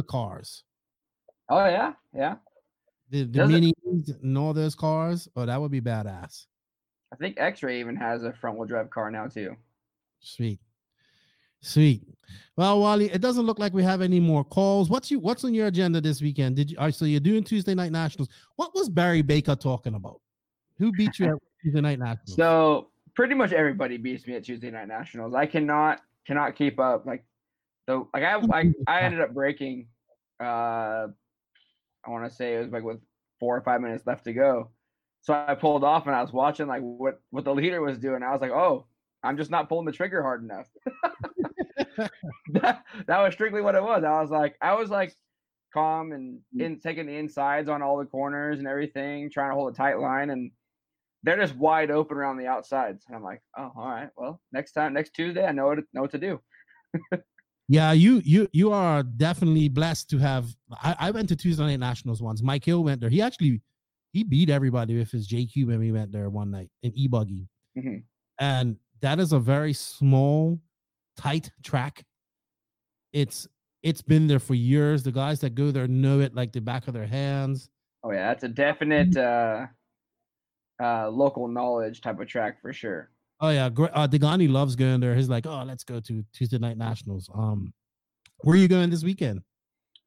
Cars, 0.09 0.65
Oh 1.49 1.65
yeah, 1.65 1.93
yeah. 2.13 2.35
the 3.11 3.23
the 3.23 3.27
Does 3.39 3.51
it- 3.55 4.17
and 4.23 4.37
all 4.37 4.53
those 4.53 4.75
cars. 4.75 5.29
Oh, 5.37 5.47
that 5.47 5.59
would 5.61 5.71
be 5.71 5.81
badass. 5.81 6.47
I 7.13 7.17
think 7.17 7.37
X-Ray 7.39 7.81
even 7.81 7.97
has 7.97 8.25
a 8.25 8.35
front 8.35 8.59
wheel 8.59 8.67
drive 8.67 8.91
car 8.91 9.11
now 9.11 9.29
too. 9.29 9.57
Sweet. 10.21 10.59
Sweet. 11.61 12.03
Well, 12.57 12.81
Wallie, 12.81 13.11
it 13.13 13.21
doesn't 13.21 13.47
look 13.47 13.59
like 13.59 13.73
we 13.73 13.85
have 13.85 14.01
any 14.01 14.19
more 14.19 14.45
calls. 14.45 14.91
What's 14.91 15.11
you 15.11 15.21
what's 15.21 15.45
on 15.45 15.55
your 15.55 15.69
agenda 15.69 16.01
this 16.01 16.21
weekend? 16.21 16.57
Did 16.57 16.71
you 16.71 16.79
all 16.79 16.87
right, 16.87 16.95
so 16.95 17.05
you're 17.05 17.21
doing 17.21 17.45
Tuesday 17.45 17.75
night 17.75 17.93
nationals. 17.93 18.29
What 18.57 18.75
was 18.75 18.89
Barry 18.89 19.23
Baker 19.23 19.55
talking 19.55 19.95
about? 19.95 20.21
Who 20.79 20.93
beat 20.93 21.19
you 21.19 21.27
at 21.27 21.39
Tuesday 21.63 21.81
night 21.81 21.99
nationals? 21.99 22.35
So 22.35 22.89
pretty 23.15 23.35
much 23.35 23.53
everybody 23.53 23.97
beats 23.97 24.27
me 24.29 24.35
at 24.35 24.45
Tuesday 24.45 24.71
Night 24.71 24.87
Nationals. 24.87 25.35
I 25.35 25.45
cannot 25.45 26.01
cannot 26.25 26.55
keep 26.55 26.79
up. 26.79 27.05
Like 27.05 27.25
the 27.87 28.07
like 28.15 28.23
I 28.23 28.41
I, 28.53 28.73
I 28.87 29.01
ended 29.01 29.21
up 29.21 29.35
breaking. 29.35 29.89
Uh, 30.41 31.09
I 32.05 32.11
want 32.11 32.29
to 32.29 32.35
say 32.35 32.55
it 32.55 32.61
was 32.61 32.71
like 32.71 32.85
with 32.85 33.01
four 33.41 33.57
or 33.57 33.61
five 33.61 33.81
minutes 33.81 34.07
left 34.07 34.25
to 34.25 34.33
go. 34.33 34.71
So 35.23 35.35
I 35.35 35.55
pulled 35.57 35.83
off 35.83 36.07
and 36.07 36.15
I 36.15 36.23
was 36.23 36.33
watching 36.33 36.69
like 36.69 36.81
what 36.81 37.21
what 37.31 37.45
the 37.45 37.55
leader 37.55 37.81
was 37.81 37.99
doing. 37.99 38.23
I 38.23 38.31
was 38.31 38.41
like, 38.41 38.53
oh, 38.53 38.87
I'm 39.25 39.37
just 39.37 39.51
not 39.51 39.69
pulling 39.69 39.87
the 39.87 39.93
trigger 39.93 40.23
hard 40.23 40.45
enough. 40.45 40.69
that, 42.53 42.83
that 43.07 43.19
was 43.21 43.35
strictly 43.35 43.61
what 43.61 43.75
it 43.75 43.83
was. 43.83 44.05
I 44.05 44.21
was 44.21 44.31
like, 44.31 44.57
I 44.61 44.75
was 44.75 44.91
like 44.91 45.15
calm 45.73 46.13
and 46.13 46.41
in 46.59 46.81
taking 46.81 47.07
the 47.07 47.17
insides 47.17 47.69
on 47.69 47.83
all 47.83 47.99
the 47.99 48.07
corners 48.07 48.59
and 48.59 48.67
everything, 48.69 49.31
trying 49.31 49.51
to 49.51 49.55
hold 49.55 49.73
a 49.73 49.77
tight 49.77 49.99
line, 49.99 50.31
and 50.31 50.51
they're 51.23 51.37
just 51.37 51.57
wide 51.57 51.91
open 51.91 52.17
around 52.17 52.39
the 52.39 52.47
outsides. 52.47 53.05
And 53.07 53.17
I'm 53.17 53.23
like, 53.23 53.43
oh, 53.57 53.73
all 53.77 53.89
right. 53.89 54.09
Well, 54.17 54.41
next 54.53 54.73
time, 54.73 54.93
next 54.95 55.15
Tuesday, 55.15 55.45
I 55.45 55.53
know 55.53 55.67
what 55.67 55.79
know 55.93 56.03
what 56.03 56.13
to 56.13 56.19
do. 56.19 56.41
yeah, 57.69 57.93
you 57.93 58.23
you 58.25 58.49
you 58.53 58.73
are 58.73 59.03
definitely 59.03 59.69
blessed 59.69 60.11
to 60.11 60.19
have 60.19 60.47
I, 60.83 60.97
I 60.99 61.11
went 61.11 61.29
to 61.31 61.37
Tuesday 61.37 61.65
night 61.65 61.81
nationals 61.81 62.23
once. 62.23 62.43
Mike 62.43 62.65
Hill 62.65 62.85
went 62.85 63.01
there. 63.01 63.11
He 63.11 63.21
actually 63.21 63.61
he 64.13 64.25
beat 64.25 64.49
everybody 64.49 64.97
with 64.97 65.11
his 65.11 65.29
JQ 65.29 65.67
when 65.67 65.79
we 65.79 65.93
went 65.93 66.13
there 66.13 66.31
one 66.31 66.51
night 66.51 66.71
in 66.83 66.93
e-buggy. 66.95 67.47
Mhm. 67.77 68.03
and 68.41 68.77
that 69.03 69.21
is 69.21 69.33
a 69.33 69.39
very 69.39 69.73
small 69.73 70.59
tight 71.19 71.51
track 71.63 72.05
it's 73.13 73.47
it's 73.83 74.01
been 74.03 74.27
there 74.27 74.39
for 74.39 74.55
years 74.55 75.03
the 75.03 75.13
guys 75.13 75.41
that 75.41 75.55
go 75.55 75.71
there 75.71 75.87
know 75.89 76.21
it 76.21 76.35
like 76.35 76.53
the 76.53 76.61
back 76.61 76.89
of 76.89 76.95
their 76.95 77.07
hands 77.07 77.69
Oh 78.05 78.13
yeah, 78.13 78.29
that's 78.29 78.45
a 78.45 78.49
definite 78.49 79.17
uh, 79.17 79.67
uh, 80.81 81.09
local 81.11 81.49
knowledge 81.49 82.01
type 82.01 82.21
of 82.21 82.29
track 82.29 82.63
for 82.63 82.73
sure. 82.73 83.11
oh 83.41 83.49
yeah 83.51 83.67
uh, 83.67 84.07
Degani 84.07 84.49
loves 84.49 84.77
going 84.77 85.01
there 85.01 85.15
he's 85.17 85.29
like 85.29 85.47
oh 85.47 85.65
let's 85.67 85.83
go 85.85 85.99
to 86.01 86.25
tuesday 86.33 86.59
night 86.59 86.79
nationals 86.79 87.29
um 87.35 87.73
where 88.43 88.55
are 88.55 88.59
you 88.59 88.69
going 88.69 88.89
this 88.91 89.03
weekend 89.03 89.41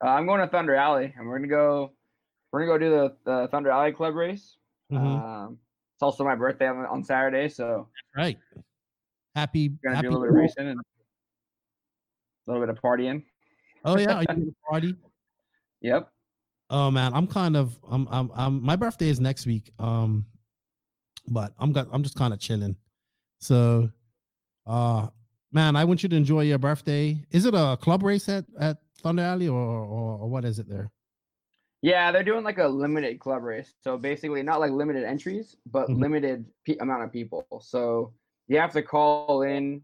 Uh, 0.03 0.07
I'm 0.09 0.25
going 0.25 0.39
to 0.41 0.47
Thunder 0.47 0.73
Alley, 0.75 1.13
and 1.15 1.27
we're 1.27 1.37
gonna 1.37 1.47
go. 1.49 1.91
We're 2.51 2.65
gonna 2.65 2.71
go 2.73 2.77
do 2.85 2.89
the, 2.89 3.05
the 3.29 3.47
Thunder 3.51 3.69
Alley 3.69 3.91
Club 3.91 4.15
race. 4.15 4.57
Mhm. 4.91 4.97
Um, 4.97 5.57
it's 5.95 6.01
also 6.01 6.23
my 6.23 6.33
birthday 6.35 6.67
on, 6.67 6.77
on 6.87 7.03
Saturday, 7.03 7.49
so 7.49 7.87
right. 8.17 8.37
Happy. 9.35 9.69
gonna 9.83 9.95
happy 9.97 10.07
do 10.07 10.09
a 10.09 10.17
little 10.17 10.23
bit 10.25 10.29
of 10.31 10.35
racing 10.35 10.67
and 10.69 10.79
a 12.47 12.51
little 12.51 12.65
bit 12.65 12.75
of 12.75 12.81
partying. 12.81 13.23
Oh 13.85 13.97
yeah, 13.97 14.23
are 14.27 14.35
you 14.35 14.55
party? 14.69 14.95
Yep. 15.81 16.09
Oh 16.69 16.91
man, 16.91 17.13
I'm 17.13 17.27
kind 17.27 17.55
of 17.57 17.77
I'm 17.89 18.07
I'm, 18.09 18.31
I'm 18.35 18.63
my 18.63 18.75
birthday 18.75 19.09
is 19.09 19.19
next 19.19 19.45
week. 19.45 19.71
Um, 19.79 20.25
but 21.27 21.53
I'm 21.59 21.71
got 21.71 21.87
I'm 21.91 22.03
just 22.03 22.15
kind 22.15 22.33
of 22.33 22.39
chilling. 22.39 22.75
So, 23.39 23.89
uh, 24.67 25.07
man, 25.51 25.75
I 25.75 25.83
want 25.85 26.03
you 26.03 26.09
to 26.09 26.15
enjoy 26.15 26.41
your 26.41 26.59
birthday. 26.59 27.23
Is 27.31 27.45
it 27.45 27.53
a 27.53 27.77
club 27.81 28.03
race 28.03 28.29
at 28.29 28.45
at 28.59 28.77
Thunder 29.01 29.23
Alley 29.23 29.47
or 29.47 29.59
or, 29.59 30.17
or 30.19 30.29
what 30.29 30.45
is 30.45 30.59
it 30.59 30.69
there? 30.69 30.91
Yeah, 31.83 32.11
they're 32.11 32.23
doing 32.23 32.43
like 32.43 32.59
a 32.59 32.67
limited 32.67 33.19
club 33.19 33.41
race. 33.41 33.73
So 33.83 33.97
basically, 33.97 34.43
not 34.43 34.59
like 34.59 34.71
limited 34.71 35.03
entries, 35.03 35.55
but 35.65 35.89
Mhm. 35.89 35.99
limited 35.99 36.45
pe- 36.65 36.77
amount 36.77 37.03
of 37.03 37.11
people. 37.11 37.43
So 37.59 38.13
you 38.47 38.59
have 38.59 38.71
to 38.73 38.83
call 38.83 39.41
in 39.41 39.81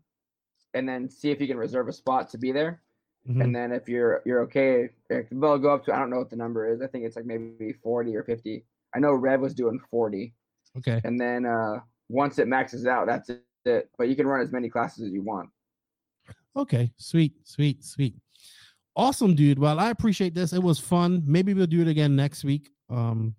and 0.78 0.88
then 0.88 1.10
see 1.10 1.32
if 1.32 1.42
you 1.42 1.48
can 1.48 1.58
reserve 1.58 1.88
a 1.88 1.94
spot 1.94 2.30
to 2.30 2.38
be 2.38 2.52
there. 2.52 2.82
Mhm. 3.28 3.44
And 3.44 3.56
then 3.56 3.72
if 3.72 3.90
you're 3.90 4.22
you're 4.26 4.42
okay, 4.42 4.90
they'll 5.10 5.58
go 5.60 5.74
up 5.74 5.84
to 5.86 5.94
I 5.94 6.00
don't 6.00 6.10
know 6.10 6.20
what 6.20 6.30
the 6.30 6.36
number 6.36 6.72
is. 6.72 6.82
I 6.82 6.88
think 6.88 7.06
it's 7.06 7.16
like 7.16 7.26
maybe 7.26 7.74
40 7.84 8.16
or 8.16 8.24
50. 8.24 8.64
I 8.96 9.00
know 9.00 9.14
Rev 9.14 9.42
was 9.42 9.54
doing 9.54 9.80
40. 9.92 10.34
Okay. 10.78 11.02
And 11.04 11.20
then 11.20 11.46
uh 11.46 11.80
once 12.10 12.40
it 12.40 12.48
maxes 12.48 12.86
out, 12.86 13.08
that's 13.08 13.30
it. 13.66 13.90
But 13.98 14.08
you 14.08 14.16
can 14.16 14.28
run 14.28 14.42
as 14.42 14.52
many 14.52 14.70
classes 14.70 15.08
as 15.08 15.12
you 15.12 15.24
want. 15.24 15.50
Okay, 16.56 16.92
sweet, 16.98 17.34
sweet, 17.44 17.84
sweet. 17.84 18.16
Awesome, 18.96 19.36
dude. 19.36 19.60
Well, 19.60 19.80
I 19.80 19.90
appreciate 19.92 20.34
this. 20.34 20.54
It 20.54 20.64
was 20.64 20.80
fun. 20.80 21.22
Maybe 21.26 21.54
we'll 21.54 21.68
do 21.68 21.82
it 21.82 21.88
again 21.88 22.16
next 22.16 22.44
week. 22.44 22.70
Um, 22.90 23.36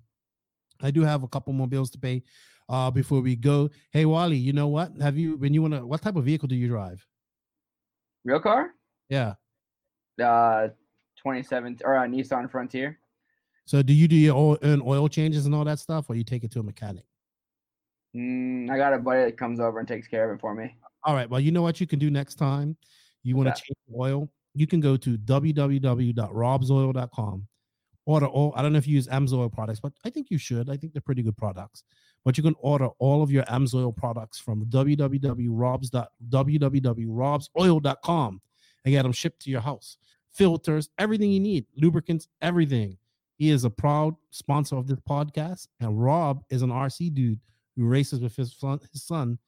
I 0.81 0.93
do 0.93 1.03
have 1.03 1.25
a 1.25 1.29
couple 1.29 1.53
more 1.53 1.67
bills 1.67 1.91
to 1.91 1.99
pay 1.99 2.23
uh 2.69 2.91
before 2.91 3.21
we 3.23 3.35
go. 3.35 3.71
Hey 3.91 4.05
Wallie, 4.05 4.37
you 4.37 4.53
know 4.53 4.69
what? 4.69 4.93
Have 5.01 5.17
you 5.17 5.39
when 5.39 5.55
you 5.55 5.63
wanna 5.63 5.87
what 5.87 6.03
type 6.03 6.17
of 6.17 6.25
vehicle 6.25 6.49
do 6.49 6.55
you 6.55 6.69
drive? 6.69 7.05
Real 8.25 8.41
car? 8.41 8.71
Yeah. 9.09 9.35
Uh 10.23 10.69
27 11.19 11.79
or 11.85 11.97
a 11.97 12.07
Nissan 12.07 12.51
Frontier. 12.51 12.99
So 13.65 13.83
do 13.83 13.93
you 13.93 14.09
do 14.09 14.17
your 14.17 14.59
own 14.63 14.83
oil 14.87 15.09
changes 15.09 15.47
and 15.47 15.55
all 15.55 15.65
that 15.65 15.79
stuff, 15.79 16.07
or 16.09 16.15
you 16.15 16.25
take 16.25 16.45
it 16.45 16.51
to 16.53 16.61
a 16.61 16.63
mechanic? 16.63 17.05
Mm, 18.17 18.71
I 18.71 18.79
got 18.79 18.95
a 18.95 18.99
buddy 18.99 19.25
that 19.25 19.37
comes 19.37 19.61
over 19.61 19.79
and 19.79 19.87
takes 19.87 20.09
care 20.09 20.31
of 20.31 20.37
it 20.37 20.41
for 20.41 20.55
me. 20.55 20.75
All 21.05 21.15
right. 21.15 21.29
Well, 21.29 21.41
you 21.41 21.53
know 21.53 21.61
what 21.63 21.81
you 21.81 21.87
can 21.87 21.99
do 21.99 22.11
next 22.11 22.37
time. 22.37 22.79
You 23.23 23.37
want 23.37 23.55
to 23.55 23.61
change 23.61 23.77
the 23.89 23.99
oil? 23.99 24.31
You 24.55 24.67
can 24.67 24.81
go 24.81 24.97
to 24.97 25.19
www.robsoil.com. 25.19 27.47
Order 28.07 28.27
all. 28.27 28.55
I 28.57 28.63
don't 28.63 28.73
know 28.73 28.79
if 28.79 28.87
you 28.87 28.95
use 28.95 29.07
Amsoil 29.09 29.53
products, 29.53 29.81
but 29.81 29.93
I 30.05 30.11
think 30.11 30.31
you 30.31 30.39
should. 30.39 30.71
I 30.71 30.79
think 30.79 30.95
they're 30.95 31.03
pretty 31.03 31.23
good 31.23 31.37
products. 31.37 31.85
But 32.25 32.37
you 32.37 32.43
can 32.43 32.57
order 32.59 32.89
all 32.99 33.23
of 33.23 33.31
your 33.31 33.45
Amsoil 33.45 33.97
products 33.97 34.39
from 34.39 34.67
www.robs. 34.67 35.91
www.robsoil.com 36.31 38.41
and 38.85 38.93
get 38.93 39.03
them 39.03 39.13
shipped 39.13 39.43
to 39.43 39.51
your 39.51 39.61
house. 39.61 39.99
Filters, 40.31 40.89
everything 40.99 41.31
you 41.31 41.41
need, 41.41 41.67
lubricants, 41.77 42.29
everything. 42.43 42.97
He 43.37 43.51
is 43.51 43.65
a 43.65 43.71
proud 43.71 44.17
sponsor 44.31 44.77
of 44.77 44.89
this 44.89 44.99
podcast, 45.01 45.69
and 45.81 46.03
Rob 46.03 46.43
is 46.51 46.63
an 46.63 46.71
RC 46.71 47.15
dude 47.15 47.41
who 47.77 47.87
races 47.87 48.21
with 48.21 48.35
his 48.35 48.53
son, 48.53 48.81
his 48.93 49.05
son 49.05 49.39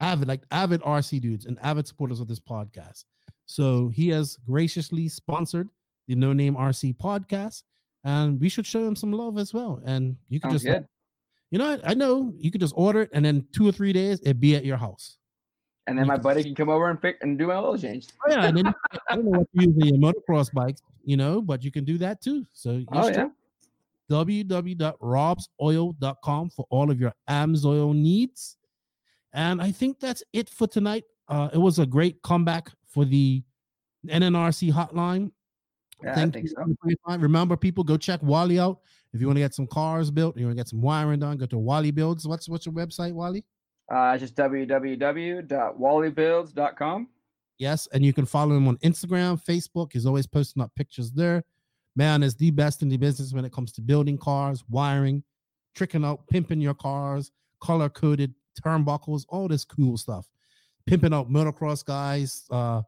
avid, 0.00 0.28
like 0.28 0.42
avid 0.50 0.82
RC 0.82 1.20
dudes 1.20 1.46
and 1.46 1.58
avid 1.62 1.86
supporters 1.86 2.20
of 2.20 2.28
this 2.28 2.40
podcast. 2.40 3.04
So 3.46 3.88
he 3.88 4.08
has 4.08 4.38
graciously 4.46 5.08
sponsored 5.08 5.68
the 6.08 6.14
No 6.14 6.32
Name 6.32 6.56
RC 6.56 6.96
podcast, 6.96 7.62
and 8.04 8.40
we 8.40 8.48
should 8.48 8.66
show 8.66 8.86
him 8.86 8.96
some 8.96 9.12
love 9.12 9.38
as 9.38 9.54
well. 9.54 9.80
And 9.84 10.16
you 10.28 10.40
can 10.40 10.50
Sounds 10.50 10.64
just. 10.64 10.82
You 11.50 11.58
know, 11.58 11.78
I 11.84 11.94
know 11.94 12.32
you 12.36 12.50
could 12.50 12.60
just 12.60 12.74
order 12.76 13.00
it, 13.02 13.10
and 13.12 13.24
then 13.24 13.46
two 13.52 13.66
or 13.66 13.72
three 13.72 13.92
days 13.92 14.20
it'd 14.22 14.40
be 14.40 14.54
at 14.54 14.64
your 14.64 14.76
house. 14.76 15.16
And 15.86 15.98
then 15.98 16.06
my 16.06 16.18
buddy 16.18 16.42
can 16.42 16.54
come 16.54 16.68
over 16.68 16.90
and 16.90 17.00
pick 17.00 17.16
and 17.22 17.38
do 17.38 17.46
my 17.46 17.54
oil 17.54 17.78
change. 17.78 18.08
Oh 18.26 18.30
yeah, 18.30 18.44
and 18.44 18.54
then 18.56 18.74
I 19.08 19.14
don't 19.14 19.24
know 19.24 19.38
what 19.38 19.48
you 19.52 19.72
use 19.74 19.86
your 19.86 19.96
motocross 19.96 20.52
bikes, 20.52 20.82
you 21.02 21.16
know, 21.16 21.40
but 21.40 21.64
you 21.64 21.70
can 21.70 21.86
do 21.86 21.96
that 21.98 22.20
too. 22.20 22.44
So 22.52 22.84
Oh 22.92 23.08
yeah. 23.08 23.28
www.robsoil.com 24.10 26.50
for 26.50 26.66
all 26.68 26.90
of 26.90 27.00
your 27.00 27.14
AMSoil 27.30 27.94
needs. 27.94 28.58
And 29.32 29.62
I 29.62 29.70
think 29.70 29.98
that's 29.98 30.22
it 30.34 30.50
for 30.50 30.66
tonight. 30.66 31.04
Uh, 31.28 31.48
it 31.54 31.58
was 31.58 31.78
a 31.78 31.86
great 31.86 32.20
comeback 32.22 32.70
for 32.86 33.06
the 33.06 33.42
NNRC 34.06 34.70
hotline. 34.72 35.32
Yeah, 36.02 36.12
I 36.12 36.14
Thank 36.14 36.34
think 36.34 36.50
you 36.50 36.50
so. 36.50 36.66
Remember, 37.16 37.56
people, 37.56 37.82
go 37.82 37.96
check 37.96 38.22
Wallie 38.22 38.58
out. 38.58 38.80
If 39.12 39.20
you 39.20 39.26
want 39.26 39.36
to 39.36 39.40
get 39.40 39.54
some 39.54 39.66
cars 39.66 40.10
built, 40.10 40.36
you 40.36 40.46
want 40.46 40.56
to 40.56 40.60
get 40.60 40.68
some 40.68 40.82
wiring 40.82 41.20
done, 41.20 41.38
go 41.38 41.46
to 41.46 41.58
Wallie 41.58 41.90
Builds. 41.90 42.28
What's 42.28 42.48
what's 42.48 42.66
your 42.66 42.74
website, 42.74 43.12
Wallie? 43.12 43.44
Uh, 43.90 44.12
it's 44.14 44.22
just 44.22 44.36
www.walliebuilds.com. 44.36 47.08
Yes, 47.58 47.88
and 47.92 48.04
you 48.04 48.12
can 48.12 48.26
follow 48.26 48.56
him 48.56 48.68
on 48.68 48.76
Instagram, 48.78 49.42
Facebook. 49.42 49.92
He's 49.92 50.06
always 50.06 50.26
posting 50.26 50.62
up 50.62 50.72
pictures 50.76 51.10
there. 51.10 51.42
Man 51.96 52.22
is 52.22 52.36
the 52.36 52.52
best 52.52 52.82
in 52.82 52.88
the 52.88 52.96
business 52.96 53.32
when 53.32 53.44
it 53.44 53.52
comes 53.52 53.72
to 53.72 53.80
building 53.80 54.18
cars, 54.18 54.62
wiring, 54.68 55.24
tricking 55.74 56.04
out, 56.04 56.28
pimping 56.28 56.60
your 56.60 56.74
cars, 56.74 57.32
color 57.60 57.88
coded 57.88 58.34
turnbuckles, 58.62 59.24
all 59.28 59.48
this 59.48 59.64
cool 59.64 59.96
stuff. 59.96 60.28
Pimping 60.86 61.12
out 61.12 61.30
motocross 61.30 61.84
guys, 61.84 62.44
uh, 62.50 62.82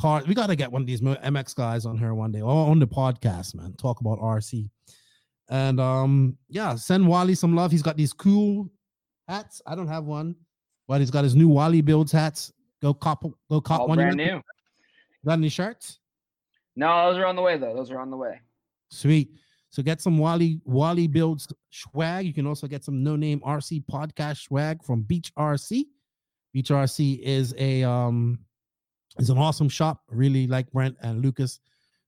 cars. 0.00 0.26
We 0.26 0.34
got 0.34 0.48
to 0.48 0.56
get 0.56 0.70
one 0.70 0.82
of 0.82 0.86
these 0.86 1.00
MX 1.00 1.56
guys 1.56 1.84
on 1.84 1.98
here 1.98 2.14
one 2.14 2.32
day, 2.32 2.40
or 2.40 2.70
on 2.70 2.78
the 2.78 2.86
podcast, 2.86 3.54
man. 3.54 3.74
Talk 3.74 4.00
about 4.00 4.20
RC. 4.20 4.70
And 5.48 5.80
um, 5.80 6.36
yeah, 6.48 6.74
send 6.74 7.06
Wallie 7.06 7.34
some 7.34 7.54
love. 7.54 7.70
He's 7.70 7.82
got 7.82 7.96
these 7.96 8.12
cool 8.12 8.70
hats. 9.28 9.60
I 9.66 9.74
don't 9.74 9.88
have 9.88 10.04
one, 10.04 10.34
but 10.88 11.00
he's 11.00 11.10
got 11.10 11.24
his 11.24 11.34
new 11.34 11.48
Wallie 11.48 11.82
builds 11.82 12.12
hats. 12.12 12.52
Go 12.80 12.94
cop, 12.94 13.24
go 13.50 13.60
cop 13.60 13.80
All 13.80 13.88
one. 13.88 13.98
Brand 13.98 14.16
new. 14.16 14.40
Got 15.24 15.34
any 15.34 15.48
shirts? 15.48 16.00
No, 16.76 17.10
those 17.10 17.18
are 17.18 17.26
on 17.26 17.36
the 17.36 17.42
way 17.42 17.56
though. 17.56 17.74
Those 17.74 17.90
are 17.90 17.98
on 17.98 18.10
the 18.10 18.16
way. 18.16 18.40
Sweet. 18.90 19.30
So 19.70 19.82
get 19.82 20.00
some 20.00 20.18
Wallie 20.18 20.60
Wallie 20.64 21.08
builds 21.08 21.48
swag. 21.70 22.26
You 22.26 22.32
can 22.32 22.46
also 22.46 22.66
get 22.66 22.84
some 22.84 23.02
no 23.02 23.16
name 23.16 23.40
RC 23.40 23.84
podcast 23.86 24.44
swag 24.44 24.82
from 24.84 25.02
Beach 25.02 25.32
RC. 25.36 25.86
Beach 26.52 26.68
RC 26.68 27.20
is 27.20 27.54
a 27.58 27.82
um 27.82 28.38
is 29.18 29.30
an 29.30 29.38
awesome 29.38 29.68
shop. 29.68 30.02
Really 30.10 30.46
like 30.46 30.70
Brent 30.72 30.96
and 31.00 31.22
Lucas. 31.22 31.60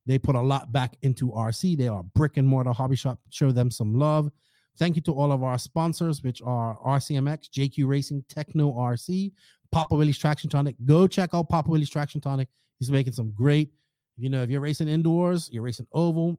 They 0.07 0.19
put 0.19 0.37
a 0.37 0.41
lot 0.41 0.73
back 0.73 0.97
into 1.03 1.31
RC. 1.31 1.77
They 1.77 1.89
are 1.89 2.03
brick 2.03 2.37
and 2.37 2.47
mortar 2.47 2.73
hobby 2.73 2.97
shop. 2.97 3.19
Show 3.31 3.51
them 3.51 3.71
some 3.71 3.99
love. 3.99 4.31
Thank 4.79 4.97
you 4.97 5.03
to 5.03 5.13
all 5.13 5.33
of 5.33 5.43
our 5.43 5.59
sponsors, 5.59 6.23
which 6.23 6.43
are 6.43 6.79
RCMX, 6.85 7.51
JQ 7.51 7.87
Racing, 7.87 8.25
Tekno 8.29 8.77
RC, 8.77 9.33
Papa 9.73 9.95
Willie's 9.95 10.19
Traction 10.19 10.51
Tonic. 10.51 10.77
Go 10.85 11.07
check 11.07 11.31
out 11.33 11.49
Papa 11.49 11.71
Willie's 11.71 11.91
Traction 11.91 12.21
Tonic. 12.21 12.49
He's 12.79 12.91
making 12.91 13.15
some 13.15 13.33
great, 13.33 13.71
you 14.17 14.29
know, 14.29 14.43
if 14.43 14.51
you're 14.51 14.61
racing 14.61 14.89
indoors, 14.89 15.49
you're 15.51 15.63
racing 15.63 15.87
oval, 15.93 16.39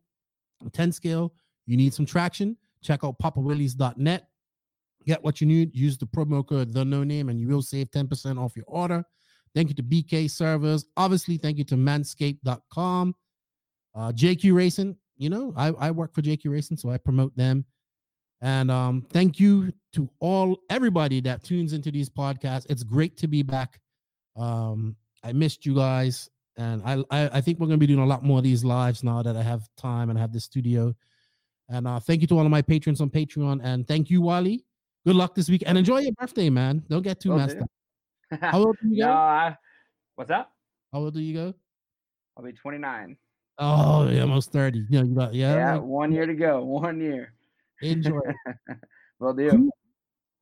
10 0.71 0.91
scale, 0.91 1.33
you 1.65 1.75
need 1.77 1.93
some 1.93 2.05
traction, 2.05 2.55
check 2.83 3.03
out 3.03 3.19
papawillies.net. 3.19 4.27
Get 5.05 5.23
what 5.23 5.39
you 5.39 5.47
need. 5.47 5.73
Use 5.73 5.97
the 5.97 6.05
promo 6.05 6.45
code 6.45 6.73
the 6.73 6.83
no 6.83 7.03
name 7.03 7.29
and 7.29 7.39
you 7.39 7.47
will 7.47 7.61
save 7.61 7.89
10% 7.91 8.37
off 8.37 8.55
your 8.55 8.65
order. 8.67 9.05
Thank 9.55 9.69
you 9.69 9.75
to 9.75 9.83
BK 9.83 10.29
servers. 10.29 10.85
Obviously, 10.97 11.37
thank 11.37 11.57
you 11.57 11.63
to 11.63 11.75
manscaped.com. 11.75 13.15
Uh, 13.97 14.11
JQ 14.11 14.53
Racing, 14.53 14.95
you 15.17 15.29
know, 15.29 15.53
I, 15.57 15.69
I 15.69 15.91
work 15.91 16.13
for 16.13 16.21
JQ 16.21 16.51
Racing, 16.51 16.77
so 16.77 16.89
I 16.89 16.97
promote 16.97 17.35
them. 17.35 17.65
And 18.41 18.69
um, 18.69 19.07
thank 19.11 19.39
you 19.39 19.73
to 19.93 20.07
all 20.19 20.59
everybody 20.69 21.19
that 21.21 21.43
tunes 21.43 21.73
into 21.73 21.89
these 21.89 22.07
podcasts. 22.07 22.67
It's 22.69 22.83
great 22.83 23.17
to 23.17 23.27
be 23.27 23.41
back. 23.41 23.79
Um, 24.35 24.95
I 25.23 25.33
missed 25.33 25.65
you 25.65 25.73
guys, 25.73 26.29
and 26.55 26.83
I 26.85 27.03
I, 27.09 27.37
I 27.37 27.41
think 27.41 27.59
we're 27.59 27.65
gonna 27.65 27.79
be 27.79 27.87
doing 27.87 27.99
a 27.99 28.05
lot 28.05 28.23
more 28.23 28.37
of 28.37 28.43
these 28.43 28.63
lives 28.63 29.03
now 29.03 29.23
that 29.23 29.35
I 29.35 29.41
have 29.41 29.67
time 29.75 30.11
and 30.11 30.19
I 30.19 30.21
have 30.21 30.31
the 30.31 30.39
studio. 30.39 30.93
And 31.67 31.87
uh, 31.87 31.99
thank 31.99 32.21
you 32.21 32.27
to 32.27 32.35
all 32.37 32.45
of 32.45 32.51
my 32.51 32.61
patrons 32.61 33.01
on 33.01 33.09
Patreon, 33.09 33.61
and 33.63 33.87
thank 33.87 34.11
you, 34.11 34.21
Wallie. 34.21 34.63
Good 35.07 35.15
luck 35.15 35.33
this 35.33 35.49
week, 35.49 35.63
and 35.65 35.75
enjoy 35.75 35.99
your 35.99 36.13
birthday, 36.13 36.51
man. 36.51 36.83
Don't 36.87 37.01
get 37.01 37.19
too 37.19 37.31
Will 37.31 37.37
messed 37.37 37.57
do. 37.57 37.63
up. 37.63 38.39
How 38.41 38.59
old 38.59 38.77
do 38.79 38.89
you 38.89 38.99
no, 38.99 39.07
go? 39.07 39.13
I, 39.13 39.57
what's 40.15 40.29
up? 40.29 40.51
How 40.93 40.99
old 40.99 41.15
do 41.15 41.19
you 41.19 41.33
go? 41.33 41.53
I'll 42.37 42.43
be 42.43 42.51
29. 42.51 43.17
Oh, 43.59 44.07
almost 44.21 44.51
thirty. 44.51 44.85
Yeah, 44.89 45.03
you 45.03 45.15
got 45.15 45.33
yeah. 45.33 45.55
Yeah, 45.55 45.77
one 45.77 46.11
year 46.11 46.25
to 46.25 46.33
go. 46.33 46.63
One 46.63 46.99
year. 46.99 47.33
enjoy. 47.81 48.19
Will 49.19 49.33
do. 49.33 49.71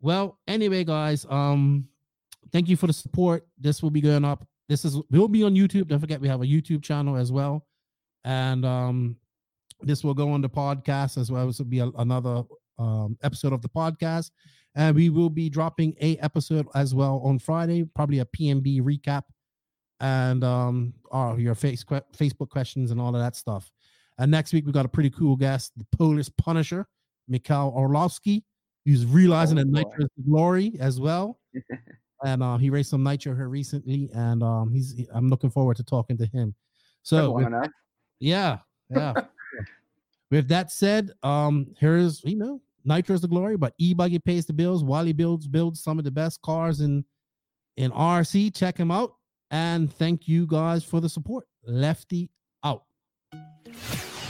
Well, 0.01 0.37
anyway, 0.47 0.83
guys, 0.83 1.25
um, 1.29 1.87
thank 2.51 2.67
you 2.67 2.75
for 2.75 2.87
the 2.87 2.93
support. 2.93 3.47
This 3.57 3.81
will 3.81 3.89
be 3.89 4.01
going 4.01 4.25
up. 4.25 4.45
This 4.67 4.83
is 4.83 4.97
will 5.09 5.27
be 5.27 5.43
on 5.43 5.55
YouTube. 5.55 5.87
Don't 5.87 5.99
forget 5.99 6.19
we 6.19 6.27
have 6.27 6.41
a 6.41 6.45
YouTube 6.45 6.83
channel 6.83 7.15
as 7.15 7.31
well, 7.31 7.65
and 8.23 8.65
um, 8.65 9.15
this 9.81 10.03
will 10.03 10.13
go 10.13 10.29
on 10.31 10.41
the 10.41 10.49
podcast 10.49 11.17
as 11.17 11.31
well. 11.31 11.47
This 11.47 11.59
will 11.59 11.65
be 11.65 11.79
a- 11.79 11.91
another 11.97 12.43
um 12.77 13.17
episode 13.23 13.53
of 13.53 13.61
the 13.61 13.69
podcast, 13.69 14.31
and 14.75 14.95
we 14.95 15.09
will 15.09 15.29
be 15.29 15.49
dropping 15.49 15.95
a 16.01 16.17
episode 16.17 16.67
as 16.75 16.93
well 16.93 17.21
on 17.23 17.39
Friday, 17.39 17.85
probably 17.95 18.19
a 18.19 18.25
PNB 18.25 18.81
recap, 18.81 19.23
and 19.99 20.43
um, 20.43 20.93
our 21.11 21.39
your 21.39 21.55
face 21.55 21.84
Facebook 21.84 22.49
questions 22.49 22.91
and 22.91 22.99
all 22.99 23.15
of 23.15 23.22
that 23.22 23.35
stuff. 23.35 23.72
And 24.17 24.31
next 24.31 24.53
week 24.53 24.65
we 24.65 24.72
got 24.72 24.85
a 24.85 24.89
pretty 24.89 25.09
cool 25.09 25.35
guest, 25.35 25.73
the 25.77 25.85
Polish 25.97 26.30
Punisher, 26.38 26.88
Mikhail 27.27 27.73
Orlovsky, 27.76 28.43
who's 28.85 29.05
realizing 29.05 29.57
Oh, 29.59 29.63
that. 29.63 29.72
Nitro 29.72 30.03
is 30.05 30.09
the 30.17 30.23
glory 30.23 30.73
as 30.80 30.99
well. 30.99 31.39
and 32.26 32.41
uh, 32.41 32.57
he 32.57 32.69
raced 32.69 32.91
some 32.91 33.03
Nitro 33.03 33.35
here 33.35 33.49
recently, 33.49 34.09
and 34.13 34.41
um, 34.43 34.72
he's 34.73 35.05
I'm 35.13 35.30
looking 35.30 35.49
forward 35.49 35.77
to 35.77 35.84
talking 35.84 36.17
to 36.17 36.26
him. 36.26 36.55
So 37.03 37.31
with- 37.31 37.53
yeah, 38.19 38.59
yeah. 38.89 39.13
With 40.31 40.47
that 40.47 40.72
said, 40.72 41.11
um, 41.22 41.67
here's 41.80 42.23
you 42.23 42.35
know 42.35 42.59
Nitro's 42.84 43.22
the 43.22 43.27
glory, 43.27 43.57
but 43.57 43.73
E 43.77 43.93
Buggy 43.93 44.17
pays 44.19 44.45
the 44.45 44.53
bills. 44.53 44.84
Wallie 44.84 45.13
builds 45.13 45.47
builds 45.47 45.84
some 45.84 45.99
of 45.99 46.03
the 46.03 46.11
best 46.11 46.41
cars 46.41 46.81
in 46.81 47.05
in 47.77 47.91
RC. 47.91 48.53
Check 48.55 48.76
him 48.77 48.89
out, 48.89 49.15
and 49.51 49.91
thank 49.91 50.27
you 50.27 50.47
guys 50.47 50.84
for 50.84 50.99
the 50.99 51.09
support. 51.09 51.47
Lefty 51.65 52.30
out. 52.63 52.84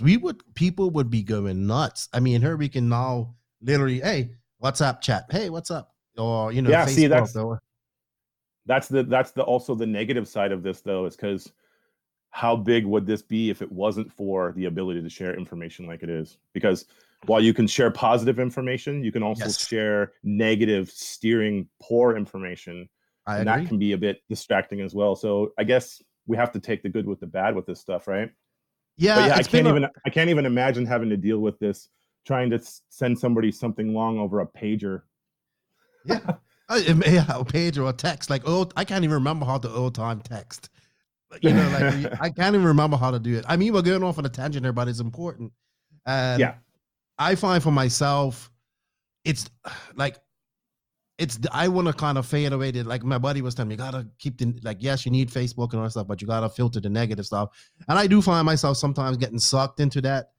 We 0.00 0.16
would 0.16 0.42
people 0.54 0.90
would 0.90 1.10
be 1.10 1.22
going 1.22 1.66
nuts. 1.66 2.08
I 2.12 2.20
mean, 2.20 2.40
here 2.40 2.56
we 2.56 2.68
can 2.68 2.88
now 2.88 3.34
literally, 3.60 4.00
hey, 4.00 4.30
WhatsApp 4.62 5.00
chat, 5.00 5.26
hey, 5.30 5.50
what's 5.50 5.70
up? 5.70 5.94
Or 6.16 6.52
you 6.52 6.62
know, 6.62 6.70
yeah, 6.70 6.86
see 6.86 7.06
that's 7.08 7.36
or- 7.36 7.60
that's 8.66 8.88
the 8.88 9.02
that's 9.02 9.32
the 9.32 9.42
also 9.42 9.74
the 9.74 9.86
negative 9.86 10.28
side 10.28 10.52
of 10.52 10.62
this 10.62 10.80
though 10.80 11.06
is 11.06 11.16
because 11.16 11.52
how 12.30 12.56
big 12.56 12.86
would 12.86 13.06
this 13.06 13.20
be 13.22 13.50
if 13.50 13.60
it 13.60 13.70
wasn't 13.70 14.10
for 14.10 14.52
the 14.56 14.64
ability 14.66 15.02
to 15.02 15.08
share 15.08 15.36
information 15.36 15.86
like 15.86 16.02
it 16.02 16.08
is? 16.08 16.38
Because 16.54 16.86
while 17.26 17.40
you 17.40 17.52
can 17.52 17.66
share 17.66 17.90
positive 17.90 18.38
information, 18.40 19.04
you 19.04 19.12
can 19.12 19.22
also 19.22 19.46
Yes. 19.46 19.66
share 19.66 20.12
negative, 20.22 20.90
steering 20.90 21.68
poor 21.80 22.16
information, 22.16 22.88
I 23.26 23.38
and 23.38 23.48
agree. 23.48 23.62
that 23.62 23.68
can 23.68 23.78
be 23.78 23.92
a 23.92 23.98
bit 23.98 24.22
distracting 24.28 24.80
as 24.80 24.94
well. 24.94 25.14
So 25.14 25.52
I 25.58 25.64
guess 25.64 26.02
we 26.26 26.36
have 26.36 26.52
to 26.52 26.60
take 26.60 26.82
the 26.82 26.88
good 26.88 27.06
with 27.06 27.20
the 27.20 27.26
bad 27.26 27.54
with 27.54 27.66
this 27.66 27.80
stuff, 27.80 28.08
right? 28.08 28.30
Yeah, 28.96 29.16
But 29.16 29.26
yeah, 29.28 29.34
I 29.36 29.42
can't 29.42 29.66
a- 29.66 29.70
even 29.70 29.86
I 30.06 30.10
can't 30.10 30.30
even 30.30 30.46
imagine 30.46 30.84
having 30.86 31.08
to 31.10 31.16
deal 31.16 31.38
with 31.38 31.58
this 31.58 31.88
trying 32.26 32.50
to 32.50 32.60
send 32.88 33.18
somebody 33.18 33.50
something 33.50 33.92
long 33.94 34.18
over 34.18 34.40
a 34.40 34.46
pager. 34.46 35.02
May- 36.04 36.20
yeah, 37.14 37.24
a 37.28 37.44
page 37.44 37.78
or 37.78 37.88
a 37.88 37.92
text. 37.92 38.30
Like, 38.30 38.42
oh, 38.46 38.68
I 38.76 38.84
can't 38.84 39.04
even 39.04 39.14
remember 39.14 39.46
how 39.46 39.58
to 39.58 39.68
old 39.70 39.94
time 39.94 40.20
text. 40.20 40.70
You 41.40 41.52
know, 41.52 41.68
like 42.04 42.12
I 42.20 42.30
can't 42.30 42.54
even 42.54 42.66
remember 42.66 42.96
how 42.96 43.10
to 43.10 43.18
do 43.18 43.36
it. 43.36 43.44
I 43.48 43.56
mean, 43.56 43.72
we're 43.72 43.82
going 43.82 44.02
off 44.02 44.18
on 44.18 44.26
a 44.26 44.28
tangent 44.28 44.64
here, 44.64 44.72
but 44.72 44.88
it's 44.88 45.00
important. 45.00 45.52
And 46.06 46.40
Yeah. 46.40 46.54
I 47.18 47.34
find 47.34 47.62
for 47.62 47.70
myself, 47.72 48.50
it's 49.24 49.48
like 49.94 50.16
it's 51.18 51.38
I 51.52 51.68
want 51.68 51.88
to 51.88 51.92
kind 51.92 52.18
of 52.18 52.26
fade 52.26 52.52
away. 52.52 52.70
That 52.70 52.86
like 52.86 53.04
my 53.04 53.18
buddy 53.18 53.42
was 53.42 53.54
telling 53.54 53.68
me, 53.68 53.74
you 53.74 53.78
gotta 53.78 54.06
keep 54.18 54.38
the 54.38 54.54
like. 54.62 54.78
Yes, 54.80 55.04
you 55.04 55.12
need 55.12 55.30
Facebook 55.30 55.72
and 55.72 55.80
all 55.80 55.84
that 55.84 55.90
stuff, 55.90 56.06
but 56.06 56.20
you 56.20 56.26
gotta 56.26 56.48
filter 56.48 56.80
the 56.80 56.88
negative 56.88 57.26
stuff. 57.26 57.50
And 57.88 57.98
I 57.98 58.06
do 58.06 58.22
find 58.22 58.46
myself 58.46 58.76
sometimes 58.76 59.16
getting 59.16 59.38
sucked 59.38 59.80
into 59.80 60.00
that. 60.02 60.32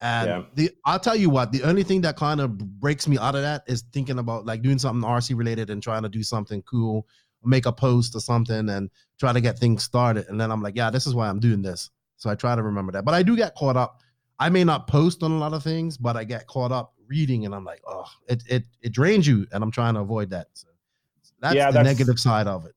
And 0.00 0.28
Yeah. 0.28 0.42
the 0.54 0.70
I'll 0.84 1.00
tell 1.00 1.16
you 1.16 1.30
what, 1.30 1.50
the 1.50 1.62
only 1.64 1.82
thing 1.82 2.02
that 2.02 2.16
kind 2.16 2.40
of 2.40 2.56
breaks 2.80 3.08
me 3.08 3.18
out 3.18 3.34
of 3.34 3.42
that 3.42 3.64
is 3.66 3.84
thinking 3.92 4.18
about 4.18 4.46
like 4.46 4.62
doing 4.62 4.78
something 4.78 5.08
RC 5.08 5.34
related 5.36 5.70
and 5.70 5.82
trying 5.82 6.02
to 6.02 6.08
do 6.08 6.22
something 6.22 6.62
cool, 6.62 7.06
make 7.42 7.66
a 7.66 7.72
post 7.72 8.14
or 8.14 8.20
something 8.20 8.68
and 8.68 8.90
try 9.18 9.32
to 9.32 9.40
get 9.40 9.58
things 9.58 9.82
started. 9.82 10.26
And 10.28 10.40
then 10.40 10.52
I'm 10.52 10.62
like, 10.62 10.76
yeah, 10.76 10.90
this 10.90 11.06
is 11.06 11.14
why 11.14 11.28
I'm 11.28 11.40
doing 11.40 11.62
this. 11.62 11.90
So 12.16 12.30
I 12.30 12.34
try 12.34 12.54
to 12.54 12.62
remember 12.62 12.92
that. 12.92 13.04
But 13.04 13.14
I 13.14 13.22
do 13.22 13.34
get 13.34 13.54
caught 13.54 13.76
up. 13.76 14.00
I 14.38 14.50
may 14.50 14.62
not 14.62 14.86
post 14.86 15.22
on 15.24 15.32
a 15.32 15.38
lot 15.38 15.52
of 15.52 15.64
things, 15.64 15.96
but 15.96 16.16
I 16.16 16.22
get 16.22 16.46
caught 16.46 16.70
up 16.70 16.94
reading 17.08 17.44
and 17.46 17.54
I'm 17.54 17.64
like, 17.64 17.82
oh, 17.86 18.06
it 18.28 18.42
it 18.48 18.64
it 18.82 18.92
drains 18.92 19.26
you. 19.26 19.46
And 19.52 19.62
I'm 19.64 19.70
trying 19.70 19.94
to 19.94 20.00
avoid 20.00 20.30
that. 20.30 20.48
So 20.54 20.68
that's 21.40 21.54
Yeah, 21.54 21.66
the 21.66 21.72
that's- 21.78 21.98
negative 21.98 22.18
side 22.20 22.46
of 22.46 22.66
it. 22.66 22.74